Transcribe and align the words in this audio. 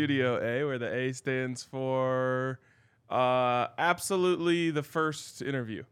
Studio 0.00 0.38
A, 0.42 0.64
where 0.64 0.78
the 0.78 0.90
A 0.90 1.12
stands 1.12 1.62
for 1.62 2.58
uh, 3.10 3.66
absolutely 3.76 4.70
the 4.70 4.82
first 4.82 5.42
interview. 5.42 5.82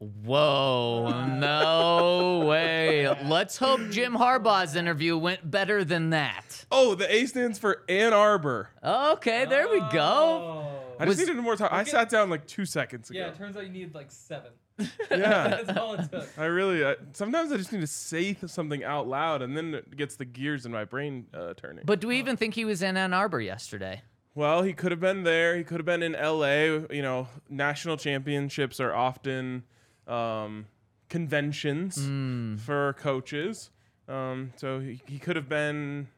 Whoa, 0.00 1.24
no 1.38 2.44
way. 2.48 3.06
Let's 3.24 3.56
hope 3.56 3.88
Jim 3.90 4.14
Harbaugh's 4.14 4.74
interview 4.74 5.16
went 5.16 5.48
better 5.48 5.84
than 5.84 6.10
that. 6.10 6.64
Oh, 6.72 6.96
the 6.96 7.08
A 7.14 7.26
stands 7.26 7.56
for 7.60 7.84
Ann 7.88 8.12
Arbor. 8.12 8.70
Okay, 8.82 9.44
there 9.44 9.68
we 9.68 9.78
go. 9.92 10.00
Oh. 10.02 10.80
I 10.98 11.04
Was- 11.04 11.16
just 11.18 11.28
needed 11.28 11.40
more 11.40 11.54
time. 11.54 11.68
I 11.70 11.84
sat 11.84 12.08
down 12.08 12.30
like 12.30 12.48
two 12.48 12.66
seconds 12.66 13.10
ago. 13.10 13.20
Yeah, 13.20 13.28
it 13.28 13.36
turns 13.36 13.56
out 13.56 13.62
you 13.64 13.70
need 13.72 13.94
like 13.94 14.10
seven. 14.10 14.50
Yeah. 14.78 14.88
That's 15.64 15.78
all 15.78 15.94
it 15.94 16.10
took. 16.10 16.28
I 16.38 16.44
really, 16.46 16.84
I, 16.84 16.96
sometimes 17.12 17.52
I 17.52 17.56
just 17.56 17.72
need 17.72 17.80
to 17.80 17.86
say 17.86 18.32
th- 18.34 18.50
something 18.50 18.82
out 18.84 19.06
loud 19.06 19.42
and 19.42 19.56
then 19.56 19.74
it 19.74 19.96
gets 19.96 20.16
the 20.16 20.24
gears 20.24 20.66
in 20.66 20.72
my 20.72 20.84
brain 20.84 21.26
uh, 21.32 21.54
turning. 21.54 21.84
But 21.86 22.00
do 22.00 22.08
we 22.08 22.18
even 22.18 22.36
think 22.36 22.54
he 22.54 22.64
was 22.64 22.82
in 22.82 22.96
Ann 22.96 23.12
Arbor 23.14 23.40
yesterday? 23.40 24.02
Well, 24.34 24.62
he 24.62 24.72
could 24.72 24.90
have 24.90 24.98
been 25.00 25.22
there. 25.22 25.56
He 25.56 25.62
could 25.62 25.78
have 25.78 25.86
been 25.86 26.02
in 26.02 26.12
LA. 26.12 26.84
You 26.92 27.02
know, 27.02 27.28
national 27.48 27.96
championships 27.96 28.80
are 28.80 28.92
often 28.92 29.62
um, 30.08 30.66
conventions 31.08 31.96
Hmm. 32.04 32.56
for 32.56 32.94
coaches. 32.94 33.70
Um, 34.08 34.52
so 34.56 34.80
he, 34.80 35.00
he 35.06 35.18
could 35.20 35.36
have 35.36 35.48
been. 35.48 36.08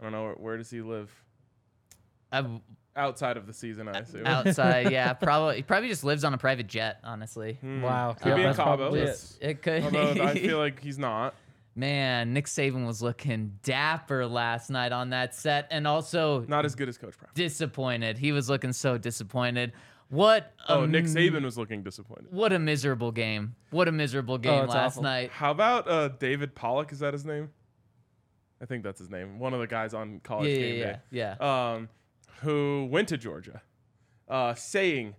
I 0.00 0.02
don't 0.02 0.12
know 0.12 0.24
where, 0.24 0.34
where 0.34 0.56
does 0.56 0.68
he 0.70 0.82
live? 0.82 1.10
Uh, 2.32 2.42
Outside 2.96 3.36
of 3.36 3.46
the 3.48 3.52
season, 3.52 3.88
I 3.88 3.98
assume. 3.98 4.24
outside, 4.26 4.92
yeah, 4.92 5.12
probably. 5.14 5.56
He 5.56 5.62
probably 5.62 5.88
just 5.88 6.04
lives 6.04 6.22
on 6.22 6.32
a 6.32 6.38
private 6.38 6.68
jet, 6.68 7.00
honestly. 7.02 7.54
Hmm. 7.60 7.82
Wow. 7.82 8.12
Could 8.12 8.36
be 8.36 8.42
in 8.42 8.46
that's 8.46 8.56
Cabo. 8.56 8.76
probably 8.76 9.00
it. 9.00 9.04
That's- 9.06 9.38
It 9.40 9.62
could. 9.62 9.82
Although 9.84 10.22
I 10.22 10.34
feel 10.34 10.58
like 10.58 10.80
he's 10.80 10.98
not. 10.98 11.34
Man, 11.76 12.32
Nick 12.32 12.46
Saban 12.46 12.86
was 12.86 13.02
looking 13.02 13.58
dapper 13.64 14.26
last 14.28 14.70
night 14.70 14.92
on 14.92 15.10
that 15.10 15.34
set, 15.34 15.66
and 15.72 15.88
also 15.88 16.44
Not 16.46 16.64
as 16.64 16.76
good 16.76 16.88
as 16.88 16.96
Coach 16.96 17.18
Prime. 17.18 17.30
disappointed. 17.34 18.16
He 18.16 18.30
was 18.30 18.48
looking 18.48 18.72
so 18.72 18.96
disappointed. 18.96 19.72
What? 20.08 20.52
a 20.68 20.74
Oh, 20.74 20.86
Nick 20.86 21.06
m- 21.06 21.10
Saban 21.10 21.42
was 21.42 21.58
looking 21.58 21.82
disappointed. 21.82 22.26
What 22.30 22.52
a 22.52 22.60
miserable 22.60 23.10
game. 23.10 23.56
What 23.70 23.88
a 23.88 23.92
miserable 23.92 24.38
game 24.38 24.62
it's 24.66 24.72
last 24.72 24.92
awful. 24.92 25.02
night. 25.02 25.30
How 25.32 25.50
about 25.50 25.88
uh, 25.88 26.08
David 26.20 26.54
Pollack? 26.54 26.92
Is 26.92 27.00
that 27.00 27.12
his 27.12 27.24
name? 27.24 27.50
I 28.62 28.66
think 28.66 28.84
that's 28.84 29.00
his 29.00 29.10
name. 29.10 29.40
One 29.40 29.52
of 29.52 29.58
the 29.58 29.66
guys 29.66 29.94
on 29.94 30.20
college 30.22 30.50
Yeah, 30.50 30.56
game 30.56 30.78
yeah, 30.78 30.84
day. 30.92 30.98
yeah, 31.10 31.36
yeah. 31.40 31.72
um, 31.72 31.88
who 32.42 32.86
went 32.90 33.08
to 33.08 33.16
Georgia, 33.16 33.62
uh, 34.28 34.54
saying 34.54 35.14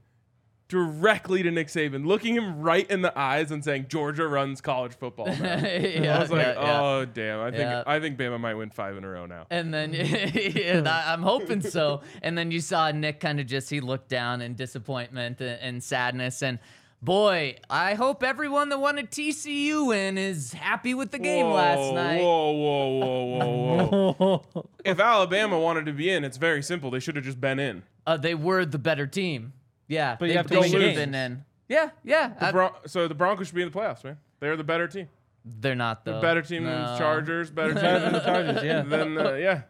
directly 0.67 1.43
to 1.43 1.51
Nick 1.51 1.67
Saban, 1.67 2.07
looking 2.07 2.35
him 2.35 2.59
right 2.59 2.89
in 2.89 3.01
the 3.03 3.17
eyes 3.17 3.51
and 3.51 3.63
saying, 3.63 3.85
"Georgia 3.87 4.27
runs 4.27 4.61
college 4.61 4.93
football." 4.95 5.27
Now. 5.27 5.35
yeah, 5.63 6.17
I 6.17 6.19
was 6.19 6.31
like, 6.31 6.45
yeah, 6.45 6.53
yeah. 6.53 6.81
"Oh 6.81 7.05
damn! 7.05 7.39
I 7.39 7.51
think 7.51 7.61
Yeah. 7.61 7.83
I 7.85 7.99
think 7.99 8.17
Bama 8.17 8.39
might 8.39 8.55
win 8.55 8.71
five 8.71 8.97
in 8.97 9.03
a 9.03 9.09
row 9.09 9.25
now." 9.25 9.45
And 9.51 9.73
then 9.73 9.93
yeah, 9.93 10.81
I- 10.85 11.13
I'm 11.13 11.21
hoping 11.21 11.61
so. 11.61 12.01
And 12.21 12.37
then 12.37 12.51
you 12.51 12.61
saw 12.61 12.89
Nick 12.91 13.19
kind 13.19 13.39
of 13.39 13.45
just 13.45 13.69
he 13.69 13.79
looked 13.79 14.09
down 14.09 14.41
in 14.41 14.55
disappointment 14.55 15.39
and, 15.39 15.59
and 15.61 15.83
sadness. 15.83 16.41
And 16.41 16.57
boy, 17.05 17.55
I 17.69 17.93
hope 17.93 18.23
everyone 18.23 18.69
that 18.69 18.79
wanted 18.79 19.11
TCU 19.11 19.95
in 19.95 20.17
is 20.17 20.51
happy 20.51 20.93
with 20.93 21.11
the 21.11 21.19
game 21.19 21.45
last 21.47 21.93
night. 21.93 22.21
Whoa, 22.21 22.51
whoa, 22.51 22.87
whoa, 22.99 24.13
whoa, 24.13 24.41
whoa! 24.53 24.65
if 24.85 24.99
Alabama 24.99 25.59
wanted 25.59 25.85
to 25.85 25.93
be 25.93 26.09
in, 26.09 26.23
it's 26.25 26.37
very 26.37 26.61
simple. 26.63 26.91
They 26.91 26.99
should 26.99 27.15
have 27.15 27.23
just 27.25 27.39
been 27.39 27.59
in. 27.59 27.83
Uh, 28.05 28.17
they 28.17 28.35
were 28.35 28.65
the 28.65 28.79
better 28.79 29.07
team. 29.07 29.53
Yeah, 29.87 30.17
But 30.19 30.29
you 30.29 30.37
have 30.37 30.47
to 30.47 30.53
they 30.55 30.59
win 30.61 30.71
should 30.71 30.81
have 30.81 30.95
been 30.95 31.13
in. 31.15 31.45
Yeah, 31.69 31.91
yeah. 32.03 32.29
The 32.39 32.47
I- 32.47 32.51
Bron- 32.51 32.73
so 32.87 33.07
the 33.07 33.15
Broncos 33.15 33.47
should 33.47 33.55
be 33.55 33.61
in 33.61 33.71
the 33.71 33.77
playoffs, 33.79 34.03
man. 34.03 34.17
They're 34.39 34.57
the 34.57 34.63
better 34.63 34.87
team. 34.87 35.07
they're 35.45 35.75
not 35.75 36.03
though. 36.05 36.19
Better 36.19 36.41
team 36.41 36.63
than 36.63 36.81
the 36.81 36.97
Chargers. 36.97 37.51
Better 37.51 37.73
team 37.75 37.83
than 37.83 38.01
than 38.01 38.13
the 38.13 38.19
Chargers, 38.19 38.63
yeah. 38.63 38.81
Then 38.81 39.17
uh, 39.17 39.33
yeah. 39.33 39.61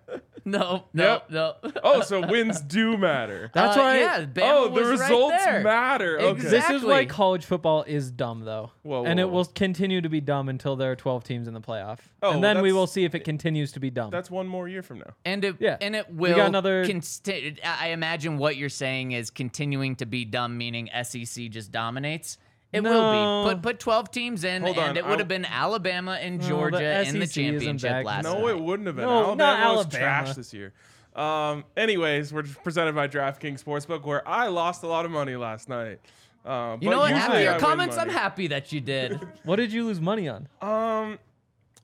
No, 0.56 0.84
no, 0.94 1.04
Yep. 1.14 1.32
no. 1.32 1.54
Oh, 1.84 2.02
so 2.02 2.26
wins 2.28 2.62
do 2.62 2.98
matter. 2.98 3.50
That's 3.54 3.76
Uh, 3.76 3.80
why. 3.80 4.00
Yeah, 4.00 4.26
Bama 4.26 4.42
oh, 4.54 4.64
the 4.66 4.70
was 4.82 5.00
right 5.00 5.10
results 5.10 5.44
there. 5.44 5.62
matter. 5.62 6.20
Okay. 6.20 6.42
This 6.42 6.70
is 6.70 6.84
why 6.84 7.00
Exactly. 7.00 7.06
college 7.08 7.46
football 7.46 7.82
is 7.88 8.12
dumb, 8.12 8.42
though. 8.46 8.72
Whoa, 8.84 9.06
and 9.06 9.20
it 9.20 9.26
whoa. 9.26 9.32
will 9.38 9.46
continue 9.46 10.02
to 10.02 10.10
be 10.10 10.22
dumb 10.22 10.48
until 10.48 10.76
there 10.76 10.92
are 10.92 10.96
12 10.96 11.24
teams 11.24 11.48
in 11.48 11.56
the 11.56 11.62
playoff. 11.62 11.98
Oh, 12.22 12.32
and 12.34 12.44
then 12.44 12.58
we 12.58 12.70
that's- 12.70 12.74
will 12.76 12.86
see 12.88 13.06
if 13.06 13.16
it 13.16 13.22
continues 13.22 13.72
to 13.72 13.80
be 13.80 13.90
dumb. 13.90 14.12
That's 14.12 14.30
one 14.30 14.48
more 14.48 14.68
year 14.68 14.84
from 14.84 15.00
now. 15.00 15.14
And 15.26 15.44
it 15.44 15.56
Yeah. 15.60 15.78
and 15.82 15.96
it 15.96 16.12
will 16.12 16.36
got 16.36 16.48
another- 16.48 16.86
consti- 16.86 17.58
I 17.64 17.86
I 17.86 17.88
imagine 17.90 18.38
what 18.38 18.56
you're 18.56 18.70
saying 18.70 19.14
is 19.14 19.30
continuing 19.32 19.96
to 19.98 20.06
be 20.06 20.26
dumb, 20.26 20.58
meaning 20.58 20.90
SEC 20.94 21.50
just 21.50 21.72
dominates. 21.72 22.38
It 22.76 22.84
will 22.84 23.44
be. 23.46 23.50
Put 23.54 23.62
put 23.62 23.80
12 23.80 24.12
teams 24.12 24.44
in, 24.44 24.62
Hold 24.64 24.78
and 24.78 24.90
on, 24.92 24.98
it 24.98 25.06
would 25.06 25.20
have 25.20 25.28
been 25.28 25.46
Alabama 25.46 26.14
and 26.22 26.38
No, 26.38 26.44
the 26.44 26.50
Georgia 26.50 27.02
in 27.08 27.20
the 27.20 27.28
championship 27.28 27.90
back. 27.90 28.06
last 28.06 28.24
No, 28.24 28.42
night. 28.42 28.50
it 28.50 28.60
wouldn't 28.60 28.88
have 28.88 28.96
been. 28.96 29.06
No, 29.06 29.26
Alabama 29.28 29.36
not 29.64 29.76
was 29.78 29.86
trash 29.88 30.34
this 30.36 30.54
year. 30.54 30.74
Um, 31.16 31.64
anyways, 31.78 32.34
we're 32.34 32.44
presented 32.64 32.94
by 32.94 33.08
DraftKings 33.08 33.64
Sportsbook, 33.64 34.04
where 34.06 34.28
I 34.28 34.48
lost 34.48 34.84
a 34.84 34.88
lot 34.88 35.06
of 35.06 35.12
money 35.12 35.36
last 35.38 35.70
night. 35.70 36.00
Uh, 36.44 36.78
You 36.82 36.90
know 36.90 37.00
what? 37.00 37.10
usually 37.12 37.22
After 37.38 37.42
your 37.42 37.52
win 37.54 37.62
comments, 37.62 37.98
I'm 37.98 38.10
happy 38.10 38.48
that 38.48 38.72
you 38.72 38.82
did. 38.82 39.20
what 39.44 39.56
did 39.56 39.72
you 39.72 39.86
lose 39.86 40.02
money 40.02 40.28
on? 40.28 40.48
Um, 40.62 41.18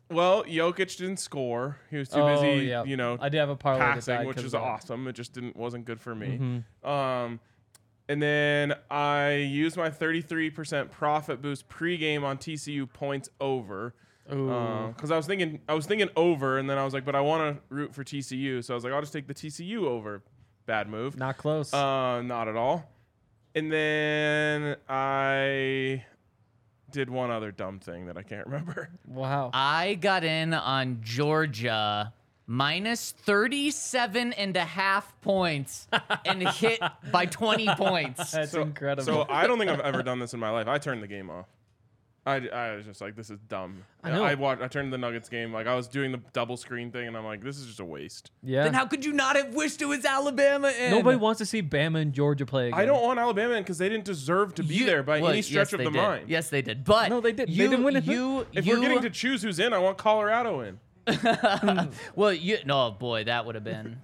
well, 0.09 0.43
Jokic 0.43 0.97
didn't 0.97 1.17
score. 1.17 1.77
He 1.89 1.95
was 1.97 2.09
too 2.09 2.19
oh, 2.19 2.41
busy, 2.41 2.65
yeah. 2.67 2.83
you 2.83 2.97
know, 2.97 3.17
I 3.21 3.29
did 3.29 3.37
have 3.37 3.49
a 3.49 3.55
parlay 3.55 3.79
that 3.79 3.93
passing, 3.95 4.15
died 4.17 4.27
which 4.27 4.35
'cause 4.35 4.45
is 4.45 4.53
of 4.53 4.61
that. 4.61 4.67
awesome. 4.67 5.07
It 5.07 5.13
just 5.13 5.31
didn't 5.33 5.55
wasn't 5.55 5.85
good 5.85 6.01
for 6.01 6.13
me. 6.13 6.63
Mhm. 6.83 6.87
Um, 6.87 7.39
and 8.11 8.21
then 8.21 8.73
I 8.89 9.35
used 9.35 9.77
my 9.77 9.89
33% 9.89 10.91
profit 10.91 11.41
boost 11.41 11.69
pregame 11.69 12.23
on 12.23 12.37
TCU 12.37 12.91
points 12.91 13.29
over. 13.39 13.95
Ooh. 14.33 14.87
Because 14.93 15.11
I 15.11 15.15
was 15.15 15.25
thinking, 15.25 15.61
I 15.69 15.73
was 15.73 15.85
thinking 15.85 16.09
over, 16.17 16.57
and 16.57 16.69
then 16.69 16.77
I 16.77 16.83
was 16.83 16.93
like, 16.93 17.05
but 17.05 17.15
I 17.15 17.21
want 17.21 17.55
to 17.55 17.63
root 17.73 17.95
for 17.95 18.03
TCU, 18.03 18.61
so 18.65 18.73
I 18.73 18.75
was 18.75 18.83
like, 18.83 18.91
I'll 18.91 18.99
just 18.99 19.13
take 19.13 19.27
the 19.27 19.33
TCU 19.33 19.85
over. 19.85 20.23
Bad 20.65 20.89
move. 20.89 21.17
Not 21.17 21.37
close. 21.37 21.73
Uh, 21.73 22.21
not 22.21 22.49
at 22.49 22.57
all. 22.57 22.83
And 23.55 23.71
then 23.71 24.75
I 24.89 26.03
did 26.91 27.09
one 27.09 27.31
other 27.31 27.53
dumb 27.53 27.79
thing 27.79 28.07
that 28.07 28.17
I 28.17 28.23
can't 28.23 28.45
remember. 28.45 28.89
wow. 29.07 29.51
I 29.53 29.93
got 29.95 30.25
in 30.25 30.53
on 30.53 30.99
Georgia 31.01 32.11
minus 32.47 33.11
37 33.11 34.33
and 34.33 34.57
a 34.57 34.65
half 34.65 35.19
points 35.21 35.87
and 36.25 36.47
hit 36.49 36.81
by 37.11 37.25
20 37.25 37.67
points. 37.75 38.31
That's 38.31 38.51
so, 38.51 38.61
incredible. 38.61 39.03
So 39.05 39.25
I 39.29 39.47
don't 39.47 39.57
think 39.57 39.71
I've 39.71 39.79
ever 39.81 40.03
done 40.03 40.19
this 40.19 40.33
in 40.33 40.39
my 40.39 40.49
life. 40.49 40.67
I 40.67 40.77
turned 40.77 41.01
the 41.03 41.07
game 41.07 41.29
off. 41.29 41.45
I, 42.23 42.35
I 42.49 42.75
was 42.75 42.85
just 42.85 43.01
like, 43.01 43.15
this 43.15 43.31
is 43.31 43.39
dumb. 43.49 43.83
I 44.03 44.11
know. 44.11 44.23
I 44.23 44.35
watched. 44.35 44.61
I 44.61 44.67
turned 44.67 44.93
the 44.93 44.97
Nuggets 44.99 45.27
game. 45.27 45.51
Like 45.51 45.65
I 45.65 45.73
was 45.73 45.87
doing 45.87 46.11
the 46.11 46.19
double 46.33 46.55
screen 46.55 46.91
thing, 46.91 47.07
and 47.07 47.17
I'm 47.17 47.25
like, 47.25 47.43
this 47.43 47.57
is 47.57 47.65
just 47.65 47.79
a 47.79 47.85
waste. 47.85 48.29
yeah. 48.43 48.63
Then 48.63 48.75
how 48.75 48.85
could 48.85 49.03
you 49.03 49.11
not 49.11 49.35
have 49.35 49.55
wished 49.55 49.81
it 49.81 49.85
was 49.85 50.05
Alabama 50.05 50.71
in? 50.79 50.91
Nobody 50.91 51.17
wants 51.17 51.39
to 51.39 51.47
see 51.47 51.63
Bama 51.63 51.99
and 51.99 52.13
Georgia 52.13 52.45
play 52.45 52.67
again. 52.67 52.79
I 52.79 52.85
don't 52.85 53.01
want 53.01 53.17
Alabama 53.19 53.55
in 53.55 53.63
because 53.63 53.79
they 53.79 53.89
didn't 53.89 54.05
deserve 54.05 54.53
to 54.55 54.63
be 54.63 54.75
You- 54.75 54.85
there 54.85 55.01
by 55.01 55.19
well, 55.19 55.31
any 55.31 55.41
stretch 55.41 55.69
yes, 55.69 55.73
of 55.73 55.79
the 55.79 55.85
did. 55.85 55.93
mind. 55.95 56.25
Yes, 56.29 56.49
they 56.51 56.61
did. 56.61 56.83
But 56.83 57.09
No, 57.09 57.21
they 57.21 57.31
did. 57.31 57.49
They 57.49 57.53
You, 57.53 57.67
didn't 57.67 57.83
win 57.85 57.95
it. 57.95 58.03
You, 58.03 58.45
If 58.53 58.67
you, 58.67 58.75
we're 58.75 58.81
getting 58.81 59.01
to 59.01 59.09
choose 59.09 59.41
who's 59.41 59.57
in, 59.57 59.73
I 59.73 59.79
want 59.79 59.97
Colorado 59.97 60.59
in. 60.61 60.79
well, 62.15 62.33
you 62.33 62.57
no 62.65 62.91
boy, 62.91 63.23
that 63.25 63.45
would 63.45 63.55
have 63.55 63.63
been. 63.63 63.97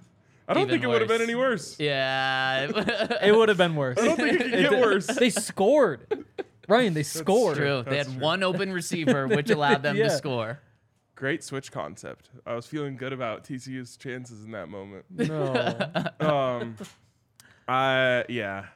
I 0.50 0.54
don't 0.54 0.68
think 0.68 0.82
it 0.82 0.86
would 0.86 1.00
have 1.02 1.08
been 1.08 1.20
any 1.20 1.34
worse. 1.34 1.78
Yeah, 1.78 2.64
It 3.22 3.36
would 3.36 3.48
have 3.50 3.58
been 3.58 3.76
worse. 3.76 3.98
I 3.98 4.04
don't 4.06 4.16
think 4.16 4.40
it 4.40 4.50
could 4.50 4.50
get 4.70 4.72
worse. 4.80 5.06
they 5.06 5.28
scored. 5.30 6.24
Ryan, 6.66 6.94
they 6.94 7.02
scored. 7.02 7.56
true. 7.58 7.82
They 7.86 7.98
had 7.98 8.06
true. 8.06 8.18
one 8.20 8.42
open 8.42 8.72
receiver, 8.72 9.26
which 9.28 9.50
allowed 9.50 9.82
them 9.82 9.96
Yeah. 9.96 10.04
to 10.04 10.10
score. 10.10 10.60
Great 11.14 11.42
switch 11.44 11.70
concept. 11.72 12.30
I 12.46 12.54
was 12.54 12.66
feeling 12.66 12.96
good 12.96 13.12
about 13.12 13.44
TCU's 13.44 13.96
chances 13.96 14.44
in 14.44 14.52
that 14.52 14.68
moment. 14.68 15.04
No. 15.10 15.90
um, 16.20 16.76
I 17.66 18.24
yeah, 18.28 18.66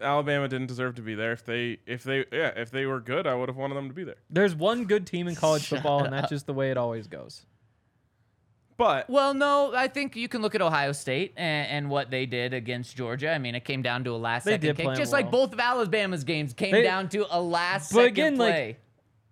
Alabama 0.00 0.48
didn't 0.48 0.68
deserve 0.68 0.94
to 0.96 1.02
be 1.02 1.14
there. 1.14 1.32
If 1.32 1.44
they 1.44 1.78
if 1.86 2.02
they 2.02 2.24
yeah 2.32 2.52
if 2.56 2.70
they 2.70 2.86
were 2.86 3.00
good, 3.00 3.26
I 3.26 3.34
would 3.34 3.48
have 3.48 3.56
wanted 3.56 3.74
them 3.74 3.88
to 3.88 3.94
be 3.94 4.04
there. 4.04 4.16
There's 4.30 4.54
one 4.54 4.84
good 4.84 5.06
team 5.06 5.28
in 5.28 5.34
college 5.36 5.66
football, 5.66 6.02
and 6.04 6.12
that's 6.12 6.30
just 6.30 6.46
the 6.46 6.54
way 6.54 6.70
it 6.70 6.76
always 6.76 7.06
goes. 7.06 7.44
But 8.78 9.08
Well, 9.08 9.32
no, 9.32 9.72
I 9.74 9.88
think 9.88 10.16
you 10.16 10.28
can 10.28 10.42
look 10.42 10.54
at 10.54 10.60
Ohio 10.60 10.92
State 10.92 11.32
and, 11.36 11.66
and 11.70 11.90
what 11.90 12.10
they 12.10 12.26
did 12.26 12.52
against 12.52 12.94
Georgia. 12.94 13.30
I 13.32 13.38
mean, 13.38 13.54
it 13.54 13.64
came 13.64 13.80
down 13.80 14.04
to 14.04 14.10
a 14.10 14.18
last 14.18 14.44
They 14.44 14.52
second 14.52 14.66
did 14.66 14.76
kick, 14.76 14.84
play 14.84 14.92
'em 14.94 14.98
just 14.98 15.12
like 15.12 15.30
both 15.30 15.54
of 15.54 15.60
Alabama's 15.60 16.24
games 16.24 16.52
came 16.52 16.72
They- 16.72 16.82
down 16.82 17.08
to 17.10 17.26
a 17.34 17.40
last 17.40 17.90
But 17.92 18.00
second 18.00 18.12
again, 18.12 18.36
like, 18.36 18.52
play. 18.54 18.76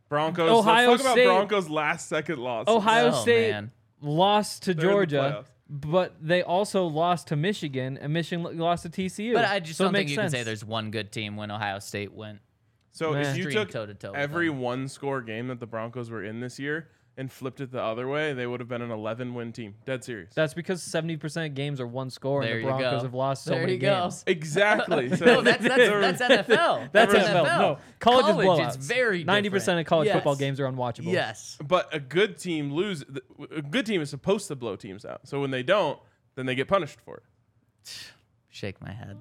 Broncos. 0.09 0.51
Ohio 0.51 0.91
let's 0.93 1.03
talk 1.03 1.13
State- 1.13 1.25
about 1.27 1.49
Broncos' 1.49 1.69
last 1.71 2.09
second 2.09 2.39
loss. 2.39 2.69
Ohio 2.69 3.09
Oh, 3.09 3.23
State 3.23 3.51
man. 3.51 3.71
lost 4.01 4.63
to 4.63 4.73
They're 4.73 4.85
in 4.85 4.87
the 4.87 4.93
Georgia, 4.93 5.45
playoffs. 5.45 5.47
But 5.69 6.15
they 6.21 6.43
also 6.43 6.87
lost 6.87 7.29
to 7.29 7.37
Michigan, 7.37 7.99
and 7.99 8.13
Michigan 8.13 8.59
lost 8.59 8.83
to 8.85 8.91
TCU. 8.91 9.35
But 9.35 9.47
I 9.47 9.61
just 9.61 9.79
So 9.79 9.85
don't 9.85 9.95
think 9.95 10.09
makes 10.09 10.11
you 10.13 10.19
can 10.19 10.31
say 10.31 10.43
there's 10.43 10.65
one 10.65 10.91
good 10.91 11.11
team 11.13 11.37
when 11.37 11.51
Ohio 11.51 11.79
State 11.79 12.13
went. 12.13 12.41
So 12.93 13.13
Meh. 13.13 13.23
if 13.23 13.37
you 13.37 13.51
took 13.51 13.71
toe-to-toe 13.71 14.13
every 14.13 14.51
one 14.51 14.87
score 14.87 15.21
game 15.21 15.49
that 15.49 15.59
the 15.59 15.67
Broncos 15.67 16.11
were 16.11 16.23
in 16.23 16.39
this 16.41 16.61
year 16.61 16.89
and 17.17 17.31
flipped 17.31 17.61
it 17.61 17.71
the 17.71 17.81
other 17.81 18.09
way, 18.09 18.33
they 18.33 18.47
would 18.47 18.59
have 18.59 18.69
been 18.69 18.83
an 18.83 18.91
11 18.91 19.35
win 19.35 19.53
team. 19.53 19.75
Dead 19.87 20.03
serious. 20.03 20.35
That's 20.35 20.53
because 20.55 20.83
70% 20.83 21.47
of 21.47 21.55
games 21.55 21.81
are 21.81 21.87
one 21.87 22.11
score, 22.11 22.43
There 22.43 22.57
and 22.59 22.65
the 22.67 22.69
Broncos 22.69 23.03
have 23.03 23.15
lost 23.15 23.45
so 23.45 23.53
There 23.53 23.61
many 23.61 23.75
you 23.75 23.79
go. 23.79 24.03
games. 24.03 24.25
exactly. 24.27 25.15
So 25.17 25.25
No, 25.25 25.41
that's 25.43 25.63
that's, 25.63 26.19
that's 26.19 26.49
NFL. 26.49 26.89
That's 26.93 27.13
That's 27.13 27.29
NFL. 27.29 27.45
No, 27.45 27.79
college, 28.01 28.27
is 28.27 28.33
blowouts. 28.37 28.69
is 28.71 28.77
very 28.77 29.25
90% 29.25 29.43
different. 29.53 29.81
of 29.81 29.87
college 29.87 30.07
Yes. 30.07 30.15
football 30.17 30.37
games 30.37 30.59
are 30.59 30.65
unwatchable. 30.71 31.13
Yes. 31.13 31.57
but 31.65 31.89
a 31.95 32.01
good 32.01 32.37
team 32.39 32.73
lose. 32.73 33.05
A 33.55 33.63
good 33.63 33.87
team 33.87 34.01
is 34.01 34.11
supposed 34.11 34.49
to 34.49 34.57
blow 34.57 34.75
teams 34.77 35.05
out. 35.05 35.27
So 35.29 35.41
when 35.41 35.51
they 35.53 35.63
don't, 35.63 35.99
then 36.35 36.47
they 36.47 36.55
get 36.57 36.67
punished 36.67 36.99
for 37.05 37.19
it. 37.19 37.23
Shake 38.49 38.81
my 38.81 38.91
head. 38.93 39.19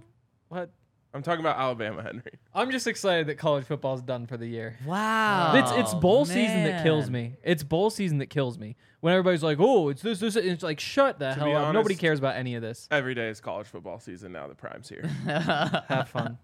What? 0.49 0.71
I'm 1.13 1.21
talking 1.21 1.42
about 1.42 1.57
Alabama, 1.57 2.01
Henry. 2.01 2.24
I'm 2.56 2.71
just 2.71 2.88
excited 2.88 3.27
that 3.27 3.38
college 3.38 3.65
football 3.65 3.94
is 3.94 4.01
done 4.01 4.25
for 4.25 4.36
the 4.36 4.48
year. 4.48 4.77
Wow. 4.86 5.54
It's 5.56 5.71
it's 5.71 5.94
bowl 5.94 6.25
season 6.25 6.63
that 6.63 6.83
kills 6.83 7.06
Oh, 7.07 7.12
man. 7.12 7.24
me. 7.31 7.36
It's 7.44 7.62
bowl 7.63 7.89
season 7.92 8.18
that 8.18 8.31
kills 8.31 8.57
me. 8.57 8.75
When 9.01 9.13
everybody's 9.13 9.44
like, 9.44 9.57
"Oh, 9.60 9.89
it's 9.89 10.01
this, 10.01 10.19
this," 10.19 10.36
it's 10.38 10.63
like, 10.63 10.80
shut 10.80 11.19
the 11.19 11.33
hell 11.33 11.45
be 11.45 11.54
up. 11.54 11.74
Nobody 11.74 11.94
honest- 11.94 12.00
cares 12.01 12.19
about 12.19 12.36
any 12.36 12.56
of 12.56 12.62
this. 12.62 12.88
Every 12.89 13.13
day 13.13 13.27
is 13.30 13.39
college 13.42 13.68
football 13.68 14.00
season 14.00 14.31
now. 14.31 14.48
The 14.48 14.56
prime's 14.56 14.88
here. 14.89 15.04
Have 15.25 16.10
fun. 16.10 16.38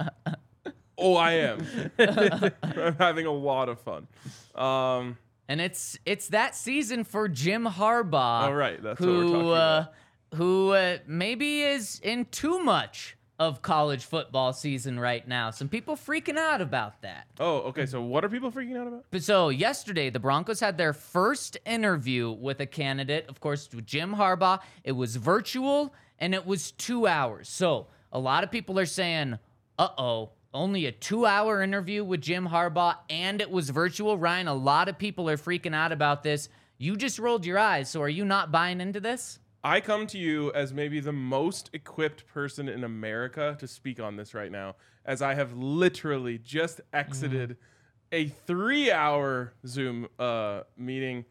oh, 0.97 1.15
I 1.15 1.31
am. 1.33 1.65
I'm 2.63 2.95
having 2.97 3.25
a 3.25 3.31
lot 3.31 3.69
of 3.69 3.79
fun. 3.79 4.07
Um, 4.55 5.17
And 5.47 5.61
it's 5.61 5.97
it's 6.05 6.27
that 6.27 6.53
season 6.53 7.05
for 7.05 7.27
Jim 7.27 7.65
Harbaugh. 7.65 8.41
All 8.43 8.53
right, 8.53 8.81
that's 8.83 8.99
what 8.99 9.09
we're 9.09 9.15
who 9.15 9.31
talking 9.31 9.49
uh, 9.49 9.53
about. 9.53 10.37
who 10.37 10.71
uh, 10.73 10.97
maybe 11.07 11.61
is 11.63 11.99
in 12.03 12.25
too 12.25 12.59
much 12.61 13.15
of 13.39 13.61
college 13.61 14.03
football 14.03 14.51
season 14.51 14.99
right 14.99 15.25
now. 15.25 15.49
Some 15.49 15.69
people 15.69 15.95
freaking 15.95 16.37
out 16.37 16.59
about 16.61 17.01
that. 17.01 17.25
oh, 17.39 17.59
okay. 17.69 17.85
So 17.85 18.01
what 18.01 18.25
are 18.25 18.29
people 18.29 18.51
freaking 18.51 18.77
out 18.77 18.87
about? 18.87 19.05
But 19.11 19.23
so 19.23 19.47
yesterday, 19.47 20.09
the 20.09 20.19
Broncos 20.19 20.59
had 20.59 20.77
their 20.77 20.91
first 20.91 21.57
interview 21.65 22.31
with 22.31 22.59
a 22.59 22.65
candidate. 22.65 23.25
Of 23.29 23.39
course, 23.39 23.69
with 23.73 23.85
Jim 23.85 24.13
Harbaugh. 24.13 24.59
It 24.83 24.91
was 24.91 25.15
virtual 25.15 25.93
and 26.19 26.35
it 26.35 26.45
was 26.45 26.71
two 26.71 27.07
hours. 27.07 27.47
So 27.47 27.87
a 28.11 28.19
lot 28.19 28.43
of 28.43 28.51
people 28.51 28.77
are 28.77 28.85
saying, 28.85 29.39
"Uh 29.77 29.89
oh." 29.97 30.31
Only 30.51 30.87
a 30.87 30.91
two 30.91 31.27
hour 31.27 31.61
interview 31.61 32.03
with 32.03 32.21
Jim 32.21 32.47
Harbaugh 32.47 32.95
and 33.07 33.39
it 33.39 33.51
was 33.51 33.69
virtual. 33.69 34.17
Ryan, 34.17 34.47
a 34.47 34.53
lot 34.55 34.89
of 34.89 34.97
people 34.97 35.29
are 35.29 35.37
freaking 35.37 35.75
out 35.75 35.91
about 35.91 36.23
this. 36.23 36.49
You 36.79 36.97
just 36.97 37.19
rolled 37.19 37.45
your 37.45 37.59
eyes. 37.59 37.87
So 37.87 38.01
are 38.01 38.09
you 38.09 38.25
not 38.25 38.51
buying 38.51 38.81
into 38.81 38.99
this? 38.99 39.37
I 39.63 39.81
come 39.81 40.07
to 40.07 40.17
you 40.17 40.51
as 40.53 40.73
maybe 40.73 40.99
the 40.99 41.11
most 41.11 41.69
equipped 41.73 42.25
person 42.27 42.69
in 42.69 42.83
America 42.83 43.57
to 43.59 43.67
speak 43.67 43.99
on 43.99 44.15
this 44.15 44.33
right 44.33 44.51
now, 44.51 44.75
as 45.05 45.21
I 45.21 45.33
have 45.33 45.53
literally 45.53 46.37
just 46.37 46.79
exited 46.93 47.57
a 48.11 48.27
three 48.27 48.91
hour 48.91 49.53
Zoom 49.67 50.07
uh, 50.17 50.61
meeting. 50.77 51.25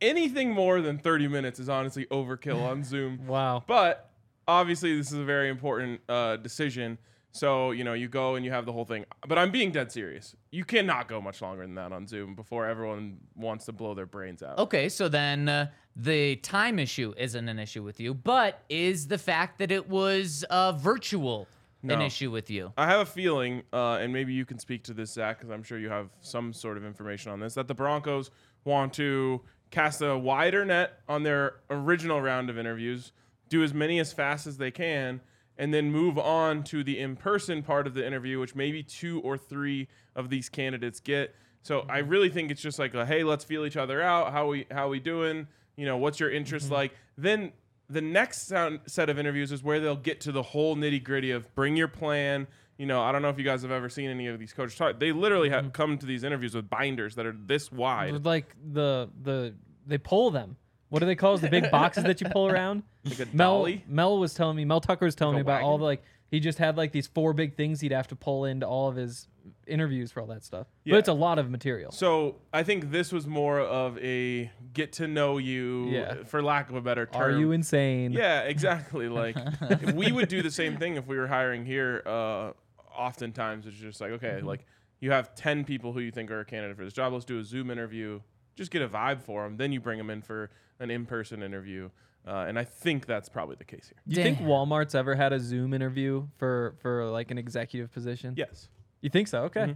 Anything 0.00 0.50
more 0.52 0.80
than 0.80 0.98
30 0.98 1.28
minutes 1.28 1.60
is 1.60 1.68
honestly 1.68 2.06
overkill 2.06 2.62
on 2.62 2.82
Zoom. 2.82 3.20
Wow. 3.26 3.62
But 3.66 4.10
obviously, 4.48 4.96
this 4.96 5.12
is 5.12 5.18
a 5.18 5.24
very 5.24 5.50
important 5.50 6.00
uh, 6.08 6.36
decision. 6.36 6.96
So, 7.32 7.70
you 7.70 7.84
know, 7.84 7.92
you 7.92 8.08
go 8.08 8.34
and 8.34 8.44
you 8.44 8.50
have 8.50 8.66
the 8.66 8.72
whole 8.72 8.84
thing. 8.84 9.04
But 9.26 9.38
I'm 9.38 9.50
being 9.50 9.70
dead 9.70 9.92
serious. 9.92 10.34
You 10.50 10.64
cannot 10.64 11.08
go 11.08 11.20
much 11.20 11.40
longer 11.40 11.62
than 11.62 11.76
that 11.76 11.92
on 11.92 12.06
Zoom 12.06 12.34
before 12.34 12.66
everyone 12.66 13.18
wants 13.36 13.66
to 13.66 13.72
blow 13.72 13.94
their 13.94 14.06
brains 14.06 14.42
out. 14.42 14.58
Okay, 14.58 14.88
so 14.88 15.08
then 15.08 15.48
uh, 15.48 15.66
the 15.94 16.36
time 16.36 16.78
issue 16.78 17.14
isn't 17.16 17.48
an 17.48 17.58
issue 17.58 17.82
with 17.82 18.00
you, 18.00 18.14
but 18.14 18.62
is 18.68 19.06
the 19.06 19.18
fact 19.18 19.58
that 19.58 19.70
it 19.70 19.88
was 19.88 20.44
uh, 20.50 20.72
virtual 20.72 21.46
an 21.82 22.02
issue 22.02 22.30
with 22.30 22.50
you? 22.50 22.72
I 22.76 22.86
have 22.86 23.00
a 23.00 23.06
feeling, 23.06 23.62
uh, 23.72 23.98
and 24.00 24.12
maybe 24.12 24.34
you 24.34 24.44
can 24.44 24.58
speak 24.58 24.82
to 24.84 24.92
this, 24.92 25.12
Zach, 25.12 25.38
because 25.38 25.50
I'm 25.50 25.62
sure 25.62 25.78
you 25.78 25.88
have 25.88 26.10
some 26.20 26.52
sort 26.52 26.76
of 26.76 26.84
information 26.84 27.32
on 27.32 27.40
this, 27.40 27.54
that 27.54 27.68
the 27.68 27.74
Broncos 27.74 28.30
want 28.64 28.92
to 28.94 29.40
cast 29.70 30.02
a 30.02 30.18
wider 30.18 30.64
net 30.64 31.00
on 31.08 31.22
their 31.22 31.60
original 31.70 32.20
round 32.20 32.50
of 32.50 32.58
interviews, 32.58 33.12
do 33.48 33.62
as 33.62 33.72
many 33.72 33.98
as 33.98 34.12
fast 34.12 34.46
as 34.46 34.58
they 34.58 34.70
can, 34.70 35.20
and 35.58 35.74
then 35.74 35.90
move 35.90 36.18
on 36.18 36.62
to 36.64 36.82
the 36.82 36.98
in-person 36.98 37.62
part 37.62 37.86
of 37.86 37.94
the 37.94 38.06
interview, 38.06 38.38
which 38.40 38.54
maybe 38.54 38.82
two 38.82 39.20
or 39.20 39.36
three 39.36 39.88
of 40.16 40.30
these 40.30 40.48
candidates 40.48 41.00
get. 41.00 41.34
So 41.62 41.84
I 41.88 42.00
mm-hmm. 42.00 42.08
really 42.08 42.28
think 42.30 42.50
it's 42.50 42.62
just 42.62 42.78
like, 42.78 42.94
a, 42.94 43.04
hey, 43.04 43.24
let's 43.24 43.44
feel 43.44 43.66
each 43.66 43.76
other 43.76 44.02
out. 44.02 44.32
How 44.32 44.46
we 44.46 44.66
how 44.70 44.88
we 44.88 45.00
doing? 45.00 45.46
You 45.76 45.86
know, 45.86 45.96
what's 45.96 46.18
your 46.18 46.30
interest 46.30 46.66
mm-hmm. 46.66 46.74
like? 46.74 46.92
Then 47.18 47.52
the 47.88 48.00
next 48.00 48.46
sound, 48.46 48.80
set 48.86 49.10
of 49.10 49.18
interviews 49.18 49.52
is 49.52 49.62
where 49.62 49.80
they'll 49.80 49.96
get 49.96 50.22
to 50.22 50.32
the 50.32 50.42
whole 50.42 50.76
nitty 50.76 51.02
gritty 51.02 51.32
of 51.32 51.54
bring 51.54 51.76
your 51.76 51.88
plan. 51.88 52.46
You 52.78 52.86
know, 52.86 53.02
I 53.02 53.12
don't 53.12 53.20
know 53.20 53.28
if 53.28 53.38
you 53.38 53.44
guys 53.44 53.62
have 53.62 53.70
ever 53.70 53.90
seen 53.90 54.08
any 54.08 54.28
of 54.28 54.38
these 54.38 54.54
coaches 54.54 54.76
talk. 54.76 54.98
They 54.98 55.12
literally 55.12 55.50
have 55.50 55.64
mm-hmm. 55.64 55.72
come 55.72 55.98
to 55.98 56.06
these 56.06 56.24
interviews 56.24 56.54
with 56.54 56.70
binders 56.70 57.16
that 57.16 57.26
are 57.26 57.36
this 57.36 57.70
wide. 57.70 58.24
Like 58.24 58.54
the 58.72 59.10
the 59.20 59.54
they 59.86 59.98
pull 59.98 60.30
them. 60.30 60.56
What 60.90 60.98
do 61.00 61.06
they 61.06 61.14
call 61.16 61.34
it? 61.36 61.40
The 61.40 61.48
big 61.48 61.70
boxes 61.70 62.04
that 62.04 62.20
you 62.20 62.28
pull 62.28 62.48
around? 62.52 62.82
Like 63.04 63.20
a 63.20 63.26
Mel 63.32 63.58
dolly? 63.58 63.84
Mel 63.88 64.18
was 64.18 64.34
telling 64.34 64.56
me 64.56 64.64
Mel 64.64 64.80
Tucker 64.80 65.06
was 65.06 65.14
telling 65.14 65.36
Like 65.36 65.46
me 65.46 65.50
a 65.52 65.54
about 65.56 65.64
all 65.64 65.72
wagon? 65.74 65.80
the 65.80 65.86
like 65.86 66.02
he 66.30 66.38
just 66.40 66.58
had 66.58 66.76
like 66.76 66.92
these 66.92 67.06
four 67.08 67.32
big 67.32 67.56
things 67.56 67.80
he'd 67.80 67.90
have 67.92 68.06
to 68.08 68.16
pull 68.16 68.44
into 68.44 68.66
all 68.66 68.88
of 68.88 68.94
his 68.96 69.26
interviews 69.66 70.12
for 70.12 70.20
all 70.20 70.26
that 70.28 70.44
stuff. 70.44 70.66
Yeah. 70.84 70.92
But 70.92 70.98
it's 70.98 71.08
a 71.08 71.12
lot 71.12 71.38
of 71.40 71.50
material. 71.50 71.90
So 71.92 72.36
I 72.52 72.62
think 72.62 72.90
this 72.92 73.10
was 73.10 73.26
more 73.26 73.58
of 73.60 73.98
a 73.98 74.50
get 74.72 74.92
to 74.94 75.08
know 75.08 75.38
you, 75.38 75.88
Yeah. 75.90 76.22
for 76.24 76.40
lack 76.42 76.68
of 76.70 76.76
a 76.76 76.80
better 76.80 77.06
term. 77.06 77.22
Are 77.22 77.30
you 77.36 77.50
insane? 77.52 78.12
Yeah, 78.12 78.42
exactly. 78.42 79.08
Like 79.08 79.36
we 79.94 80.12
would 80.12 80.28
do 80.28 80.42
the 80.42 80.50
same 80.52 80.76
thing 80.76 80.96
if 80.96 81.06
we 81.06 81.16
were 81.16 81.26
hiring 81.26 81.64
here. 81.64 82.02
Uh, 82.06 82.52
oftentimes 82.96 83.66
it's 83.66 83.76
just 83.76 84.00
like, 84.00 84.10
okay, 84.12 84.40
like 84.40 84.66
you 85.00 85.10
have 85.12 85.34
ten 85.34 85.64
people 85.64 85.92
who 85.92 86.00
you 86.00 86.10
think 86.10 86.30
are 86.30 86.40
a 86.40 86.44
candidate 86.44 86.76
for 86.76 86.84
this 86.84 86.92
job. 86.92 87.12
Let's 87.12 87.24
do 87.24 87.38
a 87.38 87.44
Zoom 87.44 87.70
interview. 87.70 88.20
Just 88.54 88.70
get 88.70 88.82
a 88.82 88.88
vibe 88.88 89.20
for 89.22 89.44
them. 89.44 89.56
Then 89.56 89.72
you 89.72 89.80
bring 89.80 89.98
them 89.98 90.10
in 90.10 90.22
for 90.22 90.50
an 90.80 90.90
in-person 90.90 91.42
interview. 91.42 91.90
Uh, 92.26 92.44
and 92.48 92.58
I 92.58 92.64
think 92.64 93.06
that's 93.06 93.28
probably 93.28 93.56
the 93.56 93.64
case 93.64 93.88
here. 93.88 93.98
Do 94.06 94.16
you 94.16 94.22
think 94.22 94.40
Walmart's 94.40 94.94
ever 94.94 95.14
had 95.14 95.32
a 95.32 95.40
Zoom 95.40 95.72
interview 95.72 96.26
for 96.36 96.74
for 96.80 97.06
like 97.06 97.30
an 97.30 97.38
executive 97.38 97.90
position? 97.92 98.34
Yes. 98.36 98.68
You 99.00 99.08
think 99.08 99.28
so? 99.28 99.44
Okay. 99.44 99.60
Mm-hmm. 99.60 99.72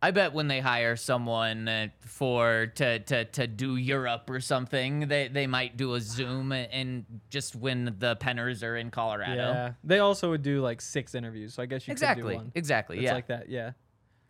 I 0.00 0.12
bet 0.12 0.32
when 0.32 0.46
they 0.46 0.60
hire 0.60 0.94
someone 0.94 1.66
uh, 1.66 1.88
for 2.02 2.66
to, 2.76 3.00
to 3.00 3.24
to 3.24 3.46
do 3.48 3.74
Europe 3.74 4.30
or 4.30 4.38
something, 4.38 5.08
they 5.08 5.26
they 5.26 5.48
might 5.48 5.76
do 5.76 5.94
a 5.94 6.00
Zoom 6.00 6.52
and, 6.52 6.72
and 6.72 7.04
just 7.30 7.56
when 7.56 7.96
the 7.98 8.14
Penners 8.14 8.62
are 8.62 8.76
in 8.76 8.92
Colorado. 8.92 9.34
Yeah. 9.34 9.72
They 9.82 9.98
also 9.98 10.30
would 10.30 10.42
do 10.42 10.60
like 10.60 10.80
six 10.80 11.16
interviews, 11.16 11.54
so 11.54 11.64
I 11.64 11.66
guess 11.66 11.88
you 11.88 11.94
could 11.94 11.98
do 11.98 12.04
Exactly. 12.04 12.36
one. 12.36 12.52
Exactly. 12.54 12.98
It's 12.98 13.04
yeah. 13.04 13.14
like 13.14 13.26
that, 13.26 13.48
yeah. 13.48 13.72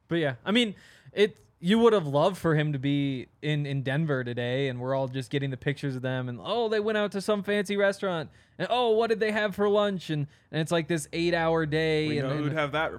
But 0.09 0.17
yeah, 0.17 0.37
I 0.47 0.53
mean, 0.53 0.75
it. 1.13 1.37
You 1.61 1.81
would 1.81 1.93
have 1.93 2.07
loved 2.07 2.39
for 2.39 2.55
him 2.55 2.73
to 2.73 2.79
be 2.79 3.27
in 3.43 3.67
in 3.67 3.83
Denver 3.83 4.23
today, 4.23 4.69
and 4.69 4.81
we're 4.81 4.95
all 4.95 5.09
just 5.09 5.29
getting 5.31 5.51
the 5.51 5.57
pictures 5.57 5.97
of 5.97 6.03
them, 6.03 6.29
and 6.29 6.39
oh, 6.41 6.69
they 6.69 6.79
went 6.79 6.99
out 6.99 7.11
to 7.13 7.21
some 7.21 7.43
fancy 7.43 7.77
restaurant, 7.77 8.31
and 8.59 8.69
oh, 8.71 8.91
what 8.91 9.09
did 9.09 9.19
they 9.19 9.33
have 9.33 9.57
for 9.57 9.69
lunch, 9.69 10.11
and 10.11 10.29
and 10.53 10.61
it's 10.61 10.71
like 10.71 10.87
this 10.87 11.09
eight 11.13 11.35
hour 11.35 11.67
day, 11.67 12.07
We 12.09 12.19
and, 12.19 12.29
know 12.29 12.35
and 12.35 12.45
who'd 12.45 12.53
have 12.53 12.73
that. 12.73 12.93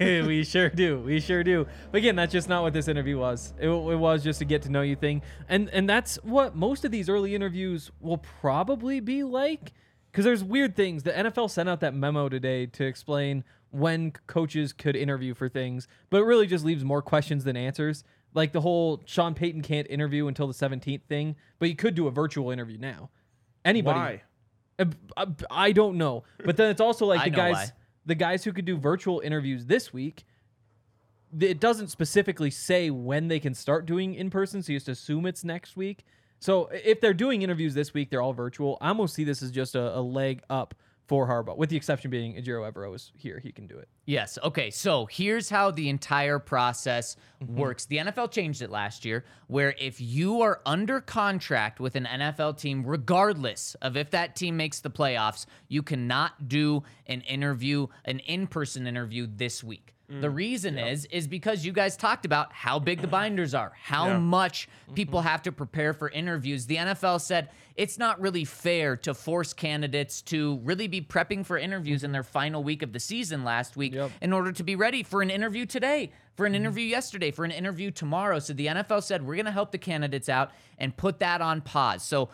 We 0.26 0.44
sure 0.44 0.70
do. 0.70 1.00
We 1.00 1.20
sure 1.20 1.44
do. 1.44 1.66
But 1.90 1.98
again, 1.98 2.16
that's 2.16 2.32
just 2.32 2.48
not 2.48 2.62
what 2.62 2.72
this 2.72 2.88
interview 2.88 3.18
was. 3.18 3.52
It, 3.58 3.68
it 3.68 3.96
was 3.96 4.24
just 4.24 4.40
a 4.40 4.46
get 4.46 4.62
to 4.62 4.70
know 4.70 4.80
you 4.82 4.96
thing, 4.96 5.20
and 5.48 5.68
and 5.70 5.86
that's 5.86 6.16
what 6.22 6.56
most 6.56 6.86
of 6.86 6.90
these 6.90 7.10
early 7.10 7.34
interviews 7.34 7.90
will 8.00 8.18
probably 8.18 9.00
be 9.00 9.24
like. 9.24 9.72
Because 10.10 10.24
there's 10.24 10.42
weird 10.42 10.74
things. 10.74 11.02
The 11.02 11.12
NFL 11.12 11.50
sent 11.50 11.68
out 11.68 11.80
that 11.80 11.92
memo 11.92 12.30
today 12.30 12.64
to 12.64 12.86
explain 12.86 13.44
when 13.70 14.12
coaches 14.26 14.72
could 14.72 14.96
interview 14.96 15.34
for 15.34 15.48
things, 15.48 15.88
but 16.10 16.18
it 16.18 16.24
really 16.24 16.46
just 16.46 16.64
leaves 16.64 16.84
more 16.84 17.02
questions 17.02 17.44
than 17.44 17.56
answers. 17.56 18.04
Like 18.34 18.52
the 18.52 18.60
whole 18.60 19.02
Sean 19.06 19.34
Payton 19.34 19.62
can't 19.62 19.86
interview 19.88 20.26
until 20.26 20.46
the 20.46 20.54
17th 20.54 21.02
thing, 21.08 21.36
but 21.58 21.68
you 21.68 21.76
could 21.76 21.94
do 21.94 22.06
a 22.06 22.10
virtual 22.10 22.50
interview 22.50 22.78
now. 22.78 23.10
Anybody? 23.64 23.98
Why? 23.98 24.22
Uh, 24.78 24.84
uh, 25.16 25.26
I 25.50 25.72
don't 25.72 25.96
know. 25.96 26.24
But 26.44 26.56
then 26.56 26.70
it's 26.70 26.80
also 26.80 27.06
like 27.06 27.24
the 27.30 27.30
guys 27.30 27.54
why. 27.54 27.66
the 28.04 28.14
guys 28.14 28.44
who 28.44 28.52
could 28.52 28.64
do 28.64 28.76
virtual 28.76 29.20
interviews 29.20 29.66
this 29.66 29.92
week. 29.92 30.24
It 31.38 31.60
doesn't 31.60 31.88
specifically 31.88 32.50
say 32.50 32.88
when 32.90 33.28
they 33.28 33.40
can 33.40 33.52
start 33.52 33.84
doing 33.84 34.14
in 34.14 34.30
person, 34.30 34.62
so 34.62 34.72
you 34.72 34.78
just 34.78 34.88
assume 34.88 35.26
it's 35.26 35.42
next 35.44 35.76
week. 35.76 36.04
So 36.38 36.66
if 36.72 37.00
they're 37.00 37.14
doing 37.14 37.42
interviews 37.42 37.74
this 37.74 37.92
week, 37.92 38.10
they're 38.10 38.22
all 38.22 38.32
virtual. 38.32 38.78
I 38.80 38.88
almost 38.88 39.14
see 39.14 39.24
this 39.24 39.42
as 39.42 39.50
just 39.50 39.74
a, 39.74 39.98
a 39.98 40.00
leg 40.00 40.42
up 40.48 40.74
for 41.06 41.26
Harbaugh, 41.28 41.56
with 41.56 41.70
the 41.70 41.76
exception 41.76 42.10
being 42.10 42.34
Ejiro 42.34 42.70
Evero 42.70 42.94
is 42.94 43.12
here; 43.16 43.38
he 43.38 43.52
can 43.52 43.66
do 43.66 43.78
it. 43.78 43.88
Yes. 44.06 44.38
Okay. 44.42 44.70
So 44.70 45.06
here's 45.06 45.48
how 45.48 45.70
the 45.70 45.88
entire 45.88 46.38
process 46.38 47.16
mm-hmm. 47.42 47.56
works. 47.56 47.86
The 47.86 47.98
NFL 47.98 48.30
changed 48.30 48.62
it 48.62 48.70
last 48.70 49.04
year, 49.04 49.24
where 49.46 49.74
if 49.78 50.00
you 50.00 50.42
are 50.42 50.60
under 50.66 51.00
contract 51.00 51.80
with 51.80 51.96
an 51.96 52.06
NFL 52.06 52.58
team, 52.58 52.84
regardless 52.84 53.74
of 53.82 53.96
if 53.96 54.10
that 54.10 54.36
team 54.36 54.56
makes 54.56 54.80
the 54.80 54.90
playoffs, 54.90 55.46
you 55.68 55.82
cannot 55.82 56.48
do 56.48 56.82
an 57.06 57.20
interview, 57.22 57.86
an 58.04 58.20
in 58.20 58.46
person 58.46 58.86
interview 58.86 59.26
this 59.30 59.62
week. 59.62 59.95
The 60.08 60.28
mm. 60.28 60.34
reason 60.36 60.78
is 60.78 61.04
is 61.06 61.26
because 61.26 61.64
you 61.66 61.72
guys 61.72 61.96
talked 61.96 62.24
about 62.24 62.52
how 62.52 62.78
big 62.78 63.00
the 63.00 63.08
binders 63.08 63.54
are, 63.54 63.72
how 63.74 64.06
Yeah. 64.06 64.18
much 64.18 64.68
mm-hmm. 64.84 64.94
people 64.94 65.20
have 65.22 65.42
to 65.42 65.52
prepare 65.52 65.92
for 65.92 66.08
interviews. 66.10 66.66
The 66.66 66.76
NFL 66.76 67.20
said 67.20 67.50
it's 67.74 67.98
not 67.98 68.20
really 68.20 68.44
fair 68.44 68.96
to 68.98 69.14
force 69.14 69.52
candidates 69.52 70.22
to 70.22 70.60
really 70.62 70.86
be 70.86 71.00
prepping 71.00 71.44
for 71.44 71.58
interviews 71.58 72.04
in 72.04 72.08
mm-hmm. 72.08 72.12
their 72.14 72.22
final 72.22 72.62
week 72.62 72.82
of 72.82 72.92
the 72.92 73.00
season 73.00 73.42
last 73.42 73.76
week 73.76 73.94
Yep. 73.94 74.12
in 74.22 74.32
order 74.32 74.52
to 74.52 74.62
be 74.62 74.76
ready 74.76 75.02
for 75.02 75.22
an 75.22 75.30
interview 75.30 75.66
today, 75.66 76.12
for 76.36 76.46
an 76.46 76.52
Mm-hmm. 76.52 76.62
interview 76.62 76.84
yesterday, 76.84 77.30
for 77.32 77.44
an 77.44 77.50
interview 77.50 77.90
tomorrow. 77.90 78.38
So 78.38 78.52
the 78.52 78.66
NFL 78.66 79.02
said 79.02 79.26
we're 79.26 79.34
going 79.34 79.46
to 79.46 79.50
help 79.50 79.72
the 79.72 79.78
candidates 79.78 80.28
out 80.28 80.52
and 80.78 80.96
put 80.96 81.18
that 81.18 81.40
on 81.40 81.62
pause. 81.62 82.04
So, 82.04 82.28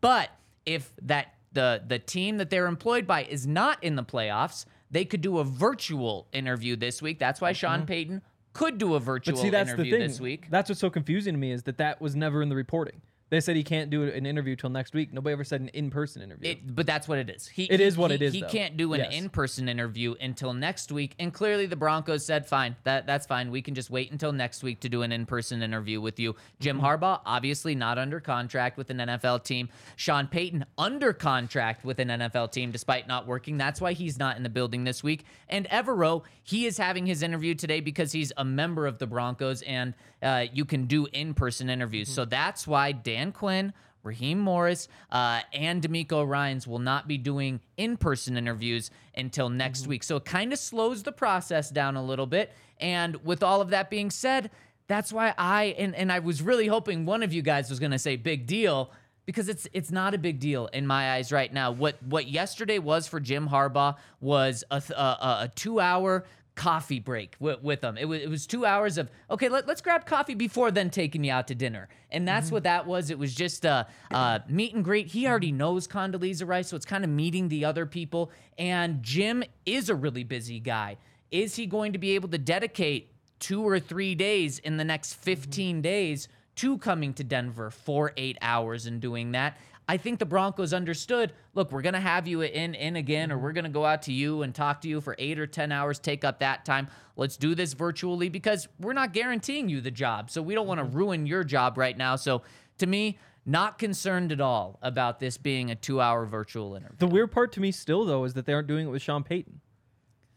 but 0.00 0.30
if 0.64 0.92
that 1.02 1.34
the 1.52 1.82
the 1.86 1.98
team 1.98 2.36
that 2.36 2.50
they're 2.50 2.66
employed 2.66 3.06
by 3.06 3.24
is 3.24 3.46
not 3.46 3.82
in 3.82 3.96
the 3.96 4.04
playoffs, 4.04 4.64
they 4.90 5.04
could 5.04 5.20
do 5.20 5.38
a 5.38 5.44
virtual 5.44 6.28
interview 6.32 6.76
this 6.76 7.02
week. 7.02 7.18
That's 7.18 7.40
why 7.40 7.52
Sean 7.52 7.86
Payton 7.86 8.22
could 8.52 8.78
do 8.78 8.94
a 8.94 9.00
virtual 9.00 9.34
Mm-hmm. 9.34 9.42
But 9.42 9.46
see, 9.46 9.50
that's 9.50 9.68
the 9.70 9.74
interview 9.74 9.92
thing. 9.92 10.08
this 10.08 10.20
week. 10.20 10.46
That's 10.50 10.68
what's 10.70 10.80
so 10.80 10.90
confusing 10.90 11.34
to 11.34 11.38
me 11.38 11.52
is 11.52 11.64
that 11.64 11.78
that 11.78 12.00
was 12.00 12.16
never 12.16 12.42
in 12.42 12.48
the 12.48 12.56
reporting. 12.56 13.02
They 13.28 13.40
said 13.40 13.56
he 13.56 13.64
can't 13.64 13.90
do 13.90 14.04
an 14.04 14.24
interview 14.24 14.54
till 14.54 14.70
next 14.70 14.94
week. 14.94 15.12
Nobody 15.12 15.32
ever 15.32 15.42
said 15.42 15.60
an 15.60 15.66
in-person 15.68 16.22
interview. 16.22 16.50
It, 16.52 16.76
but 16.76 16.86
that's 16.86 17.08
what 17.08 17.18
it 17.18 17.28
is. 17.28 17.48
He, 17.48 17.64
It 17.64 17.80
he- 17.80 17.86
is 17.86 17.96
what 17.98 18.12
he- 18.12 18.14
it 18.14 18.22
is, 18.22 18.32
He 18.32 18.40
though. 18.42 18.46
can't 18.48 18.76
do 18.76 18.92
an 18.92 19.00
Yes. 19.00 19.14
in-person 19.14 19.68
interview 19.68 20.14
until 20.20 20.54
next 20.54 20.92
week, 20.92 21.16
and 21.18 21.34
clearly 21.34 21.66
the 21.66 21.74
Broncos 21.74 22.24
said, 22.24 22.46
"Fine, 22.46 22.76
that 22.84 23.04
that's 23.04 23.26
fine. 23.26 23.50
We 23.50 23.62
can 23.62 23.74
just 23.74 23.90
wait 23.90 24.12
until 24.12 24.30
next 24.30 24.62
week 24.62 24.78
to 24.80 24.88
do 24.88 25.02
an 25.02 25.10
in-person 25.10 25.60
interview 25.60 26.00
with 26.00 26.20
you." 26.20 26.36
Jim 26.60 26.76
Mm-hmm. 26.76 26.86
Harbaugh, 26.86 27.20
obviously 27.26 27.74
not 27.74 27.98
under 27.98 28.20
contract 28.20 28.76
with 28.78 28.90
an 28.90 28.98
NFL 29.00 29.40
team. 29.40 29.70
Sean 29.96 30.28
Payton 30.28 30.64
under 30.78 31.12
contract 31.12 31.84
with 31.84 31.98
an 31.98 32.08
NFL 32.10 32.46
team, 32.52 32.70
despite 32.70 33.08
not 33.08 33.26
working. 33.26 33.56
That's 33.58 33.80
why 33.80 33.92
he's 33.92 34.18
not 34.20 34.36
in 34.36 34.44
the 34.44 34.48
building 34.48 34.84
this 34.84 35.02
week. 35.02 35.24
And 35.48 35.68
Evero, 35.70 36.22
he 36.44 36.66
is 36.66 36.78
having 36.78 37.06
his 37.06 37.22
interview 37.24 37.54
today 37.56 37.80
because 37.80 38.12
he's 38.12 38.32
a 38.36 38.44
member 38.44 38.86
of 38.86 38.98
the 38.98 39.06
Broncos, 39.08 39.62
and 39.62 39.94
uh, 40.26 40.44
you 40.52 40.64
can 40.64 40.86
do 40.86 41.06
in-person 41.12 41.70
interviews. 41.70 42.08
Mm-hmm. 42.08 42.14
So 42.14 42.24
that's 42.24 42.66
why 42.66 42.92
Dan 42.92 43.32
Quinn. 43.32 43.72
Raheem 44.02 44.38
Morris 44.38 44.86
uh, 45.10 45.40
and 45.52 45.82
DeMeco 45.82 46.24
Ryans 46.28 46.64
will 46.64 46.78
not 46.78 47.08
be 47.08 47.18
doing 47.18 47.58
in-person 47.76 48.36
interviews 48.36 48.90
until 49.16 49.48
next 49.48 49.80
Mm-hmm. 49.80 49.90
week. 49.90 50.04
So 50.04 50.16
it 50.16 50.24
kind 50.24 50.52
of 50.52 50.60
slows 50.60 51.02
the 51.02 51.10
process 51.10 51.70
down 51.70 51.96
a 51.96 52.04
little 52.04 52.26
bit. 52.26 52.52
And 52.78 53.16
with 53.24 53.42
all 53.42 53.60
of 53.60 53.70
that 53.70 53.90
being 53.90 54.10
said, 54.10 54.50
that's 54.86 55.12
why 55.12 55.34
I 55.36 55.74
and, 55.76 55.92
and 55.96 56.12
I 56.12 56.20
was 56.20 56.40
really 56.40 56.68
hoping 56.68 57.04
one 57.04 57.24
of 57.24 57.32
you 57.32 57.42
guys 57.42 57.68
was 57.68 57.80
going 57.80 57.90
to 57.90 57.98
say 57.98 58.14
big 58.16 58.46
deal 58.46 58.92
because 59.24 59.48
it's 59.48 59.66
it's 59.72 59.90
not 59.90 60.14
a 60.14 60.18
big 60.18 60.38
deal 60.38 60.68
in 60.72 60.86
my 60.86 61.14
eyes 61.14 61.32
right 61.32 61.52
now. 61.52 61.72
What 61.72 62.00
what 62.04 62.28
yesterday 62.28 62.78
was 62.78 63.08
for 63.08 63.18
Jim 63.18 63.48
Harbaugh 63.48 63.96
was 64.20 64.62
a 64.70 64.80
th- 64.80 64.96
a, 64.96 65.02
a, 65.02 65.30
a 65.44 65.52
two 65.56 65.80
hour 65.80 66.24
coffee 66.56 66.98
break 66.98 67.36
with, 67.38 67.62
with 67.62 67.80
them. 67.82 67.96
It 67.96 68.06
was 68.06 68.22
it 68.22 68.28
was 68.28 68.46
two 68.46 68.66
hours 68.66 68.98
of 68.98 69.08
okay. 69.30 69.48
Let, 69.48 69.68
let's 69.68 69.80
grab 69.80 70.06
coffee 70.06 70.34
before 70.34 70.70
then 70.70 70.90
taking 70.90 71.22
you 71.22 71.32
out 71.32 71.46
to 71.48 71.54
dinner, 71.54 71.88
and 72.10 72.26
that's 72.26 72.50
what 72.50 72.64
that 72.64 72.86
was. 72.86 73.10
It 73.10 73.18
was 73.18 73.34
just 73.34 73.64
a, 73.64 73.86
a 74.10 74.42
meet 74.48 74.74
and 74.74 74.84
greet. 74.84 75.06
He 75.08 75.26
already 75.28 75.52
knows 75.52 75.86
Condoleezza 75.86 76.46
Rice, 76.46 76.68
so 76.68 76.76
it's 76.76 76.86
kind 76.86 77.04
of 77.04 77.10
meeting 77.10 77.48
the 77.48 77.64
other 77.64 77.86
people. 77.86 78.32
And 78.58 79.02
Jim 79.02 79.44
is 79.64 79.88
a 79.88 79.94
really 79.94 80.24
busy 80.24 80.58
guy. 80.58 80.96
Is 81.30 81.56
he 81.56 81.66
going 81.66 81.92
to 81.92 81.98
be 81.98 82.14
able 82.14 82.28
to 82.30 82.38
dedicate 82.38 83.12
two 83.38 83.66
or 83.66 83.78
three 83.78 84.14
days 84.14 84.58
in 84.60 84.76
the 84.76 84.84
next 84.84 85.14
15 85.14 85.82
days 85.82 86.28
to 86.56 86.78
coming 86.78 87.12
to 87.14 87.24
Denver 87.24 87.70
for 87.70 88.12
eight 88.16 88.38
hours 88.40 88.86
and 88.86 89.00
doing 89.00 89.32
that. 89.32 89.58
I 89.88 89.96
think 89.96 90.18
the 90.18 90.26
Broncos 90.26 90.72
understood. 90.72 91.32
Look, 91.54 91.70
we're 91.70 91.82
gonna 91.82 92.00
have 92.00 92.26
you 92.26 92.42
in 92.42 92.74
in 92.74 92.96
again, 92.96 93.30
or 93.30 93.36
mm-hmm. 93.36 93.44
we're 93.44 93.52
gonna 93.52 93.68
go 93.68 93.84
out 93.84 94.02
to 94.02 94.12
you 94.12 94.42
and 94.42 94.54
talk 94.54 94.80
to 94.80 94.88
you 94.88 95.00
for 95.00 95.14
eight 95.18 95.38
or 95.38 95.46
ten 95.46 95.70
hours. 95.70 95.98
Take 95.98 96.24
up 96.24 96.40
that 96.40 96.64
time. 96.64 96.88
Let's 97.16 97.36
do 97.36 97.54
this 97.54 97.72
virtually 97.72 98.28
because 98.28 98.68
we're 98.80 98.92
not 98.92 99.12
guaranteeing 99.12 99.68
you 99.68 99.80
the 99.80 99.90
job, 99.90 100.30
so 100.30 100.42
we 100.42 100.54
don't 100.54 100.66
want 100.66 100.80
to 100.80 100.86
mm-hmm. 100.86 100.96
ruin 100.96 101.26
your 101.26 101.44
job 101.44 101.78
right 101.78 101.96
now. 101.96 102.16
So, 102.16 102.42
to 102.78 102.86
me, 102.86 103.18
not 103.46 103.78
concerned 103.78 104.32
at 104.32 104.40
all 104.40 104.78
about 104.82 105.20
this 105.20 105.38
being 105.38 105.70
a 105.70 105.76
two-hour 105.76 106.26
virtual 106.26 106.74
interview. 106.74 106.96
the 106.98 107.06
weird 107.06 107.30
part 107.30 107.52
to 107.52 107.60
me 107.60 107.70
still 107.70 108.04
though 108.04 108.24
is 108.24 108.34
that 108.34 108.44
they 108.44 108.52
aren't 108.52 108.66
doing 108.66 108.88
it 108.88 108.90
with 108.90 109.02
Sean 109.02 109.22
Payton. 109.22 109.60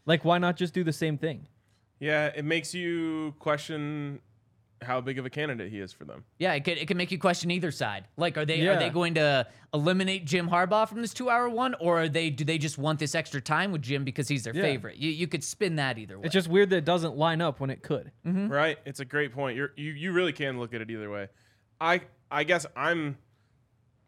Like, 0.06 0.24
why 0.24 0.38
not 0.38 0.56
just 0.56 0.72
do 0.72 0.84
the 0.84 0.92
same 0.92 1.18
thing? 1.18 1.48
Yeah, 1.98 2.30
it 2.34 2.44
makes 2.44 2.72
you 2.72 3.34
question 3.38 4.20
how 4.82 5.00
big 5.00 5.18
of 5.18 5.26
a 5.26 5.30
candidate 5.30 5.70
he 5.70 5.78
is 5.78 5.92
for 5.92 6.04
them. 6.04 6.24
Yeah, 6.38 6.52
it 6.54 6.64
could 6.64 6.78
it 6.78 6.88
can 6.88 6.96
make 6.96 7.10
you 7.10 7.18
question 7.18 7.50
either 7.50 7.70
side. 7.70 8.06
Like, 8.16 8.36
are 8.38 8.44
they 8.44 8.66
are 8.66 8.78
they 8.78 8.90
going 8.90 9.14
to 9.14 9.46
eliminate 9.74 10.24
Jim 10.24 10.48
Harbaugh 10.48 10.88
from 10.88 11.02
this 11.02 11.12
two 11.14 11.28
hour 11.30 11.48
one, 11.48 11.74
or 11.80 12.02
are 12.02 12.08
they 12.08 12.30
do 12.30 12.44
they 12.44 12.58
just 12.58 12.78
want 12.78 12.98
this 12.98 13.14
extra 13.14 13.40
time 13.40 13.72
with 13.72 13.82
Jim 13.82 14.04
because 14.04 14.28
he's 14.28 14.44
their 14.44 14.54
Yeah. 14.54 14.62
favorite? 14.62 14.96
You 14.96 15.10
you 15.10 15.26
could 15.26 15.44
spin 15.44 15.76
that 15.76 15.98
either 15.98 16.18
way. 16.18 16.24
It's 16.24 16.32
just 16.32 16.48
weird 16.48 16.70
that 16.70 16.76
it 16.78 16.84
doesn't 16.84 17.16
line 17.16 17.40
up 17.40 17.60
when 17.60 17.70
it 17.70 17.82
could. 17.82 18.10
Mm-hmm. 18.26 18.48
Right? 18.48 18.78
It's 18.86 19.00
a 19.00 19.04
great 19.04 19.32
point. 19.32 19.56
You're, 19.56 19.72
you 19.76 19.92
you 19.92 20.12
really 20.12 20.32
can 20.32 20.58
look 20.58 20.72
at 20.74 20.80
it 20.80 20.90
either 20.90 21.10
way. 21.10 21.28
I 21.80 22.00
I 22.30 22.44
guess 22.44 22.66
I'm. 22.76 23.18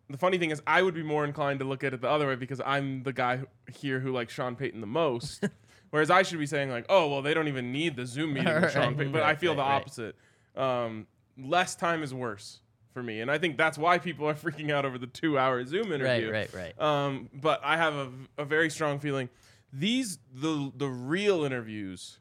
The 0.09 0.19
funny 0.19 0.37
thing 0.37 0.51
is, 0.51 0.61
I 0.67 0.83
would 0.83 0.95
be 0.95 1.03
more 1.03 1.25
inclined 1.25 1.61
to 1.61 1.65
look 1.65 1.83
at 1.85 1.95
it 1.95 2.03
the 2.03 2.09
other 2.11 2.27
way 2.27 2.35
because 2.37 2.61
I'm 2.65 3.03
the 3.03 3.13
guy 3.15 3.39
who- 3.39 3.47
here 3.73 3.99
who 4.01 4.13
likes 4.13 4.33
Sean 4.35 4.57
Payton 4.57 4.81
the 4.83 4.87
most. 4.87 5.43
Whereas 5.91 6.11
I 6.11 6.23
should 6.23 6.39
be 6.39 6.47
saying 6.47 6.71
like, 6.71 6.87
oh 6.89 7.09
well, 7.09 7.23
they 7.23 7.35
don't 7.35 7.49
even 7.49 7.73
need 7.73 7.97
the 7.97 8.05
Zoom 8.07 8.33
meeting 8.35 8.53
with 8.61 8.73
Sean 8.73 8.89
Right, 8.89 8.97
Payton. 8.99 9.13
But 9.13 9.23
I 9.23 9.29
right, 9.29 9.39
feel 9.41 9.55
the 9.55 9.61
right, 9.63 9.69
right. 9.69 9.75
opposite. 9.83 10.17
Um, 10.57 11.07
less 11.39 11.75
time 11.75 12.03
is 12.03 12.13
worse 12.15 12.61
for 12.93 13.03
me, 13.03 13.21
and 13.21 13.31
I 13.31 13.39
think 13.39 13.57
that's 13.57 13.79
why 13.79 13.99
people 13.99 14.29
are 14.29 14.35
freaking 14.45 14.71
out 14.71 14.85
over 14.85 14.99
the 14.99 15.07
two-hour 15.07 15.65
Zoom 15.65 15.93
interview. 15.93 16.31
right, 16.31 16.53
right. 16.55 16.75
right. 16.79 16.81
Um, 16.81 17.29
but 17.33 17.61
I 17.65 17.77
have 17.77 17.95
a, 17.95 18.09
a 18.39 18.45
very 18.45 18.69
strong 18.71 18.99
feeling 18.99 19.29
these 19.73 20.19
the 20.35 20.71
the 20.77 20.89
real 20.89 21.45
interviews 21.45 22.19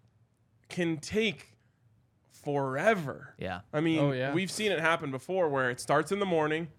can 0.70 0.98
take 0.98 1.58
forever. 2.32 3.36
yeah. 3.38 3.62
I 3.74 3.82
mean, 3.82 4.00
Oh, 4.00 4.12
yeah. 4.12 4.34
we've 4.34 4.50
seen 4.52 4.72
it 4.72 4.80
happen 4.80 5.12
before 5.12 5.50
where 5.50 5.70
it 5.70 5.80
starts 5.80 6.12
in 6.12 6.20
the 6.20 6.26
morning, 6.26 6.70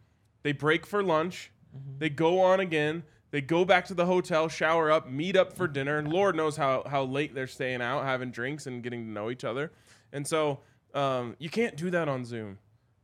they 0.43 0.53
break 0.53 0.87
for 0.87 1.03
lunch, 1.03 1.51
Mm-hmm. 1.75 1.99
they 2.01 2.11
go 2.11 2.41
on 2.41 2.61
again, 2.61 3.03
they 3.31 3.41
go 3.41 3.65
back 3.65 3.87
to 3.87 3.95
the 3.95 4.05
hotel, 4.05 4.47
shower 4.49 4.91
up, 4.91 5.09
meet 5.11 5.37
up 5.37 5.55
for 5.55 5.67
dinner, 5.67 5.97
and 5.97 6.13
Lord 6.13 6.37
knows 6.37 6.55
how 6.57 6.83
how 6.87 7.05
late 7.05 7.35
they're 7.35 7.47
staying 7.47 7.81
out, 7.81 8.05
having 8.05 8.31
drinks 8.31 8.67
and 8.67 8.83
getting 8.83 9.05
to 9.07 9.11
know 9.11 9.31
each 9.31 9.43
other. 9.43 9.73
And 10.13 10.27
so 10.27 10.61
um, 10.95 11.37
you 11.39 11.49
can't 11.51 11.77
do 11.77 11.91
that 11.91 12.09
on 12.09 12.25
Zoom, 12.25 12.59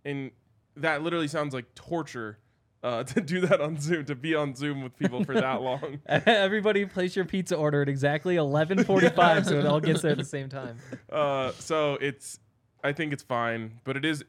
and 0.05 0.31
that 0.77 1.03
literally 1.03 1.29
sounds 1.29 1.55
like 1.55 1.75
torture. 1.75 2.39
Uh, 2.81 3.03
to 3.15 3.21
do 3.21 3.41
that 3.41 3.61
on 3.61 3.77
Zoom, 3.81 4.05
to 4.05 4.15
be 4.15 4.37
on 4.37 4.55
Zoom 4.55 4.83
with 4.85 4.97
people 4.97 5.25
for 5.25 5.35
that 5.35 5.61
long. 5.69 5.99
Everybody 6.07 6.87
place 6.87 7.17
your 7.17 7.25
pizza 7.25 7.57
order 7.57 7.83
at 7.83 7.89
exactly 7.89 8.37
11:45 8.37 9.47
so 9.47 9.59
it 9.59 9.67
all 9.67 9.81
gets 9.81 10.01
there 10.03 10.13
at 10.13 10.19
the 10.19 10.25
same 10.25 10.49
time. 10.49 10.79
Uh, 11.11 11.51
so 11.59 11.95
it's, 11.95 12.39
I 12.85 12.93
think 12.93 13.13
it's 13.13 13.25
fine, 13.25 13.81
but 13.83 13.97
it 13.97 14.05
is. 14.05 14.25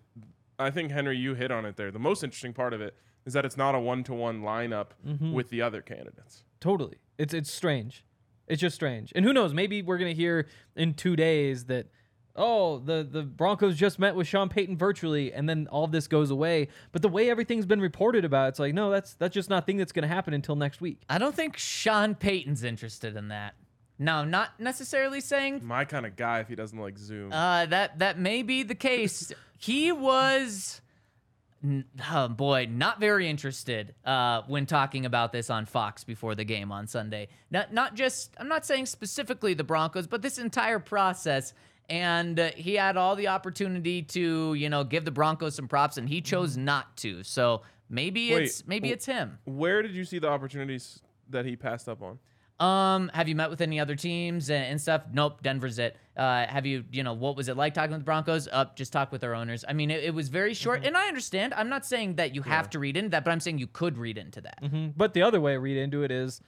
I 0.58 0.72
think 0.72 0.90
Henry, 0.92 1.16
you 1.18 1.36
hit 1.36 1.52
on 1.52 1.64
it 1.66 1.76
there. 1.78 1.92
The 1.92 2.00
most 2.00 2.24
interesting 2.24 2.54
part 2.54 2.74
of 2.74 2.82
it 2.82 2.96
is 3.26 3.34
that 3.34 3.46
it's 3.46 3.56
not 3.56 3.76
a 3.76 3.80
one-to-one 3.80 4.42
lineup 4.42 4.88
Mm-hmm. 5.08 5.32
with 5.34 5.50
the 5.52 5.62
other 5.62 5.82
candidates. 5.84 6.44
Totally. 6.60 6.98
It's 7.20 7.36
it's 7.36 7.52
strange. 7.54 8.04
It's 8.48 8.60
just 8.62 8.74
strange. 8.76 9.12
And 9.16 9.24
who 9.26 9.32
knows, 9.32 9.54
maybe 9.54 9.84
we're 9.84 10.00
going 10.00 10.10
to 10.14 10.20
hear 10.20 10.48
in 10.76 10.96
2 10.96 11.16
days 11.16 11.66
that 11.66 11.86
oh, 12.36 12.80
the 12.80 13.08
the 13.10 13.24
Broncos 13.24 13.76
just 13.76 14.00
met 14.00 14.16
with 14.16 14.28
Sean 14.28 14.50
Payton 14.50 14.78
virtually 14.78 15.34
and 15.34 15.48
then 15.50 15.68
all 15.72 15.84
of 15.84 15.92
this 15.92 16.08
goes 16.08 16.32
away. 16.32 16.68
But 16.92 17.02
the 17.02 17.10
way 17.10 17.30
everything's 17.30 17.66
been 17.66 17.82
reported 17.82 18.24
about, 18.26 18.50
it's 18.50 18.60
like, 18.60 18.74
no, 18.74 18.90
that's 18.90 19.14
that's 19.16 19.34
just 19.34 19.50
not 19.50 19.64
a 19.64 19.66
thing 19.66 19.78
that's 19.78 19.92
going 19.92 20.04
to 20.08 20.14
happen 20.14 20.34
until 20.34 20.56
next 20.56 20.82
week. 20.82 21.02
I 21.10 21.18
don't 21.18 21.36
think 21.36 21.58
Sean 21.58 22.16
Payton's 22.16 22.64
interested 22.64 23.16
in 23.16 23.28
that. 23.30 23.56
No, 24.02 24.24
not 24.24 24.58
necessarily 24.60 25.20
saying 25.20 25.60
My 25.66 25.84
kind 25.84 26.06
of 26.06 26.16
guy 26.16 26.40
if 26.40 26.48
he 26.48 26.56
doesn't 26.56 26.80
like 26.80 26.98
Zoom. 26.98 27.34
uh, 27.34 27.66
that 27.66 28.00
that 28.00 28.18
may 28.18 28.44
be 28.44 28.64
the 28.64 28.76
case. 28.76 29.34
he 29.60 29.92
was, 29.92 30.80
n- 31.62 31.84
oh 32.10 32.30
boy, 32.30 32.66
not 32.72 33.02
very 33.02 33.28
interested 33.28 33.94
uh, 34.06 34.44
when 34.48 34.66
talking 34.66 35.06
about 35.06 35.34
this 35.34 35.50
on 35.50 35.66
Fox 35.66 36.06
before 36.06 36.34
the 36.34 36.46
game 36.46 36.72
on 36.72 36.88
Sunday. 36.88 37.28
Not 37.52 37.74
not 37.74 37.96
just 37.96 38.34
I'm 38.40 38.48
not 38.48 38.66
saying 38.66 38.86
specifically 38.86 39.54
the 39.54 39.66
Broncos, 39.66 40.08
but 40.08 40.22
this 40.22 40.38
entire 40.38 40.80
process. 40.80 41.54
And 41.90 42.40
uh, 42.40 42.52
he 42.56 42.76
had 42.76 42.98
all 42.98 43.16
the 43.16 43.28
opportunity 43.30 44.02
to, 44.04 44.54
you 44.54 44.70
know, 44.70 44.84
give 44.84 45.06
the 45.06 45.12
Broncos 45.12 45.56
some 45.56 45.68
props, 45.68 45.98
and 45.98 46.08
he 46.08 46.22
chose 46.22 46.56
not 46.56 46.96
to. 46.98 47.24
So 47.24 47.64
maybe 47.90 48.34
Wait, 48.34 48.44
it's 48.44 48.68
maybe 48.68 48.90
w- 48.90 48.94
it's 48.94 49.06
him. 49.06 49.40
Where 49.46 49.82
did 49.82 49.96
you 49.96 50.06
see 50.06 50.20
the 50.20 50.30
opportunities 50.30 51.02
that 51.30 51.46
he 51.46 51.56
passed 51.56 51.90
up 51.90 52.02
on? 52.04 52.20
Um, 52.60 53.10
have 53.14 53.30
you 53.30 53.36
met 53.36 53.50
with 53.50 53.62
any 53.62 53.80
other 53.80 53.96
teams 53.96 54.50
and, 54.50 54.66
and 54.66 54.82
stuff? 54.82 55.04
Nope, 55.14 55.42
Denver's 55.42 55.80
it. 55.80 55.96
Uh, 56.18 56.46
have 56.46 56.66
you, 56.66 56.84
you 56.92 57.04
know, 57.04 57.14
what 57.14 57.38
was 57.38 57.48
it 57.48 57.56
like 57.56 57.74
talking 57.74 57.92
with 57.92 58.02
the 58.02 58.06
Broncos? 58.06 58.50
Up, 58.52 58.76
just 58.76 58.92
talk 58.92 59.14
with 59.14 59.22
their 59.22 59.34
owners. 59.34 59.64
I 59.68 59.72
mean, 59.72 59.90
it, 59.90 60.04
it 60.04 60.14
was 60.14 60.28
very 60.28 60.54
short, 60.54 60.84
and 60.86 60.98
I 60.98 61.08
understand. 61.08 61.54
I'm 61.54 61.70
not 61.70 61.86
saying 61.86 62.16
that 62.16 62.36
you 62.36 62.42
have 62.42 62.70
to 62.72 62.80
read 62.80 62.98
into 62.98 63.10
that, 63.12 63.24
but 63.24 63.32
I'm 63.32 63.40
saying 63.40 63.60
you 63.60 63.68
could 63.68 63.98
read 63.98 64.18
into 64.18 64.42
that. 64.42 64.62
Mhm. 64.62 64.94
But 64.98 65.14
the 65.14 65.22
other 65.22 65.40
way 65.40 65.54
to 65.54 65.60
read 65.60 65.78
into 65.78 66.04
it 66.04 66.12
is 66.12 66.42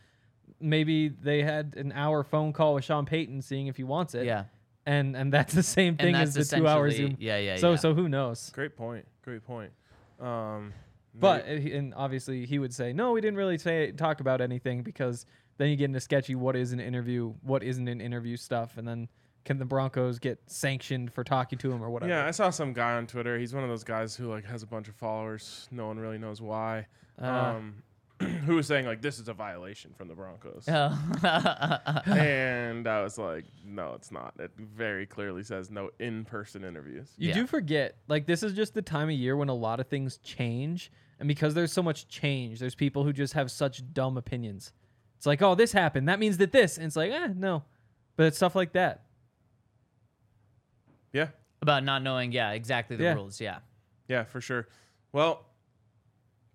maybe 0.60 1.08
they 1.08 1.44
had 1.44 1.76
an 1.78 1.94
hour 1.94 2.24
phone 2.24 2.52
call 2.52 2.74
with 2.76 2.84
Sean 2.84 3.06
Payton 3.06 3.42
seeing 3.42 3.68
if 3.68 3.78
he 3.78 3.84
wants 3.84 4.14
it. 4.14 4.26
Yeah. 4.26 4.44
And 4.86 5.16
and 5.16 5.32
that's 5.32 5.54
the 5.54 5.64
same 5.64 5.96
thing 5.98 6.16
as 6.16 6.34
the 6.34 6.44
2 6.44 6.68
hour 6.68 6.88
essentially- 6.88 7.12
Zoom. 7.12 7.18
yeah, 7.20 7.38
yeah, 7.38 7.58
So 7.58 7.72
yeah. 7.72 7.76
so 7.78 7.94
who 7.94 8.10
knows? 8.10 8.50
Great 8.52 8.76
point. 8.76 9.08
Great 9.24 9.44
point. 9.46 9.72
Um, 10.20 10.74
But 11.14 11.46
he- 11.48 11.74
and 11.74 11.94
obviously 11.94 12.46
he 12.46 12.58
would 12.58 12.74
say, 12.74 12.94
"No, 12.94 13.12
we 13.12 13.22
didn't 13.22 13.38
really 13.38 13.58
say 13.58 13.92
talk 13.92 14.22
about 14.22 14.40
anything 14.42 14.82
because 14.82 15.26
then 15.58 15.70
you 15.70 15.76
get 15.76 15.86
into 15.86 16.00
sketchy 16.00 16.36
what 16.36 16.56
is 16.56 16.72
an 16.72 16.80
interview, 16.80 17.34
what 17.42 17.64
isn't 17.64 17.88
an 17.88 18.00
interview 18.02 18.38
stuff, 18.38 18.78
and 18.78 18.88
then 18.88 19.08
can 19.44 19.58
the 19.58 19.66
Broncos 19.66 20.20
get 20.20 20.40
sanctioned 20.50 21.12
for 21.12 21.24
talking 21.24 21.60
to 21.60 21.72
him 21.72 21.84
or 21.84 21.90
whatever? 21.90 22.12
Yeah, 22.12 22.26
I 22.26 22.32
saw 22.32 22.50
some 22.50 22.74
guy 22.74 22.94
on 22.94 23.08
Twitter. 23.08 23.38
He's 23.38 23.54
one 23.54 23.64
of 23.64 23.70
those 23.70 23.84
guys 23.84 24.16
who 24.16 24.30
like 24.30 24.46
has 24.46 24.64
a 24.64 24.68
bunch 24.68 24.88
of 24.88 24.96
followers. 24.96 25.68
No 25.72 25.88
one 25.88 26.00
really 26.00 26.18
knows 26.18 26.42
why. 26.42 26.88
Uh. 27.22 27.26
um, 27.26 27.84
who 28.46 28.56
was 28.56 28.68
saying 28.68 28.86
like 28.86 29.02
this 29.02 29.20
is 29.20 29.28
a 29.28 29.34
violation 29.34 29.94
from 29.98 30.08
the 30.08 30.14
Broncos, 30.16 30.66
Oh. 30.68 30.98
and 32.06 32.88
I 32.88 33.02
was 33.04 33.18
like, 33.18 33.46
no, 33.66 33.94
it's 33.94 34.12
not. 34.12 34.34
It 34.40 34.52
very 34.58 35.06
clearly 35.06 35.44
says 35.44 35.70
no 35.72 35.90
in-person 36.00 36.64
interviews. 36.64 37.10
You 37.18 37.30
Yeah. 37.30 37.36
do 37.36 37.48
forget, 37.48 37.98
like 38.08 38.26
this 38.26 38.44
is 38.44 38.54
just 38.54 38.74
the 38.74 38.82
time 38.82 39.10
of 39.10 39.16
year 39.16 39.36
when 39.36 39.50
a 39.50 39.54
lot 39.54 39.80
of 39.80 39.88
things 39.88 40.18
change, 40.20 40.92
and 41.20 41.28
because 41.28 41.54
there's 41.54 41.72
so 41.74 41.84
much 41.84 42.08
change, 42.08 42.60
there's 42.60 42.76
people 42.76 43.04
who 43.04 43.14
just 43.14 43.34
have 43.34 43.52
such 43.52 43.82
dumb 43.94 44.18
opinions. 44.18 44.72
It's 45.18 45.26
like, 45.28 45.42
oh, 45.44 45.54
this 45.56 45.72
happened. 45.72 46.10
That 46.10 46.18
means 46.20 46.38
that 46.38 46.52
this, 46.52 46.78
and 46.78 46.88
it's 46.88 46.96
like, 46.96 47.12
eh, 47.12 47.28
no. 47.36 47.64
But 48.18 48.26
it's 48.28 48.38
stuff 48.38 48.56
like 48.56 48.74
that. 48.74 49.04
Yeah, 51.14 51.28
About 51.62 51.84
not 51.84 52.02
knowing, 52.02 52.32
yeah, 52.32 52.52
exactly 52.52 52.96
the 52.96 53.04
Yeah. 53.04 53.14
rules. 53.14 53.40
Yeah. 53.42 53.60
yeah, 54.08 54.24
for 54.24 54.42
sure. 54.42 54.68
Well, 55.12 55.46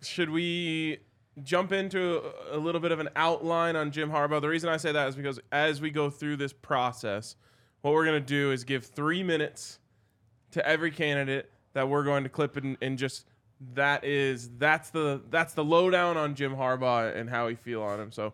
should 0.03 0.31
we 0.31 0.99
jump 1.43 1.73
into 1.73 2.23
a 2.53 2.57
a 2.57 2.59
little 2.59 2.81
bit 2.81 2.93
of 2.93 3.01
an 3.01 3.09
outline 3.17 3.77
on 3.77 3.91
Jim 3.91 4.11
Harbaugh? 4.11 4.41
The 4.41 4.49
reason 4.49 4.69
I 4.69 4.77
say 4.77 4.93
that 4.93 5.09
is 5.09 5.17
because 5.17 5.41
as 5.53 5.81
we 5.81 5.91
go 5.91 6.11
through 6.11 6.37
this 6.37 6.53
process, 6.53 7.37
what 7.83 7.93
we're 7.93 8.05
going 8.05 8.21
to 8.21 8.27
do 8.27 8.53
is 8.53 8.65
give 8.65 8.85
three 8.85 9.23
minutes 9.23 9.79
to 10.53 10.67
every 10.67 10.91
candidate 10.91 11.51
that 11.75 11.89
we're 11.89 12.05
going 12.05 12.23
to 12.23 12.31
clip 12.31 12.57
and, 12.57 12.77
and 12.81 12.97
just 12.97 13.27
that 13.75 14.05
is 14.05 14.51
that's 14.59 14.91
the 14.91 15.23
that's 15.31 15.55
the 15.55 15.65
lowdown 15.65 16.17
on 16.17 16.35
Jim 16.35 16.55
Harbaugh 16.55 17.15
and 17.15 17.29
how 17.29 17.47
we 17.47 17.55
feel 17.55 17.83
on 17.83 18.01
him. 18.01 18.13
So, 18.13 18.33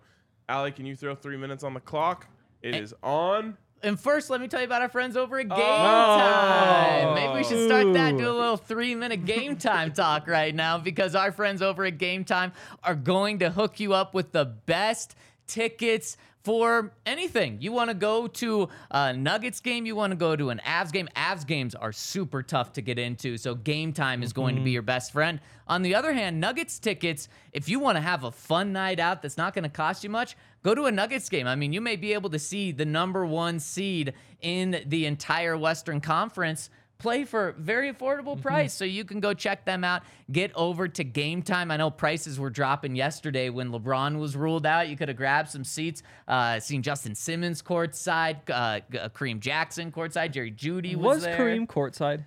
Ali, 0.49 0.73
can 0.73 0.87
you 0.87 0.97
throw 0.97 1.15
three 1.15 1.37
minutes 1.37 1.65
on 1.65 1.75
the 1.75 1.81
clock? 1.81 2.29
It 2.63 2.75
is 2.75 2.95
on. 3.03 3.57
And 3.85 3.99
first, 3.99 4.31
let 4.31 4.41
me 4.41 4.47
tell 4.49 4.61
you 4.61 4.67
about 4.67 4.81
our 4.83 4.89
friends 4.89 5.17
over 5.17 5.41
at 5.41 5.49
Game 5.49 5.59
Oh. 5.59 6.19
Time. 6.19 7.15
Maybe 7.15 7.33
we 7.35 7.45
should 7.45 7.67
start 7.67 7.93
that, 7.95 8.17
do 8.17 8.29
a 8.29 8.33
little 8.33 8.57
three 8.57 8.95
minute 8.95 9.25
game 9.25 9.57
time 9.57 9.93
talk 9.93 10.29
right 10.29 10.55
now 10.55 10.79
because 10.79 11.15
our 11.15 11.33
friends 11.33 11.63
over 11.63 11.85
at 11.85 11.99
Game 11.99 12.25
Time 12.25 12.53
are 12.85 12.95
going 12.95 13.41
to 13.41 13.51
hook 13.51 13.81
you 13.81 13.93
up 13.93 14.15
with 14.15 14.33
the 14.33 14.45
best 14.45 15.17
tickets 15.49 16.17
for 16.43 16.93
anything. 17.07 17.59
You 17.61 17.73
want 17.73 17.91
to 17.91 17.95
go 17.95 18.27
to 18.27 18.69
a 18.91 19.13
Nuggets 19.13 19.61
game, 19.61 19.87
you 19.87 19.95
want 19.95 20.11
to 20.11 20.17
go 20.17 20.35
to 20.35 20.51
an 20.51 20.61
Avs 20.67 20.93
game. 20.93 21.09
Avs 21.17 21.47
games 21.47 21.75
are 21.75 21.93
super 21.93 22.43
tough 22.43 22.73
to 22.75 22.83
get 22.83 22.99
into, 22.99 23.37
so 23.37 23.55
Game 23.55 23.93
Time 23.93 24.23
is 24.23 24.33
going 24.33 24.57
to 24.57 24.61
be 24.61 24.71
mm-hmm. 24.71 24.75
your 24.75 24.83
best 24.83 25.13
friend. 25.13 25.41
On 25.69 25.83
the 25.83 25.95
other 25.95 26.13
hand, 26.13 26.41
Nuggets 26.41 26.79
tickets, 26.79 27.29
if 27.53 27.69
you 27.69 27.79
want 27.79 27.97
to 27.97 28.03
have 28.03 28.25
a 28.25 28.33
fun 28.33 28.73
night 28.73 28.99
out 28.99 29.23
that's 29.23 29.37
not 29.37 29.55
going 29.55 29.63
to 29.63 29.69
cost 29.69 30.03
you 30.03 30.11
much, 30.11 30.37
go 30.63 30.75
to 30.75 30.85
a 30.85 30.93
Nuggets 30.93 31.29
game. 31.29 31.47
I 31.47 31.55
mean, 31.55 31.73
you 31.73 31.81
may 31.81 31.97
be 31.97 32.13
able 32.13 32.31
to 32.31 32.39
see 32.39 32.73
the 32.73 32.85
number 32.85 33.25
1 33.25 33.61
seed 33.61 34.13
in 34.41 34.83
the 34.87 35.07
entire 35.07 35.57
Western 35.57 36.01
Conference 36.01 36.71
play 37.03 37.25
for 37.25 37.53
very 37.59 37.93
affordable 37.93 38.41
price. 38.41 38.73
So 38.73 38.85
you 38.85 39.05
can 39.05 39.21
go 39.21 39.35
check 39.35 39.65
them 39.65 39.85
out. 39.85 40.03
Get 40.31 40.53
over 40.55 40.89
to 40.89 41.05
Game 41.05 41.43
Time. 41.43 41.71
I 41.71 41.77
know 41.77 41.91
prices 41.91 42.39
were 42.39 42.49
dropping 42.49 42.95
yesterday 42.97 43.51
when 43.51 43.71
LeBron 43.71 44.19
was 44.19 44.37
ruled 44.37 44.65
out. 44.65 44.89
You 44.89 44.97
could 44.97 45.09
have 45.09 45.17
grabbed 45.17 45.51
some 45.51 45.65
seats. 45.65 46.03
Uh, 46.27 46.61
seen 46.61 46.83
Justin 46.83 47.15
Simmons 47.15 47.61
courtside, 47.61 48.49
uh, 48.49 48.53
uh, 48.53 49.09
Kareem 49.11 49.41
Jackson 49.41 49.93
courtside, 49.93 50.31
Jerry 50.31 50.53
Jeudy 50.53 50.95
was, 50.95 51.17
Was 51.17 51.23
there. 51.25 51.37
Kareem 51.37 51.67
courtside? 51.67 52.25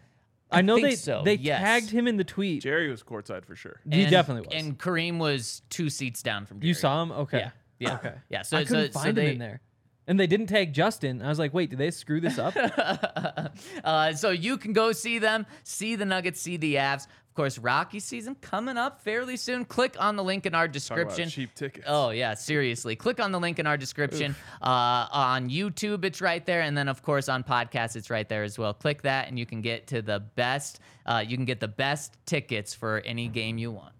I 0.51 0.59
I, 0.59 0.61
know 0.61 0.75
think 0.75 0.89
they 0.89 0.95
so, 0.95 1.23
they 1.25 1.35
yes. 1.35 1.59
tagged 1.59 1.89
him 1.89 2.07
in 2.07 2.17
the 2.17 2.23
tweet. 2.23 2.61
Jerry 2.61 2.89
was 2.89 3.01
courtside 3.01 3.45
for 3.45 3.55
sure. 3.55 3.81
he 3.89 4.05
definitely 4.05 4.47
was. 4.47 4.63
And 4.63 4.77
Kareem 4.77 5.17
was 5.17 5.63
two 5.69 5.89
seats 5.89 6.21
down 6.21 6.45
from 6.45 6.59
Jerry. 6.59 6.67
you 6.67 6.73
saw 6.75 7.01
him? 7.01 7.11
Okay. 7.11 7.39
Yeah. 7.39 7.51
Yeah. 7.79 7.95
Okay. 7.95 8.13
Yeah. 8.29 8.41
So, 8.43 8.57
I 8.57 8.63
couldn't 8.63 8.93
so, 8.93 8.99
so 8.99 9.03
find 9.03 9.17
they, 9.17 9.25
him 9.25 9.31
in 9.33 9.39
there. 9.39 9.61
And 10.07 10.19
they 10.19 10.27
didn't 10.27 10.47
tag 10.47 10.71
Justin. 10.73 11.21
I 11.21 11.29
was 11.29 11.39
like, 11.39 11.53
wait, 11.53 11.71
did 11.71 11.79
they 11.79 11.89
screw 11.91 12.21
this 12.21 12.37
up? 12.37 12.55
uh, 13.83 14.13
so 14.13 14.29
you 14.29 14.57
can 14.57 14.71
go 14.73 14.91
see 14.91 15.19
them, 15.19 15.45
see 15.63 15.95
the 15.95 16.05
Nuggets, 16.05 16.39
see 16.39 16.57
the 16.57 16.75
Avs. 16.75 17.07
Of 17.27 17.33
course, 17.35 17.57
Rocky 17.57 17.99
season 17.99 18.35
coming 18.35 18.77
up 18.77 19.01
fairly 19.01 19.35
soon. 19.35 19.65
Click 19.65 19.95
on 19.99 20.15
the 20.15 20.23
link 20.23 20.45
in 20.45 20.53
our 20.55 20.67
Talk 20.67 20.69
about 20.69 20.73
description. 20.73 21.29
cheap 21.29 21.53
tickets. 21.53 21.85
Oh 21.89 22.11
yeah, 22.11 22.33
seriously. 22.33 22.95
Click 22.95 23.19
on 23.19 23.31
the 23.33 23.39
link 23.39 23.59
in 23.59 23.67
our 23.67 23.75
description. 23.77 24.35
Uh, 24.61 25.07
on 25.11 25.49
YouTube, 25.49 26.05
it's 26.05 26.21
right 26.21 26.45
there, 26.45 26.61
and 26.61 26.77
then 26.77 26.87
of 26.87 27.01
course 27.01 27.27
on 27.27 27.43
podcast, 27.43 27.97
it's 27.97 28.09
right 28.09 28.29
there 28.29 28.43
as 28.43 28.57
well. 28.57 28.73
Click 28.73 29.01
that, 29.01 29.27
and 29.27 29.37
you 29.37 29.45
can 29.45 29.59
get 29.61 29.87
to 29.87 30.01
the 30.01 30.19
best. 30.21 30.79
Uh, 31.05 31.23
you 31.27 31.35
can 31.35 31.45
get 31.45 31.59
the 31.59 31.67
best 31.67 32.15
tickets 32.25 32.73
for 32.73 33.01
any 33.05 33.27
game 33.27 33.57
you 33.57 33.71
want. 33.71 33.93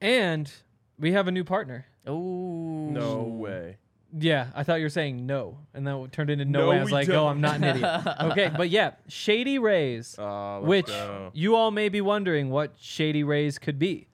and 0.00 0.52
we 0.98 1.12
have 1.12 1.28
a 1.28 1.32
new 1.32 1.44
partner. 1.44 1.86
Oh 2.06 2.88
no 2.90 3.22
way. 3.22 3.76
Yeah, 4.18 4.46
I 4.54 4.62
thought 4.62 4.76
you 4.76 4.84
were 4.86 4.88
saying 4.90 5.26
no, 5.26 5.58
and 5.74 5.86
then 5.86 5.94
it 5.96 6.12
turned 6.12 6.30
into 6.30 6.44
no. 6.44 6.60
No, 6.60 6.68
way. 6.70 6.76
I 6.78 6.80
was 6.80 6.86
we 6.90 6.92
like, 6.94 7.08
oh, 7.10 7.12
don't. 7.12 7.28
I'm 7.32 7.40
not 7.40 7.56
an 7.56 7.64
idiot. 7.64 8.06
okay, 8.32 8.50
but 8.56 8.70
yeah, 8.70 8.92
Shady 9.08 9.58
Rays, 9.58 10.16
Uh, 10.18 10.60
let's 10.60 10.66
which 10.68 10.86
go. 10.86 11.30
you 11.34 11.54
all 11.56 11.70
may 11.70 11.88
be 11.88 12.00
wondering 12.00 12.48
what 12.50 12.74
Shady 12.78 13.24
Rays 13.24 13.58
could 13.58 13.78
be, 13.78 14.08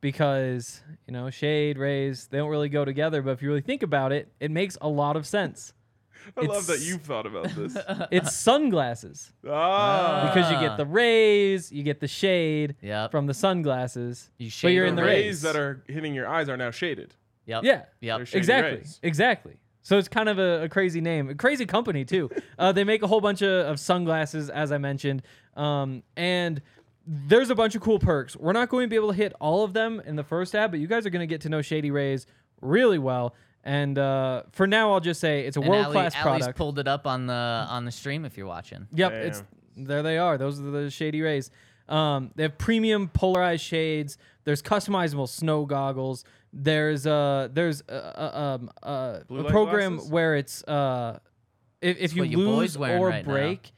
because 0.00 0.80
you 1.06 1.12
know 1.12 1.30
Shade 1.30 1.78
Rays 1.78 2.26
they 2.28 2.38
don't 2.38 2.48
really 2.50 2.68
go 2.68 2.84
together, 2.84 3.22
but 3.22 3.32
if 3.32 3.42
you 3.42 3.48
really 3.48 3.60
think 3.60 3.82
about 3.82 4.12
it, 4.12 4.28
it 4.40 4.50
makes 4.50 4.76
a 4.80 4.88
lot 4.88 5.16
of 5.16 5.26
sense. 5.26 5.72
I 6.36 6.42
love 6.42 6.66
that 6.66 6.74
it's- 6.74 6.86
you've 6.88 7.02
thought 7.02 7.26
about 7.26 7.48
this. 7.54 7.76
It's 8.10 8.34
sunglasses 8.36 9.32
ah, 9.48 10.30
because 10.32 10.50
you 10.52 10.60
get 10.60 10.76
the 10.76 10.86
rays, 10.86 11.72
you 11.72 11.82
get 11.82 12.00
the 12.00 12.08
shade 12.08 12.76
Yep. 12.82 13.10
from 13.10 13.26
the 13.26 13.34
sunglasses, 13.34 14.30
You 14.38 14.46
but 14.48 14.52
shade 14.52 14.74
you're 14.74 14.84
the 14.84 14.90
in 14.90 14.96
the 14.96 15.02
the 15.02 15.08
rays 15.08 15.24
rays 15.24 15.42
that 15.42 15.56
are 15.56 15.82
hitting 15.88 16.14
your 16.14 16.28
eyes 16.28 16.48
are 16.48 16.56
now 16.56 16.70
shaded. 16.70 17.14
Yep. 17.50 17.64
Yeah. 17.64 17.82
Yep. 18.00 18.28
Exactly. 18.32 18.78
rays. 18.78 19.00
Exactly. 19.02 19.56
So 19.82 19.98
it's 19.98 20.08
kind 20.08 20.28
of 20.28 20.38
a, 20.38 20.64
a 20.64 20.68
crazy 20.68 21.00
name, 21.00 21.30
a 21.30 21.34
crazy 21.34 21.66
company 21.66 22.04
too. 22.04 22.30
uh, 22.58 22.72
they 22.72 22.84
make 22.84 23.02
a 23.02 23.06
whole 23.06 23.20
bunch 23.20 23.42
of, 23.42 23.66
of 23.66 23.80
sunglasses, 23.80 24.48
as 24.50 24.72
I 24.72 24.78
mentioned, 24.78 25.22
um, 25.56 26.02
and 26.16 26.62
there's 27.06 27.50
a 27.50 27.54
bunch 27.54 27.74
of 27.74 27.80
cool 27.82 27.98
perks. 27.98 28.36
We're 28.36 28.52
not 28.52 28.68
going 28.68 28.84
to 28.84 28.88
be 28.88 28.96
able 28.96 29.08
to 29.08 29.14
hit 29.16 29.32
all 29.40 29.64
of 29.64 29.72
them 29.72 30.00
in 30.04 30.16
the 30.16 30.22
first 30.22 30.54
ad, 30.54 30.70
but 30.70 30.80
you 30.80 30.86
guys 30.86 31.06
are 31.06 31.10
going 31.10 31.20
to 31.20 31.26
get 31.26 31.40
to 31.42 31.48
know 31.48 31.62
Shady 31.62 31.90
Rays 31.90 32.26
really 32.60 32.98
well. 32.98 33.34
And 33.64 33.98
uh, 33.98 34.44
for 34.52 34.66
now, 34.66 34.92
I'll 34.92 35.00
just 35.00 35.20
say 35.20 35.46
it's 35.46 35.56
a 35.56 35.60
world 35.60 35.86
Ali- 35.86 35.92
class 35.92 36.14
Ali's 36.14 36.22
product. 36.22 36.58
pulled 36.58 36.78
it 36.78 36.88
up 36.88 37.06
on 37.06 37.26
the 37.26 37.34
on 37.34 37.84
the 37.84 37.90
stream 37.90 38.24
if 38.24 38.36
you're 38.36 38.46
watching. 38.46 38.86
Yep, 38.94 39.12
it's 39.12 39.42
there. 39.76 40.02
They 40.02 40.18
are. 40.18 40.38
Those 40.38 40.60
are 40.60 40.70
the 40.70 40.90
Shady 40.90 41.20
Rays. 41.20 41.50
Um, 41.88 42.30
they 42.36 42.44
have 42.44 42.56
premium 42.56 43.08
polarized 43.08 43.64
shades. 43.64 44.16
There's 44.44 44.62
customizable 44.62 45.28
snow 45.28 45.66
goggles. 45.66 46.24
There's 46.52 47.06
a 47.06 47.50
there's 47.52 47.82
uh, 47.88 47.92
uh, 47.92 48.38
um, 48.38 48.70
uh, 48.82 49.20
Blue 49.28 49.46
a 49.46 49.50
program 49.50 49.96
glasses? 49.96 50.10
where 50.10 50.36
it's 50.36 50.64
uh 50.64 51.18
if, 51.80 51.96
if 51.98 52.16
you 52.16 52.22
what 52.22 52.28
your 52.30 52.44
boy's 52.44 52.58
lose 52.58 52.78
wearing 52.78 53.02
or 53.02 53.08
right 53.08 53.26
now. 53.26 53.32
break. 53.32 53.72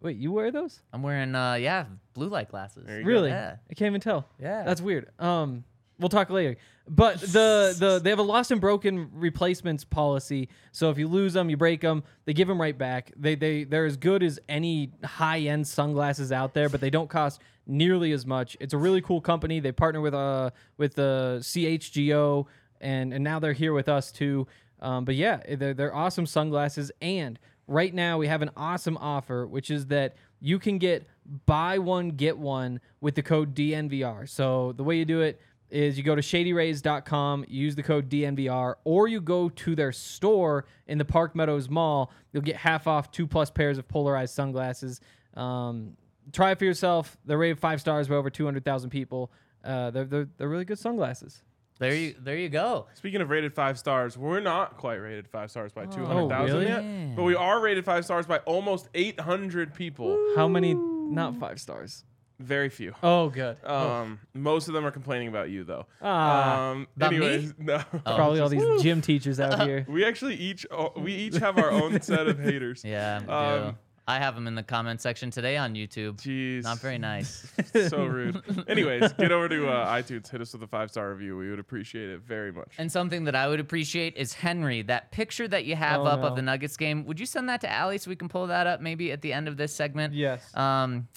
Wait, 0.00 0.16
you 0.16 0.30
wear 0.30 0.52
those? 0.52 0.82
I'm 0.92 1.02
wearing 1.02 1.34
uh 1.34 1.54
yeah 1.54 1.86
blue 2.14 2.28
light 2.28 2.48
glasses. 2.48 2.84
There 2.86 2.98
you 2.98 3.04
go. 3.04 3.08
Really? 3.08 3.30
Yeah. 3.30 3.56
I 3.68 3.74
can't 3.74 3.88
even 3.88 4.00
tell. 4.00 4.28
Yeah. 4.40 4.62
That's 4.62 4.80
weird. 4.80 5.10
Um, 5.18 5.64
we'll 5.98 6.08
talk 6.08 6.30
later. 6.30 6.56
But 6.88 7.20
the 7.20 7.74
the 7.76 8.00
they 8.02 8.10
have 8.10 8.20
a 8.20 8.22
lost 8.22 8.50
and 8.52 8.60
broken 8.60 9.10
replacements 9.12 9.84
policy. 9.84 10.48
So 10.70 10.90
if 10.90 10.98
you 10.98 11.08
lose 11.08 11.32
them, 11.32 11.50
you 11.50 11.56
break 11.56 11.80
them, 11.80 12.04
they 12.26 12.32
give 12.32 12.46
them 12.46 12.60
right 12.60 12.76
back. 12.76 13.12
They 13.16 13.34
they 13.34 13.64
they're 13.64 13.86
as 13.86 13.96
good 13.96 14.22
as 14.22 14.38
any 14.48 14.92
high 15.04 15.40
end 15.40 15.66
sunglasses 15.66 16.30
out 16.30 16.54
there, 16.54 16.68
but 16.68 16.80
they 16.80 16.90
don't 16.90 17.10
cost 17.10 17.40
nearly 17.66 18.12
as 18.12 18.24
much. 18.24 18.56
It's 18.60 18.72
a 18.72 18.78
really 18.78 19.00
cool 19.00 19.20
company. 19.20 19.58
They 19.58 19.72
partner 19.72 20.00
with 20.00 20.14
uh 20.14 20.50
with 20.76 20.94
the 20.94 21.38
CHGO, 21.40 22.46
and 22.80 23.12
and 23.12 23.24
now 23.24 23.40
they're 23.40 23.52
here 23.52 23.72
with 23.72 23.88
us 23.88 24.12
too. 24.12 24.46
Um, 24.80 25.04
but 25.04 25.16
yeah, 25.16 25.40
they're 25.56 25.74
they're 25.74 25.94
awesome 25.94 26.26
sunglasses. 26.26 26.92
And 27.02 27.38
right 27.66 27.92
now 27.92 28.18
we 28.18 28.28
have 28.28 28.42
an 28.42 28.50
awesome 28.56 28.96
offer, 28.98 29.44
which 29.46 29.72
is 29.72 29.86
that 29.86 30.14
you 30.40 30.60
can 30.60 30.78
get 30.78 31.08
buy 31.46 31.78
one 31.78 32.10
get 32.10 32.38
one 32.38 32.80
with 33.00 33.16
the 33.16 33.22
code 33.22 33.54
DNVR. 33.54 34.28
So 34.28 34.72
the 34.72 34.84
way 34.84 34.96
you 34.96 35.04
do 35.04 35.20
it 35.22 35.40
is 35.70 35.96
you 35.98 36.04
go 36.04 36.14
to 36.14 36.22
shadyrays.com, 36.22 37.44
use 37.48 37.74
the 37.74 37.82
code 37.82 38.08
DNVR, 38.08 38.74
or 38.84 39.08
you 39.08 39.20
go 39.20 39.48
to 39.48 39.74
their 39.74 39.92
store 39.92 40.66
in 40.86 40.98
the 40.98 41.04
Park 41.04 41.34
Meadows 41.34 41.68
Mall. 41.68 42.10
You'll 42.32 42.42
get 42.42 42.56
half 42.56 42.86
off 42.86 43.10
two 43.10 43.26
plus 43.26 43.50
pairs 43.50 43.78
of 43.78 43.88
polarized 43.88 44.34
sunglasses. 44.34 45.00
Um, 45.34 45.96
try 46.32 46.52
it 46.52 46.58
for 46.58 46.64
yourself. 46.64 47.16
They're 47.24 47.38
rated 47.38 47.58
five 47.58 47.80
stars 47.80 48.08
by 48.08 48.14
over 48.14 48.30
200,000 48.30 48.90
people. 48.90 49.32
Uh, 49.64 49.90
they're, 49.90 50.04
they're, 50.04 50.28
they're 50.36 50.48
really 50.48 50.64
good 50.64 50.78
sunglasses. 50.78 51.42
There 51.78 51.94
you 51.94 52.14
there 52.18 52.38
you 52.38 52.48
go. 52.48 52.86
Speaking 52.94 53.20
of 53.20 53.28
rated 53.28 53.52
five 53.52 53.78
stars, 53.78 54.16
we're 54.16 54.40
not 54.40 54.78
quite 54.78 54.94
rated 54.94 55.28
five 55.28 55.50
stars 55.50 55.72
by 55.72 55.84
200,000 55.84 56.56
really? 56.56 56.66
yet, 56.66 57.16
but 57.16 57.22
we 57.24 57.34
are 57.34 57.60
rated 57.60 57.84
five 57.84 58.04
stars 58.06 58.26
by 58.26 58.38
almost 58.38 58.88
800 58.94 59.74
people. 59.74 60.18
How 60.36 60.48
many? 60.48 60.72
Not 60.72 61.36
five 61.36 61.60
stars. 61.60 62.04
Very 62.38 62.68
few. 62.68 62.94
Oh, 63.02 63.30
good. 63.30 63.56
Um, 63.64 64.20
most 64.34 64.68
of 64.68 64.74
them 64.74 64.84
are 64.84 64.90
complaining 64.90 65.28
about 65.28 65.48
you 65.48 65.64
though. 65.64 65.86
Ah, 66.02 66.70
um, 66.70 66.86
About 66.96 67.10
me? 67.12 67.16
anyways, 67.16 67.54
no. 67.58 67.82
probably 68.04 68.40
all 68.40 68.48
these 68.50 68.82
gym 68.82 69.00
teachers 69.00 69.40
out 69.40 69.66
here. 69.66 69.86
we 69.88 70.04
actually 70.04 70.34
each 70.34 70.66
oh, 70.70 70.92
we 70.96 71.14
each 71.14 71.36
have 71.36 71.56
our 71.58 71.70
own 71.70 72.00
set 72.02 72.26
of 72.26 72.38
haters. 72.38 72.82
Yeah. 72.84 73.20
we 73.20 73.26
do. 73.26 73.32
Um, 73.32 73.78
I 74.08 74.18
have 74.20 74.36
them 74.36 74.46
in 74.46 74.54
the 74.54 74.62
comment 74.62 75.00
section 75.00 75.32
today 75.32 75.56
on 75.56 75.74
YouTube. 75.74 76.18
Jeez. 76.22 76.62
Not 76.62 76.78
very 76.78 76.96
nice. 76.98 77.52
so 77.88 78.04
rude. 78.04 78.40
Anyways, 78.68 79.12
get 79.14 79.32
over 79.32 79.48
to 79.48 79.68
uh, 79.68 79.92
iTunes, 79.96 80.30
hit 80.30 80.40
us 80.40 80.52
with 80.52 80.62
a 80.62 80.66
five 80.68 80.90
star 80.92 81.10
review. 81.10 81.36
We 81.36 81.50
would 81.50 81.58
appreciate 81.58 82.10
it 82.10 82.20
very 82.20 82.52
much. 82.52 82.68
And 82.78 82.92
something 82.92 83.24
that 83.24 83.34
I 83.34 83.48
would 83.48 83.58
appreciate 83.58 84.16
is 84.16 84.32
Henry, 84.32 84.82
that 84.82 85.10
picture 85.10 85.48
that 85.48 85.64
you 85.64 85.74
have 85.74 86.02
Oh, 86.02 86.04
up 86.04 86.20
no. 86.20 86.26
of 86.28 86.36
the 86.36 86.42
Nuggets 86.42 86.76
game. 86.76 87.04
Would 87.06 87.18
you 87.18 87.26
send 87.26 87.48
that 87.48 87.60
to 87.62 87.68
Allie 87.72 87.98
so 87.98 88.08
we 88.08 88.14
can 88.14 88.28
pull 88.28 88.46
that 88.46 88.68
up 88.68 88.80
maybe 88.80 89.10
at 89.10 89.22
the 89.22 89.32
end 89.32 89.48
of 89.48 89.56
this 89.56 89.74
segment? 89.74 90.14
Yes. 90.14 90.54
Um, 90.56 91.08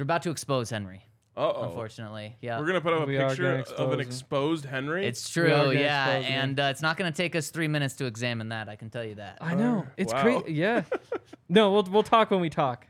'cause 0.00 0.04
we're 0.06 0.12
about 0.14 0.22
to 0.22 0.30
expose 0.30 0.70
Henry, 0.70 1.04
Uh 1.36 1.40
oh. 1.54 1.62
unfortunately. 1.68 2.36
Yeah. 2.40 2.58
We're 2.58 2.66
gonna 2.66 2.80
put 2.80 2.92
up 2.94 3.02
a 3.02 3.06
We 3.06 3.18
are 3.18 3.28
picture 3.28 3.42
gonna 3.42 3.54
of 3.56 3.60
expose 3.60 3.86
an 3.92 3.92
him. 3.94 4.00
exposed 4.00 4.64
Henry. 4.64 5.06
It's 5.06 5.36
We 5.36 5.42
are 5.42 5.46
true, 5.46 5.54
gonna 5.54 5.80
yeah, 5.80 6.06
expose 6.16 6.24
him. 6.30 6.40
and 6.42 6.60
uh, 6.60 6.62
it's 6.64 6.82
not 6.82 6.96
going 6.96 7.12
to 7.12 7.16
take 7.16 7.36
us 7.36 7.50
three 7.50 7.68
minutes 7.68 7.94
to 7.96 8.06
examine 8.06 8.48
that. 8.50 8.68
I 8.68 8.76
can 8.76 8.90
tell 8.90 9.04
you 9.04 9.16
that. 9.16 9.38
I 9.40 9.54
know. 9.54 9.86
It's 9.96 10.12
wow. 10.12 10.22
crazy. 10.22 10.52
Yeah. 10.54 10.82
no, 11.48 11.70
we'll 11.72 11.82
we'll 11.84 12.02
talk 12.02 12.30
when 12.30 12.40
we 12.40 12.50
talk. 12.50 12.86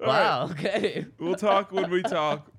Wow. 0.00 0.48
Okay. 0.52 1.06
We'll 1.18 1.34
talk 1.36 1.72
when 1.72 1.90
we 1.90 2.02
talk. 2.02 2.50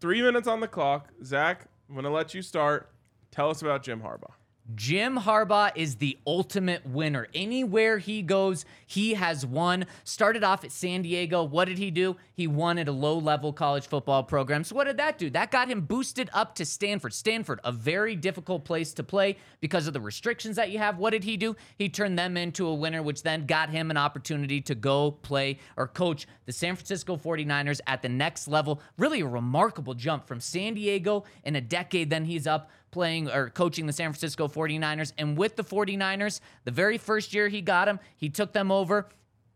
Three 0.00 0.22
minutes 0.22 0.48
on 0.48 0.60
the 0.60 0.68
clock. 0.68 1.08
Zach, 1.24 1.66
I'm 1.88 1.94
gonna 1.94 2.10
let 2.10 2.32
you 2.34 2.42
start. 2.42 2.90
Tell 3.30 3.50
us 3.50 3.60
about 3.62 3.82
Jim 3.82 4.00
Harbaugh. 4.00 4.32
Jim 4.74 5.16
Harbaugh 5.16 5.72
is 5.74 5.96
the 5.96 6.18
ultimate 6.26 6.86
winner. 6.86 7.28
Anywhere 7.34 7.98
he 7.98 8.22
goes, 8.22 8.64
he 8.86 9.14
has 9.14 9.46
won. 9.46 9.86
Started 10.04 10.44
off 10.44 10.64
at 10.64 10.72
San 10.72 11.02
Diego. 11.02 11.42
What 11.42 11.66
did 11.66 11.78
he 11.78 11.90
do? 11.90 12.16
He 12.34 12.46
won 12.46 12.78
at 12.78 12.88
a 12.88 12.92
low 12.92 13.18
level 13.18 13.52
college 13.52 13.86
football 13.86 14.22
program. 14.22 14.64
So, 14.64 14.74
what 14.74 14.84
did 14.84 14.98
that 14.98 15.18
do? 15.18 15.30
That 15.30 15.50
got 15.50 15.68
him 15.68 15.82
boosted 15.82 16.30
up 16.32 16.54
to 16.56 16.64
Stanford. 16.64 17.14
Stanford, 17.14 17.60
a 17.64 17.72
very 17.72 18.16
difficult 18.16 18.64
place 18.64 18.92
to 18.94 19.02
play 19.02 19.36
because 19.60 19.86
of 19.86 19.92
the 19.92 20.00
restrictions 20.00 20.56
that 20.56 20.70
you 20.70 20.78
have. 20.78 20.98
What 20.98 21.10
did 21.10 21.24
he 21.24 21.36
do? 21.36 21.56
He 21.76 21.88
turned 21.88 22.18
them 22.18 22.36
into 22.36 22.66
a 22.66 22.74
winner, 22.74 23.02
which 23.02 23.22
then 23.22 23.46
got 23.46 23.70
him 23.70 23.90
an 23.90 23.96
opportunity 23.96 24.60
to 24.62 24.74
go 24.74 25.10
play 25.10 25.58
or 25.76 25.88
coach 25.88 26.26
the 26.46 26.52
San 26.52 26.76
Francisco 26.76 27.16
49ers 27.16 27.80
at 27.86 28.02
the 28.02 28.08
next 28.08 28.48
level. 28.48 28.80
Really 28.98 29.20
a 29.20 29.26
remarkable 29.26 29.94
jump 29.94 30.26
from 30.26 30.40
San 30.40 30.74
Diego 30.74 31.24
in 31.44 31.56
a 31.56 31.60
decade. 31.60 32.10
Then 32.10 32.24
he's 32.24 32.46
up 32.46 32.70
playing 32.90 33.30
or 33.30 33.50
coaching 33.50 33.86
the 33.86 33.92
San 33.92 34.10
Francisco 34.12 34.48
49ers. 34.48 35.12
And 35.18 35.36
with 35.36 35.56
the 35.56 35.64
49ers, 35.64 36.40
the 36.64 36.70
very 36.70 36.98
first 36.98 37.34
year 37.34 37.48
he 37.48 37.60
got 37.60 37.86
them, 37.86 38.00
he 38.16 38.28
took 38.28 38.52
them 38.52 38.70
over. 38.70 39.08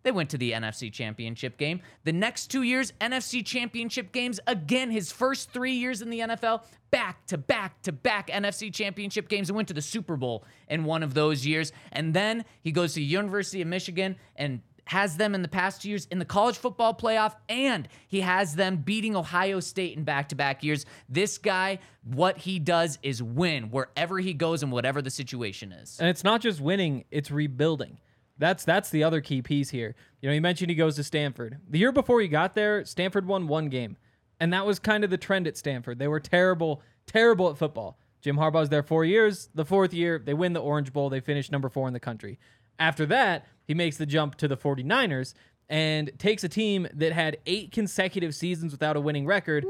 They 0.04 0.12
went 0.12 0.30
to 0.30 0.38
the 0.38 0.52
NFC 0.52 0.92
Championship 0.92 1.56
game. 1.56 1.80
The 2.04 2.12
next 2.12 2.48
two 2.48 2.62
years, 2.62 2.92
NFC 3.00 3.44
Championship 3.44 4.12
games. 4.12 4.38
Again, 4.46 4.90
his 4.90 5.10
first 5.10 5.50
three 5.50 5.72
years 5.72 6.02
in 6.02 6.10
the 6.10 6.20
NFL, 6.20 6.64
back 6.90 7.24
to 7.26 7.38
back 7.38 7.80
to 7.82 7.92
back 7.92 8.28
NFC 8.28 8.72
Championship 8.72 9.28
games 9.28 9.48
and 9.48 9.56
went 9.56 9.68
to 9.68 9.74
the 9.74 9.82
Super 9.82 10.16
Bowl 10.16 10.44
in 10.68 10.84
one 10.84 11.02
of 11.02 11.14
those 11.14 11.46
years. 11.46 11.72
And 11.90 12.12
then 12.12 12.44
he 12.60 12.70
goes 12.70 12.92
to 12.94 13.02
University 13.02 13.62
of 13.62 13.68
Michigan 13.68 14.16
and 14.36 14.60
has 14.86 15.16
them 15.16 15.34
in 15.34 15.42
the 15.42 15.48
past 15.48 15.82
two 15.82 15.88
years 15.88 16.06
in 16.10 16.18
the 16.18 16.24
college 16.24 16.56
football 16.56 16.94
playoff, 16.94 17.34
and 17.48 17.88
he 18.06 18.20
has 18.20 18.54
them 18.54 18.76
beating 18.76 19.16
Ohio 19.16 19.60
State 19.60 19.96
in 19.96 20.04
back 20.04 20.28
to 20.28 20.34
back 20.34 20.62
years. 20.62 20.84
This 21.08 21.38
guy, 21.38 21.78
what 22.02 22.38
he 22.38 22.58
does 22.58 22.98
is 23.02 23.22
win 23.22 23.70
wherever 23.70 24.18
he 24.18 24.34
goes 24.34 24.62
and 24.62 24.70
whatever 24.70 25.00
the 25.00 25.10
situation 25.10 25.72
is. 25.72 25.98
And 25.98 26.08
it's 26.08 26.24
not 26.24 26.40
just 26.40 26.60
winning, 26.60 27.04
it's 27.10 27.30
rebuilding. 27.30 27.98
That's 28.36 28.64
that's 28.64 28.90
the 28.90 29.04
other 29.04 29.20
key 29.20 29.42
piece 29.42 29.70
here. 29.70 29.94
You 30.20 30.28
know, 30.28 30.34
you 30.34 30.40
mentioned 30.40 30.68
he 30.68 30.76
goes 30.76 30.96
to 30.96 31.04
Stanford. 31.04 31.58
The 31.70 31.78
year 31.78 31.92
before 31.92 32.20
he 32.20 32.28
got 32.28 32.54
there, 32.54 32.84
Stanford 32.84 33.26
won 33.26 33.46
one 33.46 33.68
game. 33.68 33.96
And 34.40 34.52
that 34.52 34.66
was 34.66 34.80
kind 34.80 35.04
of 35.04 35.10
the 35.10 35.16
trend 35.16 35.46
at 35.46 35.56
Stanford. 35.56 36.00
They 36.00 36.08
were 36.08 36.18
terrible, 36.20 36.82
terrible 37.06 37.48
at 37.48 37.56
football. 37.56 37.96
Jim 38.20 38.36
Harbaugh's 38.36 38.70
there 38.70 38.82
4 38.82 39.04
years. 39.04 39.48
The 39.54 39.64
fourth 39.64 39.94
year, 39.94 40.18
they 40.18 40.34
win 40.34 40.52
the 40.52 40.60
Orange 40.60 40.92
Bowl. 40.92 41.10
They 41.10 41.20
finish 41.20 41.52
number 41.52 41.68
4 41.68 41.86
in 41.86 41.94
the 41.94 42.00
country. 42.00 42.38
After 42.78 43.06
that, 43.06 43.46
he 43.66 43.74
makes 43.74 43.96
the 43.96 44.06
jump 44.06 44.36
to 44.36 44.48
the 44.48 44.56
49ers 44.56 45.34
and 45.68 46.10
takes 46.18 46.44
a 46.44 46.48
team 46.48 46.86
that 46.92 47.12
had 47.12 47.38
8 47.46 47.72
consecutive 47.72 48.34
seasons 48.34 48.72
without 48.72 48.96
a 48.96 49.00
winning 49.00 49.26
record. 49.26 49.64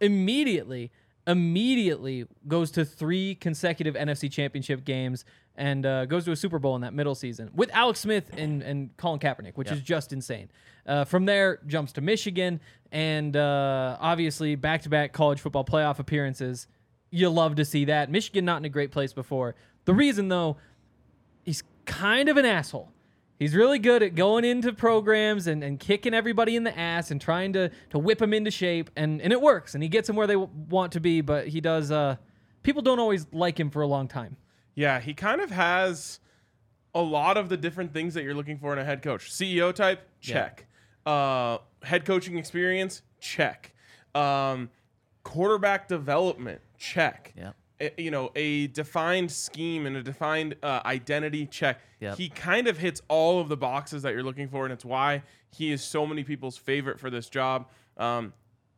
Immediately 0.00 0.90
immediately 1.26 2.24
goes 2.46 2.70
to 2.70 2.84
three 2.84 3.34
consecutive 3.34 3.94
NFC 3.94 4.30
Championship 4.30 4.84
games 4.84 5.24
and 5.56 5.84
uh, 5.84 6.04
goes 6.06 6.24
to 6.24 6.32
a 6.32 6.36
Super 6.36 6.58
Bowl 6.58 6.76
in 6.76 6.82
that 6.82 6.94
middle 6.94 7.14
season 7.14 7.50
with 7.54 7.70
Alex 7.72 8.00
Smith 8.00 8.30
and, 8.36 8.62
and 8.62 8.96
Colin 8.96 9.18
Kaepernick, 9.18 9.56
which 9.56 9.70
is 9.72 9.80
just 9.80 10.12
insane. 10.12 10.50
Uh, 10.86 11.04
from 11.04 11.24
there, 11.24 11.60
jumps 11.66 11.92
to 11.92 12.00
Michigan 12.00 12.60
and 12.92 13.36
uh, 13.36 13.96
obviously 14.00 14.54
back 14.54 14.82
to 14.82 14.88
back 14.88 15.12
college 15.12 15.40
football 15.40 15.64
playoff 15.64 15.98
appearances. 15.98 16.68
You 17.10 17.28
love 17.30 17.56
to 17.56 17.64
see 17.64 17.86
that. 17.86 18.10
Michigan 18.10 18.44
not 18.44 18.58
in 18.58 18.64
a 18.64 18.68
great 18.68 18.92
place 18.92 19.12
before. 19.12 19.56
The 19.84 19.94
reason, 19.94 20.28
though, 20.28 20.58
he's 21.44 21.62
kind 21.86 22.28
of 22.28 22.36
an 22.36 22.44
asshole. 22.44 22.92
He's 23.38 23.54
really 23.54 23.78
good 23.78 24.02
at 24.02 24.14
going 24.14 24.44
into 24.44 24.72
programs 24.72 25.46
and, 25.46 25.62
and 25.62 25.78
kicking 25.78 26.14
everybody 26.14 26.56
in 26.56 26.64
the 26.64 26.76
ass 26.76 27.10
and 27.10 27.20
trying 27.20 27.52
to, 27.52 27.70
to 27.90 27.98
whip 27.98 28.18
them 28.18 28.32
into 28.32 28.50
shape, 28.50 28.90
and, 28.96 29.20
and 29.20 29.32
it 29.32 29.40
works, 29.40 29.74
and 29.74 29.82
he 29.82 29.88
gets 29.88 30.06
them 30.06 30.16
where 30.16 30.26
they 30.26 30.34
w- 30.34 30.50
want 30.70 30.92
to 30.92 31.00
be, 31.00 31.20
but 31.20 31.48
he 31.48 31.60
does. 31.60 31.90
Uh, 31.90 32.16
people 32.62 32.80
don't 32.80 32.98
always 32.98 33.26
like 33.32 33.60
him 33.60 33.70
for 33.70 33.82
a 33.82 33.86
long 33.86 34.08
time. 34.08 34.36
Yeah, 34.74 35.00
he 35.00 35.12
kind 35.12 35.40
of 35.40 35.50
has 35.50 36.20
a 36.94 37.02
lot 37.02 37.36
of 37.36 37.50
the 37.50 37.56
different 37.58 37.92
things 37.92 38.14
that 38.14 38.24
you're 38.24 38.34
looking 38.34 38.58
for 38.58 38.72
in 38.72 38.78
a 38.78 38.84
head 38.84 39.02
coach. 39.02 39.30
CEO 39.30 39.74
type, 39.74 40.08
check. 40.20 40.66
Uh, 41.04 41.58
head 41.82 42.06
coaching 42.06 42.38
experience, 42.38 43.02
check. 43.20 43.72
Um, 44.14 44.70
quarterback 45.24 45.88
development, 45.88 46.62
check. 46.78 47.34
Yep. 47.36 47.54
You 47.98 48.10
know, 48.10 48.30
a 48.34 48.68
defined 48.68 49.30
scheme 49.30 49.86
and 49.86 49.96
a 49.96 50.02
defined 50.02 50.56
uh, 50.62 50.80
identity, 50.84 51.46
check. 51.46 51.80
Yep. 52.00 52.16
He 52.16 52.28
kind 52.30 52.68
of 52.68 52.78
hits 52.78 53.02
all 53.08 53.40
of 53.40 53.48
the 53.48 53.56
boxes 53.56 54.02
that 54.02 54.14
you're 54.14 54.22
looking 54.22 54.48
for, 54.48 54.64
and 54.64 54.72
it's 54.72 54.84
why 54.84 55.22
he 55.50 55.72
is 55.72 55.82
so 55.82 56.06
many 56.06 56.24
people's 56.24 56.56
favorite 56.56 56.98
for 56.98 57.10
this 57.10 57.28
job. 57.28 57.68
Um, 57.98 58.32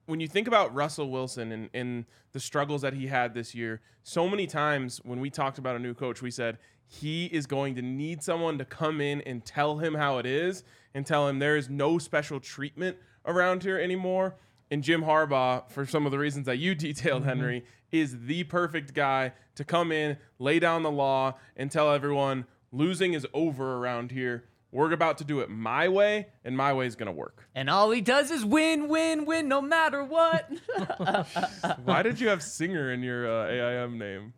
when 0.06 0.20
you 0.20 0.26
think 0.26 0.48
about 0.48 0.74
Russell 0.74 1.10
Wilson 1.10 1.52
and, 1.52 1.70
and 1.74 2.06
the 2.32 2.40
struggles 2.40 2.82
that 2.82 2.94
he 2.94 3.06
had 3.06 3.34
this 3.34 3.54
year, 3.54 3.80
so 4.02 4.26
many 4.26 4.46
times 4.46 5.00
when 5.04 5.20
we 5.20 5.28
talked 5.28 5.58
about 5.58 5.76
a 5.76 5.78
new 5.78 5.92
coach, 5.92 6.22
we 6.22 6.30
said 6.30 6.58
he 6.86 7.26
is 7.26 7.46
going 7.46 7.74
to 7.74 7.82
need 7.82 8.22
someone 8.22 8.56
to 8.56 8.64
come 8.64 9.00
in 9.02 9.20
and 9.22 9.44
tell 9.44 9.76
him 9.76 9.94
how 9.94 10.16
it 10.16 10.24
is 10.24 10.64
and 10.94 11.06
tell 11.06 11.28
him 11.28 11.38
there 11.38 11.56
is 11.56 11.68
no 11.68 11.98
special 11.98 12.40
treatment 12.40 12.96
around 13.26 13.62
here 13.62 13.78
anymore. 13.78 14.34
And 14.70 14.82
Jim 14.82 15.02
Harbaugh, 15.02 15.70
for 15.70 15.86
some 15.86 16.04
of 16.06 16.12
the 16.12 16.18
reasons 16.18 16.46
that 16.46 16.58
you 16.58 16.74
detailed, 16.76 17.24
Henry, 17.24 17.64
is 17.90 18.26
the 18.26 18.44
perfect 18.44 18.94
guy 18.94 19.32
to 19.54 19.64
come 19.64 19.90
in, 19.92 20.18
lay 20.38 20.58
down 20.58 20.82
the 20.82 20.90
law, 20.90 21.34
and 21.56 21.70
tell 21.70 21.90
everyone 21.92 22.46
losing 22.70 23.14
is 23.14 23.26
over 23.32 23.76
around 23.76 24.10
here. 24.10 24.44
We're 24.70 24.92
about 24.92 25.16
to 25.18 25.24
do 25.24 25.40
it 25.40 25.48
my 25.48 25.88
way, 25.88 26.28
and 26.44 26.54
my 26.54 26.74
way 26.74 26.86
is 26.86 26.94
going 26.94 27.06
to 27.06 27.12
work. 27.12 27.48
And 27.54 27.70
all 27.70 27.90
he 27.90 28.02
does 28.02 28.30
is 28.30 28.44
win, 28.44 28.88
win, 28.88 29.24
win, 29.24 29.48
no 29.48 29.62
matter 29.62 30.04
what. 30.04 30.46
Why 31.84 32.02
did 32.02 32.20
you 32.20 32.28
have 32.28 32.42
singer 32.42 32.92
in 32.92 33.02
your 33.02 33.26
uh, 33.26 33.48
AIM 33.48 33.98
name? 33.98 34.34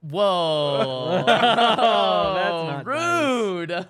Whoa. 0.00 0.22
oh, 0.22 1.24
that's 1.26 2.86
not 2.86 2.86
rude. 2.86 3.70
Uh, 3.72 3.86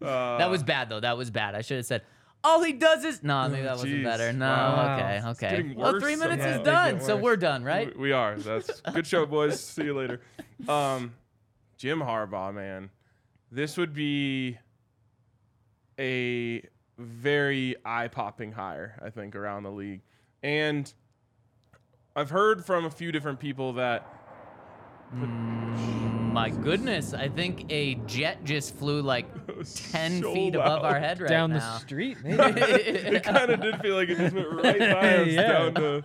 that 0.00 0.50
was 0.50 0.64
bad, 0.64 0.88
though. 0.88 1.00
That 1.00 1.16
was 1.16 1.30
bad. 1.30 1.54
I 1.54 1.60
should 1.60 1.76
have 1.76 1.86
said, 1.86 2.02
all 2.44 2.62
he 2.62 2.72
does 2.74 3.04
is. 3.04 3.22
No, 3.22 3.48
maybe 3.48 3.62
that 3.62 3.72
wasn't 3.72 3.92
Jeez. 3.94 4.04
better. 4.04 4.32
No, 4.32 4.46
Wow. 4.46 4.96
okay, 4.98 5.16
It's 5.16 5.26
okay. 5.26 5.50
getting 5.56 5.74
Well, 5.74 5.92
worse 5.94 6.02
three 6.02 6.16
minutes 6.16 6.42
somehow. 6.42 6.60
is 6.60 6.66
Yeah, 6.66 6.90
done, 6.90 7.00
so 7.00 7.16
we're 7.16 7.36
done, 7.36 7.64
right? 7.64 7.94
We, 7.96 8.02
we 8.02 8.12
are. 8.12 8.36
That's 8.38 8.80
good 8.92 9.06
show, 9.06 9.26
boys. 9.26 9.58
See 9.60 9.84
you 9.84 9.94
later. 9.96 10.20
Um, 10.68 11.14
Jim 11.78 12.00
Harbaugh, 12.00 12.54
man, 12.54 12.90
this 13.50 13.76
would 13.76 13.92
be 13.94 14.58
a 15.98 16.62
very 16.98 17.76
eye-popping 17.84 18.52
hire, 18.52 19.00
I 19.04 19.10
think, 19.10 19.34
around 19.34 19.64
the 19.64 19.70
league. 19.72 20.02
And 20.42 20.92
I've 22.16 22.30
heard 22.30 22.64
from 22.64 22.84
a 22.84 22.90
few 22.90 23.10
different 23.12 23.40
people 23.40 23.72
that 23.74 24.06
My 25.14 26.50
goodness, 26.50 27.14
I 27.14 27.28
think 27.28 27.70
a 27.70 27.94
jet 28.06 28.44
just 28.44 28.74
flew 28.76 29.02
like 29.02 29.26
10 29.92 30.22
so 30.22 30.34
feet 30.34 30.54
above 30.56 30.82
our 30.82 30.98
head 30.98 31.20
right 31.20 31.28
Down 31.28 31.52
now. 31.52 31.58
the 31.58 31.78
street, 31.78 32.18
maybe. 32.24 32.40
it 32.40 33.22
kind 33.22 33.50
of 33.52 33.60
did 33.60 33.80
feel 33.80 33.94
like 33.94 34.08
it 34.08 34.18
just 34.18 34.34
went 34.34 34.50
right 34.52 34.78
by 34.78 35.16
us 35.18 35.28
Yeah. 35.28 35.48
down 35.52 35.74
to 35.74 36.04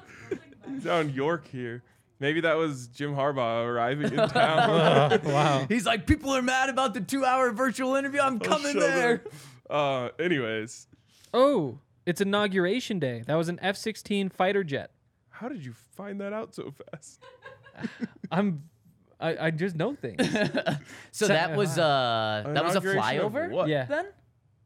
down 0.84 1.10
York 1.10 1.48
here. 1.48 1.84
Maybe 2.20 2.42
that 2.42 2.58
was 2.58 2.88
Jim 2.90 3.16
Harbaugh 3.16 3.66
arriving 3.66 4.14
in 4.14 4.30
town. 4.30 5.22
wow. 5.24 5.66
He's 5.70 5.86
like, 5.86 6.06
people 6.06 6.36
are 6.36 6.42
mad 6.42 6.70
about 6.70 6.94
the 6.94 7.02
two 7.02 7.26
hour 7.26 7.52
virtual 7.52 7.96
interview. 7.96 8.20
I'm 8.22 8.40
coming 8.40 8.78
there. 8.78 9.24
Uh, 9.70 10.10
anyways, 10.20 10.88
Oh, 11.34 11.80
it's 12.06 12.22
inauguration 12.22 13.00
day. 13.00 13.24
That 13.26 13.36
was 13.36 13.50
an 13.50 13.58
F 13.62 13.78
16 13.78 14.30
fighter 14.30 14.64
jet. 14.64 14.92
how 15.30 15.48
did 15.50 15.64
you 15.66 15.74
find 15.96 16.20
that 16.22 16.34
out 16.34 16.54
so 16.54 16.72
fast? 16.92 17.20
I'm. 18.32 18.64
I, 19.20 19.48
I 19.48 19.52
just 19.52 19.76
know 19.76 19.96
things. 19.96 20.18
So 21.12 21.28
Sa- 21.28 21.34
that 21.34 21.56
was 21.58 21.78
uh 21.78 22.44
that 22.54 22.64
was 22.64 22.76
a 22.76 22.80
Inauguration 22.80 23.20
of 23.26 23.32
flyover 23.34 23.50
what? 23.52 23.68
Yeah. 23.68 23.86
then? 23.86 24.06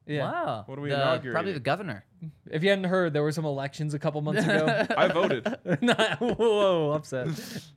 Yeah. 0.05 0.29
Wow. 0.31 0.63
What 0.67 0.77
are 0.77 0.81
we 0.81 0.89
The- 0.89 0.95
Probably 0.95 1.11
inaugurating? 1.29 1.53
the 1.53 1.59
governor. 1.61 2.05
If 2.51 2.61
you 2.63 2.69
hadn't 2.69 2.83
heard, 2.85 3.13
there 3.13 3.23
were 3.23 3.31
some 3.31 3.45
elections 3.45 3.93
a 3.93 3.99
couple 3.99 4.21
months 4.21 4.43
ago. 4.43 4.85
I 4.97 5.07
voted. 5.07 5.47
Not- 5.81 6.19
whoa, 6.19 6.91
upset. 6.91 7.27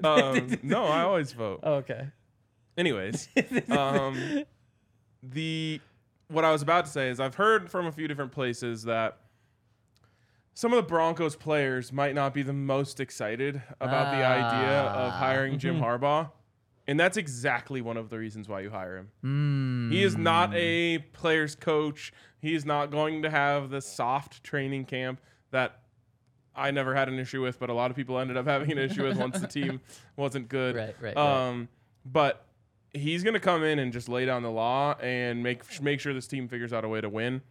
Um, 0.04 0.58
no, 0.62 0.84
I 0.84 1.02
always 1.02 1.32
vote. 1.32 1.60
okay. 1.64 2.08
Anyways, 2.76 3.28
um, 3.70 4.44
the 5.22 5.80
what 6.28 6.44
I 6.44 6.50
was 6.52 6.60
about 6.62 6.84
to 6.86 6.90
say 6.90 7.08
is 7.08 7.20
I've 7.20 7.36
heard 7.36 7.70
from 7.70 7.86
a 7.86 7.92
few 7.92 8.06
different 8.08 8.32
places 8.32 8.82
that 8.82 9.16
some 10.54 10.72
of 10.72 10.76
the 10.76 10.82
Broncos 10.82 11.36
players 11.36 11.92
might 11.92 12.14
not 12.14 12.34
be 12.34 12.42
the 12.42 12.52
most 12.52 12.98
excited 13.00 13.62
about 13.80 14.10
the 14.16 14.24
idea 14.24 14.80
of 14.80 15.12
Ah. 15.12 15.16
hiring 15.16 15.58
Jim 15.58 15.80
Harbaugh. 15.80 16.30
And 16.88 17.00
that's 17.00 17.16
exactly 17.16 17.80
one 17.80 17.96
of 17.96 18.10
the 18.10 18.18
reasons 18.18 18.48
why 18.48 18.60
you 18.60 18.70
hire 18.70 18.96
him. 18.96 19.10
Hmm. 19.22 19.90
He 19.90 20.02
is 20.02 20.16
not 20.16 20.54
a 20.54 20.98
player's 21.12 21.56
coach. 21.56 22.12
He 22.40 22.54
is 22.54 22.64
not 22.64 22.90
going 22.90 23.22
to 23.22 23.30
have 23.30 23.70
the 23.70 23.80
soft 23.80 24.44
training 24.44 24.84
camp 24.84 25.20
that 25.50 25.80
I 26.54 26.70
never 26.70 26.94
had 26.94 27.08
an 27.08 27.18
issue 27.18 27.42
with, 27.42 27.58
but 27.58 27.70
a 27.70 27.74
lot 27.74 27.90
of 27.90 27.96
people 27.96 28.18
ended 28.18 28.36
up 28.36 28.46
having 28.46 28.70
an 28.72 28.78
issue 28.78 29.02
with 29.02 29.18
once 29.18 29.38
the 29.38 29.46
team 29.48 29.80
wasn't 30.16 30.48
good. 30.48 30.76
Right, 30.76 30.94
right, 31.00 31.16
right. 31.16 31.48
Um, 31.48 31.68
but 32.04 32.46
he's 32.92 33.22
going 33.22 33.34
to 33.34 33.40
come 33.40 33.62
in 33.62 33.78
and 33.78 33.92
just 33.92 34.08
lay 34.08 34.24
down 34.24 34.42
the 34.42 34.50
law 34.50 34.94
and 35.00 35.42
make 35.42 35.80
make 35.82 36.00
sure 36.00 36.14
this 36.14 36.26
team 36.26 36.48
figures 36.48 36.72
out 36.72 36.84
a 36.84 36.88
way 36.88 37.00
to 37.00 37.08
win. 37.08 37.42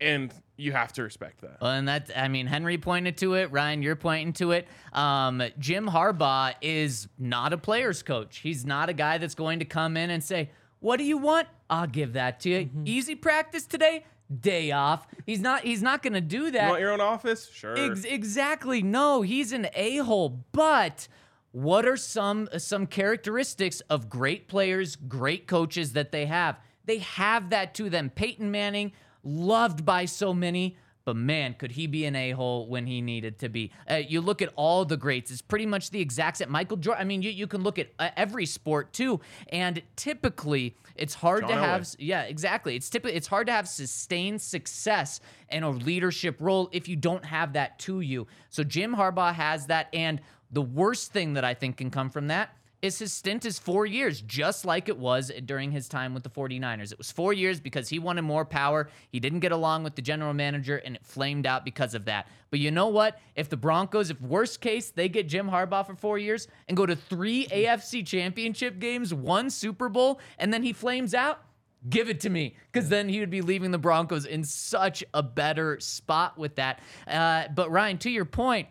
And 0.00 0.32
you 0.56 0.72
have 0.72 0.92
to 0.94 1.02
respect 1.02 1.40
that. 1.42 1.58
Well, 1.60 1.72
and 1.72 1.88
that 1.88 2.10
I 2.16 2.28
mean, 2.28 2.46
Henry 2.46 2.78
pointed 2.78 3.16
to 3.18 3.34
it. 3.34 3.50
Ryan, 3.52 3.82
you're 3.82 3.96
pointing 3.96 4.32
to 4.34 4.52
it. 4.52 4.66
Um, 4.92 5.42
Jim 5.58 5.88
Harbaugh 5.88 6.54
is 6.60 7.08
not 7.18 7.52
a 7.52 7.58
player's 7.58 8.02
coach. 8.02 8.38
He's 8.38 8.64
not 8.64 8.88
a 8.88 8.92
guy 8.92 9.18
that's 9.18 9.34
going 9.34 9.58
to 9.60 9.64
come 9.64 9.96
in 9.96 10.10
and 10.10 10.22
say, 10.22 10.50
"What 10.80 10.96
do 10.98 11.04
you 11.04 11.18
want? 11.18 11.48
I'll 11.68 11.86
give 11.86 12.14
that 12.14 12.40
to 12.40 12.50
you. 12.50 12.70
Easy 12.84 13.14
practice 13.14 13.66
today, 13.66 14.04
day 14.40 14.70
off." 14.72 15.06
He's 15.26 15.40
not. 15.40 15.62
He's 15.62 15.82
not 15.82 16.02
going 16.02 16.14
to 16.14 16.20
do 16.20 16.50
that. 16.50 16.64
You 16.64 16.70
want 16.70 16.80
your 16.80 16.92
own 16.92 17.00
office? 17.00 17.50
Sure. 17.50 17.76
Ex- 17.76 18.04
exactly. 18.04 18.82
No, 18.82 19.22
he's 19.22 19.52
an 19.52 19.68
a-hole. 19.74 20.44
But 20.52 21.08
what 21.52 21.86
are 21.86 21.96
some 21.96 22.48
some 22.58 22.86
characteristics 22.86 23.80
of 23.88 24.08
great 24.08 24.48
players, 24.48 24.96
great 24.96 25.46
coaches 25.46 25.92
that 25.94 26.12
they 26.12 26.26
have? 26.26 26.58
They 26.86 26.98
have 26.98 27.50
that 27.50 27.74
to 27.74 27.90
them. 27.90 28.10
Peyton 28.10 28.50
Manning, 28.50 28.92
loved 29.26 29.84
by 29.84 30.04
so 30.04 30.32
many, 30.32 30.76
but 31.04 31.16
man, 31.16 31.54
could 31.54 31.72
he 31.72 31.86
be 31.86 32.04
an 32.04 32.16
a-hole 32.16 32.66
when 32.66 32.86
he 32.86 33.00
needed 33.00 33.38
to 33.38 33.48
be? 33.48 33.70
Uh, 33.88 33.94
you 33.94 34.20
look 34.20 34.42
at 34.42 34.52
all 34.56 34.84
the 34.84 34.96
greats; 34.96 35.30
it's 35.30 35.40
pretty 35.40 35.66
much 35.66 35.90
the 35.90 36.00
exact 36.00 36.38
same. 36.38 36.50
Michael 36.50 36.76
Jordan. 36.76 37.00
I 37.00 37.04
mean, 37.04 37.22
you, 37.22 37.30
you 37.30 37.46
can 37.46 37.62
look 37.62 37.78
at 37.78 37.90
uh, 37.98 38.10
every 38.16 38.44
sport 38.44 38.92
too, 38.92 39.20
and 39.50 39.82
typically 39.94 40.76
it's 40.96 41.14
hard 41.14 41.42
to 41.42 41.48
John 41.52 41.58
have 41.58 41.80
Elway. 41.82 41.96
yeah, 42.00 42.22
exactly. 42.22 42.74
It's 42.74 42.90
typically 42.90 43.16
it's 43.16 43.28
hard 43.28 43.46
to 43.46 43.52
have 43.52 43.68
sustained 43.68 44.42
success 44.42 45.20
in 45.48 45.62
a 45.62 45.70
leadership 45.70 46.38
role 46.40 46.68
if 46.72 46.88
you 46.88 46.96
don't 46.96 47.24
have 47.24 47.52
that 47.52 47.78
to 47.80 48.00
you. 48.00 48.26
So 48.50 48.64
Jim 48.64 48.94
Harbaugh 48.94 49.34
has 49.34 49.66
that, 49.66 49.88
and 49.92 50.20
the 50.50 50.62
worst 50.62 51.12
thing 51.12 51.34
that 51.34 51.44
I 51.44 51.54
think 51.54 51.76
can 51.76 51.90
come 51.90 52.10
from 52.10 52.28
that 52.28 52.50
is 52.86 52.98
his 52.98 53.12
stint 53.12 53.44
is 53.44 53.58
four 53.58 53.84
years, 53.84 54.22
just 54.22 54.64
like 54.64 54.88
it 54.88 54.96
was 54.96 55.30
during 55.44 55.70
his 55.72 55.88
time 55.88 56.14
with 56.14 56.22
the 56.22 56.30
49ers. 56.30 56.92
It 56.92 56.98
was 56.98 57.10
four 57.10 57.32
years 57.32 57.60
because 57.60 57.88
he 57.88 57.98
wanted 57.98 58.22
more 58.22 58.44
power. 58.44 58.88
He 59.10 59.20
didn't 59.20 59.40
get 59.40 59.52
along 59.52 59.84
with 59.84 59.94
the 59.94 60.02
general 60.02 60.32
manager, 60.32 60.78
and 60.78 60.96
it 60.96 61.04
flamed 61.04 61.46
out 61.46 61.64
because 61.64 61.94
of 61.94 62.06
that. 62.06 62.28
But 62.50 62.60
you 62.60 62.70
know 62.70 62.88
what? 62.88 63.18
If 63.34 63.50
the 63.50 63.56
Broncos, 63.56 64.10
if 64.10 64.20
worst 64.20 64.60
case, 64.60 64.90
they 64.90 65.08
get 65.08 65.28
Jim 65.28 65.50
Harbaugh 65.50 65.86
for 65.86 65.94
four 65.94 66.18
years 66.18 66.48
and 66.68 66.76
go 66.76 66.86
to 66.86 66.96
three 66.96 67.46
AFC 67.48 68.06
championship 68.06 68.78
games, 68.78 69.12
one 69.12 69.50
Super 69.50 69.88
Bowl, 69.88 70.20
and 70.38 70.54
then 70.54 70.62
he 70.62 70.72
flames 70.72 71.12
out, 71.12 71.40
Give 71.88 72.08
it 72.08 72.20
to 72.20 72.30
me, 72.30 72.56
because 72.72 72.88
then 72.88 73.08
he 73.08 73.20
would 73.20 73.30
be 73.30 73.42
leaving 73.42 73.70
the 73.70 73.78
Broncos 73.78 74.24
in 74.24 74.42
such 74.42 75.04
a 75.14 75.22
better 75.22 75.78
spot 75.78 76.36
with 76.36 76.56
that. 76.56 76.80
Uh, 77.06 77.44
but 77.54 77.70
Ryan, 77.70 77.98
to 77.98 78.10
your 78.10 78.24
point, 78.24 78.66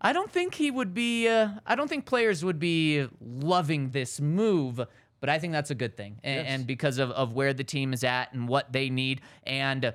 I 0.00 0.12
don't 0.12 0.30
think 0.30 0.54
he 0.54 0.70
would 0.70 0.94
be. 0.94 1.28
Uh, 1.28 1.48
I 1.66 1.74
don't 1.74 1.88
think 1.88 2.06
players 2.06 2.44
would 2.44 2.58
be 2.58 3.06
loving 3.20 3.90
this 3.90 4.20
move. 4.20 4.80
But 5.20 5.28
I 5.28 5.38
think 5.38 5.52
that's 5.52 5.70
a 5.70 5.74
good 5.74 5.98
thing, 5.98 6.18
and, 6.24 6.46
and 6.46 6.66
because 6.66 6.96
of, 6.96 7.10
of 7.10 7.34
where 7.34 7.52
the 7.52 7.62
team 7.62 7.92
is 7.92 8.04
at 8.04 8.32
and 8.32 8.48
what 8.48 8.72
they 8.72 8.88
need, 8.88 9.20
and 9.44 9.92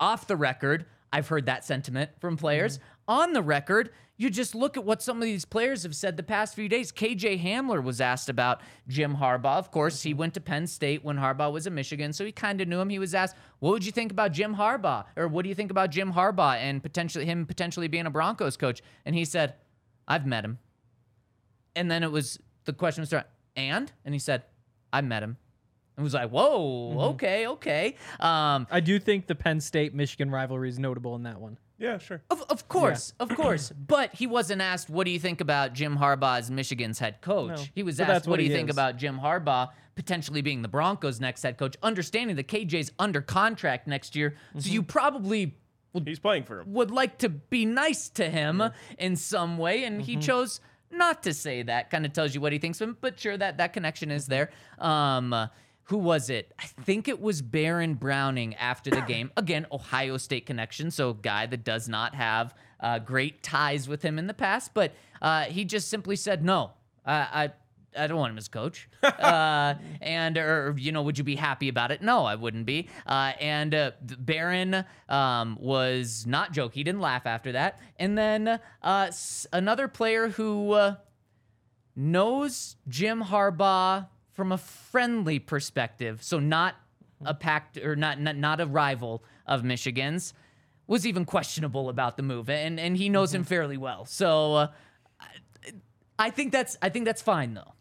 off 0.00 0.26
the 0.26 0.34
record, 0.36 0.86
I've 1.12 1.28
heard 1.28 1.44
that 1.44 1.62
sentiment 1.62 2.10
from 2.20 2.38
players. 2.38 2.78
On 3.08 3.32
the 3.32 3.42
record, 3.42 3.90
you 4.20 4.28
just 4.28 4.54
look 4.54 4.76
at 4.76 4.84
what 4.84 5.02
some 5.02 5.16
of 5.16 5.22
these 5.22 5.46
players 5.46 5.82
have 5.82 5.96
said 5.96 6.16
the 6.18 6.22
past 6.22 6.54
few 6.54 6.68
days. 6.68 6.92
KJ 6.92 7.42
Hamler 7.42 7.82
was 7.82 8.02
asked 8.02 8.28
about 8.28 8.60
Jim 8.86 9.16
Harbaugh. 9.16 9.56
Of 9.56 9.70
course, 9.70 10.02
he 10.02 10.12
went 10.12 10.34
to 10.34 10.42
Penn 10.42 10.66
State 10.66 11.02
when 11.02 11.16
Harbaugh 11.16 11.50
was 11.50 11.66
at 11.66 11.72
Michigan, 11.72 12.12
so 12.12 12.26
he 12.26 12.30
kind 12.30 12.60
of 12.60 12.68
knew 12.68 12.80
him. 12.80 12.90
He 12.90 12.98
was 12.98 13.14
asked, 13.14 13.34
"What 13.60 13.70
would 13.70 13.86
you 13.86 13.92
think 13.92 14.12
about 14.12 14.32
Jim 14.32 14.56
Harbaugh?" 14.56 15.06
or 15.16 15.26
"What 15.26 15.44
do 15.44 15.48
you 15.48 15.54
think 15.54 15.70
about 15.70 15.90
Jim 15.90 16.12
Harbaugh 16.12 16.56
and 16.56 16.82
potentially 16.82 17.24
him 17.24 17.46
potentially 17.46 17.88
being 17.88 18.04
a 18.04 18.10
Broncos 18.10 18.58
coach?" 18.58 18.82
And 19.06 19.14
he 19.14 19.24
said, 19.24 19.54
"I've 20.06 20.26
met 20.26 20.44
him." 20.44 20.58
And 21.74 21.90
then 21.90 22.02
it 22.02 22.12
was 22.12 22.38
the 22.66 22.74
question 22.74 23.00
was, 23.00 23.14
"And?" 23.56 23.90
And 24.04 24.14
he 24.14 24.18
said, 24.18 24.44
"I 24.92 25.00
met 25.00 25.22
him." 25.22 25.38
It 25.96 26.02
was 26.02 26.12
like, 26.12 26.30
"Whoa, 26.30 27.10
okay, 27.12 27.46
okay." 27.46 27.96
Um, 28.18 28.66
I 28.70 28.80
do 28.80 28.98
think 28.98 29.26
the 29.26 29.34
Penn 29.34 29.60
State 29.60 29.94
Michigan 29.94 30.30
rivalry 30.30 30.68
is 30.68 30.78
notable 30.78 31.14
in 31.16 31.22
that 31.22 31.40
one. 31.40 31.56
Yeah, 31.80 31.98
sure. 31.98 32.22
Of, 32.30 32.42
of 32.48 32.68
course, 32.68 33.12
of 33.18 33.28
course. 33.34 33.72
But 33.88 34.14
he 34.14 34.26
wasn't 34.28 34.62
asked, 34.62 34.88
what 34.88 35.04
do 35.06 35.10
you 35.10 35.18
think 35.18 35.40
about 35.40 35.72
Jim 35.72 35.96
Harbaugh 35.96 36.38
as 36.38 36.50
Michigan's 36.50 36.98
head 37.00 37.20
coach? 37.22 37.56
No. 37.58 37.64
He 37.74 37.82
was 37.82 37.96
But 37.96 38.04
asked, 38.04 38.08
that's 38.12 38.26
what, 38.26 38.32
what 38.32 38.36
do 38.38 38.44
you 38.44 38.50
he 38.50 38.54
think 38.56 38.68
is. 38.68 38.76
about 38.76 38.96
Jim 38.98 39.18
Harbaugh 39.18 39.70
potentially 39.96 40.40
being 40.42 40.62
the 40.62 40.68
Broncos' 40.68 41.18
next 41.20 41.42
head 41.42 41.58
coach, 41.58 41.76
understanding 41.82 42.36
that 42.36 42.46
KJ's 42.46 42.92
under 42.98 43.20
contract 43.20 43.88
next 43.88 44.14
year. 44.14 44.36
So 44.54 44.60
Mm-hmm. 44.60 44.72
you 44.74 44.82
probably 44.84 45.56
He's 46.04 46.20
playing 46.20 46.44
for 46.44 46.60
him. 46.60 46.72
would 46.72 46.90
like 46.92 47.18
to 47.18 47.28
be 47.28 47.64
nice 47.66 48.08
to 48.10 48.30
him 48.30 48.62
in 48.98 49.16
some 49.16 49.58
way, 49.58 49.82
and 49.84 49.96
Mm-hmm. 50.00 50.04
he 50.04 50.16
chose 50.18 50.60
not 50.92 51.22
to 51.24 51.34
say 51.34 51.62
that. 51.64 51.90
Kind 51.90 52.06
of 52.06 52.12
tells 52.12 52.34
you 52.34 52.40
what 52.40 52.52
he 52.52 52.58
thinks 52.58 52.80
of 52.80 52.88
him, 52.90 52.96
but 53.00 53.18
sure, 53.18 53.36
that 53.36 53.58
that 53.58 53.72
connection 53.72 54.10
is 54.10 54.26
there. 54.26 54.50
Um, 54.78 55.32
uh, 55.32 55.48
who 55.90 55.98
was 55.98 56.30
it? 56.30 56.52
I 56.58 56.66
think 56.66 57.08
it 57.08 57.20
was 57.20 57.42
Baron 57.42 57.94
Browning 57.94 58.54
after 58.54 58.90
the 58.90 59.00
game. 59.02 59.30
Again, 59.36 59.66
Ohio 59.72 60.16
State 60.16 60.46
connection, 60.46 60.90
so 60.92 61.12
guy 61.14 61.46
that 61.46 61.64
does 61.64 61.88
not 61.88 62.14
have 62.14 62.54
uh, 62.78 63.00
great 63.00 63.42
ties 63.42 63.88
with 63.88 64.00
him 64.00 64.16
in 64.18 64.26
the 64.28 64.34
past, 64.34 64.72
but 64.72 64.92
uh, 65.20 65.44
he 65.44 65.64
just 65.64 65.88
simply 65.88 66.16
said 66.16 66.44
no. 66.44 66.70
I. 67.04 67.14
I 67.44 67.50
I 67.98 68.06
don't 68.06 68.18
want 68.18 68.30
him 68.30 68.38
as 68.38 68.46
coach. 68.46 68.88
Uh, 69.02 69.74
and, 70.00 70.38
or, 70.38 70.76
you 70.78 70.92
know, 70.92 71.02
would 71.02 71.18
you 71.18 71.24
be 71.24 71.34
happy 71.34 71.68
about 71.68 71.90
it? 71.90 72.00
No, 72.02 72.24
I 72.24 72.36
wouldn't 72.36 72.64
be. 72.64 72.88
Uh, 73.04 73.32
and 73.40 73.74
uh, 73.74 73.90
th- 74.06 74.84
um, 75.08 75.58
was 75.60 76.24
not 76.24 76.52
joke. 76.52 76.72
He 76.72 76.84
didn't 76.84 77.00
laugh 77.00 77.26
after 77.26 77.50
that. 77.52 77.80
And 77.98 78.16
then 78.16 78.46
uh, 78.46 78.60
s- 79.08 79.44
another 79.52 79.88
player 79.88 80.28
who 80.28 80.70
uh, 80.72 80.94
knows 81.96 82.76
Jim 82.88 83.24
Harbaugh 83.24 84.06
from 84.40 84.52
a 84.52 84.56
friendly 84.56 85.38
perspective, 85.38 86.22
so 86.22 86.38
not 86.38 86.74
a 87.26 87.34
pact 87.34 87.76
or 87.76 87.94
not, 87.94 88.18
not 88.18 88.38
not 88.38 88.58
a 88.58 88.64
rival 88.64 89.22
of 89.46 89.62
Michigan's, 89.64 90.32
was 90.86 91.06
even 91.06 91.26
questionable 91.26 91.90
about 91.90 92.16
the 92.16 92.22
move, 92.22 92.48
and 92.48 92.80
and 92.80 92.96
he 92.96 93.10
knows 93.10 93.34
him 93.34 93.44
fairly 93.44 93.76
well. 93.76 94.06
So 94.06 94.54
uh, 94.54 94.68
I, 95.20 95.26
I 96.18 96.30
think 96.30 96.52
that's 96.52 96.78
I 96.80 96.88
think 96.88 97.04
that's 97.04 97.20
fine 97.20 97.52
though. 97.52 97.74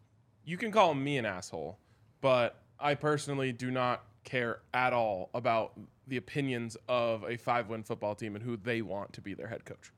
You 0.44 0.58
can 0.58 0.70
call 0.70 0.94
me 0.94 1.18
an 1.18 1.26
asshole, 1.26 1.80
but 2.20 2.62
I 2.78 2.96
personally 2.96 3.54
do 3.54 3.72
not 3.72 4.04
care 4.26 4.60
at 4.74 4.92
all 4.92 5.30
about 5.34 5.80
the 6.08 6.18
opinions 6.18 6.76
of 6.90 7.24
a 7.24 7.38
five-win 7.38 7.84
football 7.84 8.16
team 8.16 8.36
and 8.36 8.44
who 8.44 8.58
they 8.58 8.82
want 8.82 9.14
to 9.14 9.22
be 9.22 9.34
their 9.34 9.48
head 9.48 9.64
coach. 9.64 9.94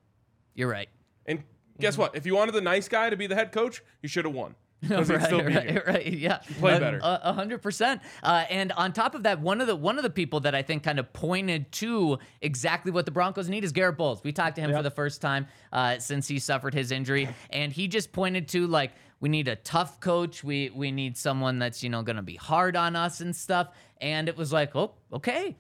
You're 0.54 0.70
right. 0.70 0.90
And 1.26 1.44
guess 1.80 1.98
what? 1.98 2.16
If 2.16 2.28
you 2.28 2.36
wanted 2.36 2.52
the 2.52 2.62
nice 2.62 2.88
guy 2.88 3.10
to 3.10 3.18
be 3.18 3.26
the 3.26 3.34
head 3.34 3.52
coach, 3.52 3.82
you 4.04 4.08
should 4.08 4.26
have 4.26 4.36
won. 4.36 4.54
Because 4.88 5.10
right, 5.10 5.24
still 5.24 5.44
right, 5.44 5.88
right, 5.88 6.08
yeah. 6.14 6.38
play 6.60 6.80
better. 6.80 7.00
A 7.04 7.20
a 7.26 7.34
hundred 7.34 7.62
percent. 7.62 8.02
Uh, 8.24 8.46
And 8.50 8.72
on 8.72 8.94
top 8.94 9.14
of 9.14 9.24
that, 9.24 9.40
one 9.40 9.62
of 9.62 9.68
the 9.68 9.76
one 9.76 9.98
of 9.98 10.04
the 10.04 10.10
people 10.10 10.40
that 10.40 10.56
I 10.56 10.64
think 10.64 10.82
kind 10.82 10.98
of 10.98 11.14
pointed 11.14 11.72
to 11.74 12.18
exactly 12.42 12.92
what 12.92 13.06
the 13.06 13.12
Broncos 13.12 13.48
need 13.48 13.64
is 13.64 13.72
Garett 13.72 13.98
Bolles. 13.98 14.24
We 14.24 14.32
talked 14.32 14.56
to 14.56 14.62
him 14.62 14.72
for 14.72 14.82
the 14.82 14.90
first 14.90 15.22
time 15.22 15.46
uh, 15.72 16.00
since 16.00 16.28
he 16.28 16.40
suffered 16.40 16.74
his 16.74 16.92
injury, 16.92 17.30
and 17.52 17.72
he 17.72 17.88
just 17.88 18.12
pointed 18.12 18.48
to 18.50 18.66
like 18.66 18.92
we 19.20 19.30
need 19.30 19.48
a 19.48 19.56
tough 19.56 20.00
coach. 20.00 20.44
We 20.44 20.72
we 20.72 20.92
need 20.92 21.16
someone 21.16 21.60
that's 21.60 21.84
you 21.84 21.90
know 21.92 22.02
going 22.02 22.16
to 22.16 22.24
be 22.24 22.36
hard 22.36 22.76
on 22.76 22.96
us 22.96 23.22
and 23.22 23.36
stuff. 23.36 23.70
And 24.02 24.28
it 24.28 24.36
was 24.36 24.52
like, 24.52 24.76
oh, 24.76 24.96
okay, 25.14 25.56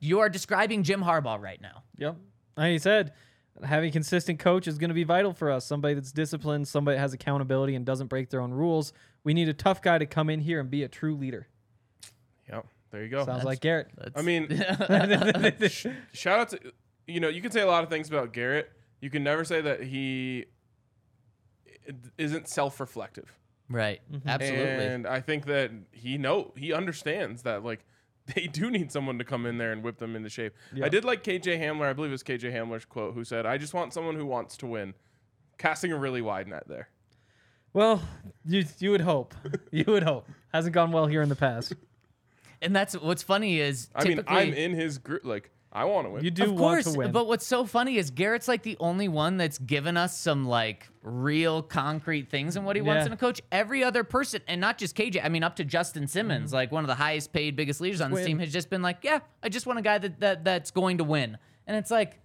you 0.00 0.20
are 0.20 0.28
describing 0.28 0.82
Jim 0.82 1.02
Harbaugh 1.02 1.40
right 1.40 1.60
now. 1.62 1.82
Yep. 1.96 2.16
Like 2.58 2.72
you 2.72 2.78
said, 2.78 3.14
having 3.64 3.88
a 3.88 3.92
consistent 3.92 4.38
coach 4.38 4.66
is 4.66 4.78
going 4.78 4.88
to 4.88 4.94
be 4.94 5.04
vital 5.04 5.32
for 5.32 5.50
us. 5.50 5.66
Somebody 5.66 5.94
that's 5.94 6.12
disciplined, 6.12 6.68
somebody 6.68 6.96
that 6.96 7.00
has 7.00 7.12
accountability 7.12 7.74
and 7.74 7.84
doesn't 7.84 8.08
break 8.08 8.30
their 8.30 8.40
own 8.40 8.52
rules. 8.52 8.92
We 9.24 9.34
need 9.34 9.48
a 9.48 9.54
tough 9.54 9.82
guy 9.82 9.98
to 9.98 10.06
come 10.06 10.30
in 10.30 10.40
here 10.40 10.60
and 10.60 10.70
be 10.70 10.82
a 10.82 10.88
true 10.88 11.16
leader. 11.16 11.48
Yep. 12.48 12.66
There 12.90 13.02
you 13.02 13.08
go. 13.08 13.24
Sounds 13.24 13.44
like 13.44 13.60
Garrett. 13.60 13.88
I 14.14 14.22
mean, 14.22 14.48
shout 16.12 16.38
out 16.38 16.48
to 16.50 16.60
you 17.06 17.20
know 17.20 17.28
you 17.28 17.42
can 17.42 17.50
say 17.50 17.60
a 17.60 17.66
lot 17.66 17.82
of 17.82 17.90
things 17.90 18.08
about 18.08 18.32
Garrett. 18.32 18.70
You 19.00 19.10
can 19.10 19.22
never 19.22 19.44
say 19.44 19.60
that 19.60 19.82
he 19.82 20.46
isn't 22.18 22.48
self-reflective. 22.48 23.32
Right. 23.68 24.00
Mm-hmm. 24.10 24.28
Absolutely. 24.28 24.84
And 24.86 25.06
I 25.06 25.20
think 25.20 25.46
that 25.46 25.70
he 25.92 26.18
know 26.18 26.52
he 26.56 26.72
understands 26.72 27.42
that 27.42 27.64
like 27.64 27.84
they 28.34 28.46
do 28.46 28.70
need 28.70 28.90
someone 28.92 29.18
to 29.18 29.24
come 29.24 29.46
in 29.46 29.58
there 29.58 29.72
and 29.72 29.82
whip 29.82 29.98
them 29.98 30.16
into 30.16 30.28
shape. 30.28 30.54
I 30.82 30.88
did 30.88 31.04
like 31.04 31.22
KJ 31.22 31.60
Hamler. 31.60 31.86
I 31.86 31.92
believe 31.92 32.10
it 32.10 32.12
was 32.12 32.22
KJ 32.22 32.52
Hamler's 32.52 32.84
quote 32.84 33.14
who 33.14 33.24
said, 33.24 33.46
"I 33.46 33.58
just 33.58 33.74
want 33.74 33.92
someone 33.92 34.16
who 34.16 34.26
wants 34.26 34.56
to 34.58 34.66
win." 34.66 34.94
Casting 35.58 35.92
a 35.92 35.96
really 35.96 36.20
wide 36.20 36.48
net 36.48 36.64
there. 36.66 36.88
Well, 37.72 38.02
you 38.44 38.64
you 38.78 38.90
would 38.90 39.02
hope. 39.02 39.34
You 39.70 39.84
would 39.88 40.02
hope. 40.02 40.28
Hasn't 40.52 40.74
gone 40.74 40.92
well 40.92 41.06
here 41.06 41.20
in 41.20 41.28
the 41.28 41.36
past. 41.36 41.74
And 42.62 42.74
that's 42.74 42.94
what's 42.98 43.22
funny 43.22 43.60
is 43.60 43.90
I 43.94 44.04
mean, 44.04 44.22
I'm 44.26 44.54
in 44.54 44.72
his 44.72 44.96
group. 44.96 45.24
Like, 45.24 45.50
I 45.76 45.84
want 45.84 46.06
to 46.06 46.10
win. 46.10 46.24
You 46.24 46.30
do 46.30 46.44
of 46.44 46.52
want 46.52 46.58
course, 46.84 46.92
to 46.92 46.98
win. 46.98 47.12
but 47.12 47.26
what's 47.26 47.46
so 47.46 47.66
funny 47.66 47.98
is 47.98 48.10
Garrett's 48.10 48.48
like 48.48 48.62
the 48.62 48.78
only 48.80 49.08
one 49.08 49.36
that's 49.36 49.58
given 49.58 49.98
us 49.98 50.16
some 50.18 50.46
like 50.46 50.88
real 51.02 51.62
concrete 51.62 52.30
things 52.30 52.56
and 52.56 52.64
what 52.64 52.76
he 52.76 52.82
wants 52.82 53.04
in 53.06 53.12
a 53.12 53.16
coach. 53.16 53.42
Every 53.52 53.84
other 53.84 54.02
person, 54.02 54.40
and 54.48 54.58
not 54.58 54.78
just 54.78 54.96
KJ, 54.96 55.20
I 55.22 55.28
mean 55.28 55.44
up 55.44 55.56
to 55.56 55.64
Justin 55.64 56.06
Simmons, 56.06 56.48
Mm-hmm. 56.48 56.54
like 56.56 56.72
one 56.72 56.82
of 56.82 56.88
the 56.88 56.94
highest 56.94 57.30
paid, 57.30 57.56
biggest 57.56 57.82
leaders 57.82 58.00
on 58.00 58.10
this 58.10 58.20
win. 58.20 58.26
team, 58.26 58.38
has 58.38 58.50
just 58.50 58.70
been 58.70 58.80
like, 58.80 59.00
yeah, 59.02 59.18
I 59.42 59.50
just 59.50 59.66
want 59.66 59.78
a 59.78 59.82
guy 59.82 59.98
that, 59.98 60.20
that 60.20 60.44
that's 60.44 60.70
going 60.70 60.96
to 60.98 61.04
win. 61.04 61.36
And 61.66 61.76
it's 61.76 61.90
like, 61.90 62.20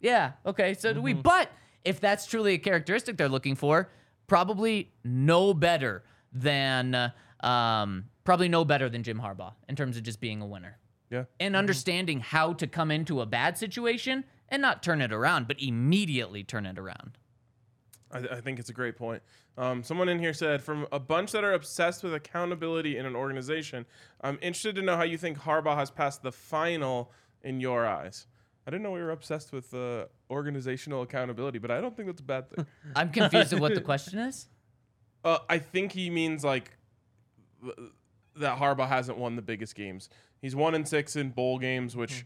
yeah, 0.00 0.32
okay, 0.46 0.74
so 0.74 0.92
do 0.92 1.02
we. 1.02 1.14
Mm-hmm. 1.14 1.22
But 1.22 1.50
if 1.84 1.98
that's 2.00 2.26
truly 2.26 2.54
a 2.54 2.58
characteristic 2.58 3.16
they're 3.16 3.28
looking 3.28 3.56
for, 3.56 3.90
probably 4.28 4.92
no 5.02 5.52
better 5.52 6.04
than 6.32 6.94
uh, 6.94 7.10
um, 7.46 8.04
probably 8.22 8.48
no 8.48 8.64
better 8.64 8.88
than 8.88 9.02
Jim 9.02 9.18
Harbaugh 9.20 9.54
in 9.68 9.74
terms 9.74 9.96
of 9.96 10.04
just 10.04 10.20
being 10.20 10.40
a 10.42 10.46
winner 10.46 10.78
yeah. 11.10 11.24
and 11.40 11.56
understanding 11.56 12.20
how 12.20 12.52
to 12.54 12.66
come 12.66 12.90
into 12.90 13.20
a 13.20 13.26
bad 13.26 13.58
situation 13.58 14.24
and 14.48 14.62
not 14.62 14.82
turn 14.82 15.00
it 15.00 15.12
around, 15.12 15.48
but 15.48 15.60
immediately 15.60 16.42
turn 16.42 16.66
it 16.66 16.78
around. 16.78 17.18
I, 18.10 18.18
I 18.18 18.40
think 18.40 18.58
it's 18.58 18.70
a 18.70 18.74
great 18.74 18.96
point. 18.96 19.22
Um, 19.56 19.82
someone 19.82 20.08
in 20.08 20.18
here 20.18 20.32
said, 20.32 20.62
from 20.62 20.86
a 20.92 20.98
bunch 20.98 21.32
that 21.32 21.44
are 21.44 21.52
obsessed 21.52 22.02
with 22.02 22.14
accountability 22.14 22.96
in 22.96 23.06
an 23.06 23.16
organization, 23.16 23.86
I'm 24.20 24.38
interested 24.40 24.76
to 24.76 24.82
know 24.82 24.96
how 24.96 25.02
you 25.02 25.18
think 25.18 25.38
Harbaugh 25.38 25.76
has 25.76 25.90
passed 25.90 26.22
the 26.22 26.32
final 26.32 27.12
in 27.42 27.60
your 27.60 27.86
eyes. 27.86 28.26
I 28.66 28.70
didn't 28.70 28.82
know 28.82 28.90
we 28.90 29.00
were 29.00 29.10
obsessed 29.10 29.52
with 29.52 29.72
uh, 29.72 30.04
organizational 30.30 31.02
accountability, 31.02 31.58
but 31.58 31.70
I 31.70 31.80
don't 31.80 31.96
think 31.96 32.06
that's 32.06 32.20
a 32.20 32.24
bad 32.24 32.50
thing. 32.50 32.66
I'm 32.96 33.10
confused 33.10 33.52
of 33.52 33.60
what 33.60 33.74
the 33.74 33.80
question 33.92 34.18
is. 34.18 34.46
Uh, 35.24 35.38
I 35.48 35.58
think 35.58 35.92
he 35.92 36.10
means 36.10 36.44
like 36.44 36.76
that 38.36 38.58
Harbaugh 38.58 38.88
hasn't 38.88 39.18
won 39.18 39.36
the 39.36 39.42
biggest 39.42 39.74
games. 39.74 40.08
He's 40.42 40.54
one 40.56 40.74
and 40.74 40.86
six 40.86 41.16
in 41.16 41.30
bowl 41.30 41.58
games, 41.58 41.96
which 41.96 42.24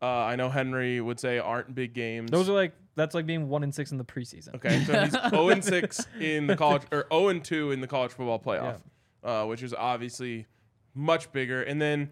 uh, 0.00 0.06
I 0.06 0.36
know 0.36 0.48
Henry 0.48 1.00
would 1.00 1.20
say 1.20 1.38
aren't 1.38 1.74
big 1.74 1.94
games. 1.94 2.30
Those 2.30 2.48
are 2.48 2.52
like 2.54 2.72
that's 2.94 3.14
like 3.14 3.24
being 3.26 3.48
one 3.48 3.62
and 3.62 3.74
six 3.74 3.92
in 3.92 3.98
the 3.98 4.04
preseason. 4.04 4.54
Okay, 4.56 4.82
so 4.84 5.00
he's 5.04 5.30
0 5.30 5.48
and 5.50 5.64
6 5.64 6.06
in 6.20 6.46
the 6.46 6.56
college 6.56 6.82
or 6.92 7.06
0 7.12 7.28
and 7.28 7.44
2 7.44 7.70
in 7.70 7.80
the 7.80 7.86
college 7.86 8.10
football 8.12 8.38
playoff, 8.38 8.80
uh, 9.24 9.46
which 9.46 9.62
is 9.62 9.72
obviously 9.72 10.46
much 10.94 11.32
bigger. 11.32 11.62
And 11.62 11.80
then, 11.80 12.10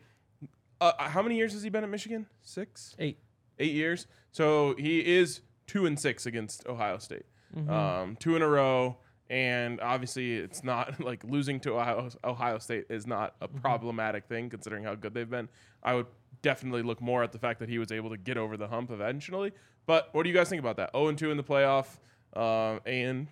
uh, 0.81 0.93
how 0.99 1.21
many 1.23 1.37
years 1.37 1.53
has 1.53 1.63
he 1.63 1.69
been 1.69 1.85
at 1.85 1.91
Michigan? 1.91 2.27
Six, 2.43 2.95
Eight. 2.99 3.19
eight 3.59 3.75
years. 3.75 4.07
So 4.33 4.75
he 4.79 5.01
is 5.01 5.43
two 5.67 5.85
and 5.85 5.99
six 5.99 6.25
against 6.27 6.67
Ohio 6.67 6.97
State, 6.99 7.25
um, 7.69 8.17
two 8.19 8.37
in 8.37 8.43
a 8.43 8.49
row. 8.49 8.97
And 9.31 9.81
obviously, 9.81 10.35
it's 10.35 10.63
not 10.63 11.01
like 11.05 11.25
losing 11.25 11.61
to 11.61 11.79
Ohio, 11.79 12.11
Ohio 12.25 12.59
State 12.59 12.87
is 12.91 13.07
not 13.07 13.35
a 13.41 13.49
problematic 13.49 14.27
thing 14.27 14.51
considering 14.51 14.85
how 14.85 14.95
good 14.97 15.15
they've 15.15 15.31
been. 15.31 15.49
I 15.83 15.95
would 15.95 16.07
definitely 16.43 16.83
look 16.83 17.01
more 17.01 17.23
at 17.23 17.33
the 17.33 17.39
fact 17.39 17.61
that 17.61 17.69
he 17.69 17.79
was 17.79 17.93
able 17.93 18.11
to 18.11 18.17
get 18.17 18.37
over 18.37 18.57
the 18.57 18.69
hump 18.69 18.91
eventually. 18.91 19.53
But 19.87 20.09
what 20.13 20.25
do 20.25 20.29
you 20.29 20.35
guys 20.35 20.49
think 20.49 20.61
about 20.61 20.77
that? 20.77 20.91
0 20.93 21.09
and 21.09 21.19
2 21.19 21.31
in 21.31 21.37
the 21.37 21.45
playoff, 21.45 21.99
um, 22.37 22.81
and 22.85 23.29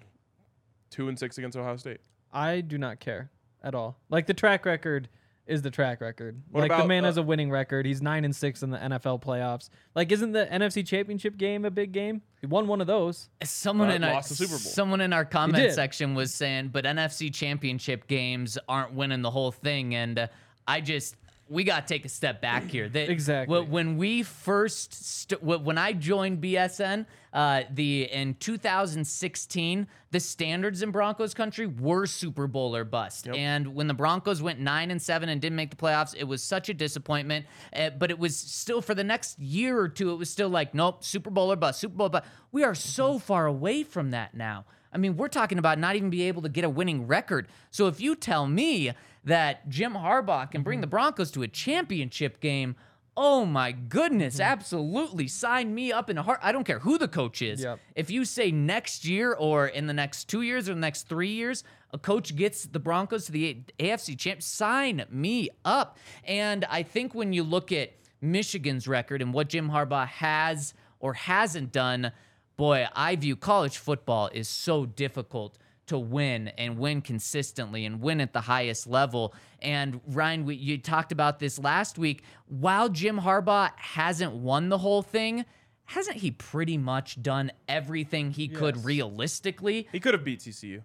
two 0.90 1.08
and 1.08 1.18
six 1.18 1.36
against 1.38 1.56
Ohio 1.56 1.76
State. 1.76 2.00
I 2.32 2.60
do 2.60 2.78
not 2.78 3.00
care 3.00 3.30
at 3.62 3.74
all. 3.74 3.98
Like 4.08 4.26
the 4.26 4.34
track 4.34 4.64
record 4.64 5.08
is 5.48 5.62
the 5.62 5.70
track 5.70 6.00
record. 6.00 6.40
What 6.50 6.68
like 6.68 6.80
the 6.80 6.86
man 6.86 7.04
uh, 7.04 7.08
has 7.08 7.16
a 7.16 7.22
winning 7.22 7.50
record. 7.50 7.86
He's 7.86 8.00
nine 8.02 8.24
and 8.24 8.36
six 8.36 8.62
in 8.62 8.70
the 8.70 8.78
NFL 8.78 9.22
playoffs. 9.22 9.70
Like, 9.94 10.12
isn't 10.12 10.32
the 10.32 10.46
NFC 10.46 10.86
Championship 10.86 11.36
game 11.36 11.64
a 11.64 11.70
big 11.70 11.92
game? 11.92 12.22
He 12.40 12.46
won 12.46 12.68
one 12.68 12.80
of 12.80 12.86
those. 12.86 13.28
Someone 13.42 13.90
Uh, 13.90 13.94
in 13.94 14.04
our 14.04 14.22
the 14.22 14.28
Super 14.34 14.50
Bowl. 14.50 14.58
someone 14.58 15.00
in 15.00 15.12
our 15.12 15.24
comment 15.24 15.72
section 15.72 16.14
was 16.14 16.32
saying, 16.32 16.68
but 16.68 16.84
NFC 16.84 17.32
Championship 17.32 18.06
games 18.06 18.58
aren't 18.68 18.92
winning 18.92 19.22
the 19.22 19.30
whole 19.30 19.50
thing, 19.50 19.94
and 19.94 20.18
uh, 20.18 20.26
I 20.66 20.80
just 20.80 21.16
we 21.48 21.64
got 21.64 21.86
to 21.86 21.94
take 21.94 22.04
a 22.04 22.08
step 22.08 22.40
back 22.40 22.64
here. 22.64 22.88
That- 22.92 23.10
Exactly. 23.10 23.60
When 23.62 23.96
we 23.96 24.22
first 24.22 24.92
st- 24.94 25.42
when 25.42 25.78
I 25.78 25.92
joined 25.92 26.42
BSN, 26.42 27.06
uh, 27.32 27.62
the 27.72 28.04
in 28.04 28.34
2016, 28.34 29.86
the 30.10 30.20
standards 30.20 30.82
in 30.82 30.90
Broncos 30.90 31.34
country 31.34 31.66
were 31.66 32.06
Super 32.06 32.46
Bowl 32.46 32.74
or 32.74 32.84
bust. 32.84 33.28
And 33.28 33.74
when 33.74 33.86
the 33.86 33.94
Broncos 33.94 34.40
went 34.42 34.58
nine 34.60 34.90
and 34.90 35.00
seven 35.00 35.28
and 35.28 35.40
didn't 35.40 35.56
make 35.56 35.70
the 35.70 35.76
playoffs, 35.76 36.14
it 36.16 36.24
was 36.24 36.42
such 36.42 36.68
a 36.68 36.74
disappointment. 36.74 37.46
Uh, 37.74 37.90
but 37.90 38.10
it 38.10 38.18
was 38.18 38.36
still 38.36 38.80
for 38.80 38.94
the 38.94 39.04
next 39.04 39.38
year 39.38 39.78
or 39.78 39.88
two, 39.88 40.10
it 40.12 40.16
was 40.16 40.30
still 40.30 40.48
like, 40.48 40.74
nope, 40.74 41.04
Super 41.04 41.30
Bowl 41.30 41.52
or 41.52 41.56
bust, 41.56 41.80
Super 41.80 41.96
Bowl 41.96 42.08
But. 42.08 42.24
We 42.50 42.64
are 42.64 42.74
so 42.74 43.18
far 43.18 43.44
away 43.46 43.82
from 43.82 44.10
that 44.12 44.34
now. 44.34 44.64
I 44.90 44.96
mean, 44.96 45.18
we're 45.18 45.28
talking 45.28 45.58
about 45.58 45.78
not 45.78 45.96
even 45.96 46.08
be 46.08 46.22
able 46.22 46.40
to 46.42 46.48
get 46.48 46.64
a 46.64 46.70
winning 46.70 47.06
record. 47.06 47.46
So 47.70 47.88
if 47.88 48.00
you 48.00 48.16
tell 48.16 48.46
me 48.46 48.92
that 49.28 49.68
Jim 49.68 49.92
Harbaugh 49.92 50.50
can 50.50 50.62
bring 50.62 50.76
mm-hmm. 50.76 50.82
the 50.82 50.86
Broncos 50.88 51.30
to 51.32 51.42
a 51.42 51.48
championship 51.48 52.40
game, 52.40 52.76
oh 53.16 53.44
my 53.44 53.72
goodness, 53.72 54.34
mm-hmm. 54.34 54.50
absolutely 54.50 55.28
sign 55.28 55.74
me 55.74 55.92
up 55.92 56.08
in 56.08 56.16
a 56.16 56.22
heart. 56.22 56.40
I 56.42 56.50
don't 56.50 56.64
care 56.64 56.78
who 56.78 56.96
the 56.98 57.08
coach 57.08 57.42
is. 57.42 57.62
Yep. 57.62 57.78
If 57.94 58.10
you 58.10 58.24
say 58.24 58.50
next 58.50 59.04
year 59.04 59.34
or 59.34 59.66
in 59.66 59.86
the 59.86 59.92
next 59.92 60.28
two 60.28 60.42
years 60.42 60.68
or 60.68 60.74
the 60.74 60.80
next 60.80 61.08
three 61.08 61.32
years, 61.32 61.62
a 61.92 61.98
coach 61.98 62.36
gets 62.36 62.64
the 62.64 62.78
Broncos 62.78 63.26
to 63.26 63.32
the 63.32 63.58
AFC 63.78 64.18
champ, 64.18 64.42
sign 64.42 65.04
me 65.10 65.50
up. 65.64 65.98
And 66.24 66.64
I 66.66 66.82
think 66.82 67.14
when 67.14 67.32
you 67.32 67.42
look 67.42 67.70
at 67.70 67.92
Michigan's 68.20 68.88
record 68.88 69.20
and 69.20 69.34
what 69.34 69.48
Jim 69.48 69.70
Harbaugh 69.70 70.08
has 70.08 70.72
or 71.00 71.14
hasn't 71.14 71.70
done, 71.70 72.12
boy, 72.56 72.86
I 72.94 73.16
view 73.16 73.36
college 73.36 73.76
football 73.76 74.30
is 74.32 74.48
so 74.48 74.86
difficult 74.86 75.58
to 75.88 75.98
win 75.98 76.48
and 76.58 76.78
win 76.78 77.00
consistently 77.02 77.84
and 77.84 78.00
win 78.00 78.20
at 78.20 78.32
the 78.32 78.40
highest 78.40 78.86
level. 78.86 79.34
And 79.60 80.00
Ryan, 80.06 80.44
we, 80.44 80.54
you 80.56 80.78
talked 80.78 81.12
about 81.12 81.38
this 81.38 81.58
last 81.58 81.98
week. 81.98 82.22
While 82.46 82.88
Jim 82.88 83.18
Harbaugh 83.20 83.70
hasn't 83.76 84.34
won 84.34 84.68
the 84.68 84.78
whole 84.78 85.02
thing, 85.02 85.44
hasn't 85.86 86.16
he 86.18 86.30
pretty 86.30 86.78
much 86.78 87.20
done 87.22 87.50
everything 87.68 88.30
he 88.30 88.48
could 88.48 88.84
realistically? 88.84 89.88
He 89.92 90.00
could 90.00 90.14
have 90.14 90.24
beat 90.24 90.40
TCU. 90.40 90.82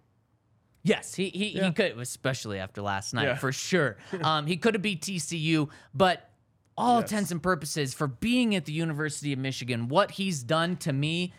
Yes, 0.83 1.15
he 1.15 1.29
he, 1.29 1.49
Yeah. 1.57 1.67
he 1.67 1.71
could, 1.71 1.97
especially 1.99 2.59
after 2.59 2.81
last 2.81 3.13
night, 3.13 3.25
Yeah. 3.25 3.35
for 3.35 3.51
sure. 3.51 3.97
Um, 4.21 4.47
he 4.47 4.57
could 4.57 4.73
have 4.73 4.81
beat 4.81 5.01
TCU, 5.01 5.69
but 5.93 6.29
all 6.77 6.99
Yes. 6.99 7.11
intents 7.11 7.31
and 7.31 7.41
purposes, 7.41 7.93
for 7.93 8.07
being 8.07 8.55
at 8.55 8.65
the 8.65 8.73
University 8.73 9.31
of 9.31 9.39
Michigan, 9.39 9.87
what 9.87 10.11
he's 10.11 10.43
done 10.43 10.75
to 10.77 10.91
me, 10.91 11.33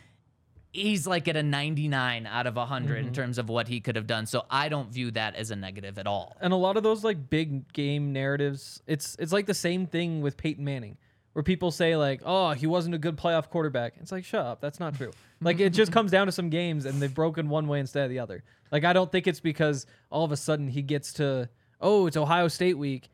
he's 0.74 1.06
like 1.06 1.28
at 1.28 1.36
a 1.36 1.42
99 1.42 2.26
out 2.26 2.46
of 2.46 2.56
100 2.56 2.98
Mm-hmm. 2.98 3.06
in 3.08 3.14
terms 3.14 3.38
of 3.38 3.48
what 3.48 3.68
he 3.68 3.80
could 3.80 3.96
have 3.96 4.06
done. 4.06 4.26
So 4.26 4.44
I 4.50 4.68
don't 4.68 4.92
view 4.92 5.10
that 5.12 5.36
as 5.36 5.50
a 5.50 5.56
negative 5.56 5.98
at 5.98 6.06
all. 6.06 6.36
And 6.40 6.52
a 6.52 6.56
lot 6.56 6.76
of 6.76 6.82
those 6.82 7.04
like 7.04 7.30
big 7.30 7.72
game 7.72 8.12
narratives, 8.12 8.82
it's 8.86 9.16
it's 9.18 9.32
like 9.32 9.46
the 9.46 9.54
same 9.54 9.86
thing 9.86 10.20
with 10.20 10.36
Peyton 10.36 10.64
Manning, 10.64 10.96
where 11.32 11.42
people 11.42 11.70
say 11.70 11.96
like, 11.96 12.20
"Oh, 12.24 12.50
he 12.50 12.66
wasn't 12.66 12.94
a 12.94 12.98
good 12.98 13.16
playoff 13.16 13.48
quarterback." 13.48 13.94
It's 14.00 14.12
like, 14.12 14.24
shut 14.24 14.44
up, 14.44 14.60
that's 14.60 14.80
not 14.80 14.96
true. 14.96 15.12
like 15.40 15.60
it 15.60 15.70
just 15.70 15.92
comes 15.92 16.10
down 16.10 16.26
to 16.26 16.32
some 16.32 16.50
games, 16.50 16.84
and 16.84 17.00
they've 17.00 17.14
broken 17.14 17.48
one 17.48 17.68
way 17.68 17.78
instead 17.80 18.04
of 18.04 18.10
the 18.10 18.18
other. 18.18 18.42
Like 18.72 18.84
I 18.84 18.92
don't 18.92 19.10
think 19.10 19.26
it's 19.26 19.40
because 19.40 19.86
all 20.10 20.24
of 20.24 20.32
a 20.32 20.36
sudden 20.36 20.68
he 20.68 20.82
gets 20.82 21.12
to, 21.14 21.48
oh, 21.80 22.06
it's 22.08 22.16
Ohio 22.16 22.48
State 22.48 22.76
week. 22.76 23.08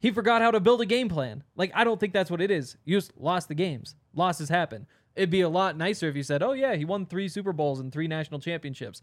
He 0.00 0.10
forgot 0.10 0.42
how 0.42 0.50
to 0.50 0.60
build 0.60 0.80
a 0.82 0.86
game 0.86 1.08
plan. 1.08 1.44
Like 1.56 1.70
I 1.74 1.84
don't 1.84 1.98
think 2.00 2.12
that's 2.12 2.30
what 2.30 2.40
it 2.40 2.50
is. 2.50 2.76
You 2.84 2.96
just 2.98 3.12
lost 3.16 3.48
the 3.48 3.54
games. 3.54 3.94
Losses 4.14 4.48
happen. 4.48 4.86
It'd 5.16 5.30
be 5.30 5.42
a 5.42 5.48
lot 5.48 5.76
nicer 5.76 6.08
if 6.08 6.16
you 6.16 6.22
said, 6.22 6.42
"Oh 6.42 6.52
yeah, 6.52 6.74
he 6.74 6.84
won 6.84 7.06
three 7.06 7.28
Super 7.28 7.52
Bowls 7.52 7.78
and 7.80 7.92
three 7.92 8.08
national 8.08 8.40
championships," 8.40 9.00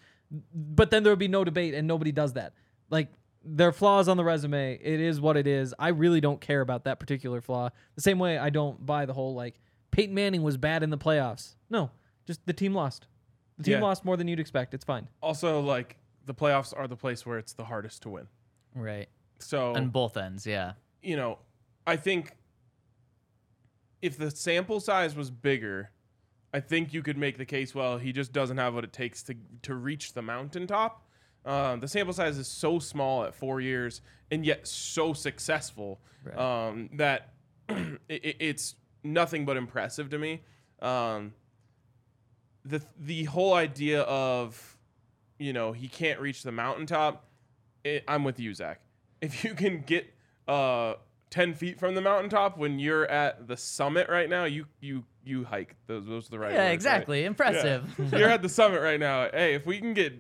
but 0.54 0.92
then 0.92 1.04
there 1.04 1.12
would 1.12 1.20
be 1.20 1.28
no 1.30 1.44
debate, 1.44 1.74
and 1.74 1.88
nobody 1.88 2.12
does 2.12 2.34
that. 2.34 2.54
Like 2.90 3.08
there 3.44 3.68
are 3.70 3.72
flaws 3.72 4.08
on 4.08 4.18
the 4.18 4.24
resume. 4.24 4.74
It 4.82 5.00
is 5.00 5.20
what 5.22 5.38
it 5.38 5.48
is. 5.48 5.74
I 5.80 5.88
really 5.90 6.22
don't 6.22 6.40
care 6.42 6.62
about 6.62 6.84
that 6.84 7.00
particular 7.00 7.42
flaw. 7.42 7.70
The 7.96 8.02
same 8.02 8.20
way 8.20 8.38
I 8.38 8.50
don't 8.50 8.86
buy 8.86 9.06
the 9.06 9.14
whole 9.14 9.34
like 9.34 9.60
Peyton 9.92 10.14
Manning 10.14 10.44
was 10.44 10.58
bad 10.58 10.84
in 10.84 10.90
the 10.90 10.98
playoffs. 10.98 11.56
No, 11.70 11.92
just 12.28 12.46
the 12.46 12.54
team 12.54 12.74
lost. 12.76 13.08
The 13.58 13.64
team 13.64 13.74
Yeah. 13.76 13.82
lost 13.82 14.04
more 14.06 14.18
than 14.18 14.28
you'd 14.28 14.40
expect. 14.40 14.74
It's 14.74 14.86
fine. 14.86 15.08
Also, 15.22 15.60
like 15.62 15.98
the 16.26 16.34
playoffs 16.34 16.74
are 16.78 16.88
the 16.88 16.96
place 16.98 17.26
where 17.26 17.38
it's 17.38 17.54
the 17.54 17.66
hardest 17.66 18.02
to 18.04 18.10
win. 18.10 18.28
Right. 18.76 19.08
So 19.40 19.74
On 19.76 19.90
both 19.90 20.18
ends, 20.18 20.46
yeah. 20.46 20.74
you 21.02 21.16
know, 21.16 21.40
I 21.88 21.96
think 21.96 22.36
if 24.02 24.18
the 24.18 24.30
sample 24.32 24.80
size 24.80 25.16
was 25.16 25.32
bigger, 25.32 25.92
I 26.54 26.60
think 26.60 26.94
you 26.94 27.02
could 27.02 27.18
make 27.18 27.38
the 27.38 27.46
case. 27.46 27.74
Well, 27.74 27.98
he 27.98 28.12
just 28.12 28.34
doesn't 28.34 28.58
have 28.58 28.74
what 28.74 28.84
it 28.84 28.92
takes 28.94 29.24
to 29.24 29.36
to 29.64 29.76
reach 29.76 30.14
the 30.14 30.22
mountaintop. 30.22 31.06
Um, 31.46 31.80
the 31.80 31.88
sample 31.88 32.14
size 32.14 32.38
is 32.38 32.48
so 32.48 32.78
small 32.80 33.24
at 33.24 33.34
four 33.34 33.62
years, 33.62 34.02
and 34.30 34.46
yet 34.46 34.68
so 34.68 35.14
successful 35.14 36.00
um, 36.38 36.90
that 36.94 37.34
it, 37.70 38.00
it- 38.10 38.36
it's 38.40 38.76
nothing 39.04 39.46
but 39.46 39.58
impressive 39.58 40.10
to 40.12 40.20
me. 40.20 40.42
Um, 40.82 41.34
the 42.66 42.82
the 43.00 43.24
whole 43.26 43.54
idea 43.54 44.02
of 44.04 44.78
you 45.40 45.54
know 45.54 45.72
he 45.72 45.88
can't 45.88 46.20
reach 46.20 46.44
the 46.44 46.52
mountaintop. 46.52 47.26
It, 47.84 48.04
I'm 48.08 48.24
with 48.24 48.40
you, 48.40 48.54
Zach. 48.54 48.82
If 49.22 49.44
you 49.44 49.54
can 49.56 49.82
get 49.82 50.14
uh 50.48 50.96
10 51.32 51.54
feet 51.54 51.80
from 51.80 51.96
the 51.96 52.02
mountaintop 52.02 52.58
when 52.58 52.78
you're 52.78 53.06
at 53.08 53.48
the 53.48 53.56
summit 53.58 54.10
right 54.10 54.30
now, 54.30 54.44
you 54.46 54.66
you 54.80 55.06
you 55.24 55.44
hike. 55.44 55.76
Those 55.88 56.06
those 56.06 56.28
are 56.28 56.32
the 56.32 56.40
right. 56.40 56.52
Yeah, 56.52 56.58
words, 56.58 56.68
right? 56.68 56.74
exactly. 56.74 57.26
Impressive. 57.26 57.96
Yeah. 57.98 58.06
you're 58.20 58.30
at 58.30 58.42
the 58.42 58.50
summit 58.50 58.82
right 58.82 59.00
now. 59.00 59.30
Hey, 59.32 59.54
if 59.54 59.66
we 59.66 59.80
can 59.80 59.94
get 59.94 60.14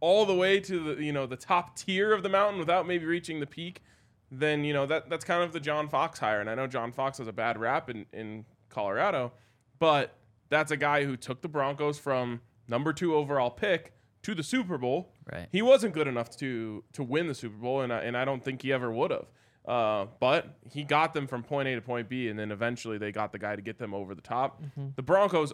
all 0.00 0.26
the 0.26 0.34
way 0.34 0.60
to 0.60 0.94
the 0.94 1.02
you 1.02 1.12
know 1.12 1.26
the 1.26 1.36
top 1.36 1.76
tier 1.76 2.12
of 2.12 2.22
the 2.22 2.28
mountain 2.28 2.58
without 2.58 2.86
maybe 2.86 3.06
reaching 3.06 3.40
the 3.40 3.46
peak, 3.46 3.82
then 4.30 4.64
you 4.64 4.72
know 4.72 4.86
that 4.86 5.08
that's 5.08 5.24
kind 5.24 5.42
of 5.42 5.52
the 5.52 5.60
John 5.60 5.88
Fox 5.88 6.18
hire. 6.18 6.40
And 6.40 6.50
I 6.50 6.54
know 6.54 6.66
John 6.66 6.92
Fox 6.92 7.18
has 7.18 7.28
a 7.28 7.32
bad 7.32 7.58
rap 7.58 7.88
in 7.88 8.06
in 8.12 8.44
Colorado, 8.68 9.32
but 9.78 10.16
that's 10.48 10.70
a 10.70 10.76
guy 10.76 11.04
who 11.04 11.16
took 11.16 11.40
the 11.40 11.48
Broncos 11.48 11.98
from 11.98 12.40
number 12.68 12.92
two 12.92 13.14
overall 13.14 13.50
pick 13.50 13.94
to 14.22 14.34
the 14.34 14.42
Super 14.42 14.78
Bowl. 14.78 15.12
Right. 15.30 15.48
He 15.50 15.62
wasn't 15.62 15.94
good 15.94 16.08
enough 16.08 16.36
to 16.38 16.84
to 16.92 17.02
win 17.02 17.26
the 17.26 17.34
Super 17.34 17.56
Bowl, 17.56 17.80
and 17.80 17.92
I, 17.92 18.00
and 18.00 18.16
I 18.16 18.24
don't 18.24 18.44
think 18.44 18.62
he 18.62 18.72
ever 18.72 18.90
would 18.90 19.10
have. 19.10 19.26
Uh, 19.66 20.06
but 20.18 20.56
he 20.70 20.82
got 20.82 21.14
them 21.14 21.26
from 21.26 21.42
point 21.42 21.68
A 21.68 21.74
to 21.76 21.80
point 21.80 22.08
B, 22.08 22.28
and 22.28 22.38
then 22.38 22.50
eventually 22.50 22.98
they 22.98 23.12
got 23.12 23.30
the 23.32 23.38
guy 23.38 23.54
to 23.54 23.62
get 23.62 23.78
them 23.78 23.94
over 23.94 24.14
the 24.14 24.20
top. 24.22 24.62
The 24.96 25.02
Broncos 25.02 25.52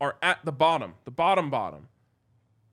are 0.00 0.16
at 0.22 0.44
the 0.44 0.52
bottom, 0.52 0.94
the 1.04 1.10
bottom 1.10 1.50
bottom. 1.50 1.88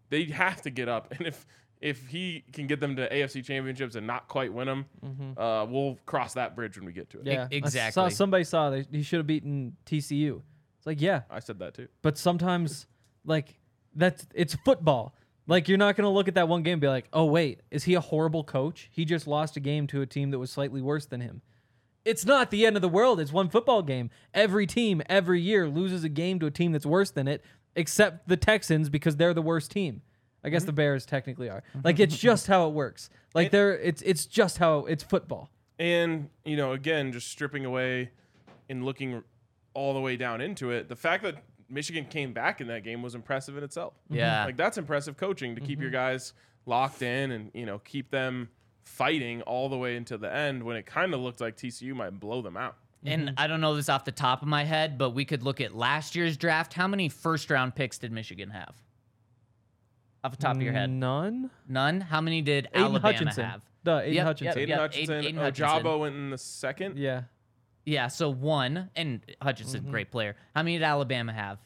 They 0.09 0.25
have 0.25 0.61
to 0.63 0.69
get 0.69 0.87
up, 0.89 1.11
and 1.17 1.25
if 1.27 1.45
if 1.79 2.05
he 2.07 2.43
can 2.53 2.67
get 2.67 2.79
them 2.79 2.95
to 2.95 3.09
AFC 3.09 3.43
championships 3.43 3.95
and 3.95 4.05
not 4.05 4.27
quite 4.27 4.53
win 4.53 4.67
them, 4.67 4.85
uh, 5.35 5.65
we'll 5.67 5.97
cross 6.05 6.33
that 6.35 6.55
bridge 6.55 6.77
when 6.77 6.85
we 6.85 6.91
get 6.91 7.09
to 7.09 7.19
it. 7.21 7.25
Yeah, 7.25 7.47
I 7.51 7.55
exactly. 7.55 7.91
saw 7.93 8.09
somebody 8.09 8.43
saw 8.43 8.69
that 8.69 8.87
he 8.91 9.01
should 9.01 9.17
have 9.17 9.27
beaten 9.27 9.75
TCU. 9.87 10.41
It's 10.77 10.85
like, 10.85 11.01
yeah, 11.01 11.21
I 11.29 11.39
said 11.39 11.57
that 11.59 11.73
too. 11.73 11.87
but 12.03 12.17
sometimes 12.17 12.85
like 13.25 13.57
that's 13.95 14.27
it's 14.35 14.55
football. 14.65 15.15
Like 15.51 15.67
you're 15.67 15.77
not 15.77 15.97
gonna 15.97 16.09
look 16.09 16.29
at 16.29 16.35
that 16.35 16.47
one 16.47 16.63
game 16.63 16.75
and 16.75 16.81
be 16.81 16.87
like, 16.87 17.09
oh 17.11 17.25
wait, 17.25 17.59
is 17.71 17.83
he 17.83 17.93
a 17.93 17.99
horrible 17.99 18.45
coach? 18.45 18.87
He 18.89 19.03
just 19.03 19.27
lost 19.27 19.57
a 19.57 19.59
game 19.59 19.85
to 19.87 20.01
a 20.01 20.05
team 20.05 20.31
that 20.31 20.39
was 20.39 20.49
slightly 20.49 20.81
worse 20.81 21.05
than 21.05 21.19
him. 21.19 21.41
It's 22.05 22.25
not 22.25 22.51
the 22.51 22.65
end 22.65 22.77
of 22.77 22.81
the 22.81 22.87
world. 22.87 23.19
It's 23.19 23.33
one 23.33 23.49
football 23.49 23.81
game. 23.81 24.11
Every 24.33 24.65
team 24.65 25.01
every 25.09 25.41
year 25.41 25.67
loses 25.67 26.05
a 26.05 26.09
game 26.09 26.39
to 26.39 26.45
a 26.45 26.51
team 26.51 26.71
that's 26.71 26.85
worse 26.85 27.11
than 27.11 27.27
it, 27.27 27.43
except 27.75 28.29
the 28.29 28.37
Texans 28.37 28.87
because 28.87 29.17
they're 29.17 29.33
the 29.33 29.41
worst 29.41 29.71
team. 29.71 30.03
I 30.41 30.47
guess 30.47 30.63
the 30.63 30.71
mm-hmm. 30.71 30.77
Bears 30.77 31.05
technically 31.05 31.49
are. 31.49 31.63
Mm-hmm. 31.71 31.81
Like 31.83 31.99
it's 31.99 32.17
just 32.17 32.47
how 32.47 32.69
it 32.69 32.73
works. 32.73 33.09
Like 33.35 33.51
they're 33.51 33.77
it's 33.77 34.01
it's 34.03 34.25
just 34.25 34.57
how 34.57 34.85
it's 34.85 35.03
football. 35.03 35.49
And 35.77 36.29
you 36.45 36.55
know, 36.55 36.71
again, 36.71 37.11
just 37.11 37.27
stripping 37.27 37.65
away 37.65 38.11
and 38.69 38.85
looking 38.85 39.21
all 39.73 39.93
the 39.93 39.99
way 39.99 40.15
down 40.15 40.39
into 40.39 40.71
it, 40.71 40.87
the 40.87 40.95
fact 40.95 41.23
that 41.23 41.43
Michigan 41.71 42.05
came 42.05 42.33
back 42.33 42.61
in 42.61 42.67
that 42.67 42.83
game 42.83 43.01
was 43.01 43.15
impressive 43.15 43.57
in 43.57 43.63
itself. 43.63 43.93
Yeah. 44.09 44.37
Mm-hmm. 44.37 44.45
like 44.47 44.57
that's 44.57 44.77
impressive 44.77 45.17
coaching 45.17 45.55
to 45.55 45.61
keep 45.61 45.79
your 45.79 45.89
mm-hmm. 45.89 45.97
guys 45.97 46.33
locked 46.65 47.01
in 47.01 47.31
and 47.31 47.51
you 47.53 47.65
know 47.65 47.79
keep 47.79 48.11
them 48.11 48.49
fighting 48.83 49.41
all 49.43 49.69
the 49.69 49.77
way 49.77 49.95
into 49.95 50.17
the 50.17 50.33
end 50.33 50.63
when 50.63 50.75
it 50.75 50.85
kind 50.85 51.13
of 51.13 51.19
looked 51.19 51.41
like 51.41 51.55
TCU 51.55 51.93
might 51.93 52.19
blow 52.19 52.41
them 52.41 52.57
out. 52.57 52.75
And 53.03 53.29
mm-hmm. 53.29 53.35
I 53.37 53.47
don't 53.47 53.61
know 53.61 53.75
this 53.75 53.89
off 53.89 54.05
the 54.05 54.11
top 54.11 54.41
of 54.41 54.47
my 54.47 54.63
head, 54.63 54.97
but 54.97 55.11
we 55.11 55.25
could 55.25 55.43
look 55.43 55.59
at 55.61 55.75
last 55.75 56.15
year's 56.15 56.37
draft. 56.37 56.73
How 56.73 56.87
many 56.87 57.09
first 57.09 57.49
round 57.49 57.75
picks 57.75 57.97
did 57.97 58.11
Michigan 58.11 58.49
have? 58.49 58.75
Off 60.23 60.31
the 60.31 60.37
top 60.37 60.55
of 60.55 60.61
your 60.61 60.73
head, 60.73 60.91
None. 60.91 61.49
none. 61.67 61.99
How 61.99 62.21
many 62.21 62.43
did 62.43 62.67
Aidan 62.67 62.83
Alabama 62.83 62.99
Hutchinson. 62.99 63.43
have? 63.43 63.63
Duh, 63.83 63.99
Aidan 64.01 64.13
Yep, 64.13 64.25
Hutchinson. 64.25 64.45
yep, 64.45 64.57
Aidan 64.57 64.69
yep. 64.69 64.79
Hutchinson, 64.79 65.15
Aidan- 65.15 65.25
Aidan 65.39 65.53
Ojabo 65.53 65.67
Hutchinson. 65.67 65.99
went 65.99 66.15
in 66.15 66.29
the 66.29 66.37
second. 66.37 66.97
Yeah. 66.99 67.21
Yeah, 67.85 68.07
so 68.07 68.29
one, 68.29 68.89
and 68.95 69.21
Hutchinson, 69.41 69.89
great 69.89 70.11
player. 70.11 70.35
How 70.55 70.61
many 70.63 70.77
did 70.77 70.83
Alabama 70.83 71.33
have? 71.33 71.57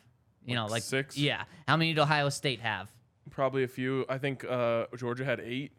You 0.45 0.55
know, 0.55 0.63
Like 0.63 0.71
like 0.71 0.83
six? 0.83 1.17
Yeah. 1.17 1.43
How 1.67 1.75
many 1.75 1.93
did 1.93 1.99
Ohio 1.99 2.29
State 2.29 2.61
have? 2.61 2.91
Probably 3.31 3.63
a 3.63 3.67
few. 3.67 4.05
I 4.07 4.17
think 4.17 4.45
uh, 4.45 4.85
Georgia 4.95 5.25
had 5.25 5.39
eight. 5.39 5.71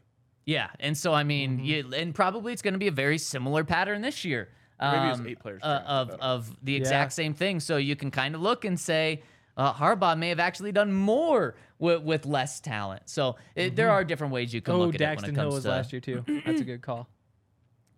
Yeah, 0.44 0.68
and 0.80 0.96
so 0.96 1.12
I 1.14 1.24
mean, 1.24 1.64
you, 1.64 1.92
and 1.94 2.14
probably 2.14 2.52
it's 2.52 2.62
going 2.62 2.74
to 2.74 2.78
be 2.78 2.88
a 2.88 2.92
very 2.92 3.18
similar 3.18 3.64
pattern 3.64 4.00
this 4.02 4.24
year. 4.24 4.48
Maybe 4.80 4.94
it 5.08 5.12
um, 5.12 5.26
eight 5.26 5.38
players 5.40 5.62
uh, 5.64 5.82
of 5.86 6.10
of 6.10 6.56
the 6.62 6.72
Yeah. 6.72 6.78
exact 6.80 7.14
same 7.14 7.32
thing. 7.34 7.60
So 7.60 7.78
you 7.78 7.96
can 7.96 8.10
kind 8.10 8.34
of 8.34 8.42
look 8.42 8.64
and 8.64 8.78
say 8.78 9.22
uh, 9.56 9.72
Harbaugh 9.72 10.18
may 10.18 10.28
have 10.28 10.38
actually 10.40 10.70
done 10.72 10.92
more 10.92 11.54
with, 11.78 12.02
with 12.02 12.26
less 12.26 12.60
talent. 12.60 13.02
So 13.06 13.36
it, 13.54 13.74
there 13.74 13.90
are 13.90 14.04
different 14.04 14.32
ways 14.34 14.52
you 14.52 14.60
can 14.60 14.74
Oh, 14.74 14.80
look 14.80 14.94
at 14.94 15.00
Daxton 15.00 15.12
it 15.12 15.16
when 15.22 15.24
it 15.30 15.34
comes 15.34 15.38
Hill 15.38 15.50
was 15.52 15.62
to 15.64 15.70
last 15.70 15.92
year 15.92 16.00
too. 16.00 16.24
That's 16.44 16.60
a 16.60 16.64
good 16.64 16.82
call. 16.82 17.08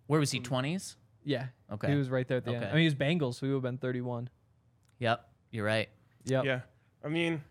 where 0.07 0.19
was 0.19 0.31
he 0.31 0.39
twenties? 0.39 0.95
Yeah. 1.23 1.47
Okay. 1.71 1.91
He 1.91 1.95
was 1.97 2.09
right 2.09 2.27
there 2.27 2.37
at 2.37 2.45
the 2.45 2.51
end. 2.53 2.63
Okay. 2.63 2.71
I 2.71 2.75
mean, 2.75 2.81
he 2.81 2.85
was 2.85 2.95
Bengals, 2.95 3.35
so 3.35 3.45
he 3.45 3.51
would 3.51 3.57
have 3.57 3.63
been 3.63 3.77
31. 3.77 4.29
Yep, 4.99 5.29
you're 5.51 5.65
right. 5.65 5.89
Yep. 6.25 6.45
Yeah, 6.45 6.59
I 7.03 7.07
mean, 7.09 7.41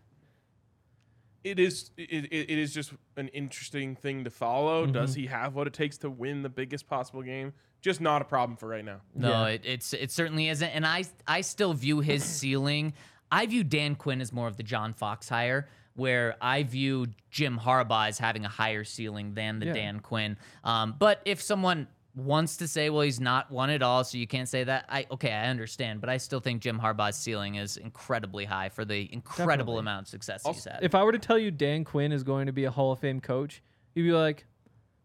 it 1.43 1.57
is 1.59 1.91
it, 1.97 2.25
it, 2.25 2.49
it 2.51 2.57
is 2.59 2.73
just 2.73 2.91
an 3.15 3.29
interesting 3.29 3.95
thing 3.95 4.23
to 4.25 4.29
follow. 4.29 4.85
Does 4.85 5.11
Mm-hmm. 5.11 5.21
he 5.21 5.27
have 5.27 5.55
what 5.55 5.67
it 5.67 5.73
takes 5.73 5.97
to 5.99 6.09
win 6.09 6.41
the 6.43 6.49
biggest 6.49 6.87
possible 6.87 7.21
game? 7.21 7.53
Just 7.81 8.01
not 8.01 8.21
a 8.21 8.25
problem 8.25 8.57
for 8.57 8.67
right 8.67 8.83
now. 8.83 8.99
No, 9.15 9.29
Yeah. 9.29 9.47
it, 9.53 9.61
it's 9.65 9.93
it 9.93 10.11
certainly 10.11 10.49
isn't, 10.49 10.67
and 10.69 10.85
I 10.85 11.05
I 11.27 11.41
still 11.41 11.73
view 11.73 12.01
his 12.01 12.23
ceiling. 12.39 12.93
I 13.31 13.45
view 13.45 13.63
Dan 13.63 13.95
Quinn 13.95 14.21
as 14.21 14.33
more 14.33 14.47
of 14.47 14.57
the 14.57 14.63
John 14.63 14.93
Fox 14.93 15.29
hire, 15.29 15.69
where 15.93 16.35
I 16.41 16.63
view 16.63 17.07
Jim 17.31 17.57
Harbaugh 17.59 18.07
as 18.09 18.17
having 18.19 18.43
a 18.43 18.49
higher 18.49 18.83
ceiling 18.83 19.33
than 19.35 19.59
the 19.59 19.67
Yeah. 19.67 19.73
Dan 19.73 19.99
Quinn. 20.01 20.35
Um, 20.63 20.95
but 20.99 21.21
if 21.25 21.41
someone 21.41 21.87
wants 22.19 22.57
to 22.57 22.67
say, 22.67 22.89
well, 22.89 23.01
he's 23.01 23.19
not 23.19 23.49
one 23.51 23.69
at 23.69 23.81
all, 23.81 24.03
so 24.03 24.17
you 24.17 24.27
can't 24.27 24.47
say 24.47 24.63
that. 24.63 24.85
I 24.89 25.05
okay, 25.11 25.31
I 25.31 25.47
understand, 25.47 26.01
but 26.01 26.09
I 26.09 26.17
still 26.17 26.39
think 26.39 26.61
Jim 26.61 26.79
Harbaugh's 26.79 27.15
ceiling 27.15 27.55
is 27.55 27.77
incredibly 27.77 28.45
high 28.45 28.69
for 28.69 28.85
the 28.85 29.11
incredible 29.13 29.73
Definitely. 29.73 29.79
amount 29.79 30.01
of 30.03 30.07
success 30.09 30.43
he's 30.45 30.65
had. 30.65 30.79
If 30.81 30.95
I 30.95 31.03
were 31.03 31.11
to 31.11 31.19
tell 31.19 31.37
you 31.37 31.51
Dan 31.51 31.83
Quinn 31.83 32.11
is 32.11 32.23
going 32.23 32.45
to 32.47 32.51
be 32.53 32.65
a 32.65 32.71
Hall 32.71 32.91
of 32.91 32.99
Fame 32.99 33.19
coach, 33.21 33.61
you'd 33.95 34.03
be 34.03 34.11
like, 34.11 34.45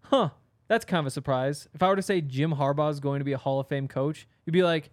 huh, 0.02 0.30
that's 0.68 0.84
kind 0.84 1.00
of 1.00 1.06
a 1.06 1.10
surprise. 1.10 1.68
If 1.74 1.82
I 1.82 1.88
were 1.88 1.96
to 1.96 2.02
say 2.02 2.20
Jim 2.20 2.52
Harbaugh 2.54 2.90
is 2.90 3.00
going 3.00 3.20
to 3.20 3.24
be 3.24 3.32
a 3.32 3.38
Hall 3.38 3.60
of 3.60 3.68
Fame 3.68 3.88
coach, 3.88 4.26
you'd 4.44 4.52
be 4.52 4.62
like, 4.62 4.90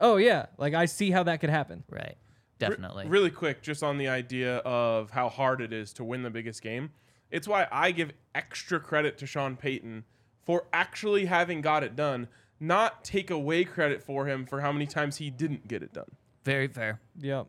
oh, 0.00 0.16
yeah, 0.16 0.46
like 0.58 0.74
I 0.74 0.86
see 0.86 1.10
how 1.10 1.22
that 1.24 1.40
could 1.40 1.50
happen. 1.50 1.84
right, 1.90 2.02
Re- 2.02 2.16
definitely. 2.58 3.06
really 3.06 3.30
quick, 3.30 3.62
just 3.62 3.82
on 3.82 3.98
the 3.98 4.08
idea 4.08 4.56
of 4.58 5.10
how 5.10 5.28
hard 5.28 5.60
it 5.60 5.72
is 5.72 5.92
to 5.94 6.04
win 6.04 6.22
the 6.22 6.30
biggest 6.30 6.62
game. 6.62 6.90
It's 7.30 7.46
why 7.46 7.68
I 7.70 7.92
give 7.92 8.12
extra 8.34 8.80
credit 8.80 9.18
to 9.18 9.26
Sean 9.26 9.56
Payton 9.56 10.04
for 10.50 10.66
actually 10.72 11.26
having 11.26 11.60
got 11.60 11.84
it 11.84 11.94
done, 11.94 12.26
not 12.58 13.04
take 13.04 13.30
away 13.30 13.62
credit 13.62 14.02
for 14.02 14.26
him 14.26 14.44
for 14.44 14.60
how 14.60 14.72
many 14.72 14.84
times 14.84 15.18
he 15.18 15.30
didn't 15.30 15.68
get 15.68 15.80
it 15.80 15.92
done. 15.92 16.10
Very 16.44 16.66
fair. 16.66 17.00
Yep. 17.20 17.46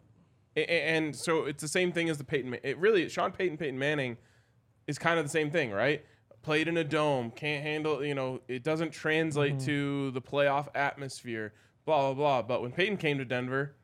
A- 0.56 0.72
a- 0.72 0.84
and 0.96 1.16
so 1.16 1.46
it's 1.46 1.64
the 1.64 1.68
same 1.68 1.92
thing 1.92 2.12
as 2.12 2.20
the 2.20 2.24
Peyton. 2.24 2.52
Ma- 2.52 2.58
It 2.62 2.78
really, 2.78 3.10
Sean 3.10 3.32
Payton, 3.32 3.58
Peyton 3.58 3.80
Manning, 3.80 4.18
is 4.86 5.00
kind 5.00 5.18
of 5.18 5.26
the 5.26 5.32
same 5.32 5.50
thing, 5.50 5.72
right? 5.72 6.06
Played 6.44 6.68
in 6.68 6.78
a 6.78 6.84
dome, 6.84 7.32
can't 7.32 7.64
handle, 7.64 8.06
you 8.06 8.14
know, 8.14 8.42
it 8.48 8.64
doesn't 8.64 8.92
translate 8.92 9.56
mm-hmm. 9.56 9.66
to 9.66 10.12
the 10.12 10.22
playoff 10.22 10.68
atmosphere, 10.76 11.54
blah 11.86 12.02
blah 12.02 12.14
blah. 12.14 12.42
But 12.44 12.62
when 12.62 12.72
Peyton 12.72 12.98
came 12.98 13.18
to 13.18 13.26
Denver, 13.26 13.78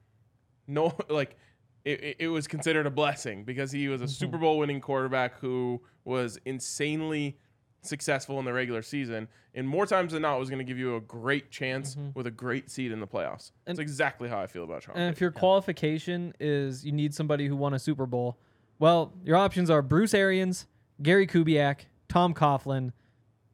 no, 0.68 0.96
like 1.10 1.38
it, 1.84 2.04
it, 2.04 2.16
it 2.20 2.28
was 2.28 2.48
considered 2.48 2.86
a 2.86 2.92
blessing 2.92 3.46
because 3.46 3.72
he 3.72 3.88
was 3.88 4.00
a 4.00 4.04
mm-hmm. 4.04 4.12
Super 4.12 4.38
Bowl 4.38 4.60
winning 4.60 4.80
quarterback 4.80 5.40
who 5.40 5.82
was 6.06 6.38
insanely 6.46 7.40
successful 7.82 8.40
in 8.40 8.46
the 8.46 8.54
regular 8.54 8.82
season, 8.82 9.28
and 9.54 9.68
more 9.68 9.86
times 9.86 10.14
than 10.14 10.22
not 10.22 10.40
was 10.40 10.50
going 10.50 10.60
to 10.60 10.66
give 10.66 10.78
you 10.78 10.96
a 10.96 11.02
great 11.02 11.52
chance 11.52 11.96
mm-hmm. 11.96 12.10
with 12.14 12.28
a 12.28 12.32
great 12.32 12.70
seed 12.70 12.92
in 12.92 13.00
the 13.00 13.08
playoffs. 13.08 13.52
That's 13.66 13.80
exactly 13.80 14.30
how 14.30 14.40
I 14.40 14.48
feel 14.48 14.64
about 14.64 14.84
Sean. 14.84 14.96
And 14.96 15.10
if 15.10 15.16
Payton. 15.16 15.24
your 15.24 15.32
qualification 15.32 16.34
is 16.40 16.86
you 16.86 16.92
need 16.92 17.14
somebody 17.14 17.48
who 17.48 17.56
won 17.56 17.74
a 17.74 17.80
Super 17.80 18.06
Bowl, 18.06 18.38
well, 18.80 19.14
your 19.24 19.38
options 19.38 19.70
are 19.70 19.82
Bruce 19.82 20.14
Arians, 20.14 20.68
Gary 21.02 21.28
Kubiak, 21.28 21.82
Tom 22.10 22.34
Coughlin, 22.34 22.92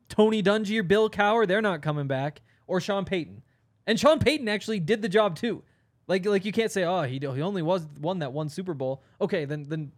Tony 0.10 0.44
Dungy 0.44 0.80
or 0.80 0.84
Bill 0.84 1.10
Cowher. 1.10 1.48
They're 1.48 1.62
not 1.62 1.82
coming 1.82 2.08
back, 2.08 2.42
or 2.68 2.80
Sean 2.80 3.06
Payton. 3.06 3.42
And 3.88 4.00
Sean 4.00 4.20
Payton 4.20 4.48
actually 4.48 4.80
did 4.80 5.02
the 5.02 5.10
job 5.10 5.36
too. 5.36 5.64
Like, 6.08 6.26
like 6.26 6.46
you 6.46 6.52
can't 6.52 6.72
say, 6.72 6.84
oh, 6.84 7.04
he 7.04 7.20
he 7.20 7.42
only 7.42 7.62
was 7.62 7.88
one 8.00 8.20
that 8.20 8.34
one 8.34 8.50
Super 8.50 8.74
Bowl. 8.74 9.02
Okay, 9.22 9.46
then 9.46 9.66
then 9.70 9.92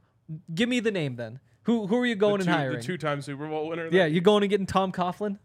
give 0.53 0.69
me 0.69 0.80
the 0.80 0.91
name 0.91 1.15
then. 1.15 1.39
Who 1.66 1.88
who 1.88 1.97
are 1.97 2.05
you 2.05 2.16
going 2.16 2.39
the 2.39 2.45
two, 2.45 2.49
and 2.51 2.59
hiring? 2.59 2.78
the 2.78 2.84
two-time 2.84 3.22
Super 3.22 3.47
Bowl 3.47 3.68
winner. 3.68 3.89
yeah, 3.91 4.05
you 4.05 4.22
going 4.22 4.43
and 4.43 4.49
getting 4.49 4.66
Tom 4.68 4.91
Coughlin? 4.91 5.38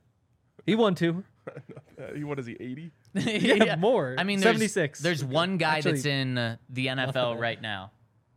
He 0.66 0.75
won 0.75 0.95
two. 0.95 1.25
He- 2.14 2.25
what 2.25 2.39
is 2.39 2.47
he? 2.47 2.57
Eighty? 2.61 2.93
Yeah, 3.14 3.77
more. 3.77 4.14
I 4.18 4.25
mean, 4.25 4.41
there's, 4.41 4.55
76. 4.55 5.01
There's 5.01 5.23
one 5.25 5.59
guy 5.59 5.77
Actually, 5.79 5.93
that's 5.93 6.07
in 6.07 6.39
uh, 6.39 6.57
the 6.71 6.87
NFL 6.87 7.39
right 7.39 7.61
now, 7.61 7.91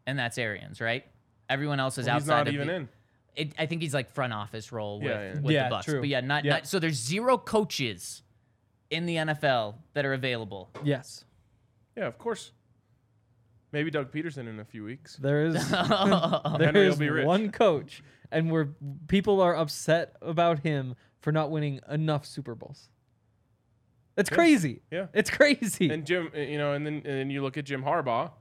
and 0.05 0.17
that's 0.19 0.37
Arians, 0.37 0.81
right? 0.81 1.05
Everyone 1.49 1.79
else 1.79 1.97
is 1.97 2.07
Well, 2.07 2.15
he's 2.15 2.27
not 2.27 2.47
of 2.47 2.53
even 2.53 2.67
the- 2.67 2.73
in. 2.75 2.89
It, 3.35 3.53
I 3.57 3.65
think 3.65 3.81
he's 3.81 3.93
like 3.93 4.09
front 4.11 4.31
office 4.33 4.71
role 4.71 4.99
with, 4.99 5.09
Yeah, 5.11 5.21
yeah. 5.33 5.39
with 5.39 5.53
Yeah, 5.53 5.69
the 5.69 5.75
Bucs. 5.75 5.83
true. 5.85 5.99
But 6.01 6.09
yeah, 6.09 6.19
not, 6.21 6.45
Yeah. 6.45 6.53
not 6.53 6.67
so. 6.67 6.77
There's 6.79 6.95
zero 7.01 7.37
coaches 7.37 8.21
in 8.91 9.05
the 9.07 9.15
NFL 9.15 9.75
that 9.93 10.05
are 10.05 10.13
available. 10.13 10.69
Yes, 10.83 11.25
Yeah, 11.97 12.05
of 12.07 12.17
course. 12.17 12.51
Maybe 13.73 13.91
Doug 13.91 14.11
Pederson 14.13 14.47
in 14.47 14.59
a 14.59 14.65
few 14.65 14.83
weeks. 14.85 15.17
there 15.17 15.45
is. 15.47 15.55
Henry 15.71 16.85
will 16.85 16.93
is 16.93 16.99
be 16.99 17.09
rich. 17.09 17.25
one 17.25 17.51
coach, 17.51 18.01
and 18.31 18.49
where 18.51 18.69
people 19.07 19.41
are 19.41 19.55
upset 19.55 20.15
about 20.21 20.59
him 20.59 20.95
for 21.21 21.31
not 21.33 21.51
winning 21.51 21.79
enough 21.89 22.25
Super 22.25 22.55
Bowls. 22.55 22.87
It's 24.15 24.29
crazy. 24.29 24.81
Yeah. 24.91 25.07
It's 25.13 25.31
crazy. 25.31 25.89
And 25.89 26.05
Jim, 26.05 26.29
uh, 26.35 26.39
you 26.39 26.57
know, 26.59 26.73
and 26.73 26.85
then 26.85 26.93
and 26.97 27.05
then 27.05 27.29
you 27.31 27.41
look 27.41 27.57
at 27.57 27.65
Jim 27.65 27.83
Harbaugh. 27.83 28.31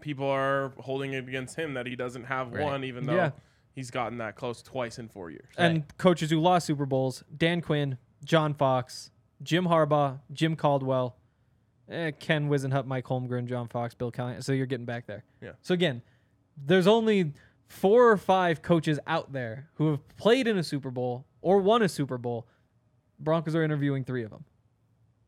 People 0.00 0.26
are 0.28 0.72
holding 0.78 1.14
it 1.14 1.26
against 1.26 1.56
him 1.56 1.74
that 1.74 1.86
he 1.86 1.96
doesn't 1.96 2.24
have 2.24 2.52
Right. 2.52 2.62
one, 2.62 2.84
even 2.84 3.04
though 3.06 3.14
Yeah. 3.16 3.30
he's 3.74 3.90
gotten 3.90 4.18
that 4.18 4.36
close 4.36 4.62
twice 4.62 4.98
in 4.98 5.08
four 5.08 5.30
years. 5.30 5.48
And 5.56 5.84
coaches 5.96 6.30
who 6.30 6.38
lost 6.38 6.66
Super 6.66 6.84
Bowls: 6.86 7.24
Dan 7.36 7.62
Quinn, 7.62 7.96
John 8.24 8.52
Fox, 8.54 9.10
Jim 9.42 9.64
Harbaugh, 9.64 10.20
Jim 10.32 10.54
Caldwell, 10.54 11.16
eh, 11.90 12.10
Ken 12.12 12.48
Whisenhunt, 12.48 12.86
Mike 12.86 13.04
Holmgren, 13.04 13.46
John 13.46 13.68
Fox, 13.68 13.94
Bill 13.94 14.10
Callahan. 14.10 14.42
So 14.42 14.52
you're 14.52 14.66
getting 14.66 14.86
back 14.86 15.06
there. 15.06 15.24
Yeah. 15.40 15.52
So 15.62 15.74
again, 15.74 16.02
there's 16.56 16.86
only 16.86 17.32
four 17.66 18.10
or 18.10 18.16
five 18.16 18.62
coaches 18.62 18.98
out 19.06 19.32
there 19.32 19.68
who 19.74 19.90
have 19.90 20.16
played 20.16 20.46
in 20.46 20.58
a 20.58 20.64
Super 20.64 20.90
Bowl 20.90 21.26
or 21.42 21.58
won 21.58 21.82
a 21.82 21.88
Super 21.88 22.18
Bowl 22.18 22.46
Broncos 23.20 23.54
are 23.54 23.62
interviewing 23.62 24.04
three 24.04 24.24
of 24.24 24.30
them. 24.30 24.44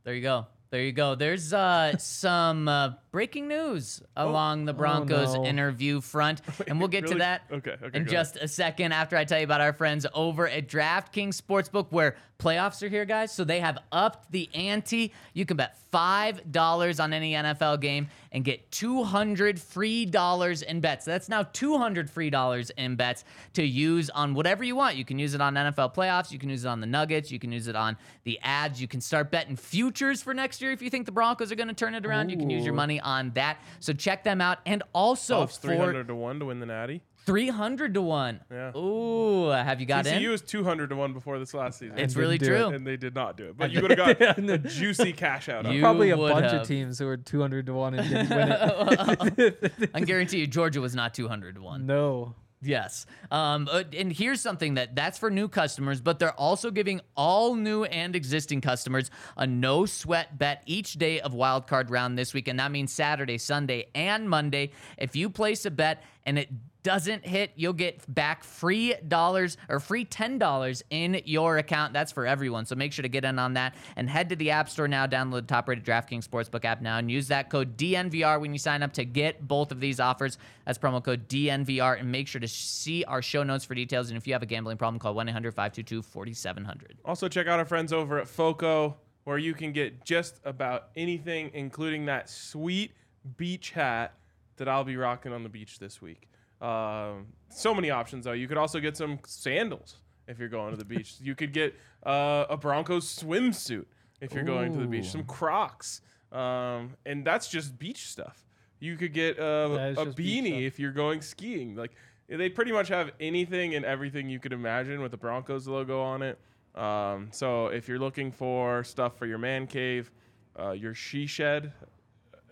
There 0.05 0.15
you 0.15 0.23
go. 0.23 0.47
There 0.71 0.83
you 0.83 0.93
go. 0.93 1.17
There's 1.17 1.53
uh, 1.53 1.97
some 1.99 2.69
uh, 2.69 2.91
breaking 3.11 3.49
news 3.49 4.03
along 4.17 4.67
the 4.67 4.73
Broncos 4.73 5.35
no. 5.35 5.45
interview 5.45 6.01
front, 6.01 6.43
and 6.69 6.79
we'll 6.79 6.89
get 6.89 7.09
to 7.09 7.17
that 7.17 7.43
Okay, 7.51 7.75
okay, 7.83 7.99
in 7.99 8.05
go 8.05 8.11
just 8.11 8.37
a 8.37 8.47
second 8.47 8.93
after 8.93 9.17
I 9.17 9.25
tell 9.25 9.39
you 9.39 9.45
about 9.45 9.61
our 9.61 9.73
friends 9.73 10.07
over 10.15 10.49
at 10.49 10.69
DraftKings 10.69 11.41
Sportsbook, 11.41 11.89
where 11.91 12.17
playoffs 12.41 12.83
are 12.83 12.89
here, 12.89 13.05
guys. 13.05 13.33
So 13.33 13.45
they 13.45 13.61
have 13.61 13.79
upped 13.93 14.33
the 14.33 14.49
ante. 14.55 15.13
You 15.35 15.45
can 15.47 15.57
bet 15.57 15.77
five 15.91 16.51
dollars 16.51 16.99
on 17.01 17.13
any 17.13 17.33
NFL 17.35 17.81
game 17.81 18.09
and 18.33 18.45
get 18.45 18.71
two 18.71 19.05
hundred 19.05 19.61
free 19.61 20.07
dollars 20.07 20.63
in 20.63 20.81
bets. 20.81 21.05
That's 21.05 21.29
now 21.29 21.45
two 21.53 21.79
hundred 21.79 22.11
free 22.11 22.31
dollars 22.31 22.71
in 22.71 22.97
bets 22.97 23.25
to 23.55 23.63
use 23.63 24.11
on 24.11 24.35
whatever 24.35 24.65
you 24.65 24.75
want. 24.75 24.97
You 24.97 25.05
can 25.05 25.19
use 25.19 25.35
it 25.35 25.41
on 25.41 25.55
NFL 25.55 25.95
playoffs. 25.95 26.33
You 26.33 26.39
can 26.39 26.49
use 26.49 26.65
it 26.65 26.69
on 26.69 26.81
the 26.81 26.87
Nuggets. 26.87 27.31
You 27.31 27.39
can 27.39 27.53
use 27.53 27.69
it 27.69 27.77
on 27.77 27.97
the 28.25 28.39
ads. 28.43 28.81
You 28.81 28.89
can 28.89 29.01
start 29.01 29.31
betting 29.31 29.57
futures 29.57 30.23
for 30.23 30.35
next 30.35 30.61
year 30.63 30.73
if 30.73 30.83
you 30.83 30.91
think 30.91 31.07
the 31.07 31.13
Broncos 31.13 31.53
are 31.53 31.57
going 31.57 31.69
to 31.69 31.75
turn 31.75 31.95
it 31.95 32.07
around. 32.07 32.31
You 32.31 32.37
can 32.37 32.51
use 32.51 32.65
your 32.65 32.75
money 32.75 33.01
on 33.01 33.31
that. 33.35 33.59
So 33.81 33.93
check 33.93 34.25
them 34.25 34.41
out. 34.41 34.59
And 34.67 34.83
also 34.93 35.41
Buffs 35.41 35.59
for 35.59 35.69
300 35.69 36.09
to 36.09 36.15
1 36.15 36.39
to 36.41 36.47
win 36.47 36.61
the 36.61 36.67
Natty. 36.67 37.03
300 37.31 37.95
to 37.95 38.03
1. 38.03 38.41
Yeah. 38.51 38.77
Ooh, 38.77 39.49
have 39.51 39.79
you 39.81 39.87
got 39.87 40.05
TCU 40.05 40.23
in? 40.25 40.31
was 40.31 40.43
200 40.43 40.91
to 40.91 40.97
1 40.97 41.13
before 41.13 41.39
this 41.39 41.55
last 41.55 41.79
season. 41.79 41.99
It's 41.99 42.17
really 42.17 42.39
do 42.39 42.47
true. 42.47 42.67
and 42.69 42.85
they 42.87 42.97
did 42.97 43.15
not 43.15 43.37
do 43.37 43.45
it. 43.51 43.57
But 43.57 43.71
you 43.71 43.81
would 43.83 43.97
have 43.97 44.19
got 44.19 44.39
a 44.51 44.59
juicy 44.59 45.13
cash 45.13 45.49
out 45.49 45.65
on 45.67 45.73
You 45.73 45.79
it. 45.79 45.83
Probably 45.83 46.11
a 46.11 46.17
bunch 46.17 46.47
have. 46.51 46.63
of 46.63 46.67
teams 46.69 46.99
who 46.99 47.07
were 47.07 47.17
200 47.17 47.67
to 47.67 47.73
1 47.75 47.95
and 47.95 48.09
didn't 48.09 48.31
win 48.31 48.53
it. 48.53 49.91
I 49.95 50.01
guarantee 50.01 50.39
you, 50.41 50.47
Georgia 50.47 50.81
was 50.81 50.95
not 50.95 51.15
200 51.15 51.55
to 51.55 51.63
1. 51.63 51.87
no. 51.87 52.35
Yes. 52.63 53.07
Um, 53.31 53.71
uh, 53.73 53.85
and 53.97 54.13
here's 54.13 54.43
something 54.43 54.75
that 54.75 54.95
that's 54.95 55.17
for 55.17 55.31
new 55.31 55.49
customers, 55.49 56.03
but 56.03 56.19
they're 56.19 56.39
also 56.39 56.71
giving 56.71 57.01
all 57.17 57.55
new 57.55 57.85
and 57.85 58.15
existing 58.15 58.61
customers 58.61 59.11
a 59.39 59.47
no 59.47 59.87
sweat 59.87 60.37
bet 60.37 60.63
each 60.67 60.93
day 60.99 61.21
of 61.21 61.33
wildcard 61.33 61.89
round 61.89 62.19
this 62.19 62.35
week. 62.35 62.49
And 62.49 62.59
that 62.61 62.71
means 62.71 62.93
Saturday, 62.93 63.39
Sunday, 63.39 63.87
and 63.95 64.29
Monday. 64.29 64.73
If 64.99 65.17
you 65.17 65.31
place 65.31 65.65
a 65.65 65.71
bet 65.71 66.05
and 66.27 66.39
it 66.39 66.51
doesn't 66.83 67.27
hit, 67.27 67.53
you'll 67.57 67.73
get 67.73 68.13
back 68.13 68.45
free 68.45 68.95
dollars 69.07 69.57
or 69.69 69.81
free 69.81 70.05
$10 70.05 70.83
in 70.91 71.21
your 71.25 71.59
account. 71.59 71.93
That's 71.93 72.13
for 72.13 72.27
everyone. 72.27 72.67
So 72.67 72.75
make 72.75 72.93
sure 72.93 73.03
to 73.03 73.09
get 73.09 73.25
in 73.25 73.39
on 73.39 73.55
that 73.55 73.75
and 73.97 74.09
head 74.09 74.29
to 74.31 74.37
the 74.37 74.51
App 74.51 74.69
Store 74.69 74.89
now, 74.89 75.07
download 75.07 75.43
the 75.43 75.43
top 75.43 75.69
rated 75.69 75.85
DraftKings 75.85 76.29
Sportsbook 76.29 76.65
app 76.65 76.81
now, 76.81 76.99
and 76.99 77.11
use 77.11 77.29
that 77.29 77.51
code 77.51 77.77
DNVR 77.77 78.41
when 78.41 78.53
you 78.53 78.59
sign 78.59 78.83
up 78.83 78.93
to 78.95 79.05
get 79.05 79.47
both 79.47 79.73
of 79.73 79.81
these 79.81 80.01
offers. 80.01 80.39
That's 80.65 80.79
promo 80.79 81.03
code 81.03 81.29
DNVR. 81.29 82.01
And 82.01 82.11
make 82.11 82.29
sure 82.29 82.41
to 82.41 82.49
see 82.49 83.05
our 83.05 83.23
show 83.23 83.43
notes 83.43 83.65
for 83.65 83.75
details. 83.75 84.11
And 84.11 84.17
if 84.17 84.27
you 84.27 84.33
have 84.33 84.43
a 84.43 84.47
gambling 84.47 84.77
problem, 84.77 84.99
call 84.99 85.15
1 85.15 85.29
800 85.29 85.53
522 85.53 86.03
4700. 86.03 86.99
Also, 87.05 87.29
check 87.29 87.47
out 87.47 87.59
our 87.59 87.65
friends 87.65 87.93
over 87.93 88.19
at 88.19 88.29
FOCO, 88.29 88.97
where 89.25 89.39
you 89.39 89.55
can 89.55 89.73
get 89.73 90.05
just 90.05 90.41
about 90.45 90.89
anything, 90.97 91.51
including 91.55 92.07
that 92.07 92.31
sweet 92.31 92.93
beach 93.37 93.71
hat 93.71 94.15
that 94.57 94.69
I'll 94.69 94.85
be 94.85 94.97
rocking 94.97 95.33
on 95.33 95.43
the 95.43 95.49
beach 95.49 95.79
this 95.79 96.01
week. 96.01 96.29
Um, 96.61 97.27
so 97.49 97.75
many 97.75 97.91
options, 97.91 98.25
though. 98.25 98.33
You 98.33 98.49
could 98.49 98.59
also 98.59 98.81
get 98.81 98.97
some 98.97 99.19
sandals 99.27 99.97
if 100.29 100.39
you're 100.39 100.49
going 100.49 100.71
to 100.71 100.77
the 100.77 100.85
beach. 100.85 101.15
You 101.21 101.35
could 101.35 101.53
get 101.53 101.75
uh, 102.05 102.47
a 102.49 102.57
Broncos 102.57 103.07
swimsuit 103.07 103.87
if 104.21 104.33
you're 104.33 104.45
going 104.45 104.73
to 104.73 104.79
the 104.79 104.87
beach, 104.87 105.11
some 105.11 105.25
Crocs, 105.25 106.03
um, 106.33 106.95
and 107.07 107.25
that's 107.25 107.49
just 107.49 107.79
beach 107.79 108.07
stuff. 108.09 108.45
You 108.79 108.97
could 108.97 109.13
get 109.13 109.39
uh, 109.39 109.93
is 109.93 109.99
a 109.99 110.07
beanie 110.07 110.67
if 110.67 110.79
you're 110.79 110.93
going 110.93 111.21
skiing. 111.21 111.75
Like 111.75 111.93
they 112.29 112.49
pretty 112.49 112.73
much 112.73 112.89
have 112.89 113.11
anything 113.21 113.75
and 113.75 113.85
everything 113.85 114.29
you 114.29 114.39
could 114.39 114.53
imagine 114.53 115.01
with 115.03 115.11
the 115.11 115.17
Broncos 115.17 115.67
logo 115.67 116.01
on 116.01 116.23
it. 116.23 116.39
Um, 116.75 117.29
so 117.33 117.67
if 117.67 117.89
you're 117.89 117.99
looking 117.99 118.31
for 118.31 118.85
stuff 118.85 119.19
for 119.19 119.27
your 119.27 119.39
man 119.39 119.67
cave, 119.67 120.11
uh, 120.59 120.71
your 120.71 120.95
she 120.95 121.27
shed, 121.27 121.73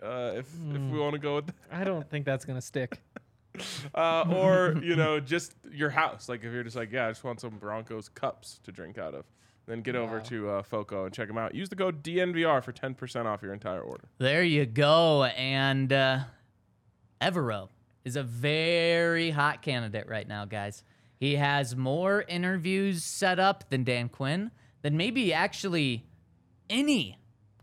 uh, 0.03 0.33
if 0.35 0.47
if 0.73 0.81
we 0.91 0.99
want 0.99 1.13
to 1.13 1.19
go 1.19 1.35
with 1.35 1.47
that, 1.47 1.55
I 1.71 1.83
don't 1.83 2.07
think 2.09 2.25
that's 2.25 2.45
going 2.45 2.57
to 2.57 2.65
stick. 2.65 3.01
uh, 3.95 4.25
or 4.29 4.75
you 4.81 4.95
know 4.97 5.19
just 5.19 5.53
your 5.71 5.89
house. 5.89 6.29
Like 6.29 6.43
if 6.43 6.51
you're 6.51 6.63
just 6.63 6.75
like, 6.75 6.91
yeah, 6.91 7.07
I 7.07 7.09
just 7.11 7.23
want 7.23 7.41
some 7.41 7.57
Broncos 7.57 8.09
cups 8.09 8.59
to 8.63 8.71
drink 8.71 8.97
out 8.97 9.13
of, 9.13 9.25
then 9.67 9.81
get 9.81 9.95
over 9.95 10.19
to 10.19 10.49
uh, 10.49 10.63
Foco 10.63 11.05
and 11.05 11.13
check 11.13 11.27
them 11.27 11.37
out. 11.37 11.53
Use 11.53 11.69
the 11.69 11.75
code 11.75 12.03
DNVR 12.03 12.63
for 12.63 12.73
10% 12.73 13.25
off 13.25 13.41
your 13.41 13.53
entire 13.53 13.81
order. 13.81 14.09
There 14.17 14.43
you 14.43 14.65
go. 14.65 15.25
And 15.25 15.93
uh, 15.93 16.19
Evero 17.21 17.69
is 18.03 18.15
a 18.15 18.23
very 18.23 19.29
hot 19.29 19.61
candidate 19.61 20.07
right 20.07 20.27
now, 20.27 20.45
guys. 20.45 20.83
He 21.19 21.35
has 21.35 21.75
more 21.75 22.23
interviews 22.27 23.03
set 23.03 23.39
up 23.39 23.69
than 23.69 23.83
Dan 23.83 24.09
Quinn, 24.09 24.51
than 24.81 24.95
maybe 24.95 25.33
actually 25.33 26.05
any 26.69 27.17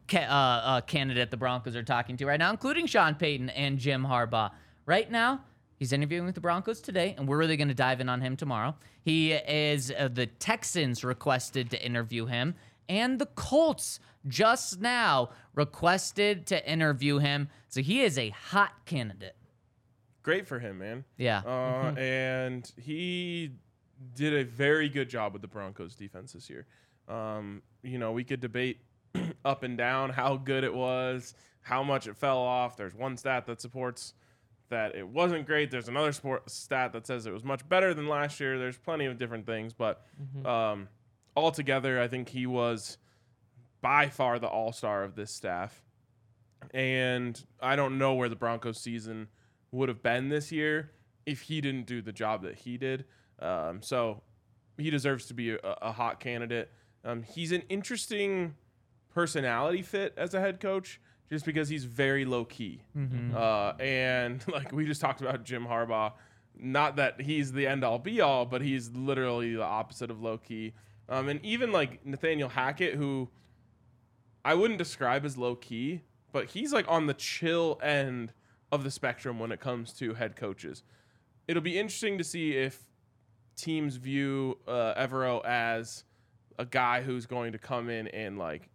ca- 0.09 0.19
uh, 0.29 0.69
uh, 0.69 0.81
candidate 0.83 1.31
the 1.31 1.37
Broncos 1.37 1.75
are 1.75 1.83
talking 1.83 2.17
to 2.19 2.27
right 2.27 2.39
now, 2.39 2.51
including 2.51 2.87
Sean 2.87 3.15
Payton 3.15 3.51
and 3.51 3.79
Jim 3.79 4.05
Harbaugh. 4.05 4.51
Right 4.85 5.11
now, 5.11 5.41
he's 5.77 5.93
interviewing 5.93 6.27
with 6.27 6.35
the 6.35 6.41
Broncos 6.41 6.81
today, 6.81 7.15
and 7.17 7.29
we're 7.29 7.39
really 7.39 7.57
going 7.57 7.69
to 7.69 7.75
dive 7.75 8.01
in 8.01 8.09
on 8.09 8.21
him 8.21 8.37
tomorrow. 8.37 8.75
He 9.03 9.33
is 9.33 9.93
uh, 9.97 10.09
the 10.09 10.27
Texans 10.27 11.05
requested 11.05 11.71
to 11.71 11.85
interview 11.85 12.27
him, 12.27 12.55
and 12.89 13.19
the 13.19 13.27
Colts 13.27 14.01
just 14.27 14.81
now 14.81 15.31
requested 15.55 16.47
to 16.47 16.71
interview 16.71 17.19
him. 17.19 17.49
So 17.69 17.81
he 17.81 18.03
is 18.03 18.19
a 18.19 18.31
hot 18.31 18.85
candidate. 18.85 19.37
Great 20.23 20.47
for 20.47 20.59
him, 20.59 20.79
man. 20.79 21.05
Yeah. 21.17 21.43
Uh, 21.47 21.95
and 21.97 22.71
he 22.77 23.53
did 24.15 24.35
a 24.35 24.45
very 24.45 24.89
good 24.89 25.09
job 25.09 25.33
with 25.33 25.43
the 25.43 25.49
Broncos 25.49 25.95
defense 25.95 26.33
this 26.33 26.51
year. 26.51 26.67
Um, 27.09 27.63
you 27.83 27.99
know, 27.99 28.13
we 28.13 28.25
could 28.25 28.41
debate 28.41 28.81
up 29.45 29.63
and 29.63 29.79
down 29.79 30.11
how 30.11 30.37
good 30.37 30.65
it 30.65 30.75
was, 30.75 31.35
how 31.61 31.83
much 31.85 32.09
it 32.09 32.17
fell 32.17 32.39
off. 32.39 32.77
There's 32.77 32.95
one 32.95 33.17
stat 33.17 33.47
that 33.47 33.61
supports 33.61 34.15
that 34.69 34.95
it 34.95 35.07
wasn't 35.07 35.47
great. 35.47 35.71
There's 35.71 35.89
another 35.89 36.13
sport 36.13 36.51
stat 36.51 36.93
that 36.93 37.07
says 37.07 37.27
it 37.27 37.33
was 37.33 37.45
much 37.45 37.69
better 37.69 37.95
than 37.95 38.09
last 38.09 38.41
year. 38.41 38.59
There's 38.59 38.77
plenty 38.79 39.07
of 39.07 39.19
different 39.19 39.47
things, 39.47 39.73
but 39.73 40.03
um, 40.45 40.89
altogether, 41.37 42.01
I 42.01 42.09
think 42.09 42.29
he 42.29 42.47
was 42.47 42.99
by 43.81 44.09
far 44.09 44.39
the 44.39 44.49
all 44.49 44.73
star 44.73 45.05
of 45.05 45.15
this 45.15 45.33
staff. 45.33 45.83
And 46.73 47.41
I 47.61 47.77
don't 47.77 47.99
know 47.99 48.15
where 48.15 48.29
the 48.29 48.37
Broncos 48.37 48.83
season 48.83 49.29
would 49.71 49.89
have 49.89 50.03
been 50.03 50.29
this 50.31 50.51
year 50.51 50.91
if 51.27 51.43
he 51.43 51.61
didn't 51.61 51.87
do 51.87 52.03
the 52.03 52.13
job 52.13 52.43
that 52.43 52.57
he 52.57 52.77
did. 52.77 53.05
Um, 53.39 53.83
so 53.83 54.23
he 54.79 54.91
deserves 54.91 55.27
to 55.27 55.35
be 55.35 55.53
a, 55.53 55.59
a 55.63 55.93
hot 55.93 56.19
candidate. 56.21 56.71
Um, 57.05 57.23
he's 57.23 57.53
an 57.53 57.63
interesting 57.69 58.55
personality 59.15 59.83
fit 59.83 60.15
as 60.17 60.35
a 60.35 60.41
head 60.41 60.61
coach 60.61 61.01
just 61.31 61.45
because 61.45 61.69
he's 61.69 61.85
very 61.85 62.25
low 62.25 62.45
key. 62.45 62.81
Uh, 63.35 63.73
and 63.81 64.47
like 64.53 64.73
we 64.73 64.85
just 64.87 65.01
talked 65.01 65.21
about 65.21 65.45
Jim 65.45 65.67
Harbaugh, 65.67 66.13
not 66.59 66.97
that 66.97 67.21
he's 67.21 67.53
the 67.53 67.67
end 67.67 67.85
all 67.85 67.99
be 67.99 68.21
all, 68.21 68.47
but 68.47 68.63
he's 68.63 68.91
literally 68.93 69.55
the 69.55 69.65
opposite 69.65 70.11
of 70.11 70.23
low 70.23 70.39
key. 70.39 70.73
Um, 71.09 71.29
and 71.29 71.45
even 71.45 71.73
like 71.73 72.05
Nathaniel 72.05 72.49
Hackett, 72.49 72.95
who 72.95 73.29
I 74.45 74.55
wouldn't 74.55 74.79
describe 74.79 75.25
as 75.25 75.37
low 75.37 75.55
key, 75.55 76.03
but 76.33 76.47
he's 76.47 76.73
like 76.73 76.87
on 76.89 77.07
the 77.07 77.15
chill 77.15 77.79
end 77.83 78.33
of 78.73 78.85
the 78.85 78.91
spectrum 78.91 79.39
when 79.39 79.53
it 79.53 79.61
comes 79.61 79.93
to 79.95 80.15
head 80.15 80.37
coaches. 80.37 80.83
It'll 81.49 81.63
be 81.63 81.79
interesting 81.79 82.19
to 82.19 82.25
see 82.25 82.53
if 82.53 82.85
teams 83.57 83.97
view 83.97 84.59
uh, 84.67 84.95
Evero 84.95 85.45
as 85.45 86.05
a 86.59 86.65
guy 86.65 87.03
who's 87.03 87.27
going 87.27 87.53
to 87.53 87.59
come 87.59 87.89
in 87.89 88.09
and 88.09 88.39
like 88.39 88.69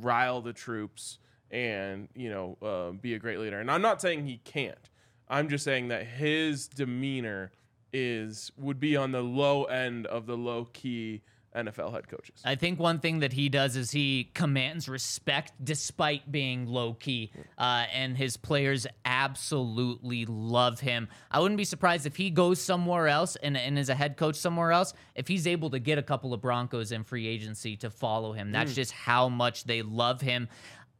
rile 0.00 0.40
the 0.40 0.52
troops 0.52 1.18
and 1.50 2.08
you 2.14 2.30
know 2.30 2.56
uh, 2.62 2.90
be 2.92 3.14
a 3.14 3.18
great 3.18 3.38
leader. 3.38 3.60
And 3.60 3.70
I'm 3.70 3.82
not 3.82 4.00
saying 4.00 4.26
he 4.26 4.38
can't. 4.44 4.90
I'm 5.28 5.48
just 5.48 5.64
saying 5.64 5.88
that 5.88 6.06
his 6.06 6.68
demeanor 6.68 7.52
is 7.92 8.52
would 8.56 8.80
be 8.80 8.96
on 8.96 9.12
the 9.12 9.22
low 9.22 9.64
end 9.64 10.06
of 10.06 10.26
the 10.26 10.36
low 10.36 10.66
key 10.72 11.22
NFL 11.56 11.92
head 11.92 12.08
coaches. 12.08 12.42
I 12.44 12.54
think 12.54 12.78
one 12.78 13.00
thing 13.00 13.20
that 13.20 13.32
he 13.32 13.48
does 13.48 13.74
is 13.76 13.90
he 13.90 14.30
commands 14.34 14.88
respect 14.88 15.52
despite 15.62 16.30
being 16.30 16.66
low 16.66 16.94
key, 16.94 17.32
uh, 17.56 17.86
and 17.92 18.16
his 18.16 18.36
players 18.36 18.86
absolutely 19.04 20.26
love 20.26 20.80
him. 20.80 21.08
I 21.30 21.40
wouldn't 21.40 21.58
be 21.58 21.64
surprised 21.64 22.06
if 22.06 22.16
he 22.16 22.30
goes 22.30 22.60
somewhere 22.60 23.08
else 23.08 23.36
and, 23.36 23.56
and 23.56 23.78
is 23.78 23.88
a 23.88 23.94
head 23.94 24.16
coach 24.16 24.36
somewhere 24.36 24.72
else, 24.72 24.92
if 25.14 25.26
he's 25.26 25.46
able 25.46 25.70
to 25.70 25.78
get 25.78 25.98
a 25.98 26.02
couple 26.02 26.32
of 26.34 26.40
Broncos 26.40 26.92
in 26.92 27.02
free 27.02 27.26
agency 27.26 27.76
to 27.78 27.90
follow 27.90 28.32
him. 28.32 28.52
That's 28.52 28.74
just 28.74 28.92
how 28.92 29.28
much 29.28 29.64
they 29.64 29.82
love 29.82 30.20
him. 30.20 30.48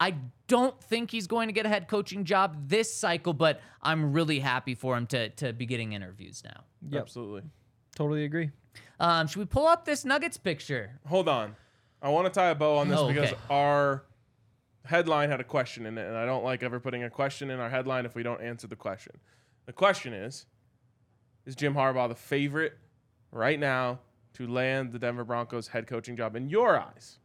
I 0.00 0.14
don't 0.46 0.80
think 0.84 1.10
he's 1.10 1.26
going 1.26 1.48
to 1.48 1.52
get 1.52 1.66
a 1.66 1.68
head 1.68 1.88
coaching 1.88 2.24
job 2.24 2.68
this 2.68 2.92
cycle, 2.94 3.32
but 3.32 3.60
I'm 3.82 4.12
really 4.12 4.38
happy 4.38 4.74
for 4.74 4.96
him 4.96 5.06
to, 5.08 5.28
to 5.30 5.52
be 5.52 5.66
getting 5.66 5.92
interviews 5.92 6.42
now. 6.44 6.62
Yep. 6.90 7.02
Absolutely. 7.02 7.42
Totally 7.96 8.24
agree. 8.24 8.50
Um, 9.00 9.26
should 9.26 9.38
we 9.38 9.44
pull 9.44 9.66
up 9.66 9.84
this 9.84 10.04
Nuggets 10.04 10.36
picture? 10.36 10.98
Hold 11.06 11.28
on. 11.28 11.56
I 12.00 12.10
want 12.10 12.26
to 12.26 12.30
tie 12.32 12.50
a 12.50 12.54
bow 12.54 12.76
on 12.78 12.88
this 12.88 12.98
Oh, 12.98 13.08
because 13.08 13.32
okay. 13.32 13.40
our 13.50 14.04
headline 14.84 15.30
had 15.30 15.40
a 15.40 15.44
question 15.44 15.84
in 15.84 15.98
it, 15.98 16.06
and 16.06 16.16
I 16.16 16.24
don't 16.24 16.44
like 16.44 16.62
ever 16.62 16.78
putting 16.78 17.02
a 17.02 17.10
question 17.10 17.50
in 17.50 17.58
our 17.58 17.68
headline 17.68 18.06
if 18.06 18.14
we 18.14 18.22
don't 18.22 18.40
answer 18.40 18.68
the 18.68 18.76
question. 18.76 19.18
The 19.66 19.72
question 19.72 20.12
is 20.12 20.46
Is 21.44 21.56
Jim 21.56 21.74
Harbaugh 21.74 22.08
the 22.08 22.14
favorite 22.14 22.78
right 23.32 23.58
now 23.58 23.98
to 24.34 24.46
land 24.46 24.92
the 24.92 24.98
Denver 24.98 25.24
Broncos 25.24 25.68
head 25.68 25.86
coaching 25.88 26.16
job 26.16 26.36
in 26.36 26.48
your 26.48 26.78
eyes? 26.78 27.18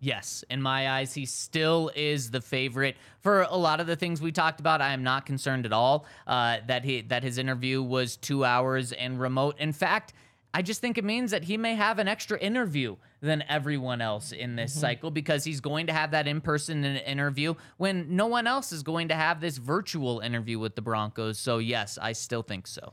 Yes, 0.00 0.44
in 0.48 0.62
my 0.62 0.90
eyes, 0.90 1.12
he 1.14 1.26
still 1.26 1.90
is 1.96 2.30
the 2.30 2.40
favorite 2.40 2.96
for 3.20 3.42
a 3.42 3.56
lot 3.56 3.80
of 3.80 3.88
the 3.88 3.96
things 3.96 4.22
we 4.22 4.30
talked 4.30 4.60
about. 4.60 4.80
I 4.80 4.92
am 4.92 5.02
not 5.02 5.26
concerned 5.26 5.66
at 5.66 5.72
all 5.72 6.06
uh, 6.26 6.58
that 6.68 6.84
he 6.84 7.00
that 7.02 7.24
his 7.24 7.36
interview 7.36 7.82
was 7.82 8.16
two 8.16 8.44
hours 8.44 8.92
and 8.92 9.18
remote. 9.20 9.56
In 9.58 9.72
fact, 9.72 10.12
I 10.54 10.62
just 10.62 10.80
think 10.80 10.98
it 10.98 11.04
means 11.04 11.32
that 11.32 11.42
he 11.44 11.56
may 11.56 11.74
have 11.74 11.98
an 11.98 12.06
extra 12.06 12.38
interview 12.38 12.96
than 13.20 13.42
everyone 13.48 14.00
else 14.00 14.30
in 14.30 14.54
this 14.54 14.72
cycle 14.72 15.10
because 15.10 15.42
he's 15.42 15.60
going 15.60 15.88
to 15.88 15.92
have 15.92 16.12
that 16.12 16.28
in 16.28 16.40
person 16.40 16.84
interview 16.84 17.54
when 17.76 18.14
no 18.14 18.28
one 18.28 18.46
else 18.46 18.70
is 18.70 18.84
going 18.84 19.08
to 19.08 19.14
have 19.16 19.40
this 19.40 19.56
virtual 19.58 20.20
interview 20.20 20.60
with 20.60 20.76
the 20.76 20.82
Broncos. 20.82 21.40
So 21.40 21.58
yes, 21.58 21.98
I 22.00 22.12
still 22.12 22.42
think 22.42 22.68
so. 22.68 22.92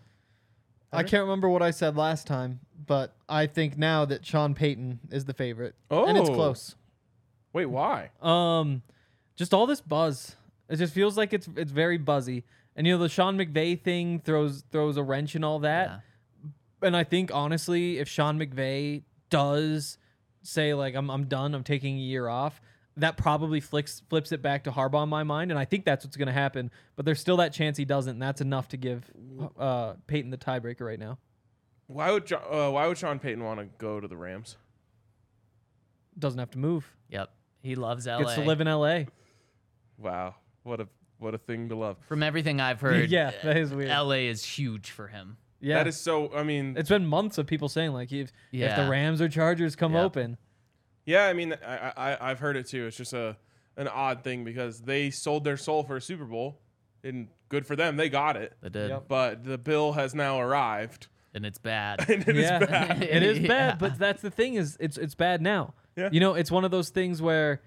I 0.91 1.03
can't 1.03 1.23
remember 1.23 1.49
what 1.49 1.61
I 1.61 1.69
said 1.71 1.95
last 1.97 2.25
time, 2.25 2.61
but 2.87 3.13
I 3.29 3.45
think 3.47 3.77
now 3.77 4.05
that 4.05 4.25
Sean 4.25 4.55
Payton 4.55 5.01
is 5.11 5.25
the 5.25 5.33
favorite, 5.33 5.75
and 5.91 6.17
it's 6.17 6.29
Oh. 6.29 6.33
close. 6.33 6.75
Wait, 7.55 7.67
why? 7.67 8.09
Um, 8.21 8.81
just 9.37 9.53
all 9.53 9.65
this 9.65 9.79
buzz. 9.79 10.35
It 10.67 10.75
just 10.75 10.93
feels 10.93 11.15
like 11.15 11.31
it's 11.31 11.47
it's 11.55 11.71
very 11.71 11.97
buzzy. 11.97 12.43
And 12.75 12.85
you 12.85 12.91
know 12.91 13.01
the 13.01 13.07
Sean 13.07 13.37
McVay 13.37 13.81
thing 13.81 14.19
throws 14.19 14.65
throws 14.73 14.97
a 14.97 15.03
wrench 15.03 15.37
in 15.37 15.43
all 15.45 15.59
that. 15.59 15.87
Yeah. 15.87 16.87
And 16.87 16.97
I 16.97 17.05
think 17.05 17.31
honestly, 17.33 17.97
if 17.97 18.09
Sean 18.09 18.37
McVay 18.37 19.03
does 19.29 19.97
say 20.41 20.73
like 20.73 20.95
I'm 20.95 21.09
I'm 21.09 21.27
done, 21.27 21.55
I'm 21.55 21.63
taking 21.63 21.95
a 21.95 22.01
year 22.01 22.27
off, 22.27 22.59
that 22.97 23.15
probably 23.15 23.61
flicks 23.61 24.01
flips 24.09 24.33
it 24.33 24.41
back 24.41 24.65
to 24.65 24.71
Harbaugh 24.71 25.03
in 25.03 25.09
my 25.09 25.23
mind, 25.23 25.49
and 25.49 25.57
I 25.57 25.63
think 25.63 25.85
that's 25.85 26.03
what's 26.03 26.17
going 26.17 26.27
to 26.27 26.33
happen. 26.33 26.69
But 26.97 27.05
there's 27.05 27.21
still 27.21 27.37
that 27.37 27.53
chance 27.53 27.77
he 27.77 27.85
doesn't, 27.85 28.11
and 28.11 28.21
that's 28.21 28.41
enough 28.41 28.67
to 28.69 28.77
give 28.77 29.09
uh, 29.57 29.93
Peyton 30.07 30.29
the 30.29 30.37
tiebreaker 30.37 30.81
right 30.81 30.99
now. 30.99 31.19
Why 31.87 32.11
would 32.11 32.25
Jo- 32.25 32.35
uh, 32.51 32.71
why 32.71 32.85
would 32.85 32.97
Sean 32.97 33.17
Payton 33.17 33.41
want 33.41 33.61
to 33.61 33.67
go 33.77 34.01
to 34.01 34.09
the 34.09 34.17
Rams? 34.17 34.57
Doesn't 36.19 36.39
have 36.39 36.51
to 36.51 36.59
move. 36.59 36.91
Yep, 37.09 37.29
he 37.65 37.75
loves 37.75 38.05
LA. 38.07 38.19
Gets 38.19 38.35
to 38.35 38.41
live 38.41 38.61
in 38.61 38.67
L.A. 38.67 39.07
Wow, 39.97 40.35
what 40.63 40.79
a 40.79 40.87
what 41.19 41.33
a 41.33 41.37
thing 41.37 41.69
to 41.69 41.75
love. 41.75 41.97
From 42.07 42.23
everything 42.23 42.59
I've 42.59 42.81
heard, 42.87 43.09
Yeah, 43.09 43.31
that 43.43 43.57
is 43.57 43.71
weird. 43.73 43.89
LA 43.89 44.27
is 44.29 44.43
huge 44.43 44.91
for 44.91 45.07
him. 45.07 45.37
Yeah, 45.61 45.75
That 45.75 45.87
is 45.87 45.97
so. 45.97 46.31
I 46.35 46.43
mean, 46.43 46.75
It's 46.77 46.89
been 46.89 47.05
months 47.07 47.37
of 47.37 47.47
people 47.47 47.69
saying 47.69 47.93
like 47.93 48.11
if 48.11 48.31
if 48.51 48.75
the 48.75 48.87
Rams 48.89 49.21
or 49.21 49.29
Chargers 49.29 49.75
come 49.75 49.93
Yep. 49.93 50.03
open, 50.05 50.37
yeah. 51.05 51.25
I 51.25 51.33
mean, 51.33 51.55
I, 51.65 51.93
I 51.95 52.31
I've 52.31 52.39
heard 52.39 52.57
it 52.57 52.67
too. 52.67 52.85
It's 52.87 52.97
just 52.97 53.13
a 53.13 53.37
an 53.77 53.87
odd 53.87 54.23
thing 54.23 54.43
because 54.43 54.81
they 54.81 55.09
sold 55.09 55.43
their 55.43 55.57
soul 55.57 55.83
for 55.83 55.95
a 55.97 56.01
Super 56.01 56.25
Bowl, 56.25 56.59
and 57.03 57.27
good 57.49 57.65
for 57.65 57.75
them, 57.75 57.95
they 57.97 58.09
got 58.09 58.35
it. 58.37 58.53
They 58.61 58.69
did, 58.69 58.89
Yep. 58.89 59.05
But 59.07 59.43
the 59.43 59.57
bill 59.57 59.93
has 59.93 60.13
now 60.13 60.39
arrived, 60.39 61.07
and 61.33 61.45
it's 61.45 61.57
bad. 61.57 62.07
and 62.09 62.27
it 62.27 62.35
is 62.37 62.43
yeah, 62.43 62.59
bad. 62.59 63.01
it 63.17 63.23
is 63.23 63.39
Yeah. 63.39 63.47
bad. 63.47 63.79
But 63.79 63.97
that's 63.97 64.21
the 64.21 64.31
thing 64.31 64.55
is 64.55 64.77
it's 64.79 64.97
it's 64.97 65.15
bad 65.15 65.41
now. 65.41 65.73
Yeah. 65.95 66.09
You 66.11 66.19
know, 66.19 66.33
it's 66.33 66.51
one 66.51 66.65
of 66.65 66.71
those 66.71 66.89
things 66.89 67.21
where 67.21 67.61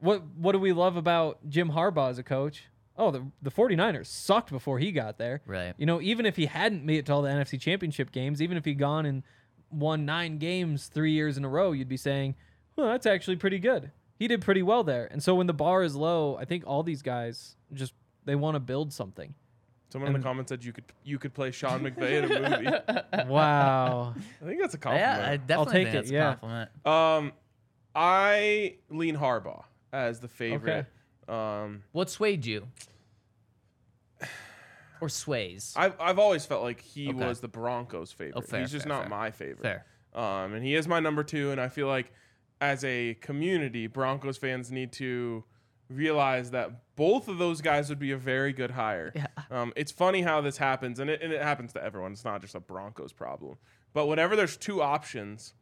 what 0.00 0.22
what 0.36 0.52
do 0.52 0.58
we 0.58 0.72
love 0.72 0.96
about 0.96 1.38
Jim 1.48 1.70
Harbaugh 1.70 2.10
as 2.10 2.18
a 2.18 2.22
coach? 2.22 2.64
Oh, 2.96 3.10
the 3.10 3.24
the 3.42 3.50
49ers 3.50 4.06
sucked 4.06 4.50
before 4.50 4.78
he 4.78 4.92
got 4.92 5.18
there. 5.18 5.40
Right. 5.46 5.74
You 5.78 5.86
know, 5.86 6.00
even 6.00 6.26
if 6.26 6.36
he 6.36 6.46
hadn't 6.46 6.84
made 6.84 6.98
it 6.98 7.06
to 7.06 7.12
all 7.12 7.22
the 7.22 7.30
NFC 7.30 7.60
Championship 7.60 8.10
games, 8.10 8.42
even 8.42 8.56
if 8.56 8.64
he'd 8.64 8.78
gone 8.78 9.06
and 9.06 9.22
won 9.70 10.04
nine 10.04 10.38
games 10.38 10.86
three 10.86 11.12
years 11.12 11.36
in 11.36 11.44
a 11.44 11.48
row, 11.48 11.72
you'd 11.72 11.88
be 11.88 11.96
saying, 11.96 12.34
well, 12.76 12.88
that's 12.88 13.06
actually 13.06 13.36
pretty 13.36 13.58
good. 13.58 13.90
He 14.18 14.26
did 14.26 14.40
pretty 14.40 14.62
well 14.62 14.82
there. 14.82 15.06
And 15.10 15.22
so 15.22 15.34
when 15.34 15.46
the 15.46 15.54
bar 15.54 15.84
is 15.84 15.94
low, 15.94 16.36
I 16.36 16.44
think 16.44 16.64
all 16.66 16.82
these 16.82 17.02
guys 17.02 17.54
just 17.72 17.92
they 18.24 18.34
want 18.34 18.56
to 18.56 18.60
build 18.60 18.92
something. 18.92 19.34
Someone 19.90 20.14
in 20.14 20.20
the 20.20 20.26
comments 20.26 20.50
said 20.50 20.64
you 20.64 20.72
could 20.72 20.84
you 21.02 21.18
could 21.18 21.32
play 21.32 21.50
Sean 21.50 21.80
McVay 21.80 22.22
in 22.22 22.24
a 22.24 22.50
movie. 22.50 23.26
wow. 23.32 24.14
I 24.42 24.44
think 24.44 24.60
that's 24.60 24.74
a 24.74 24.78
compliment. 24.78 25.00
yeah, 25.00 25.12
I 25.12 25.36
compliment. 25.38 25.46
definitely 25.46 25.72
take 25.72 25.84
think 25.84 25.88
it, 25.88 25.98
that's 25.98 26.10
yeah. 26.10 26.32
a 26.32 26.36
compliment. 26.36 26.70
um, 26.86 27.32
I 28.00 28.76
lean 28.90 29.16
Harbaugh 29.16 29.64
as 29.92 30.20
the 30.20 30.28
favorite. 30.28 30.86
Um, 31.28 31.82
What 31.92 32.08
swayed 32.08 32.46
you? 32.46 32.68
Or 35.00 35.08
sways? 35.08 35.74
I've 35.76 35.94
I've 36.00 36.18
always 36.18 36.44
felt 36.44 36.62
like 36.64 36.80
he 36.80 37.10
Okay. 37.10 37.26
was 37.26 37.40
the 37.40 37.46
Broncos' 37.48 38.10
favorite. 38.10 38.34
Oh, 38.36 38.40
fair, 38.40 38.60
He's 38.60 38.72
just 38.72 38.84
fair, 38.84 38.92
not 38.94 39.00
fair. 39.02 39.08
my 39.10 39.30
favorite. 39.30 39.62
Fair. 39.62 39.86
Um, 40.12 40.54
and 40.54 40.64
he 40.64 40.74
is 40.74 40.88
my 40.88 40.98
number 40.98 41.22
two. 41.22 41.52
And 41.52 41.60
I 41.60 41.68
feel 41.68 41.86
like 41.86 42.12
as 42.60 42.82
a 42.84 43.14
community, 43.20 43.86
Broncos 43.86 44.36
fans 44.38 44.72
need 44.72 44.90
to 44.94 45.44
realize 45.88 46.50
that 46.50 46.96
both 46.96 47.28
of 47.28 47.38
those 47.38 47.60
guys 47.60 47.88
would 47.90 48.00
be 48.00 48.10
a 48.10 48.16
very 48.16 48.52
good 48.52 48.72
hire. 48.72 49.12
Yeah. 49.14 49.26
Um, 49.52 49.72
it's 49.76 49.92
funny 49.92 50.22
how 50.22 50.40
this 50.40 50.56
happens, 50.56 50.98
and 50.98 51.08
it, 51.08 51.22
and 51.22 51.32
it 51.32 51.42
happens 51.42 51.72
to 51.74 51.82
everyone. 51.84 52.10
It's 52.12 52.24
not 52.24 52.40
just 52.40 52.56
a 52.56 52.60
Broncos 52.60 53.12
problem. 53.12 53.56
But 53.92 54.06
whenever 54.06 54.34
there's 54.34 54.56
two 54.56 54.82
options, 54.82 55.54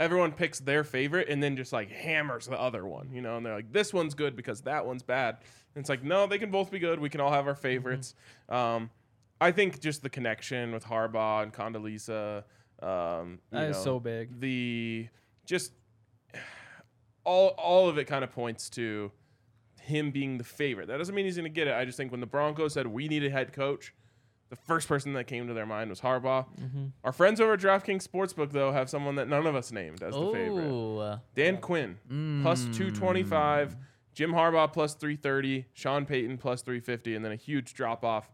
everyone 0.00 0.32
picks 0.32 0.58
their 0.58 0.84
favorite 0.84 1.28
and 1.28 1.42
then 1.42 1.56
just 1.56 1.72
like 1.72 1.90
hammers 1.90 2.46
the 2.46 2.60
other 2.60 2.84
one, 2.84 3.10
you 3.12 3.20
know, 3.20 3.36
and 3.36 3.46
they're 3.46 3.54
like, 3.54 3.72
this 3.72 3.92
one's 3.92 4.14
good 4.14 4.34
because 4.34 4.62
that 4.62 4.84
one's 4.84 5.02
bad. 5.02 5.36
And 5.74 5.82
it's 5.82 5.88
like, 5.88 6.02
no, 6.02 6.26
they 6.26 6.38
can 6.38 6.50
both 6.50 6.70
be 6.70 6.78
good. 6.78 6.98
We 6.98 7.08
can 7.08 7.20
all 7.20 7.32
have 7.32 7.46
our 7.46 7.54
favorites. 7.54 8.14
Um, 8.48 8.90
I 9.40 9.52
think 9.52 9.80
just 9.80 10.02
the 10.02 10.10
connection 10.10 10.72
with 10.72 10.84
Harbaugh 10.84 11.42
and 11.42 11.52
Condoleezza, 11.52 12.44
um, 12.82 13.38
you 13.50 13.58
That 13.58 13.70
is 13.70 13.76
know, 13.76 13.82
so 13.84 14.00
big. 14.00 14.40
The 14.40 15.08
just 15.46 15.72
all 17.24 17.48
all 17.58 17.88
of 17.88 17.98
it 17.98 18.06
kind 18.06 18.24
of 18.24 18.30
points 18.32 18.68
to 18.70 19.10
him 19.80 20.10
being 20.10 20.38
the 20.38 20.44
favorite. 20.44 20.86
That 20.88 20.98
doesn't 20.98 21.14
mean 21.14 21.24
he's 21.24 21.36
going 21.36 21.44
to 21.44 21.54
get 21.54 21.66
it. 21.66 21.74
I 21.74 21.84
just 21.84 21.96
think 21.96 22.12
when 22.12 22.20
the 22.20 22.26
Broncos 22.26 22.74
said 22.74 22.86
we 22.86 23.08
need 23.08 23.24
a 23.24 23.30
head 23.30 23.52
coach, 23.52 23.92
the 24.52 24.56
first 24.66 24.86
person 24.86 25.14
that 25.14 25.24
came 25.26 25.48
to 25.48 25.54
their 25.54 25.64
mind 25.64 25.88
was 25.88 25.98
Harbaugh. 26.02 26.44
Mm-hmm. 26.60 26.84
Our 27.04 27.12
friends 27.12 27.40
over 27.40 27.54
at 27.54 27.60
DraftKings 27.60 28.06
Sportsbook 28.06 28.52
though 28.52 28.70
have 28.70 28.90
someone 28.90 29.14
that 29.14 29.26
none 29.26 29.46
of 29.46 29.56
us 29.56 29.72
named 29.72 30.02
as 30.02 30.14
the 30.14 30.30
favorite. 30.30 30.68
Oh, 30.70 31.18
Dan 31.34 31.56
Quinn 31.56 31.96
plus 32.42 32.64
225, 32.66 33.76
Jim 34.14 34.30
Harbaugh 34.32 34.70
plus 34.70 34.92
330, 34.94 35.64
Sean 35.72 36.04
Payton 36.04 36.36
plus 36.36 36.60
350, 36.60 37.14
and 37.14 37.24
then 37.24 37.32
a 37.32 37.36
huge 37.36 37.72
drop 37.72 38.04
off 38.04 38.30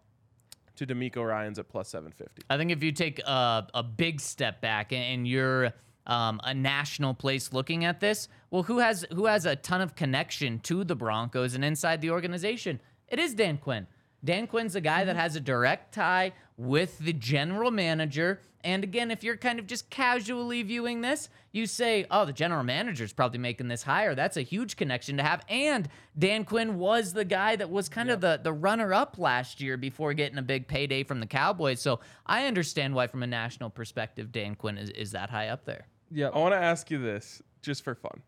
to 0.74 0.86
DeMeco 0.88 1.24
Ryans 1.24 1.60
at 1.60 1.68
plus 1.68 1.88
750. 1.88 2.42
I 2.50 2.56
think 2.56 2.72
if 2.72 2.82
you 2.82 2.90
take 2.90 3.20
a, 3.20 3.68
a 3.72 3.84
big 3.84 4.20
step 4.20 4.60
back 4.60 4.90
and- 4.92 5.02
and 5.04 5.28
you're 5.28 5.72
um, 6.08 6.40
a 6.42 6.52
national 6.52 7.14
place 7.14 7.52
looking 7.52 7.84
at 7.84 8.00
this, 8.00 8.26
well, 8.50 8.64
who 8.64 8.78
has 8.80 9.04
who 9.14 9.26
has 9.26 9.46
a 9.46 9.54
ton 9.54 9.80
of 9.82 9.94
connection 9.94 10.58
to 10.60 10.82
the 10.82 10.96
Broncos 10.96 11.54
and 11.54 11.64
inside 11.64 12.00
the 12.00 12.10
organization? 12.10 12.80
It 13.06 13.20
is 13.20 13.34
Dan 13.34 13.58
Quinn. 13.58 13.86
Dan 14.24 14.46
Quinn's 14.46 14.74
a 14.74 14.80
guy 14.80 15.04
that 15.04 15.12
mm-hmm. 15.12 15.20
has 15.20 15.36
a 15.36 15.40
direct 15.40 15.94
tie 15.94 16.32
with 16.56 16.98
the 16.98 17.12
general 17.12 17.70
manager. 17.70 18.40
And 18.64 18.82
again, 18.82 19.12
if 19.12 19.22
you're 19.22 19.36
kind 19.36 19.60
of 19.60 19.68
just 19.68 19.88
casually 19.88 20.64
viewing 20.64 21.00
this, 21.00 21.28
you 21.52 21.66
say, 21.66 22.04
oh, 22.10 22.24
the 22.24 22.32
general 22.32 22.64
manager's 22.64 23.12
probably 23.12 23.38
making 23.38 23.68
this 23.68 23.84
hire. 23.84 24.16
That's 24.16 24.36
a 24.36 24.42
huge 24.42 24.76
connection 24.76 25.16
to 25.18 25.22
have. 25.22 25.42
And 25.48 25.88
Dan 26.18 26.44
Quinn 26.44 26.76
was 26.76 27.12
the 27.12 27.24
guy 27.24 27.54
that 27.54 27.70
was 27.70 27.88
kind 27.88 28.10
of 28.10 28.20
the, 28.20 28.40
the 28.42 28.52
runner 28.52 28.92
up 28.92 29.16
last 29.16 29.60
year 29.60 29.76
before 29.76 30.12
getting 30.12 30.38
a 30.38 30.42
big 30.42 30.66
payday 30.66 31.04
from 31.04 31.20
the 31.20 31.26
Cowboys. 31.26 31.80
So 31.80 32.00
I 32.26 32.46
understand 32.46 32.94
why, 32.94 33.06
from 33.06 33.22
a 33.22 33.28
national 33.28 33.70
perspective, 33.70 34.32
Dan 34.32 34.56
Quinn 34.56 34.76
is, 34.76 34.90
is 34.90 35.12
that 35.12 35.30
high 35.30 35.48
up 35.48 35.64
there. 35.64 35.86
Yeah. 36.10 36.28
I 36.28 36.38
want 36.38 36.54
to 36.54 36.58
ask 36.58 36.90
you 36.90 36.98
this 36.98 37.40
just 37.62 37.84
for 37.84 37.94
fun. 37.94 38.22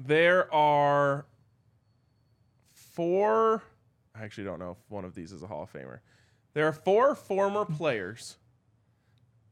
There 0.00 0.52
are 0.52 1.26
four, 2.72 3.62
I 4.14 4.24
actually 4.24 4.44
don't 4.44 4.58
know 4.58 4.72
if 4.72 4.78
one 4.88 5.04
of 5.04 5.14
these 5.14 5.32
is 5.32 5.42
a 5.42 5.46
Hall 5.46 5.62
of 5.62 5.72
Famer. 5.72 6.00
There 6.52 6.66
are 6.66 6.72
four 6.72 7.14
former 7.14 7.64
players, 7.64 8.36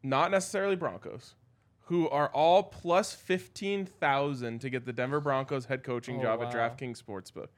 not 0.03 0.31
necessarily 0.31 0.77
Broncos, 0.77 1.35
who 1.83 2.09
are 2.09 2.29
all 2.31 2.63
plus 2.65 3.15
15,000 3.15 4.59
to 4.61 4.71
get 4.71 4.85
the 4.85 4.93
Denver 4.93 5.21
Broncos 5.21 5.67
head 5.67 5.85
coaching 5.85 6.19
Oh, 6.19 6.23
job 6.23 6.43
at. 6.43 6.53
DraftKings 6.53 7.03
Sportsbook. 7.03 7.49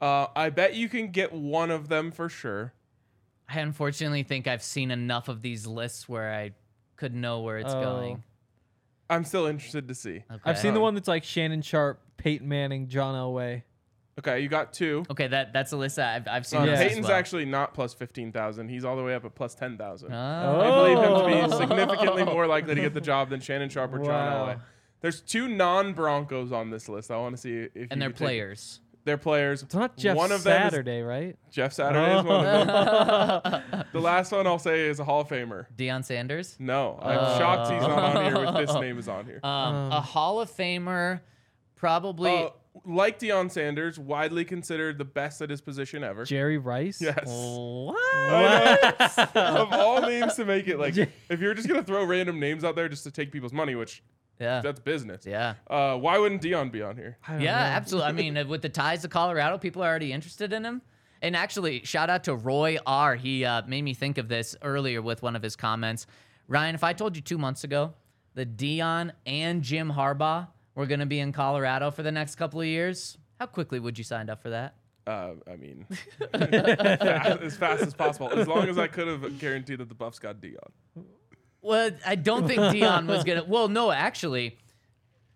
Uh, 0.00 0.26
I 0.34 0.50
bet 0.50 0.74
you 0.74 0.88
can 0.88 1.10
get 1.10 1.32
one 1.32 1.70
of 1.70 1.88
them 1.88 2.10
for 2.10 2.28
sure. 2.28 2.72
I 3.48 3.60
unfortunately 3.60 4.22
think 4.22 4.46
I've 4.48 4.62
seen 4.62 4.90
enough 4.90 5.28
of 5.28 5.42
these 5.42 5.66
lists 5.66 6.08
where 6.08 6.32
I 6.32 6.52
could 6.96 7.14
know 7.14 7.40
where 7.40 7.58
it's 7.58 7.74
Oh. 7.74 7.80
going. 7.80 8.22
I'm 9.10 9.24
still 9.24 9.46
interested 9.46 9.86
to 9.88 9.94
see. 9.94 10.24
I've 10.44 10.58
seen 10.58 10.72
the 10.72 10.80
one 10.80 10.94
that's 10.94 11.08
like 11.08 11.22
Shannon 11.22 11.60
Sharpe, 11.60 12.00
Peyton 12.16 12.48
Manning, 12.48 12.88
John 12.88 13.14
Elway. 13.14 13.62
Okay, 14.18 14.40
you 14.40 14.48
got 14.48 14.72
two. 14.74 15.04
Okay, 15.10 15.26
that 15.26 15.52
that's 15.54 15.72
a 15.72 15.76
list 15.76 15.96
that 15.96 16.14
I've, 16.16 16.28
I've 16.28 16.46
seen. 16.46 16.60
Uh, 16.60 16.66
this 16.66 16.80
as 16.80 16.86
Peyton's 16.88 17.06
well. 17.08 17.16
actually 17.16 17.44
not 17.46 17.72
plus 17.72 17.94
15,000. 17.94 18.68
He's 18.68 18.84
all 18.84 18.94
the 18.96 19.02
way 19.02 19.14
up 19.14 19.24
at 19.24 19.34
plus 19.34 19.54
10,000. 19.54 20.12
Oh. 20.12 20.60
I 20.60 20.70
believe 20.70 20.98
him 20.98 21.04
to 21.04 21.44
Oh. 21.44 21.48
be 21.50 21.56
significantly 21.56 22.24
more 22.24 22.46
likely 22.46 22.74
to 22.74 22.80
get 22.80 22.92
the 22.94 23.00
job 23.00 23.30
than 23.30 23.40
Shannon 23.40 23.70
Sharpe 23.70 23.94
or 23.94 23.98
John 24.04 24.32
Elway. 24.48 24.60
There's 25.00 25.20
two 25.22 25.48
non-Broncos 25.48 26.52
on 26.52 26.70
this 26.70 26.88
list. 26.88 27.10
I 27.10 27.16
want 27.16 27.34
to 27.36 27.40
see 27.40 27.52
if 27.54 27.70
you 27.74 27.88
and 27.90 28.00
they're 28.02 28.10
could 28.10 28.18
take- 28.18 28.26
players. 28.26 28.80
They're 29.04 29.18
players. 29.18 29.64
It's 29.64 29.74
not 29.74 29.96
Jeff 29.96 30.16
one 30.16 30.30
of 30.30 30.44
them 30.44 30.62
is 30.62 30.62
Saturday, 30.72 31.02
right? 31.02 31.36
Jeff 31.50 31.72
Saturday 31.72 32.18
is 32.20 32.24
one 32.24 32.46
of 32.46 33.42
them. 33.42 33.84
The 33.92 34.00
last 34.00 34.30
one 34.30 34.46
I'll 34.46 34.60
say 34.60 34.82
is 34.88 35.00
a 35.00 35.04
Hall 35.04 35.22
of 35.22 35.28
Famer. 35.28 35.66
Deion 35.76 36.04
Sanders. 36.04 36.54
No, 36.60 37.00
I'm 37.02 37.16
shocked 37.38 37.72
he's 37.72 37.82
not 37.82 38.16
on 38.16 38.24
here 38.26 38.38
with 38.46 38.54
this 38.66 38.74
name 38.80 38.98
is 38.98 39.08
on 39.08 39.24
here. 39.26 39.40
Um, 39.42 39.90
a 39.90 40.00
Hall 40.00 40.40
of 40.40 40.48
Famer, 40.52 41.20
probably. 41.74 42.30
Uh, 42.44 42.50
like 42.84 43.18
Deion 43.18 43.50
Sanders, 43.50 43.98
widely 43.98 44.44
considered 44.44 44.98
the 44.98 45.04
best 45.04 45.42
at 45.42 45.50
his 45.50 45.60
position 45.60 46.02
ever. 46.02 46.24
Jerry 46.24 46.58
Rice. 46.58 47.00
Yes. 47.00 47.26
what? 47.26 49.36
Of 49.36 49.72
all 49.72 50.00
names 50.02 50.34
to 50.34 50.44
make 50.44 50.68
it, 50.68 50.78
like 50.78 50.96
if 50.96 51.40
you're 51.40 51.54
just 51.54 51.68
gonna 51.68 51.82
throw 51.82 52.04
random 52.04 52.40
names 52.40 52.64
out 52.64 52.76
there 52.76 52.88
just 52.88 53.04
to 53.04 53.10
take 53.10 53.32
people's 53.32 53.52
money, 53.52 53.74
which 53.74 54.02
Yeah. 54.38 54.60
That's 54.60 54.80
business. 54.80 55.26
Yeah. 55.26 55.54
Uh, 55.68 55.96
why 55.96 56.18
wouldn't 56.18 56.42
Deion 56.42 56.72
be 56.72 56.82
on 56.82 56.96
here? 56.96 57.18
Yeah, 57.28 57.38
know. 57.38 57.50
absolutely. 57.50 58.08
I 58.08 58.12
mean, 58.12 58.36
uh, 58.36 58.44
with 58.46 58.62
the 58.62 58.68
ties 58.68 59.02
to 59.02 59.08
Colorado, 59.08 59.58
people 59.58 59.82
are 59.82 59.88
already 59.88 60.12
interested 60.12 60.52
in 60.52 60.64
him. 60.64 60.82
And 61.20 61.36
actually, 61.36 61.84
shout 61.84 62.10
out 62.10 62.24
to 62.24 62.34
Roy 62.34 62.78
R. 62.84 63.14
He 63.14 63.44
uh, 63.44 63.62
made 63.66 63.82
me 63.82 63.94
think 63.94 64.18
of 64.18 64.28
this 64.28 64.56
earlier 64.62 65.00
with 65.00 65.22
one 65.22 65.36
of 65.36 65.42
his 65.42 65.54
comments. 65.54 66.06
Ryan, 66.48 66.74
if 66.74 66.82
I 66.82 66.92
told 66.92 67.14
you 67.14 67.22
two 67.22 67.38
months 67.38 67.62
ago 67.62 67.94
that 68.34 68.56
Deion 68.56 69.12
and 69.24 69.62
Jim 69.62 69.92
Harbaugh 69.92 70.48
were 70.74 70.86
going 70.86 71.00
to 71.00 71.06
be 71.06 71.20
in 71.20 71.32
Colorado 71.32 71.90
for 71.90 72.02
the 72.02 72.12
next 72.12 72.36
couple 72.36 72.60
of 72.60 72.66
years, 72.66 73.18
how 73.38 73.46
quickly 73.46 73.80
would 73.80 73.98
you 73.98 74.04
sign 74.04 74.30
up 74.30 74.40
for 74.40 74.50
that? 74.50 74.74
Uh, 75.06 75.32
I 75.50 75.56
mean, 75.56 75.84
fast, 75.88 76.32
as 77.42 77.56
fast 77.56 77.82
as 77.82 77.94
possible. 77.94 78.30
As 78.30 78.46
long 78.46 78.68
as 78.68 78.78
I 78.78 78.86
could 78.86 79.08
have 79.08 79.38
guaranteed 79.38 79.78
that 79.78 79.88
the 79.88 79.96
Buffs 79.96 80.20
got 80.20 80.40
Deion. 80.40 80.58
Well, 81.60 81.90
I 82.06 82.14
don't 82.14 82.46
think 82.46 82.60
Deion 82.60 83.06
was 83.06 83.24
gonna. 83.24 83.44
Well, 83.44 83.68
no, 83.68 83.90
actually, 83.90 84.58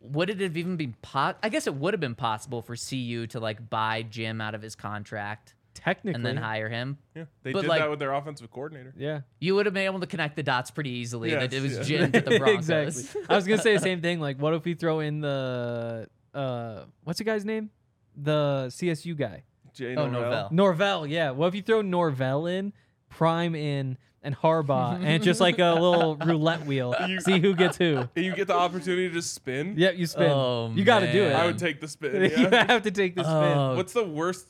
would 0.01 0.31
it 0.31 0.39
have 0.41 0.57
even 0.57 0.77
been 0.77 0.95
pot? 1.03 1.39
I 1.43 1.49
guess 1.49 1.67
it 1.67 1.75
would 1.75 1.95
have 1.95 2.01
been 2.01 2.15
possible 2.15 2.63
for 2.63 2.77
CU 2.77 3.27
to 3.29 3.41
like 3.41 3.69
buy 3.69 4.03
Jim 4.03 4.41
out 4.41 4.55
of 4.55 4.63
his 4.63 4.77
contract 4.77 5.56
Technically. 5.77 6.15
and 6.15 6.25
then 6.27 6.37
hire 6.37 6.69
him. 6.69 6.99
Yeah, 7.15 7.25
they 7.43 7.53
But, 7.53 7.63
did 7.63 7.69
like- 7.69 7.81
that 7.81 7.91
with 7.91 7.99
their 7.99 8.13
offensive 8.13 8.51
coordinator. 8.51 8.93
Yeah. 8.97 9.21
You 9.41 9.55
would 9.55 9.67
have 9.67 9.75
been 9.75 9.85
able 9.87 10.01
to 10.01 10.07
connect 10.07 10.37
the 10.37 10.43
dots 10.43 10.71
pretty 10.71 10.91
easily 10.91 11.31
that 11.31 11.53
it 11.53 11.63
was 11.63 11.77
yeah. 11.77 11.83
Jim 11.83 12.13
to 12.13 12.21
the 12.21 12.39
Broncos. 12.39 12.69
exactly. 12.99 13.23
I 13.29 13.37
was 13.37 13.47
gonna 13.47 13.63
say 13.63 13.75
the 13.75 13.81
same 13.91 14.01
thing. 14.01 14.21
Like, 14.21 14.41
what 14.41 14.55
if 14.55 14.65
we 14.65 14.75
throw 14.75 15.01
in 15.01 15.21
the 15.21 16.09
uh, 16.35 16.85
what's 17.05 17.19
the 17.19 17.25
guy's 17.25 17.45
name? 17.45 17.71
The 18.17 18.67
CSU 18.71 19.17
guy, 19.17 19.43
Jay 19.75 19.95
Oh, 19.97 20.09
Norvell. 20.09 20.21
Norvell. 20.31 20.49
Norvell. 20.51 21.07
Yeah. 21.07 21.31
What 21.33 21.49
if 21.49 21.55
you 21.55 21.63
throw 21.63 21.83
Norvell 21.83 22.47
in, 22.47 22.73
Prime 23.11 23.55
in, 23.55 23.99
and 24.23 24.35
Harbaugh, 24.37 24.97
and 24.97 25.07
it's 25.09 25.25
just 25.25 25.41
like 25.41 25.59
a 25.59 25.75
little 25.79 26.17
roulette 26.17 26.67
wheel. 26.67 26.95
You- 27.07 27.21
See 27.21 27.39
who 27.41 27.55
gets 27.55 27.77
who. 27.77 28.09
And 28.17 28.25
you 28.25 28.35
get 28.35 28.49
the 28.49 28.55
opportunity 28.57 29.09
to 29.11 29.23
spin. 29.23 29.75
Yep, 29.77 29.95
you 29.99 30.07
spin. 30.07 30.31
Oh, 30.31 30.73
you 30.75 30.83
got 30.85 31.01
to 31.01 31.13
do 31.13 31.23
it. 31.25 31.33
I 31.35 31.47
would 31.47 31.59
take 31.59 31.81
the 31.81 31.87
spin. 31.89 32.23
Yeah. 32.31 32.41
you 32.41 32.49
have 32.51 32.83
to 32.83 32.91
take 32.91 33.15
the 33.15 33.23
spin. 33.23 33.35
Oh, 33.59 33.77
What's 33.77 33.93
the 33.93 34.05
worst? 34.05 34.49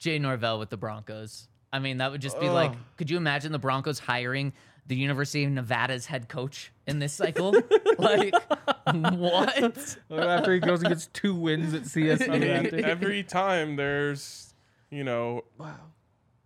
Jay 0.00 0.18
Norvell 0.18 0.58
with 0.58 0.70
the 0.70 0.76
Broncos. 0.76 1.46
I 1.72 1.78
mean, 1.78 1.98
that 1.98 2.10
would 2.10 2.20
just 2.20 2.40
be 2.40 2.48
like, 2.48 2.72
could 2.96 3.08
you 3.10 3.16
imagine 3.16 3.52
the 3.52 3.58
Broncos 3.60 4.00
hiring 4.00 4.52
the 4.88 4.96
University 4.96 5.44
of 5.44 5.52
Nevada's 5.52 6.06
head 6.06 6.28
coach 6.28 6.72
in 6.88 6.98
this 6.98 7.12
cycle? 7.12 7.54
like, 7.98 8.34
what? 8.92 9.96
After 10.10 10.54
he 10.54 10.58
goes 10.60 10.80
and 10.80 10.88
gets 10.88 11.06
two 11.12 11.34
wins 11.34 11.74
at 11.74 11.82
CSU. 11.82 12.28
I 12.28 12.38
mean, 12.38 12.84
every 12.84 13.22
time 13.22 13.76
there's, 13.76 14.52
you 14.90 15.04
know, 15.04 15.44
wow. 15.58 15.76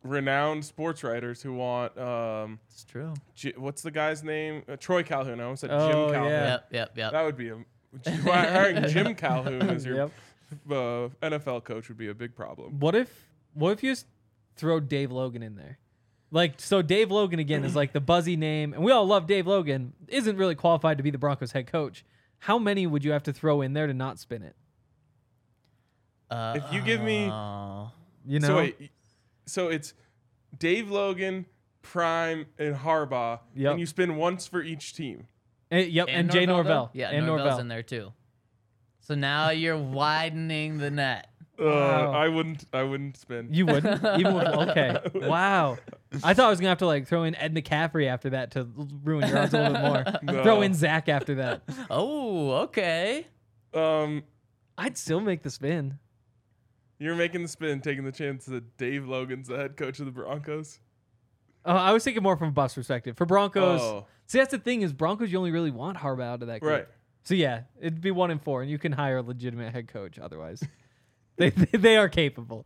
renowned 0.02 0.64
sports 0.64 1.02
writers 1.02 1.40
who 1.40 1.54
want, 1.54 1.96
um, 1.96 2.58
It's 2.70 2.84
true. 2.84 3.14
J- 3.34 3.54
what's 3.56 3.80
the 3.82 3.90
guy's 3.90 4.22
name? 4.22 4.62
Uh, 4.68 4.76
Troy 4.76 5.02
Calhoun. 5.02 5.40
I 5.40 5.44
almost 5.44 5.62
said 5.62 5.70
Jim 5.70 5.78
Oh, 5.80 6.10
Calhoun. 6.10 6.30
yeah. 6.30 6.46
Yep, 6.50 6.66
yep, 6.70 6.90
yep. 6.98 7.12
That 7.12 7.24
would 7.24 7.36
be 7.36 7.48
a 7.48 7.58
hiring 8.22 8.82
Jim 8.88 9.14
Calhoun 9.16 9.62
as 9.70 9.86
your 9.86 9.96
Yep. 9.96 10.10
uh, 10.70 10.72
NFL 11.26 11.64
coach 11.64 11.88
would 11.88 11.96
be 11.98 12.08
a 12.08 12.14
big 12.14 12.34
problem. 12.34 12.78
What 12.78 12.94
if 12.94 13.30
what 13.54 13.70
if 13.72 13.82
you 13.82 13.92
just 13.92 14.06
throw 14.56 14.78
Dave 14.80 15.10
Logan 15.10 15.42
in 15.42 15.56
there? 15.56 15.78
Like 16.30 16.54
so 16.60 16.82
Dave 16.82 17.10
Logan 17.10 17.38
again 17.38 17.64
is 17.64 17.76
like 17.76 17.92
the 17.92 18.00
buzzy 18.00 18.36
name 18.36 18.72
and 18.72 18.82
we 18.82 18.90
all 18.92 19.06
love 19.06 19.26
Dave 19.26 19.46
Logan, 19.46 19.92
isn't 20.08 20.36
really 20.36 20.54
qualified 20.56 20.96
to 20.98 21.02
be 21.04 21.10
the 21.10 21.18
Broncos 21.18 21.52
head 21.52 21.66
coach. 21.66 22.04
How 22.40 22.58
many 22.58 22.86
would 22.86 23.04
you 23.04 23.12
have 23.12 23.22
to 23.24 23.32
throw 23.32 23.60
in 23.62 23.72
there 23.72 23.86
to 23.86 23.94
not 23.94 24.18
spin 24.18 24.42
it? 24.42 24.56
Uh, 26.30 26.54
If 26.56 26.72
you 26.72 26.80
give 26.82 27.00
me- 27.00 27.28
oh. 27.30 27.92
You 28.26 28.40
know? 28.40 28.48
So 28.48 28.56
wait, 28.56 28.90
so 29.46 29.68
it's 29.68 29.92
Dave 30.58 30.90
Logan, 30.90 31.46
Prime, 31.82 32.46
and 32.58 32.74
Harbaugh, 32.74 33.40
Yep. 33.54 33.70
and 33.72 33.80
you 33.80 33.86
spin 33.86 34.16
once 34.16 34.46
for 34.46 34.62
each 34.62 34.94
team. 34.94 35.26
Eh, 35.70 35.80
yep, 35.80 36.06
and, 36.08 36.30
Jay 36.30 36.46
Norvell, 36.46 36.64
Norvell. 36.64 36.84
though? 36.94 36.98
Yeah, 36.98 37.10
and 37.10 37.26
Norvell's 37.26 37.46
Norvell. 37.48 37.60
in 37.60 37.68
there 37.68 37.82
too. 37.82 38.12
So 39.00 39.14
now 39.14 39.50
you're 39.50 39.76
widening 39.76 40.78
the 40.78 40.90
net. 40.90 41.28
Uh, 41.58 41.64
Wow. 41.64 42.12
I 42.12 42.28
wouldn't. 42.28 42.64
I 42.72 42.82
wouldn't 42.82 43.16
spin. 43.16 43.48
You 43.52 43.66
wouldn't? 43.66 44.02
Even 44.18 44.34
with 44.34 44.46
okay. 44.70 44.96
Wow. 45.14 45.78
I 46.24 46.34
thought 46.34 46.46
I 46.46 46.50
was 46.50 46.58
gonna 46.58 46.70
have 46.70 46.78
to 46.78 46.86
like 46.86 47.06
throw 47.06 47.22
in 47.24 47.34
Ed 47.36 47.54
McCaffrey 47.54 48.06
after 48.08 48.30
that 48.30 48.50
to 48.52 48.60
l- 48.60 48.88
ruin 49.04 49.28
your 49.28 49.38
odds 49.38 49.54
a 49.54 49.58
little 49.70 49.74
bit 49.74 49.82
more. 49.82 50.04
No. 50.34 50.42
Throw 50.42 50.62
in 50.62 50.74
Zach 50.74 51.08
after 51.08 51.36
that. 51.36 51.62
Oh, 51.90 52.50
okay. 52.64 53.26
Um, 53.72 54.24
I'd 54.76 54.96
still 54.98 55.20
make 55.20 55.42
the 55.42 55.50
spin. 55.50 55.98
you're 56.98 57.14
making 57.16 57.42
the 57.42 57.48
spin, 57.48 57.80
taking 57.80 58.04
the 58.04 58.12
chance 58.12 58.46
that 58.46 58.76
Dave 58.76 59.06
Logan's 59.06 59.48
the 59.48 59.56
head 59.56 59.76
coach 59.76 59.98
of 60.00 60.06
the 60.06 60.12
Broncos. 60.12 60.80
Uh, 61.64 61.68
I 61.70 61.92
was 61.92 62.02
thinking 62.04 62.22
more 62.22 62.36
from 62.36 62.48
a 62.48 62.52
Buffs 62.52 62.74
perspective. 62.74 63.16
For 63.16 63.26
Broncos, 63.26 63.80
Oh. 63.80 64.06
see 64.26 64.38
that's 64.38 64.50
the 64.50 64.58
thing 64.58 64.82
is 64.82 64.92
Broncos 64.92 65.30
you 65.32 65.38
only 65.38 65.50
really 65.52 65.70
want 65.70 65.98
Harbaugh 65.98 66.22
out 66.34 66.42
of 66.42 66.48
that 66.48 66.60
group. 66.60 66.72
Right. 66.72 66.88
So 67.22 67.34
yeah, 67.34 67.62
it'd 67.80 68.00
be 68.00 68.10
one 68.10 68.30
in 68.30 68.38
four, 68.38 68.60
and 68.62 68.70
you 68.70 68.78
can 68.78 68.92
hire 68.92 69.18
a 69.18 69.22
legitimate 69.22 69.72
head 69.72 69.88
coach. 69.88 70.18
Otherwise, 70.18 70.62
they 71.36 71.50
they 71.50 71.96
are 71.96 72.08
capable. 72.08 72.64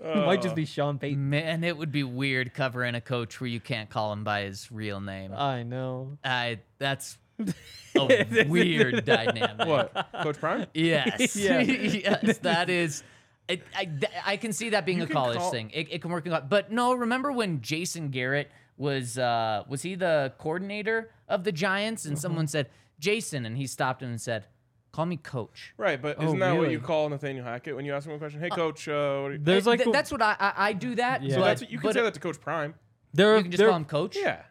It 0.00 0.16
might 0.26 0.42
just 0.42 0.52
Uh, 0.52 0.56
be 0.56 0.64
Sean 0.64 0.98
Payton. 0.98 1.30
Man, 1.30 1.62
it 1.62 1.76
would 1.76 1.92
be 1.92 2.02
weird 2.02 2.54
covering 2.54 2.96
a 2.96 3.00
coach 3.00 3.40
where 3.40 3.46
you 3.48 3.60
can't 3.60 3.88
call 3.88 4.12
him 4.12 4.24
by 4.24 4.42
his 4.42 4.70
real 4.72 5.00
name. 5.00 5.32
I 5.32 5.62
know. 5.62 6.18
I 6.24 6.58
that's 6.78 7.18
a 7.96 8.46
weird 8.48 9.04
dynamic. 9.06 9.66
What, 9.66 10.06
Coach 10.22 10.38
Prime? 10.40 10.66
Yes. 10.74 11.36
Yeah. 11.36 11.60
yes, 11.60 12.38
that 12.38 12.68
is. 12.70 13.02
It, 13.48 13.62
I, 13.76 13.88
I 14.24 14.36
can 14.38 14.52
see 14.52 14.70
that 14.70 14.86
being 14.86 14.98
You 14.98 15.04
a 15.04 15.06
can 15.06 15.14
college 15.14 15.38
call- 15.38 15.50
thing. 15.50 15.70
It, 15.74 15.88
it 15.92 16.02
can 16.02 16.10
work 16.10 16.24
in 16.26 16.32
college. 16.32 16.48
But 16.48 16.70
no, 16.72 16.94
remember 16.94 17.32
when 17.32 17.60
Jason 17.60 18.08
Garrett 18.10 18.50
was 18.76 19.18
uh, 19.18 19.64
was 19.68 19.82
he 19.82 19.94
the 19.94 20.32
coordinator 20.38 21.10
of 21.28 21.44
the 21.44 21.52
Giants? 21.52 22.04
And 22.06 22.18
someone 22.18 22.46
said 22.46 22.70
Jason, 22.98 23.44
and 23.46 23.56
he 23.56 23.66
stopped 23.66 24.02
him 24.02 24.10
and 24.10 24.20
said, 24.20 24.46
"Call 24.92 25.06
me 25.06 25.16
coach." 25.16 25.74
Right, 25.76 26.00
but 26.00 26.16
Oh, 26.18 26.26
isn't 26.26 26.38
that 26.38 26.56
what 26.56 26.70
you 26.70 26.80
call 26.80 27.08
Nathaniel 27.08 27.44
Hackett 27.44 27.74
when 27.74 27.84
you 27.84 27.94
ask 27.94 28.06
him 28.06 28.14
a 28.14 28.18
question? 28.18 28.40
Hey, 28.40 28.50
Coach. 28.50 28.86
Uh, 28.88 29.20
what 29.22 29.28
do 29.28 29.34
you, 29.34 29.40
There's 29.42 29.64
Th- 29.64 29.78
like 29.78 29.86
a- 29.86 29.90
that's 29.90 30.10
what 30.12 30.22
I, 30.22 30.36
I 30.38 30.52
I 30.56 30.72
do 30.72 30.94
that. 30.96 31.22
Yeah. 31.22 31.34
so 31.34 31.40
but, 31.40 31.44
that's 31.46 31.62
you 31.62 31.78
can 31.78 31.88
but 31.88 31.94
say 31.94 32.02
that 32.02 32.14
to 32.14 32.20
Coach 32.20 32.40
Prime. 32.40 32.74
there 33.12 33.36
you 33.36 33.42
can 33.42 33.50
just 33.50 33.58
there- 33.58 33.68
call 33.68 33.76
him 33.76 33.84
coach. 33.84 34.16
Yeah. 34.16 34.42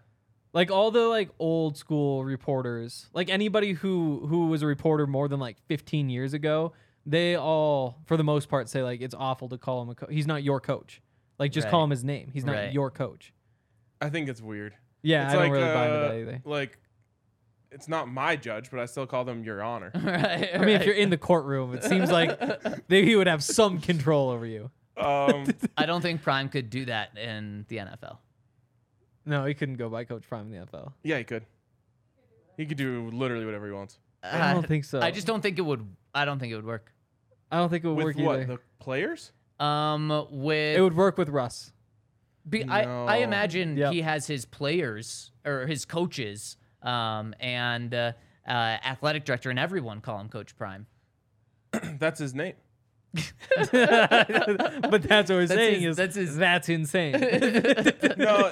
like 0.54 0.70
all 0.72 0.92
the 0.92 1.02
like 1.08 1.30
old 1.40 1.78
school 1.78 2.26
reporters, 2.26 3.08
like 3.14 3.30
anybody 3.30 3.74
who 3.74 4.26
who 4.28 4.48
was 4.48 4.62
a 4.62 4.68
reporter 4.68 5.08
more 5.08 5.28
than 5.28 5.40
like 5.40 5.58
15 5.68 6.10
years 6.10 6.34
ago, 6.34 6.74
they 7.06 7.36
all 7.36 8.00
for 8.06 8.18
the 8.18 8.24
most 8.24 8.50
part 8.50 8.68
say 8.70 8.82
like 8.84 9.02
it's 9.02 9.16
awful 9.16 9.48
to 9.50 9.58
call 9.58 9.82
him 9.82 9.90
a 9.90 9.96
coach. 9.96 10.10
He's 10.12 10.28
not 10.28 10.44
your 10.44 10.60
coach. 10.60 11.02
Like 11.40 11.52
just 11.52 11.70
call 11.70 11.84
him 11.84 11.90
his 11.90 12.04
name. 12.04 12.30
He's 12.34 12.46
not 12.46 12.54
Right. 12.56 12.74
your 12.74 12.92
coach. 12.92 13.34
I 14.02 14.10
think 14.10 14.28
it's 14.30 14.42
weird. 14.42 14.74
Yeah, 15.04 15.26
it's 15.26 15.34
I 15.34 15.38
don't 15.38 15.44
like, 15.44 15.52
really 15.54 15.74
buy 15.74 15.86
into 15.88 15.98
uh, 15.98 16.08
that 16.10 16.16
either. 16.20 16.42
Like, 16.46 16.78
it's 17.72 17.88
not 17.88 18.08
my 18.08 18.36
judge, 18.36 18.70
but 18.70 18.80
I 18.80 18.86
still 18.86 19.06
call 19.08 19.24
them 19.26 19.44
Your 19.44 19.62
Honor. 19.64 19.92
right. 19.96 20.50
I 20.54 20.58
mean, 20.60 20.70
if 20.70 20.86
you're 20.86 20.96
in 20.96 21.10
the 21.10 21.18
courtroom, 21.18 21.74
it 21.74 21.84
seems 21.84 22.12
like 22.12 22.40
they, 22.88 23.06
he 23.06 23.16
would 23.16 23.28
have 23.28 23.44
some 23.44 23.80
control 23.80 24.30
over 24.30 24.46
you. 24.46 24.70
Um, 24.98 25.46
I 25.78 25.86
don't 25.86 26.02
think 26.02 26.22
Prime 26.22 26.50
could 26.50 26.70
do 26.70 26.86
that 26.86 27.18
in 27.18 27.66
the 27.70 27.78
NFL. 27.78 28.18
No, 29.26 29.46
he 29.46 29.54
couldn't 29.54 29.76
go 29.76 29.90
by 29.90 30.04
Coach 30.04 30.24
Prime 30.28 30.52
in 30.54 30.60
the 30.60 30.66
NFL. 30.66 30.94
yeah, 31.04 31.18
he 31.18 31.24
could. 31.24 31.46
He 32.58 32.66
could 32.66 32.78
do 32.78 33.10
literally 33.12 33.46
whatever 33.46 33.66
he 33.68 33.72
wants. 33.72 33.98
I 34.24 34.54
don't 34.54 34.66
Uh, 34.66 34.68
think 34.68 34.84
so. 34.86 35.00
I 35.00 35.12
just 35.12 35.26
don't 35.26 35.42
think 35.42 35.58
it 35.58 35.62
would. 35.64 35.88
I 36.14 36.26
don't 36.26 36.38
think 36.40 36.52
it 36.52 36.56
would 36.56 36.66
work. 36.66 36.92
I 37.52 37.58
don't 37.58 37.70
think 37.70 37.84
it 37.84 37.88
would 37.88 37.98
work 37.98 38.06
With 38.08 38.18
work 38.18 38.26
what? 38.26 38.40
either. 38.42 38.46
The 38.56 38.60
players? 38.80 39.32
Um, 39.60 40.28
with 40.32 40.78
It 40.78 40.82
would 40.82 40.96
work 40.96 41.18
with 41.18 41.30
Russ. 41.30 41.72
Be, 42.48 42.64
I, 42.64 42.82
I 42.82 43.18
No. 43.20 43.24
imagine 43.24 43.78
Yep. 43.78 43.94
he 43.94 44.02
has 44.02 44.28
his 44.28 44.46
players 44.46 45.32
or 45.46 45.68
his 45.68 45.86
coaches 45.86 46.58
um, 46.84 47.34
and 47.40 47.94
uh, 47.94 48.12
uh, 48.48 48.52
athletic 48.52 49.26
director 49.26 49.50
and 49.50 49.60
everyone 49.60 50.02
call 50.02 50.20
him 50.20 50.30
Coach 50.30 50.56
Prime. 50.58 50.86
That's 52.00 52.20
his 52.20 52.34
name. 52.34 52.54
but 53.14 55.04
that's 55.04 55.30
what 55.30 55.30
we're 55.30 55.46
That's 55.48 55.52
saying 55.54 55.82
his- 55.82 55.92
is 55.92 55.98
that's 55.98 56.16
his- 56.16 56.38
that's 56.38 56.70
insane. 56.70 57.14
No, 58.18 58.50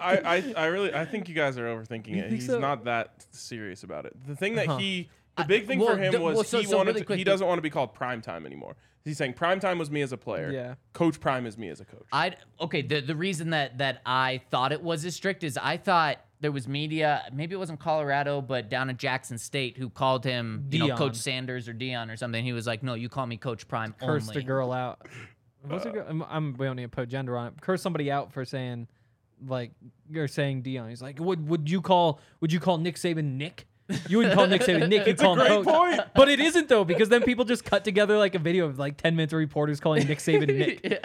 I, 0.00 0.18
I, 0.24 0.54
I 0.56 0.66
really, 0.66 0.94
I 0.94 1.04
think 1.04 1.28
you 1.28 1.34
guys 1.34 1.56
are 1.58 1.64
overthinking 1.66 2.08
You 2.08 2.22
it. 2.22 2.30
He's 2.32 2.46
so? 2.46 2.58
not 2.58 2.84
that 2.84 3.26
serious 3.30 3.82
about 3.82 4.04
it. 4.06 4.14
The 4.26 4.36
thing 4.36 4.54
that 4.56 4.68
Uh-huh. 4.68 4.78
he, 4.78 5.08
the 5.36 5.44
big 5.44 5.66
thing 5.66 5.78
well, 5.78 5.94
for 5.94 5.96
him 5.96 6.20
was 6.22 6.34
well, 6.34 6.44
so- 6.44 6.58
he 6.58 6.64
so 6.66 6.76
wanted, 6.76 6.90
really 6.90 7.00
to, 7.00 7.06
quick, 7.06 7.18
he 7.18 7.24
doesn't 7.24 7.46
want 7.46 7.58
to 7.58 7.62
be 7.62 7.70
called 7.70 7.94
prime 7.94 8.20
time 8.20 8.44
anymore. 8.46 8.76
He's 9.04 9.18
saying 9.18 9.32
prime 9.32 9.58
time 9.60 9.78
was 9.78 9.90
me 9.90 10.00
as 10.02 10.12
a 10.12 10.16
player. 10.16 10.50
Yeah. 10.52 10.74
Coach 10.92 11.18
Prime 11.18 11.44
is 11.46 11.58
me 11.58 11.68
as 11.70 11.80
a 11.80 11.84
coach. 11.84 12.06
I 12.12 12.36
okay. 12.60 12.82
The 12.82 13.00
the 13.00 13.16
reason 13.16 13.50
that 13.50 13.78
that 13.78 14.00
I 14.06 14.42
thought 14.52 14.70
it 14.70 14.80
was 14.80 15.04
as 15.04 15.16
strict 15.16 15.42
is 15.42 15.58
I 15.60 15.76
thought 15.76 16.18
there 16.42 16.52
was 16.52 16.68
media. 16.68 17.22
Maybe 17.32 17.54
it 17.54 17.58
wasn't 17.58 17.80
Colorado, 17.80 18.42
but 18.42 18.68
down 18.68 18.90
at 18.90 18.98
Jackson 18.98 19.38
State 19.38 19.78
who 19.78 19.88
called 19.88 20.24
him 20.24 20.66
you 20.70 20.80
know 20.80 20.86
Deion. 20.88 20.98
Coach 20.98 21.16
Sanders 21.16 21.68
or 21.68 21.72
Deion 21.72 22.12
or 22.12 22.16
something. 22.16 22.44
He 22.44 22.52
was 22.52 22.66
like, 22.66 22.82
no, 22.82 22.94
you 22.94 23.08
call 23.08 23.26
me 23.26 23.36
Coach 23.36 23.66
Prime 23.68 23.94
Cursed 23.98 24.30
only. 24.30 24.42
a 24.42 24.44
girl 24.44 24.72
out. 24.72 25.06
What's 25.62 25.86
a 25.86 25.90
uh, 25.90 25.92
girl? 25.92 26.06
I'm, 26.08 26.22
I'm 26.22 26.56
we 26.58 26.66
don't 26.66 26.76
need 26.76 26.82
to 26.82 26.88
put 26.88 27.08
gender 27.08 27.38
on 27.38 27.46
it. 27.48 27.60
Curse 27.60 27.80
somebody 27.80 28.10
out 28.10 28.32
for 28.32 28.44
saying, 28.44 28.88
like 29.46 29.70
you're 30.10 30.28
saying 30.28 30.64
Deion. 30.64 30.88
He's 30.88 31.00
like, 31.00 31.20
would 31.20 31.48
would 31.48 31.70
you 31.70 31.80
call 31.80 32.20
would 32.40 32.52
you 32.52 32.60
call 32.60 32.76
Nick 32.76 32.96
Saban 32.96 33.36
Nick? 33.36 33.66
You 34.08 34.18
wouldn't 34.18 34.34
call 34.36 34.46
Nick 34.46 34.62
Saban 34.62 34.88
Nick. 34.88 35.06
You 35.06 35.12
It's 35.12 35.20
a 35.20 35.24
call 35.24 35.34
him 35.34 35.38
great 35.46 35.64
Coach. 35.64 35.66
point. 35.66 36.00
But 36.14 36.28
it 36.28 36.40
isn't 36.40 36.68
though 36.68 36.84
because 36.84 37.08
then 37.08 37.22
people 37.22 37.44
just 37.44 37.64
cut 37.64 37.84
together 37.84 38.16
like 38.16 38.34
a 38.34 38.38
video 38.38 38.66
of 38.66 38.78
like 38.78 38.96
ten 38.96 39.16
minutes 39.16 39.32
of 39.32 39.38
reporters 39.38 39.80
calling 39.80 40.06
Nick 40.06 40.18
Saban 40.18 40.46
Nick. 40.82 41.04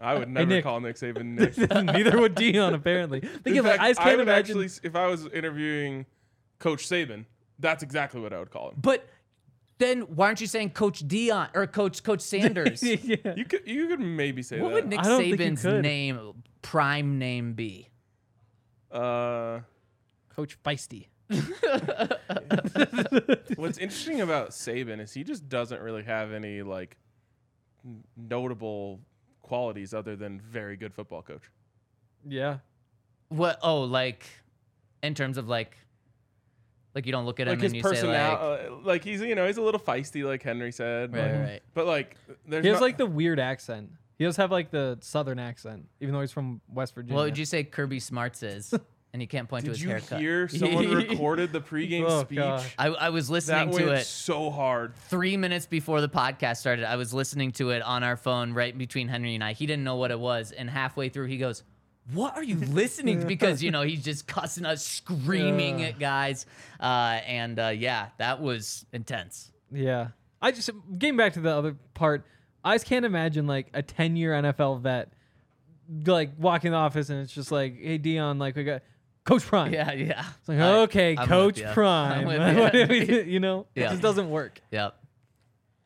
I 0.00 0.14
would 0.14 0.28
never 0.28 0.46
Nick. 0.46 0.64
call 0.64 0.80
Nick 0.80 0.96
Saban 0.96 1.24
Nick. 1.38 1.56
Neither 1.84 2.20
would 2.20 2.34
Deion 2.36 2.74
apparently. 2.74 3.20
In 3.22 3.28
Think 3.40 3.56
of 3.56 3.66
it. 3.66 3.68
fact, 3.70 3.80
I 3.82 3.88
just 3.90 4.00
can't 4.00 4.16
would 4.18 4.28
imagine. 4.28 4.58
actually, 4.60 4.88
if 4.88 4.94
I 4.94 5.06
was 5.06 5.26
interviewing 5.26 6.06
Coach 6.58 6.86
Saban, 6.88 7.24
That's 7.58 7.82
exactly 7.82 8.20
what 8.20 8.32
I 8.32 8.38
would 8.38 8.50
call 8.50 8.68
him. 8.70 8.76
But 8.80 9.08
then 9.78 10.02
why 10.02 10.26
aren't 10.26 10.40
you 10.40 10.46
saying 10.46 10.70
Coach 10.70 11.06
Deion 11.08 11.48
or 11.54 11.66
Coach 11.66 12.02
Coach 12.04 12.20
Sanders? 12.20 12.80
yeah. 12.82 13.16
You 13.34 13.44
could 13.44 13.62
you 13.66 13.88
could 13.88 14.00
maybe 14.00 14.42
say 14.42 14.60
what 14.60 14.68
that. 14.68 14.74
would 14.74 14.88
Nick 14.88 15.00
I 15.00 15.02
don't 15.02 15.20
think 15.20 15.38
you 15.40 15.46
Saban's 15.46 15.62
could. 15.62 15.82
name 15.82 16.34
prime 16.62 17.18
name 17.18 17.54
be? 17.54 17.88
uh, 18.92 19.60
Coach 20.34 20.56
Feisty. 20.62 21.06
what's 23.56 23.78
interesting 23.78 24.20
about 24.20 24.50
Saban 24.50 25.00
is 25.00 25.12
he 25.12 25.24
just 25.24 25.48
doesn't 25.48 25.80
really 25.80 26.02
have 26.02 26.32
any 26.32 26.62
like 26.62 26.96
n- 27.84 28.04
notable 28.16 29.00
qualities 29.42 29.94
other 29.94 30.16
than 30.16 30.40
very 30.40 30.76
good 30.76 30.94
football 30.94 31.22
coach. 31.22 31.42
Yeah. 32.26 32.58
What? 33.28 33.58
Oh, 33.62 33.82
like 33.82 34.24
in 35.02 35.14
terms 35.14 35.38
of 35.38 35.48
like, 35.48 35.76
like 36.94 37.06
you 37.06 37.12
don't 37.12 37.26
look 37.26 37.40
at 37.40 37.46
Like 37.46 37.56
him 37.56 37.62
his 37.62 37.72
and 37.72 37.76
you 37.76 37.82
say 37.82 37.88
like, 37.88 37.98
personality, 37.98 38.68
like, 38.70 38.84
like 38.84 39.04
he's 39.04 39.20
you 39.20 39.34
know 39.34 39.46
he's 39.46 39.56
a 39.56 39.62
little 39.62 39.80
feisty, 39.80 40.24
like 40.24 40.42
Henry 40.42 40.72
said. 40.72 41.12
Right, 41.12 41.32
but, 41.32 41.40
right. 41.40 41.62
But 41.74 41.86
like 41.86 42.16
there's 42.46 42.64
He 42.64 42.68
has 42.68 42.76
not- 42.76 42.82
like 42.82 42.98
the 42.98 43.06
weird 43.06 43.40
accent. 43.40 43.90
He 44.16 44.24
does 44.24 44.36
have 44.36 44.52
like 44.52 44.70
the 44.70 44.96
southern 45.00 45.40
accent, 45.40 45.86
even 46.00 46.14
though 46.14 46.20
he's 46.20 46.30
from 46.30 46.60
West 46.68 46.94
Virginia. 46.94 47.16
what 47.16 47.24
would 47.24 47.36
you 47.38 47.44
say 47.44 47.64
Kirby 47.64 47.98
Smart's 47.98 48.42
is? 48.44 48.72
And 49.14 49.22
you 49.22 49.28
can't 49.28 49.48
point 49.48 49.64
to 49.64 49.70
Did 49.70 49.76
his 49.76 49.82
you 49.84 49.90
haircut. 49.90 50.20
hear 50.20 50.48
someone 50.48 50.90
recorded 51.08 51.52
the 51.52 51.60
pregame 51.60 52.04
Oh, 52.04 52.22
speech? 52.24 52.36
gosh. 52.38 52.74
I, 52.76 52.88
I 52.88 53.08
was 53.10 53.28
That 53.28 53.32
listening 53.34 53.70
went 53.70 53.84
to 53.86 53.92
it 53.92 54.04
so 54.06 54.50
hard. 54.50 54.96
three 55.08 55.36
minutes 55.36 55.66
before 55.66 56.00
the 56.00 56.08
podcast 56.08 56.56
started. 56.56 56.84
I 56.84 56.96
was 56.96 57.14
listening 57.14 57.52
to 57.52 57.70
it 57.70 57.80
on 57.82 58.02
our 58.02 58.16
phone 58.16 58.52
right 58.54 58.76
between 58.76 59.06
Henry 59.06 59.36
and 59.36 59.44
I. 59.44 59.52
He 59.52 59.66
didn't 59.66 59.84
know 59.84 59.94
what 59.94 60.10
it 60.10 60.18
was, 60.18 60.50
and 60.50 60.68
halfway 60.68 61.10
through 61.10 61.26
he 61.26 61.38
goes, 61.38 61.62
"What 62.12 62.36
are 62.36 62.42
you 62.42 62.56
listening 62.72 63.20
to?" 63.20 63.26
Because 63.26 63.62
you 63.62 63.70
know 63.70 63.82
he's 63.82 64.02
just 64.02 64.26
cussing 64.26 64.66
us, 64.66 64.84
screaming 64.84 65.78
Yeah. 65.78 65.86
at 65.86 65.98
guys, 66.00 66.44
uh, 66.80 67.20
and 67.24 67.56
uh, 67.60 67.68
yeah, 67.68 68.08
that 68.18 68.40
was 68.42 68.84
intense. 68.92 69.52
Yeah. 69.70 70.08
I 70.42 70.50
just 70.50 70.70
getting 70.98 71.16
back 71.16 71.34
to 71.34 71.40
the 71.40 71.50
other 71.54 71.76
part. 71.94 72.26
I 72.64 72.74
just 72.74 72.86
can't 72.86 73.04
imagine 73.04 73.46
like 73.46 73.68
a 73.74 73.82
ten 73.82 74.16
year 74.16 74.32
NFL 74.32 74.80
vet 74.80 75.12
like 76.06 76.30
walking 76.38 76.68
in 76.68 76.72
the 76.72 76.78
office 76.78 77.10
and 77.10 77.20
it's 77.20 77.32
just 77.32 77.52
like, 77.52 77.76
hey 77.80 77.98
Deion, 77.98 78.40
like 78.40 78.56
we 78.56 78.64
got 78.64 78.82
Coach 79.24 79.42
Prime. 79.46 79.72
Yeah, 79.72 79.92
yeah. 79.92 80.24
It's 80.40 80.48
like, 80.48 80.58
I- 80.58 80.78
okay, 80.80 81.14
I'm 81.16 81.20
with 81.22 81.28
Coach 81.28 81.58
ya. 81.60 81.72
Prime. 81.72 82.28
I'm 82.28 82.56
with 82.88 83.08
ya. 83.08 83.16
you 83.20 83.40
know, 83.40 83.66
Yeah. 83.74 83.86
it 83.86 83.90
just 83.90 84.02
doesn't 84.02 84.30
work. 84.30 84.60
Yep. 84.70 84.94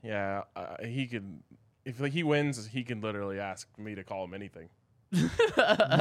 Yeah, 0.02 0.42
uh, 0.56 0.76
he 0.84 1.06
could. 1.06 1.40
If 1.84 2.00
like, 2.00 2.12
he 2.12 2.22
wins, 2.22 2.66
he 2.66 2.82
can 2.84 3.00
literally 3.00 3.38
ask 3.40 3.66
me 3.78 3.94
to 3.94 4.04
call 4.04 4.24
him 4.24 4.34
anything. 4.34 4.68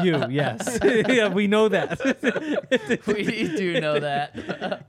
You, 0.03 0.25
yes. 0.29 0.79
yeah, 0.83 1.29
we 1.29 1.47
know 1.47 1.69
that. 1.69 1.97
we 3.07 3.23
do 3.55 3.79
know 3.79 3.99
that. 3.99 4.35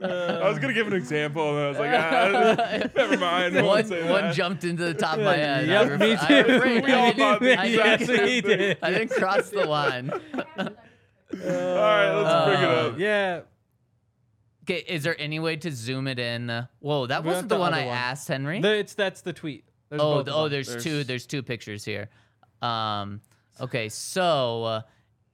I 0.03 0.49
was 0.49 0.59
gonna 0.59 0.73
give 0.75 0.87
an 0.89 0.93
example, 0.93 1.51
and 1.57 1.59
I 1.59 1.69
was 1.69 1.79
like, 1.79 1.95
ah, 1.95 2.89
never 2.97 3.17
mind. 3.17 3.55
One 3.65 3.89
one 4.09 4.33
jumped 4.33 4.65
into 4.65 4.85
the 4.85 4.95
top 4.95 5.19
of 5.19 5.25
my 5.25 5.37
head. 5.37 5.67
Yep, 5.69 5.93
I 5.93 5.97
me 5.97 6.17
too. 6.17 6.53
refrained. 6.53 6.85
We 6.85 6.93
I 6.93 6.99
all 6.99 7.13
didn't- 7.13 7.19
thought 7.19 7.43
I 7.43 7.97
didn't- 7.97 8.27
he 8.29 8.41
did. 8.41 8.79
I 8.83 8.91
didn't 8.91 9.11
cross 9.13 9.51
the 9.51 9.65
line. 9.67 10.11
All 11.33 11.39
right, 11.41 12.13
let's 12.13 12.47
bring 12.47 12.63
it 12.63 12.69
Uh, 12.69 12.89
up. 12.89 12.99
yeah. 12.99 13.41
Okay, 14.65 14.85
is 14.87 15.03
there 15.03 15.19
any 15.21 15.39
way 15.39 15.57
to 15.57 15.71
zoom 15.71 16.07
it 16.07 16.19
in? 16.19 16.51
Uh, 16.51 16.67
Whoa, 16.81 17.07
that 17.07 17.23
We 17.23 17.27
got 17.27 17.31
wasn't 17.31 17.49
the, 17.49 17.55
the 17.57 17.61
one 17.61 17.73
other 17.75 17.83
I 17.83 17.87
one. 17.87 17.97
asked 17.97 18.29
Henry. 18.29 18.61
The, 18.61 18.75
it's 18.79 18.95
that's 18.95 19.21
the 19.23 19.33
tweet. 19.33 19.65
There's 19.89 20.01
oh, 20.03 20.17
both 20.17 20.27
th- 20.27 20.35
of 20.35 20.41
oh, 20.41 20.43
them. 20.45 20.51
there's, 20.53 20.83
two. 20.83 20.91
There's- 20.91 21.07
There's 21.07 21.27
two 21.27 21.43
pictures 21.43 21.85
here. 21.85 22.09
Um, 22.61 23.21
okay, 23.61 23.89
so 23.89 24.65
uh, 24.65 24.81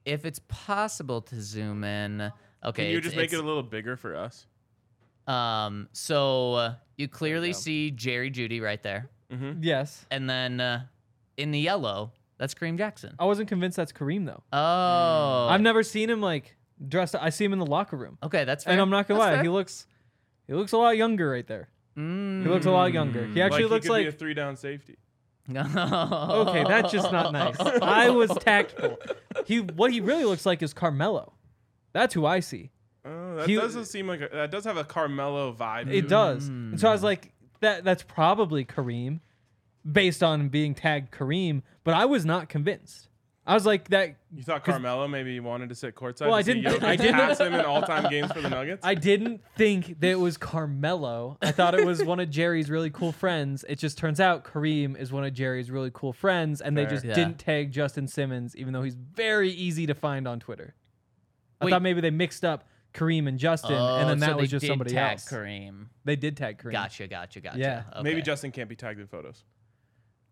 if 0.05 0.25
it's 0.25 0.39
possible 0.47 1.21
to 1.23 1.41
zoom 1.41 1.83
in, 1.83 2.21
okay, 2.63 2.83
Can 2.83 2.91
you 2.91 2.97
it's- 2.99 3.03
just 3.05 3.15
make 3.15 3.25
it 3.25 3.33
it's- 3.35 3.41
a 3.41 3.45
little 3.45 3.63
bigger 3.63 3.97
for 3.97 4.15
us? 4.15 4.45
Um, 5.27 5.89
so 5.91 6.53
uh, 6.53 6.75
you 6.97 7.07
clearly 7.07 7.49
go. 7.49 7.57
see 7.57 7.89
Jerry 7.91 8.29
Jeudy 8.29 8.61
right 8.61 8.81
there, 8.83 9.09
Yes. 9.59 10.05
and 10.11 10.29
then 10.29 10.61
uh, 10.61 10.83
in 11.35 11.49
the 11.51 11.59
yellow, 11.59 12.11
that's 12.37 12.53
Kareem 12.53 12.77
Jackson. 12.77 13.15
I 13.19 13.25
wasn't 13.25 13.47
convinced 13.49 13.77
that's 13.77 13.91
Kareem 13.91 14.25
though. 14.25 14.43
Oh, 14.51 15.47
I've 15.49 15.61
never 15.61 15.83
seen 15.83 16.09
him 16.09 16.21
like 16.21 16.55
dressed. 16.87 17.15
I 17.15 17.29
see 17.29 17.45
him 17.45 17.53
in 17.53 17.59
the 17.59 17.65
locker 17.65 17.97
room, 17.97 18.17
okay. 18.23 18.43
That's 18.45 18.63
fair. 18.63 18.73
and 18.73 18.81
I'm 18.81 18.89
not 18.89 19.07
gonna 19.07 19.19
That's 19.19 19.29
lie, 19.31 19.35
fair. 19.35 19.43
he 19.43 19.49
looks 19.49 19.87
he 20.47 20.53
looks 20.53 20.71
a 20.73 20.77
lot 20.77 20.97
younger 20.97 21.29
right 21.29 21.47
there. 21.47 21.69
Mm. 21.97 22.43
He 22.43 22.49
looks 22.49 22.65
a 22.65 22.71
lot 22.71 22.91
younger. 22.93 23.25
He 23.27 23.41
actually 23.41 23.63
like 23.63 23.71
looks 23.71 23.85
he 23.85 23.89
could 23.89 23.93
like 23.93 24.03
be 24.05 24.09
a 24.09 24.11
three 24.11 24.33
down 24.33 24.55
safety. 24.57 24.97
okay, 25.55 26.63
that's 26.67 26.91
just 26.91 27.11
not 27.11 27.31
nice. 27.31 27.55
I 27.59 28.09
was 28.09 28.31
tactful. 28.41 28.97
He 29.45 29.59
what 29.61 29.91
he 29.91 30.01
really 30.01 30.25
looks 30.25 30.45
like 30.45 30.61
is 30.63 30.73
Carmelo. 30.73 31.33
That's 31.93 32.13
who 32.13 32.25
I 32.25 32.39
see. 32.39 32.71
Oh, 33.05 33.35
that 33.35 33.47
He- 33.47 33.55
doesn't 33.55 33.85
seem 33.85 34.07
like 34.07 34.21
a, 34.21 34.29
that 34.33 34.49
does 34.51 34.65
have 34.65 34.77
a 34.77 34.83
Carmelo 34.83 35.53
vibe. 35.53 35.85
to 35.85 35.95
It 35.95 36.07
does. 36.09 36.47
And 36.47 36.79
so 36.79 36.89
I 36.89 36.91
was 36.91 37.03
like, 37.03 37.31
that 37.61 37.83
that's 37.83 38.01
probably 38.03 38.65
Kareem, 38.65 39.19
based 39.89 40.23
on 40.23 40.49
being 40.49 40.73
tagged 40.75 41.11
Kareem. 41.11 41.61
But 41.83 41.93
I 41.93 42.05
was 42.05 42.25
not 42.25 42.49
convinced. 42.49 43.09
I 43.47 43.53
was 43.53 43.63
like 43.63 43.89
that. 43.89 44.15
You 44.33 44.41
thought 44.41 44.63
Carmelo 44.63 45.07
maybe 45.07 45.39
wanted 45.39 45.69
to 45.69 45.75
sit 45.75 45.93
courtside? 45.93 46.21
Well, 46.21 46.31
to 46.31 46.35
I 46.37 46.41
didn't- 46.41 46.63
Jokic 46.63 46.83
I 46.83 46.95
didn't- 46.95 47.13
pass 47.13 47.39
him 47.39 47.53
in 47.53 47.63
all 47.63 47.83
time 47.83 48.09
games 48.09 48.31
for 48.31 48.41
the 48.41 48.49
Nuggets. 48.49 48.83
I 48.83 48.95
didn't 48.95 49.41
think 49.55 49.99
that 49.99 50.09
it 50.09 50.19
was 50.19 50.35
Carmelo. 50.35 51.37
I 51.43 51.51
thought 51.51 51.75
it 51.75 51.85
was 51.85 52.03
one 52.03 52.19
of 52.19 52.31
Jerry's 52.31 52.71
really 52.71 52.89
cool 52.89 53.11
friends. 53.11 53.63
It 53.69 53.77
just 53.77 53.99
turns 53.99 54.19
out 54.19 54.45
Kareem 54.45 54.97
is 54.99 55.11
one 55.11 55.23
of 55.23 55.31
Jerry's 55.33 55.69
really 55.69 55.91
cool 55.93 56.11
friends, 56.11 56.59
and 56.59 56.75
they 56.75 56.87
just 56.87 57.05
Yeah. 57.05 57.13
didn't 57.13 57.37
tag 57.37 57.71
Justin 57.71 58.07
Simmons, 58.07 58.55
even 58.57 58.73
though 58.73 58.81
he's 58.81 58.95
very 58.95 59.51
easy 59.51 59.85
to 59.85 59.93
find 59.93 60.27
on 60.27 60.39
Twitter. 60.39 60.73
I 61.61 61.65
Wait. 61.65 61.71
thought 61.71 61.83
maybe 61.83 62.01
they 62.01 62.09
mixed 62.11 62.43
up 62.43 62.67
Kareem 62.95 63.27
and 63.27 63.37
Justin, 63.37 63.73
Oh, 63.77 63.97
and 63.97 64.09
then 64.09 64.17
oh, 64.17 64.19
that 64.31 64.37
they 64.37 64.41
was 64.41 64.49
just 64.49 64.61
did 64.61 64.69
somebody 64.69 64.91
tag 64.91 65.11
else. 65.13 65.29
Kareem. 65.31 65.85
They 66.03 66.15
did 66.15 66.35
tag 66.35 66.57
Kareem. 66.57 66.71
Gotcha, 66.71 67.07
gotcha, 67.07 67.41
gotcha. 67.41 67.59
Yeah. 67.59 67.83
Maybe 68.01 68.23
Justin 68.23 68.51
can't 68.51 68.67
be 68.69 68.75
tagged 68.75 68.99
in 68.99 69.05
photos. 69.07 69.43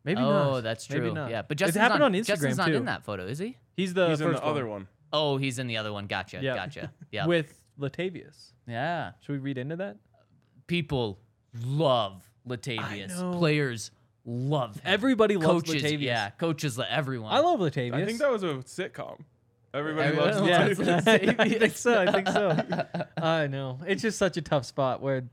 Maybe 0.06 0.20
oh, 0.22 0.30
not. 0.30 0.48
Oh, 0.48 0.62
that's 0.62 0.90
Maybe 0.90 1.02
true. 1.02 1.14
not. 1.14 1.30
Yeah, 1.30 1.42
but 1.44 1.56
It 1.56 1.60
Justin's 1.60 1.82
happened 1.82 2.00
not, 2.02 2.06
on 2.08 2.14
Instagram 2.14 2.26
Justin's 2.28 2.58
not 2.58 2.68
too. 2.68 2.76
in 2.76 2.86
that 2.86 3.04
photo, 3.04 3.26
is 3.26 3.40
he? 3.40 3.58
He's 3.76 3.94
the 3.94 4.10
He's 4.10 4.22
in 4.22 4.32
first 4.32 4.42
the 4.42 4.48
other 4.48 4.68
one. 4.68 4.88
Oh, 5.14 5.38
he's 5.38 5.60
in 5.60 5.68
the 5.68 5.78
other 5.78 5.94
one. 5.94 6.08
Gotcha, 6.08 6.40
Yeah. 6.42 6.56
gotcha. 6.56 6.92
Yeah, 7.12 7.26
with 7.28 7.54
Latavius. 7.80 8.52
yeah. 8.68 9.12
Should 9.22 9.34
we 9.34 9.38
read 9.40 9.58
into 9.58 9.76
that? 9.78 9.98
People 10.68 11.20
love 11.66 12.24
Latavius. 12.48 13.10
know. 13.18 13.38
Players 13.38 13.92
love 14.26 14.76
him. 14.76 14.82
Everybody 14.86 15.38
loves 15.38 15.64
coaches. 15.64 15.84
Latavius. 15.84 16.02
Yeah, 16.02 16.30
coaches. 16.32 16.78
lo- 16.78 16.86
Everyone. 16.90 17.32
I 17.34 17.40
love 17.40 17.60
Latavius. 17.60 17.94
I 17.94 18.06
think 18.06 18.20
that 18.20 18.32
was 18.32 18.44
a 18.44 18.48
sitcom. 18.64 19.20
Everybody 19.74 20.10
Everyone 20.10 20.28
loves 20.28 20.38
loves 20.40 20.50
yeah, 20.50 21.18
Latavius. 21.18 21.40
I 21.40 21.50
think 21.60 21.76
so. 21.76 22.02
I 22.02 22.12
think 22.12 22.28
so. 22.28 23.04
I 23.18 23.48
know. 23.48 23.80
It's 23.88 24.02
just 24.02 24.18
such 24.18 24.38
a 24.38 24.42
tough 24.42 24.66
spot 24.66 25.02
where 25.02 25.24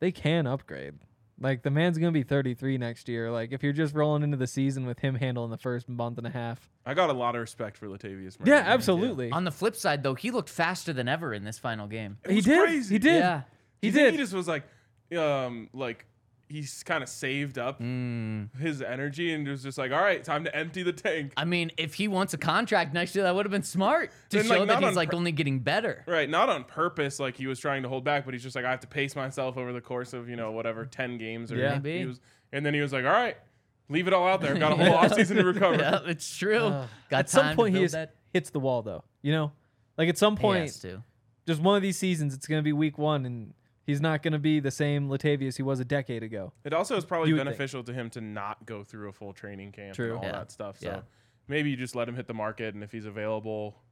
they 0.00 0.12
can 0.12 0.46
upgrade. 0.46 0.94
Like 1.40 1.62
the 1.62 1.70
man's 1.70 1.98
gonna 1.98 2.10
be 2.12 2.24
33 2.24 2.78
next 2.78 3.08
year. 3.08 3.30
Like 3.30 3.52
if 3.52 3.62
you're 3.62 3.72
just 3.72 3.94
rolling 3.94 4.22
into 4.22 4.36
the 4.36 4.46
season 4.46 4.86
with 4.86 4.98
him 4.98 5.14
handling 5.14 5.50
the 5.50 5.56
first 5.58 5.88
month 5.88 6.18
and 6.18 6.26
a 6.26 6.30
half. 6.30 6.68
I 6.84 6.94
got 6.94 7.10
a 7.10 7.12
lot 7.12 7.34
of 7.36 7.40
respect 7.40 7.76
for 7.76 7.86
Latavius. 7.86 8.36
Yeah, 8.44 8.54
Murray. 8.54 8.66
absolutely. 8.66 9.30
On 9.30 9.44
the 9.44 9.52
flip 9.52 9.76
side, 9.76 10.02
though, 10.02 10.14
he 10.14 10.30
looked 10.30 10.48
faster 10.50 10.92
than 10.92 11.08
ever 11.08 11.32
in 11.32 11.44
this 11.44 11.58
final 11.58 11.86
game. 11.86 12.18
It 12.24 12.30
He 12.30 12.36
was 12.36 12.44
did. 12.44 12.60
crazy. 12.60 12.94
He 12.94 12.98
did. 12.98 13.18
Yeah. 13.18 13.42
He 13.80 13.90
did. 13.90 14.12
He 14.14 14.16
just 14.18 14.32
was 14.32 14.48
like, 14.48 14.64
um, 15.16 15.68
like 15.72 16.04
he's 16.48 16.82
kind 16.82 17.02
of 17.02 17.08
saved 17.08 17.58
up 17.58 17.80
Mm. 17.80 18.48
his 18.58 18.80
energy 18.82 19.32
and 19.34 19.46
was 19.46 19.62
just 19.62 19.76
like, 19.78 19.92
all 19.92 20.00
right, 20.00 20.22
time 20.24 20.44
to 20.44 20.56
empty 20.56 20.82
the 20.82 20.92
tank. 20.92 21.32
I 21.36 21.44
mean, 21.44 21.70
if 21.76 21.94
he 21.94 22.08
wants 22.08 22.32
a 22.34 22.38
contract 22.38 22.94
next 22.94 23.14
year, 23.14 23.24
that 23.24 23.34
would 23.34 23.44
have 23.44 23.50
been 23.52 23.62
smart 23.62 24.10
to 24.30 24.38
Then, 24.38 24.48
like, 24.48 24.58
show 24.58 24.64
that 24.66 24.78
he's 24.78 24.88
on 24.88 24.94
like 24.94 25.10
pur- 25.10 25.16
only 25.16 25.32
getting 25.32 25.58
better. 25.60 26.04
Right, 26.06 26.28
not 26.28 26.48
on 26.48 26.64
purpose, 26.64 27.20
like 27.20 27.36
he 27.36 27.46
was 27.46 27.58
trying 27.58 27.82
to 27.82 27.88
hold 27.88 28.04
back, 28.04 28.24
but 28.24 28.32
he's 28.34 28.42
just 28.42 28.56
like, 28.56 28.64
I 28.64 28.70
have 28.70 28.80
to 28.80 28.86
pace 28.86 29.14
myself 29.14 29.56
over 29.56 29.72
the 29.72 29.80
course 29.80 30.12
of 30.12 30.28
you 30.28 30.36
know 30.36 30.50
whatever 30.52 30.86
ten 30.86 31.18
games 31.18 31.52
or 31.52 31.56
Yeah. 31.56 31.74
Maybe. 31.74 31.98
He 31.98 32.04
was, 32.06 32.20
and 32.52 32.64
then 32.64 32.72
he 32.74 32.80
was 32.80 32.92
like, 32.92 33.04
all 33.04 33.10
right, 33.12 33.36
leave 33.90 34.06
it 34.06 34.14
all 34.14 34.26
out 34.26 34.40
there. 34.40 34.54
Got 34.54 34.72
a 34.72 34.76
whole 34.84 34.96
offseason 34.98 35.36
to 35.36 35.44
recover. 35.44 35.76
Yeah, 35.78 36.00
it's 36.06 36.36
true. 36.36 36.58
Uh, 36.64 36.86
Got 37.10 37.18
at 37.20 37.30
some 37.30 37.54
point 37.56 37.76
he 37.76 37.86
that. 37.88 38.14
hits 38.32 38.50
the 38.50 38.60
wall 38.60 38.82
though. 38.82 39.04
You 39.22 39.32
know? 39.32 39.52
Like 39.98 40.08
at 40.08 40.16
some 40.16 40.36
point 40.36 40.62
has 40.62 40.78
to. 40.80 41.02
just 41.46 41.60
one 41.60 41.76
of 41.76 41.82
these 41.82 41.98
seasons 41.98 42.32
it's 42.32 42.46
gonna 42.46 42.62
be 42.62 42.72
week 42.72 42.96
one 42.98 43.26
and 43.26 43.52
he's 43.88 44.00
not 44.00 44.22
gonna 44.22 44.38
be 44.38 44.60
the 44.60 44.70
same 44.70 45.08
Latavius 45.08 45.56
he 45.56 45.62
was 45.64 45.80
a 45.80 45.84
decade 45.84 46.22
ago. 46.22 46.52
It 46.64 46.72
also 46.72 46.96
is 46.96 47.04
probably 47.04 47.30
You 47.30 47.34
would 47.36 47.40
think. 47.40 47.56
beneficial 47.56 47.82
to 47.84 47.92
him 47.92 48.10
to 48.10 48.20
not 48.20 48.64
go 48.66 48.84
through 48.84 49.08
a 49.08 49.12
full 49.12 49.32
training 49.32 49.72
camp 49.72 49.96
True. 49.96 50.10
and 50.14 50.18
all 50.18 50.24
Yeah. 50.24 50.32
that 50.32 50.52
stuff. 50.52 50.78
So 50.78 50.88
Yeah. 50.88 51.00
maybe 51.48 51.70
you 51.70 51.76
just 51.76 51.96
let 51.96 52.08
him 52.08 52.14
hit 52.14 52.26
the 52.28 52.34
market, 52.34 52.74
and 52.74 52.84
if 52.84 52.92
he's 52.92 53.06
available, 53.06 53.82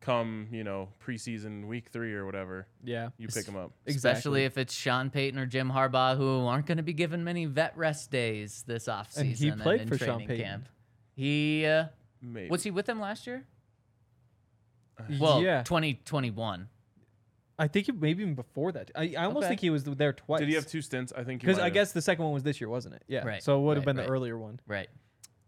come 0.00 0.46
you 0.52 0.62
know 0.62 0.90
preseason 1.04 1.66
week 1.66 1.88
three 1.88 2.14
or 2.14 2.24
whatever, 2.24 2.68
Yeah. 2.84 3.08
you 3.18 3.26
pick 3.26 3.46
him 3.46 3.56
up. 3.56 3.72
Especially 3.86 4.44
if 4.44 4.56
it's 4.56 4.72
Sean 4.72 5.10
Payton 5.10 5.40
or 5.40 5.46
Jim 5.46 5.70
Harbaugh, 5.72 6.16
who 6.16 6.46
aren't 6.46 6.66
going 6.66 6.76
to 6.76 6.84
be 6.84 6.92
given 6.92 7.24
many 7.24 7.46
vet 7.46 7.76
rest 7.76 8.10
days 8.12 8.62
this 8.68 8.86
offseason. 8.86 9.16
And 9.18 9.28
he 9.36 9.50
played 9.50 9.80
in 9.80 9.88
for 9.88 9.98
Sean 9.98 10.06
training 10.18 10.28
Payton. 10.28 10.44
Camp. 10.46 10.68
He 11.16 11.66
uh, 11.66 11.86
Maybe. 12.22 12.48
was 12.48 12.62
he 12.62 12.70
with 12.70 12.86
them 12.86 13.00
last 13.00 13.26
year? 13.26 13.44
Well, 15.18 15.42
yeah. 15.42 15.62
2021. 15.62 16.68
I 17.58 17.66
think 17.68 17.88
it, 17.88 18.00
maybe 18.00 18.22
even 18.22 18.34
before 18.34 18.70
that. 18.72 18.90
I, 18.94 19.14
I 19.18 19.24
almost 19.24 19.44
Okay. 19.44 19.48
think 19.48 19.60
he 19.60 19.70
was 19.70 19.84
there 19.84 20.12
twice. 20.12 20.40
Did 20.40 20.48
he 20.48 20.54
have 20.54 20.66
two 20.66 20.80
stints? 20.82 21.12
I 21.16 21.24
think. 21.24 21.42
he 21.42 21.46
Because 21.46 21.56
might 21.58 21.62
I 21.62 21.66
have. 21.66 21.74
guess 21.74 21.92
the 21.92 22.02
second 22.02 22.24
one 22.24 22.32
was 22.34 22.42
this 22.44 22.60
year, 22.60 22.68
wasn't 22.68 22.94
it? 22.94 23.02
Yeah. 23.08 23.26
Right, 23.26 23.42
So 23.42 23.58
it 23.58 23.62
would 23.62 23.76
have 23.76 23.86
right, 23.86 23.94
been 23.94 23.96
right. 23.98 24.06
the 24.06 24.12
earlier 24.12 24.38
one. 24.38 24.60
Right. 24.66 24.88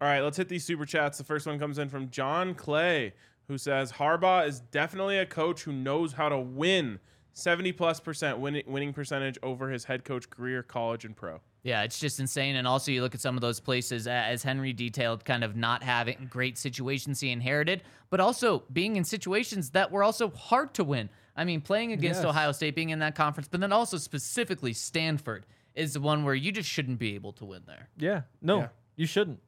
All 0.00 0.08
right, 0.08 0.20
let's 0.20 0.36
hit 0.36 0.48
these 0.48 0.64
super 0.64 0.86
chats. 0.86 1.18
The 1.18 1.24
first 1.24 1.46
one 1.46 1.58
comes 1.58 1.78
in 1.78 1.88
from 1.88 2.10
John 2.10 2.54
Clay, 2.54 3.12
who 3.48 3.58
says 3.58 3.92
Harbaugh 3.92 4.46
is 4.48 4.60
definitely 4.60 5.18
a 5.18 5.26
coach 5.26 5.62
who 5.62 5.72
knows 5.72 6.14
how 6.14 6.28
to 6.28 6.38
win. 6.38 6.98
70 7.32 7.72
plus 7.72 8.00
percent 8.00 8.38
winning, 8.38 8.64
winning 8.66 8.92
percentage 8.92 9.38
over 9.42 9.70
his 9.70 9.84
head 9.84 10.04
coach 10.04 10.28
career, 10.30 10.62
college 10.64 11.04
and 11.04 11.14
pro. 11.16 11.40
Yeah, 11.62 11.82
it's 11.82 11.98
just 12.00 12.18
insane. 12.18 12.56
And 12.56 12.66
also, 12.66 12.90
you 12.90 13.02
look 13.02 13.14
at 13.14 13.20
some 13.20 13.36
of 13.36 13.40
those 13.40 13.60
places, 13.60 14.06
a- 14.08 14.10
as 14.10 14.42
Henry 14.42 14.72
detailed, 14.72 15.24
kind 15.24 15.44
of 15.44 15.54
not 15.54 15.82
having 15.84 16.26
great 16.28 16.58
situations 16.58 17.20
he 17.20 17.30
inherited, 17.30 17.82
but 18.10 18.18
also 18.18 18.64
being 18.72 18.96
in 18.96 19.04
situations 19.04 19.70
that 19.70 19.92
were 19.92 20.02
also 20.02 20.30
hard 20.30 20.74
to 20.74 20.82
win. 20.84 21.08
I 21.40 21.44
mean, 21.44 21.62
playing 21.62 21.92
against 21.92 22.18
Yes. 22.20 22.26
Ohio 22.26 22.52
State, 22.52 22.74
being 22.74 22.90
in 22.90 22.98
that 22.98 23.14
conference, 23.14 23.48
but 23.48 23.60
then 23.60 23.72
also 23.72 23.96
specifically 23.96 24.74
Stanford 24.74 25.46
is 25.74 25.94
the 25.94 26.00
one 26.00 26.22
where 26.22 26.34
you 26.34 26.52
just 26.52 26.68
shouldn't 26.68 26.98
be 26.98 27.14
able 27.14 27.32
to 27.32 27.46
win 27.46 27.62
there. 27.66 27.88
Yeah. 27.96 28.22
No, 28.42 28.58
Yeah. 28.58 28.68
you 28.96 29.06
shouldn't. 29.06 29.40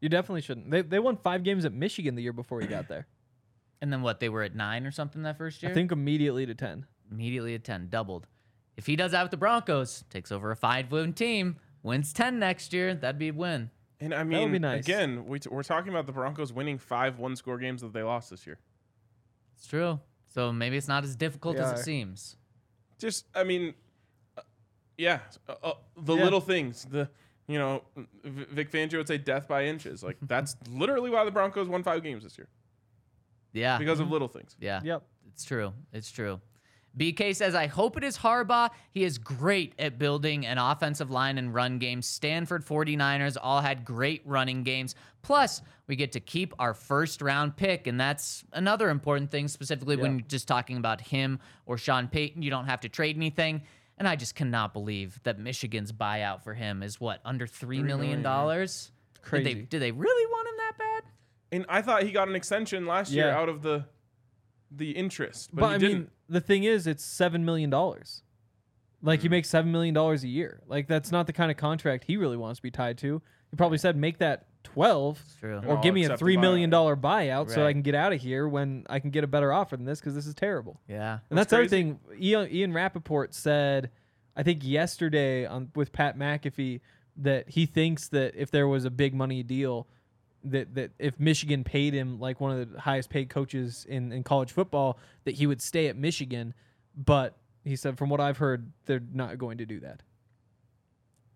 You 0.00 0.08
definitely 0.08 0.42
shouldn't. 0.42 0.70
They, 0.70 0.82
they 0.82 1.00
won 1.00 1.16
five 1.16 1.42
games 1.42 1.64
at 1.64 1.72
Michigan 1.72 2.14
the 2.14 2.22
year 2.22 2.32
before 2.32 2.60
he 2.60 2.68
got 2.68 2.86
there. 2.88 3.06
And 3.82 3.90
then 3.90 4.02
what? 4.02 4.20
They 4.20 4.28
were 4.28 4.42
at 4.42 4.54
nine 4.54 4.86
or 4.86 4.90
something 4.90 5.22
that 5.22 5.38
first 5.38 5.62
year? 5.62 5.72
I 5.72 5.74
think 5.74 5.90
immediately 5.90 6.44
to 6.44 6.54
10. 6.54 6.84
immediately 7.10 7.54
at 7.54 7.64
10, 7.64 7.88
doubled. 7.88 8.26
If 8.76 8.84
he 8.86 8.94
does 8.94 9.12
that 9.12 9.22
with 9.22 9.30
the 9.30 9.38
Broncos, 9.38 10.04
takes 10.10 10.30
over 10.30 10.50
a 10.50 10.56
five 10.56 10.92
win 10.92 11.14
team, 11.14 11.56
wins 11.82 12.12
10 12.12 12.38
next 12.38 12.72
year, 12.74 12.94
that'd 12.94 13.18
be 13.18 13.28
a 13.28 13.32
win. 13.32 13.70
And 13.98 14.12
I 14.14 14.22
mean, 14.22 14.52
be 14.52 14.58
nice. 14.58 14.84
again, 14.84 15.24
we 15.26 15.38
t- 15.40 15.48
we're 15.50 15.62
talking 15.62 15.88
about 15.88 16.04
the 16.06 16.12
Broncos 16.12 16.52
winning 16.52 16.76
five 16.76 17.18
one 17.18 17.34
score 17.36 17.56
games 17.58 17.80
that 17.80 17.92
they 17.94 18.02
lost 18.02 18.28
this 18.28 18.46
year. 18.46 18.58
It's 19.56 19.66
true. 19.66 19.98
So 20.32 20.52
maybe 20.52 20.76
it's 20.76 20.88
not 20.88 21.04
as 21.04 21.16
difficult 21.16 21.56
as 21.56 21.78
it 21.80 21.82
seems. 21.84 22.36
Just, 22.98 23.26
I 23.34 23.44
mean, 23.44 23.74
uh, 24.38 24.42
yeah, 24.96 25.20
uh, 25.48 25.54
uh, 25.62 25.72
the 25.96 26.14
Yeah. 26.16 26.24
little 26.24 26.40
things. 26.40 26.84
The 26.84 27.08
you 27.48 27.58
know, 27.58 27.82
V- 28.24 28.46
Vic 28.52 28.70
Fangio 28.70 28.98
would 28.98 29.08
say 29.08 29.18
death 29.18 29.48
by 29.48 29.64
inches. 29.64 30.02
Like 30.04 30.16
that's 30.22 30.56
literally 30.70 31.10
why 31.10 31.24
the 31.24 31.32
Broncos 31.32 31.66
won 31.68 31.82
five 31.82 32.02
games 32.04 32.22
this 32.22 32.38
year 32.38 32.46
Yeah. 33.52 33.76
because 33.78 33.98
of 33.98 34.08
little 34.10 34.28
things. 34.28 34.54
yeah. 34.60 34.80
Yep. 34.84 35.02
It's 35.32 35.44
true. 35.44 35.72
It's 35.92 36.10
true. 36.12 36.40
BK 36.98 37.34
says, 37.36 37.54
I 37.54 37.66
hope 37.66 37.96
it 37.96 38.04
is 38.04 38.18
Harbaugh. 38.18 38.70
He 38.90 39.04
is 39.04 39.16
great 39.18 39.74
at 39.78 39.98
building 39.98 40.44
an 40.44 40.58
offensive 40.58 41.10
line 41.10 41.38
and 41.38 41.54
run 41.54 41.78
game. 41.78 42.02
Stanford 42.02 42.64
49ers 42.66 43.36
all 43.40 43.60
had 43.60 43.84
great 43.84 44.22
running 44.24 44.64
games. 44.64 44.94
Plus, 45.22 45.62
we 45.86 45.96
get 45.96 46.12
to 46.12 46.20
keep 46.20 46.52
our 46.58 46.74
first 46.74 47.22
round 47.22 47.56
pick. 47.56 47.86
And 47.86 48.00
that's 48.00 48.44
another 48.52 48.90
important 48.90 49.30
thing, 49.30 49.46
specifically 49.48 49.96
when 49.96 50.18
you're 50.18 50.26
just 50.28 50.48
talking 50.48 50.76
about 50.78 51.00
him 51.00 51.38
or 51.66 51.78
Sean 51.78 52.08
Payton. 52.08 52.42
You 52.42 52.50
don't 52.50 52.66
have 52.66 52.80
to 52.80 52.88
trade 52.88 53.16
anything. 53.16 53.62
And 53.98 54.08
I 54.08 54.16
just 54.16 54.34
cannot 54.34 54.72
believe 54.72 55.20
that 55.24 55.38
Michigan's 55.38 55.92
buyout 55.92 56.42
for 56.42 56.54
him 56.54 56.82
is 56.82 56.98
what, 57.00 57.20
under 57.24 57.46
$3 57.46 57.84
million? 57.84 58.22
dollars? 58.22 58.90
Did 59.30 59.44
they, 59.44 59.52
Crazy. 59.52 59.66
did 59.68 59.82
they 59.82 59.92
really 59.92 60.26
want 60.32 60.48
him 60.48 60.54
that 60.56 60.78
bad? 60.78 61.02
And 61.52 61.66
I 61.68 61.82
thought 61.82 62.02
he 62.04 62.10
got 62.10 62.26
an 62.28 62.34
extension 62.34 62.86
last 62.86 63.12
year 63.12 63.28
out 63.30 63.50
of 63.50 63.60
the 63.60 63.84
the 64.70 64.92
interest, 64.92 65.50
but, 65.52 65.60
But, 65.62 65.68
he 65.68 65.74
I 65.74 65.78
didn't. 65.78 65.98
mean, 65.98 66.10
the 66.28 66.40
thing 66.40 66.64
is, 66.64 66.86
it's 66.86 67.04
$7 67.04 67.40
million. 67.42 67.70
Like, 69.02 69.20
he 69.22 69.28
Hmm. 69.28 69.30
makes 69.32 69.48
$7 69.50 69.66
million 69.66 69.96
a 69.96 70.14
year. 70.26 70.60
Like, 70.66 70.86
that's 70.86 71.10
not 71.10 71.26
the 71.26 71.32
kind 71.32 71.50
of 71.50 71.56
contract 71.56 72.04
he 72.06 72.16
really 72.16 72.36
wants 72.36 72.58
to 72.58 72.62
be 72.62 72.70
tied 72.70 72.98
to. 72.98 73.22
He 73.50 73.56
probably 73.56 73.78
said, 73.78 73.96
make 73.96 74.18
that 74.18 74.46
12 74.62 75.18
It's 75.26 75.42
or 75.42 75.54
I'll 75.70 75.82
give 75.82 75.94
me 75.94 76.02
a 76.04 76.06
accept 76.06 76.20
the 76.20 76.26
$3 76.26 76.40
million 76.40 76.70
buyout. 76.70 77.00
buyout 77.00 77.50
so 77.50 77.66
I 77.66 77.72
can 77.72 77.82
get 77.82 77.94
out 77.94 78.12
of 78.12 78.20
here 78.20 78.46
when 78.46 78.84
I 78.90 79.00
can 79.00 79.10
get 79.10 79.24
a 79.24 79.26
better 79.26 79.52
offer 79.52 79.76
than 79.76 79.86
this 79.86 80.00
because 80.00 80.14
this 80.14 80.26
is 80.26 80.34
terrible. 80.34 80.80
Yeah. 80.86 81.14
And 81.30 81.38
What's 81.38 81.50
that's 81.50 81.50
the 81.50 81.56
other 81.56 81.68
thing. 81.68 81.98
Ian, 82.20 82.48
Ian 82.52 82.72
Rapoport 82.74 83.34
said, 83.34 83.90
I 84.36 84.42
think 84.42 84.60
yesterday 84.64 85.46
on 85.46 85.70
with 85.74 85.92
Pat 85.92 86.16
McAfee, 86.18 86.80
that 87.16 87.48
he 87.50 87.66
thinks 87.66 88.08
that 88.08 88.34
if 88.36 88.50
there 88.50 88.68
was 88.68 88.84
a 88.84 88.90
big 88.90 89.14
money 89.14 89.42
deal, 89.42 89.88
that 90.44 90.74
that 90.74 90.90
if 90.98 91.18
Michigan 91.20 91.64
paid 91.64 91.94
him 91.94 92.18
like 92.18 92.40
one 92.40 92.58
of 92.58 92.72
the 92.72 92.80
highest 92.80 93.10
paid 93.10 93.28
coaches 93.28 93.86
in, 93.88 94.12
in 94.12 94.22
college 94.22 94.52
football, 94.52 94.98
that 95.24 95.34
he 95.34 95.46
would 95.46 95.60
stay 95.62 95.88
at 95.88 95.96
Michigan. 95.96 96.54
But 96.96 97.36
he 97.64 97.76
said, 97.76 97.98
from 97.98 98.08
what 98.10 98.20
I've 98.20 98.38
heard, 98.38 98.72
they're 98.86 99.02
not 99.12 99.38
going 99.38 99.58
to 99.58 99.66
do 99.66 99.80
that. 99.80 100.02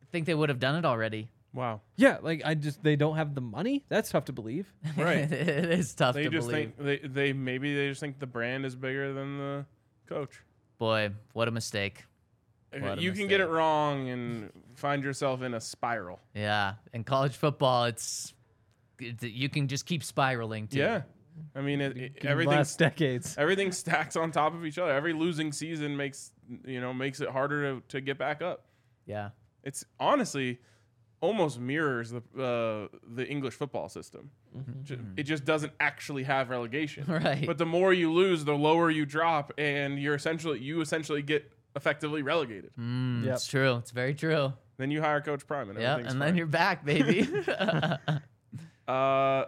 I 0.03 0.07
think 0.11 0.27
they 0.27 0.35
would 0.35 0.49
have 0.49 0.59
done 0.61 0.77
it 0.77 0.85
already. 0.85 1.29
wow, 1.53 1.81
Yeah, 1.97 2.19
like 2.23 2.43
I 2.45 2.55
just 2.55 2.83
they 2.83 2.97
don't 2.97 3.17
have 3.17 3.35
the 3.35 3.41
money. 3.41 3.85
That's 3.89 4.11
tough 4.11 4.27
to 4.27 4.33
believe. 4.33 4.73
Right. 4.97 5.31
it 5.31 5.71
is 5.71 5.95
tough 5.95 6.15
they 6.15 6.25
to 6.25 6.31
just 6.31 6.49
believe. 6.49 6.73
think 6.77 7.03
they 7.03 7.09
they 7.09 7.33
maybe 7.33 7.75
they 7.75 7.89
just 7.89 8.01
think 8.01 8.19
the 8.19 8.27
brand 8.27 8.65
is 8.65 8.75
bigger 8.77 9.13
than 9.13 9.39
the 9.39 9.67
coach. 10.09 10.41
Boy, 10.79 11.11
what 11.33 11.49
a 11.49 11.51
mistake. 11.51 12.05
Uh, 12.75 12.79
what 12.81 12.99
a 12.99 13.03
you 13.03 13.13
can 13.13 13.29
get 13.29 13.41
it 13.41 13.47
wrong 13.47 14.09
and 14.09 14.51
find 14.75 15.03
yourself 15.05 15.43
in 15.43 15.55
a 15.55 15.61
spiral. 15.61 16.21
Yeah. 16.35 16.75
In 16.93 17.05
college 17.05 17.37
football, 17.37 17.85
it's, 17.85 18.33
it, 18.33 18.34
you 18.99 19.49
can 19.49 19.69
just 19.69 19.87
keep 19.87 20.03
spiraling 20.05 20.69
too. 20.69 20.79
Yeah, 20.79 21.03
I 21.55 21.61
mean 21.61 21.81
it, 21.81 21.97
it, 21.97 22.01
Everything 22.01 22.31
everything 22.31 22.57
last 22.59 22.79
decades. 22.79 23.35
everything 23.39 23.73
stacks 23.73 24.17
on 24.17 24.31
top 24.31 24.55
of 24.55 24.65
each 24.65 24.79
other. 24.79 24.93
Every 24.93 25.13
losing 25.13 25.53
season 25.53 25.97
makes 25.97 26.33
you 26.67 26.81
know 26.81 26.93
makes 26.95 27.21
it 27.21 27.29
harder 27.29 27.75
to, 27.77 27.83
to 27.89 28.01
get 28.01 28.19
back 28.19 28.43
up. 28.43 28.67
Yeah. 29.07 29.31
It's 29.63 29.85
honestly 29.99 30.61
almost 31.21 31.59
mirrors 31.59 32.11
the 32.11 32.19
uh, 32.39 32.97
the 33.15 33.27
English 33.27 33.55
football 33.55 33.89
system. 33.89 34.31
Ju- 34.85 34.99
It 35.17 35.23
just 35.25 35.45
doesn't 35.45 35.73
actually 35.81 36.23
have 36.25 36.51
relegation. 36.51 37.05
Right. 37.09 37.47
But 37.47 37.59
the 37.59 37.67
more 37.67 37.93
you 37.93 38.13
lose, 38.13 38.45
the 38.45 38.55
lower 38.55 38.91
you 38.91 39.05
drop, 39.07 39.53
and 39.59 39.99
you're 39.99 40.15
essentially 40.15 40.59
you 40.61 40.81
essentially 40.83 41.23
get 41.23 41.51
effectively 41.77 42.23
relegated. 42.23 42.71
Mm, 42.79 43.25
Yep. 43.25 43.35
It's 43.35 43.47
true. 43.47 43.77
It's 43.79 43.91
very 43.91 44.15
true. 44.15 44.53
Then 44.77 44.91
you 44.91 45.01
hire 45.01 45.21
Coach 45.21 45.47
Prime, 45.47 45.71
and 45.71 45.79
Yeah. 45.81 45.97
And 45.97 46.07
fine. 46.09 46.19
then 46.19 46.37
you're 46.37 46.47
back, 46.47 46.85
baby. 46.85 47.27
Uh, 48.89 49.45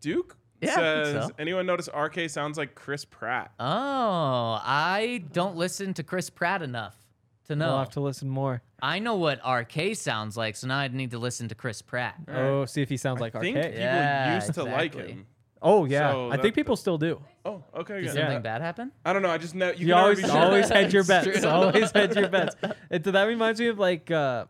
Duke 0.00 0.36
Yeah, 0.60 0.74
says, 0.74 1.26
so. 1.26 1.30
anyone 1.38 1.66
notice 1.66 1.88
RK 1.94 2.28
sounds 2.30 2.56
like 2.58 2.74
Chris 2.74 3.04
Pratt? 3.04 3.52
oh, 3.58 4.60
I 4.62 5.22
don't 5.32 5.56
listen 5.56 5.94
to 5.94 6.02
Chris 6.02 6.30
Pratt 6.30 6.62
enough 6.62 6.96
to 7.48 7.56
know. 7.56 7.70
I'll 7.70 7.78
have 7.80 7.90
to 7.90 8.00
listen 8.00 8.28
more. 8.28 8.62
I 8.82 8.98
know 8.98 9.16
what 9.16 9.40
RK 9.46 9.94
sounds 9.96 10.36
like, 10.36 10.56
so 10.56 10.66
now 10.66 10.78
I 10.78 10.88
need 10.88 11.10
to 11.12 11.18
listen 11.18 11.48
to 11.48 11.54
Chris 11.54 11.80
Pratt. 11.82 12.16
Oh, 12.28 12.64
see 12.66 12.82
if 12.82 12.88
he 12.88 12.96
sounds 12.96 13.20
like 13.20 13.34
I 13.34 13.40
think 13.40 13.56
RK. 13.56 13.62
people 13.64 13.78
Yeah, 13.80 14.34
used 14.34 14.54
to 14.54 14.64
like 14.64 14.86
exactly. 14.94 15.12
him. 15.12 15.26
Oh 15.62 15.86
yeah, 15.86 16.12
So 16.12 16.28
I 16.28 16.36
that- 16.36 16.42
think 16.42 16.54
people 16.54 16.76
still 16.76 16.98
do. 16.98 17.22
Oh, 17.46 17.62
okay. 17.74 17.94
Did 17.96 18.04
Yeah. 18.04 18.10
something 18.12 18.32
Yeah. 18.32 18.38
bad 18.40 18.60
happen? 18.60 18.92
I 19.06 19.14
don't 19.14 19.22
know. 19.22 19.30
I 19.30 19.38
just 19.38 19.54
know 19.54 19.70
you, 19.70 19.86
You 19.88 19.94
always 19.94 20.22
be 20.22 20.28
always 20.28 20.68
hedge 20.68 20.92
your 20.92 21.00
It's 21.08 21.08
bets. 21.08 21.44
Always 21.44 21.90
hedge 21.90 22.14
your 22.16 22.28
bets. 22.28 22.54
And 22.90 23.02
so 23.02 23.10
that 23.12 23.24
reminds 23.24 23.58
me 23.60 23.68
of 23.68 23.78
like 23.78 24.10
uh, 24.10 24.44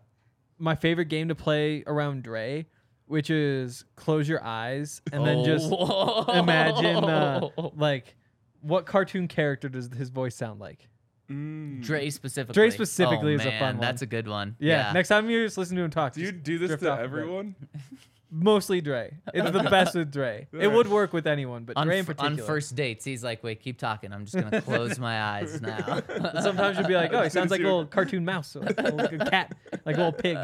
my 0.59 0.75
favorite 0.75 1.05
game 1.07 1.29
to 1.29 1.37
play 1.37 1.85
around 1.87 2.25
Dre, 2.25 2.67
which 3.07 3.31
is 3.31 3.85
close 3.97 4.29
your 4.29 4.43
eyes 4.45 5.03
and 5.13 5.27
then 5.27 5.45
just 5.45 5.69
Oh. 5.71 6.25
imagine 6.33 7.05
uh, 7.05 7.49
like 7.77 8.17
what 8.61 8.87
cartoon 8.87 9.29
character 9.29 9.69
does 9.69 9.91
his 9.93 10.09
voice 10.11 10.35
sound 10.35 10.61
like? 10.61 10.89
Mm. 11.31 11.83
Dre 11.83 12.11
specifically. 12.11 12.55
Dre 12.55 12.71
specifically 12.71 13.33
Oh, 13.33 13.37
is 13.37 13.43
a 13.43 13.49
man, 13.49 13.59
fun 13.61 13.79
That's 13.81 14.03
a 14.03 14.07
good 14.07 14.29
one. 14.29 14.57
Yeah. 14.59 14.93
Next 14.93 15.09
time 15.09 15.29
you 15.31 15.45
just 15.45 15.57
listen 15.59 15.77
to 15.77 15.83
him 15.83 15.91
talk, 15.91 16.13
Do 16.15 16.21
you 16.21 16.33
do 16.33 16.59
this 16.59 16.69
drift 16.69 16.83
to 16.83 16.93
off 16.93 17.01
everyone? 17.01 17.55
Mostly 18.37 18.81
Dre. 18.81 19.17
It's 19.33 19.51
the 19.53 19.63
best 19.63 19.95
with 19.95 20.11
Dre. 20.11 20.49
It 20.53 20.67
would 20.67 20.89
work 20.89 21.13
with 21.13 21.25
anyone, 21.29 21.63
but 21.63 21.77
on, 21.77 21.87
Dre 21.87 21.99
in 22.01 22.05
f- 22.05 22.09
on 22.11 22.17
particular. 22.17 22.47
first 22.47 22.75
dates, 22.75 23.05
he's 23.05 23.23
like, 23.23 23.45
"Wait, 23.45 23.61
keep 23.61 23.79
talking. 23.79 24.13
I'm 24.13 24.25
just 24.25 24.35
gonna 24.35 24.61
close 24.71 24.99
my 24.99 25.23
eyes 25.23 25.63
now." 25.63 26.01
Sometimes 26.43 26.77
you'll 26.79 26.89
be 26.89 26.95
like, 26.97 27.13
oh, 27.13 27.23
he 27.23 27.31
sounds 27.31 27.53
like 27.53 27.61
a 27.61 27.65
little 27.65 27.87
cartoon 27.87 28.25
mouse, 28.25 28.57
or 28.57 28.61
like 28.61 28.79
a 28.79 28.83
little 28.83 29.19
cat, 29.27 29.55
like 29.85 29.95
a 29.95 29.99
little 29.99 30.13
pig. 30.13 30.37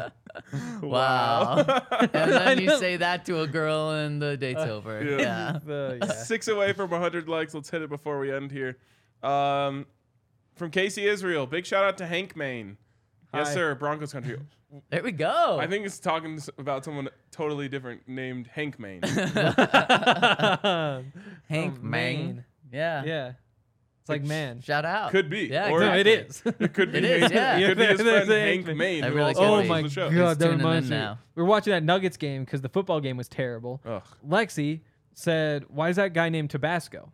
wow. 0.81 1.65
and 2.13 2.31
then 2.31 2.61
you 2.61 2.77
say 2.77 2.95
that 2.97 3.25
to 3.25 3.41
a 3.41 3.47
girl, 3.47 3.89
and 3.91 4.21
the 4.21 4.37
date's 4.37 4.61
over. 4.61 5.03
yeah. 5.03 5.17
Yeah. 5.19 5.59
The- 5.63 5.97
yeah. 6.01 6.11
Six 6.23 6.47
away 6.47 6.71
from 6.73 6.89
100 6.91 7.27
likes. 7.27 7.53
Let's 7.53 7.69
hit 7.69 7.81
it 7.81 7.89
before 7.89 8.19
we 8.19 8.31
end 8.31 8.51
here. 8.51 8.77
Um, 9.21 9.85
from 10.55 10.71
Casey 10.71 11.05
Israel, 11.07 11.45
big 11.45 11.65
shout 11.65 11.83
out 11.83 11.97
to 11.97 12.07
Hank 12.07 12.35
Main. 12.35 12.77
Yes, 13.33 13.47
Hi. 13.49 13.53
sir. 13.53 13.75
Broncos 13.75 14.11
country. 14.13 14.37
There 14.89 15.03
we 15.03 15.11
go. 15.11 15.57
I 15.59 15.67
think 15.67 15.85
it's 15.85 15.99
talking 15.99 16.35
s- 16.35 16.49
about 16.57 16.83
someone 16.85 17.09
totally 17.31 17.67
different 17.69 18.07
named 18.07 18.47
Hank 18.47 18.77
Main. 18.79 19.01
Hank 19.03 20.63
oh, 20.63 21.03
From 21.49 21.89
Maine. 21.89 21.91
Maine. 21.91 22.45
Yeah. 22.71 23.03
Yeah. 23.05 23.31
It's 24.01 24.09
like 24.09 24.23
man. 24.23 24.61
Shout 24.61 24.83
out. 24.85 25.11
Could 25.11 25.29
be. 25.29 25.41
Yeah. 25.41 25.69
Or- 25.69 25.79
No, 25.81 25.93
it 25.93 26.07
exactly. 26.07 26.51
is. 26.51 26.55
It 26.59 26.73
could 26.73 26.91
be. 26.91 26.97
It 26.99 27.03
is, 27.05 27.31
yeah. 27.31 27.57
It 27.57 27.67
could 27.67 27.77
be 27.77 27.85
his 27.85 27.99
Yeah, 28.01 28.23
friend 28.23 28.31
Hank 28.31 28.65
Hank 28.65 28.77
Main. 28.77 29.03
I 29.03 29.09
who 29.09 29.15
really 29.15 29.33
also 29.35 29.41
could 29.41 29.47
oh 29.49 29.61
be. 29.61 29.69
listens 29.69 29.69
my 29.69 29.81
to 29.81 29.83
the 29.83 29.89
show. 29.93 30.09
god, 30.09 30.39
that 30.39 30.45
tuning 30.45 30.59
in 30.59 30.65
reminds 30.65 30.89
me. 30.89 30.97
now. 30.97 31.19
We 31.35 31.43
were 31.43 31.49
watching 31.49 31.71
that 31.71 31.83
Nuggets 31.83 32.17
game 32.17 32.43
because 32.43 32.61
the 32.61 32.69
football 32.69 32.99
game 32.99 33.15
was 33.17 33.27
terrible. 33.27 33.81
Ugh. 33.85 34.03
Lexi 34.27 34.81
said, 35.13 35.65
"Why 35.69 35.89
is 35.89 35.97
that 35.97 36.13
guy 36.13 36.29
named 36.29 36.49
Tabasco?" 36.49 37.11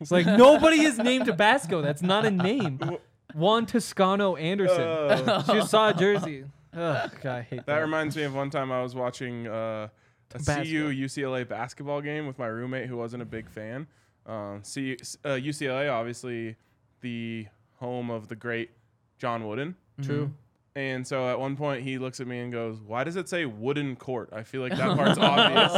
It's 0.00 0.10
like 0.10 0.26
nobody 0.26 0.82
is 0.82 0.98
named 0.98 1.26
Tabasco. 1.26 1.80
That's 1.82 2.02
not 2.02 2.24
a 2.24 2.30
name. 2.30 2.78
Juan 3.34 3.66
Toscano 3.66 4.36
Anderson. 4.36 4.80
Uh, 4.80 5.42
she 5.44 5.52
just 5.52 5.70
saw 5.70 5.88
a 5.90 5.94
jersey. 5.94 6.44
Ugh, 6.74 7.10
God, 7.22 7.36
I 7.38 7.42
hate 7.42 7.56
that. 7.56 7.66
that 7.66 7.78
reminds 7.78 8.16
me 8.16 8.22
of 8.22 8.34
one 8.34 8.50
time 8.50 8.72
I 8.72 8.82
was 8.82 8.94
watching 8.94 9.46
uh, 9.46 9.52
a 9.52 9.90
Tabasco. 10.30 10.62
CU 10.64 10.88
UCLA 10.90 11.46
basketball 11.46 12.00
game 12.00 12.26
with 12.26 12.38
my 12.38 12.46
roommate 12.46 12.88
who 12.88 12.96
wasn't 12.96 13.22
a 13.22 13.26
big 13.26 13.48
fan. 13.50 13.86
Um, 14.24 14.62
CU, 14.62 14.96
uh, 15.24 15.28
UCLA, 15.30 15.92
obviously, 15.92 16.56
the 17.00 17.46
home 17.78 18.10
of 18.10 18.28
the 18.28 18.36
great 18.36 18.70
John 19.18 19.46
Wooden. 19.46 19.76
True. 20.02 20.32
And 20.74 21.06
so 21.06 21.28
at 21.28 21.38
one 21.38 21.54
point 21.54 21.82
he 21.82 21.98
looks 21.98 22.18
at 22.20 22.26
me 22.26 22.38
and 22.38 22.50
goes, 22.50 22.80
"Why 22.80 23.04
does 23.04 23.16
it 23.16 23.28
say 23.28 23.44
wooden 23.44 23.94
court? 23.94 24.30
I 24.32 24.42
feel 24.42 24.62
like 24.62 24.72
that 24.76 24.96
part's 24.96 25.18
obvious." 25.18 25.70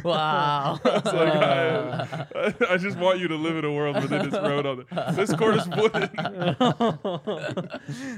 wow. 0.04 0.80
It's 0.82 1.12
like, 1.12 1.34
I, 1.34 2.54
I 2.70 2.78
just 2.78 2.96
want 2.96 3.18
you 3.18 3.28
to 3.28 3.36
live 3.36 3.58
in 3.58 3.66
a 3.66 3.72
world 3.72 3.96
where 3.96 4.06
they 4.06 4.22
just 4.22 4.40
wrote 4.40 4.64
on 4.64 4.80
it. 4.80 4.86
This 5.14 5.34
court 5.34 5.56
is 5.56 5.68
wooden. 5.68 6.08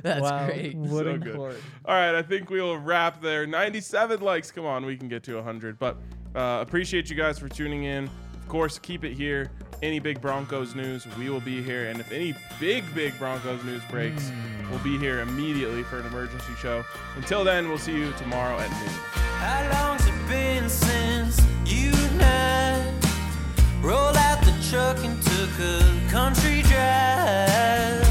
That's 0.03 0.21
wow. 0.21 0.47
great. 0.47 0.77
Wooden 0.77 1.21
good. 1.21 1.35
court. 1.35 1.57
All 1.85 1.97
right, 1.97 2.15
I 2.15 2.23
think 2.23 2.49
we 2.49 2.61
will 2.61 2.79
wrap 2.79 3.21
there. 3.21 3.49
97 3.49 4.21
likes. 4.21 4.53
Come 4.53 4.67
on, 4.67 4.87
we 4.87 4.97
can 4.97 5.09
get 5.09 5.25
to 5.25 5.35
100. 5.35 5.81
But 5.81 5.97
uh, 6.37 6.61
appreciate 6.61 7.11
you 7.11 7.17
guys 7.17 7.41
for 7.41 7.49
tuning 7.49 7.85
in. 7.85 8.09
Of 8.55 8.59
course, 8.59 8.79
keep 8.79 9.03
it 9.03 9.15
here. 9.15 9.51
Any 9.83 9.99
big 9.99 10.21
Broncos 10.21 10.77
news, 10.77 11.09
we 11.19 11.29
will 11.29 11.41
be 11.41 11.61
here. 11.61 11.87
And 11.87 11.99
if 11.99 12.13
any 12.13 12.37
big, 12.61 12.85
big 12.95 13.19
Broncos 13.19 13.65
news 13.65 13.83
breaks, 13.91 14.29
hmm. 14.29 14.71
we'll 14.71 14.79
be 14.79 14.97
here 14.97 15.23
immediately 15.23 15.83
for 15.83 15.99
an 15.99 16.07
emergency 16.07 16.53
show. 16.61 16.85
Until 17.17 17.43
then, 17.43 17.69
we'll 17.69 17.79
see 17.79 17.97
you 17.97 18.13
tomorrow 18.13 18.57
at 18.61 18.71
noon. 18.71 18.95
How 19.41 19.89
long's 19.89 20.07
it 20.07 20.29
been 20.29 20.69
since 20.69 21.41
you 21.67 21.91
and 21.93 22.23
I 22.23 22.95
rolled 23.83 24.17
out 24.17 24.41
the 24.45 24.55
truck 24.71 24.99
and 24.99 25.21
took 25.21 25.51
a 25.59 26.13
country 26.13 26.63
drive? 26.63 28.07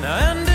Now 0.00 0.47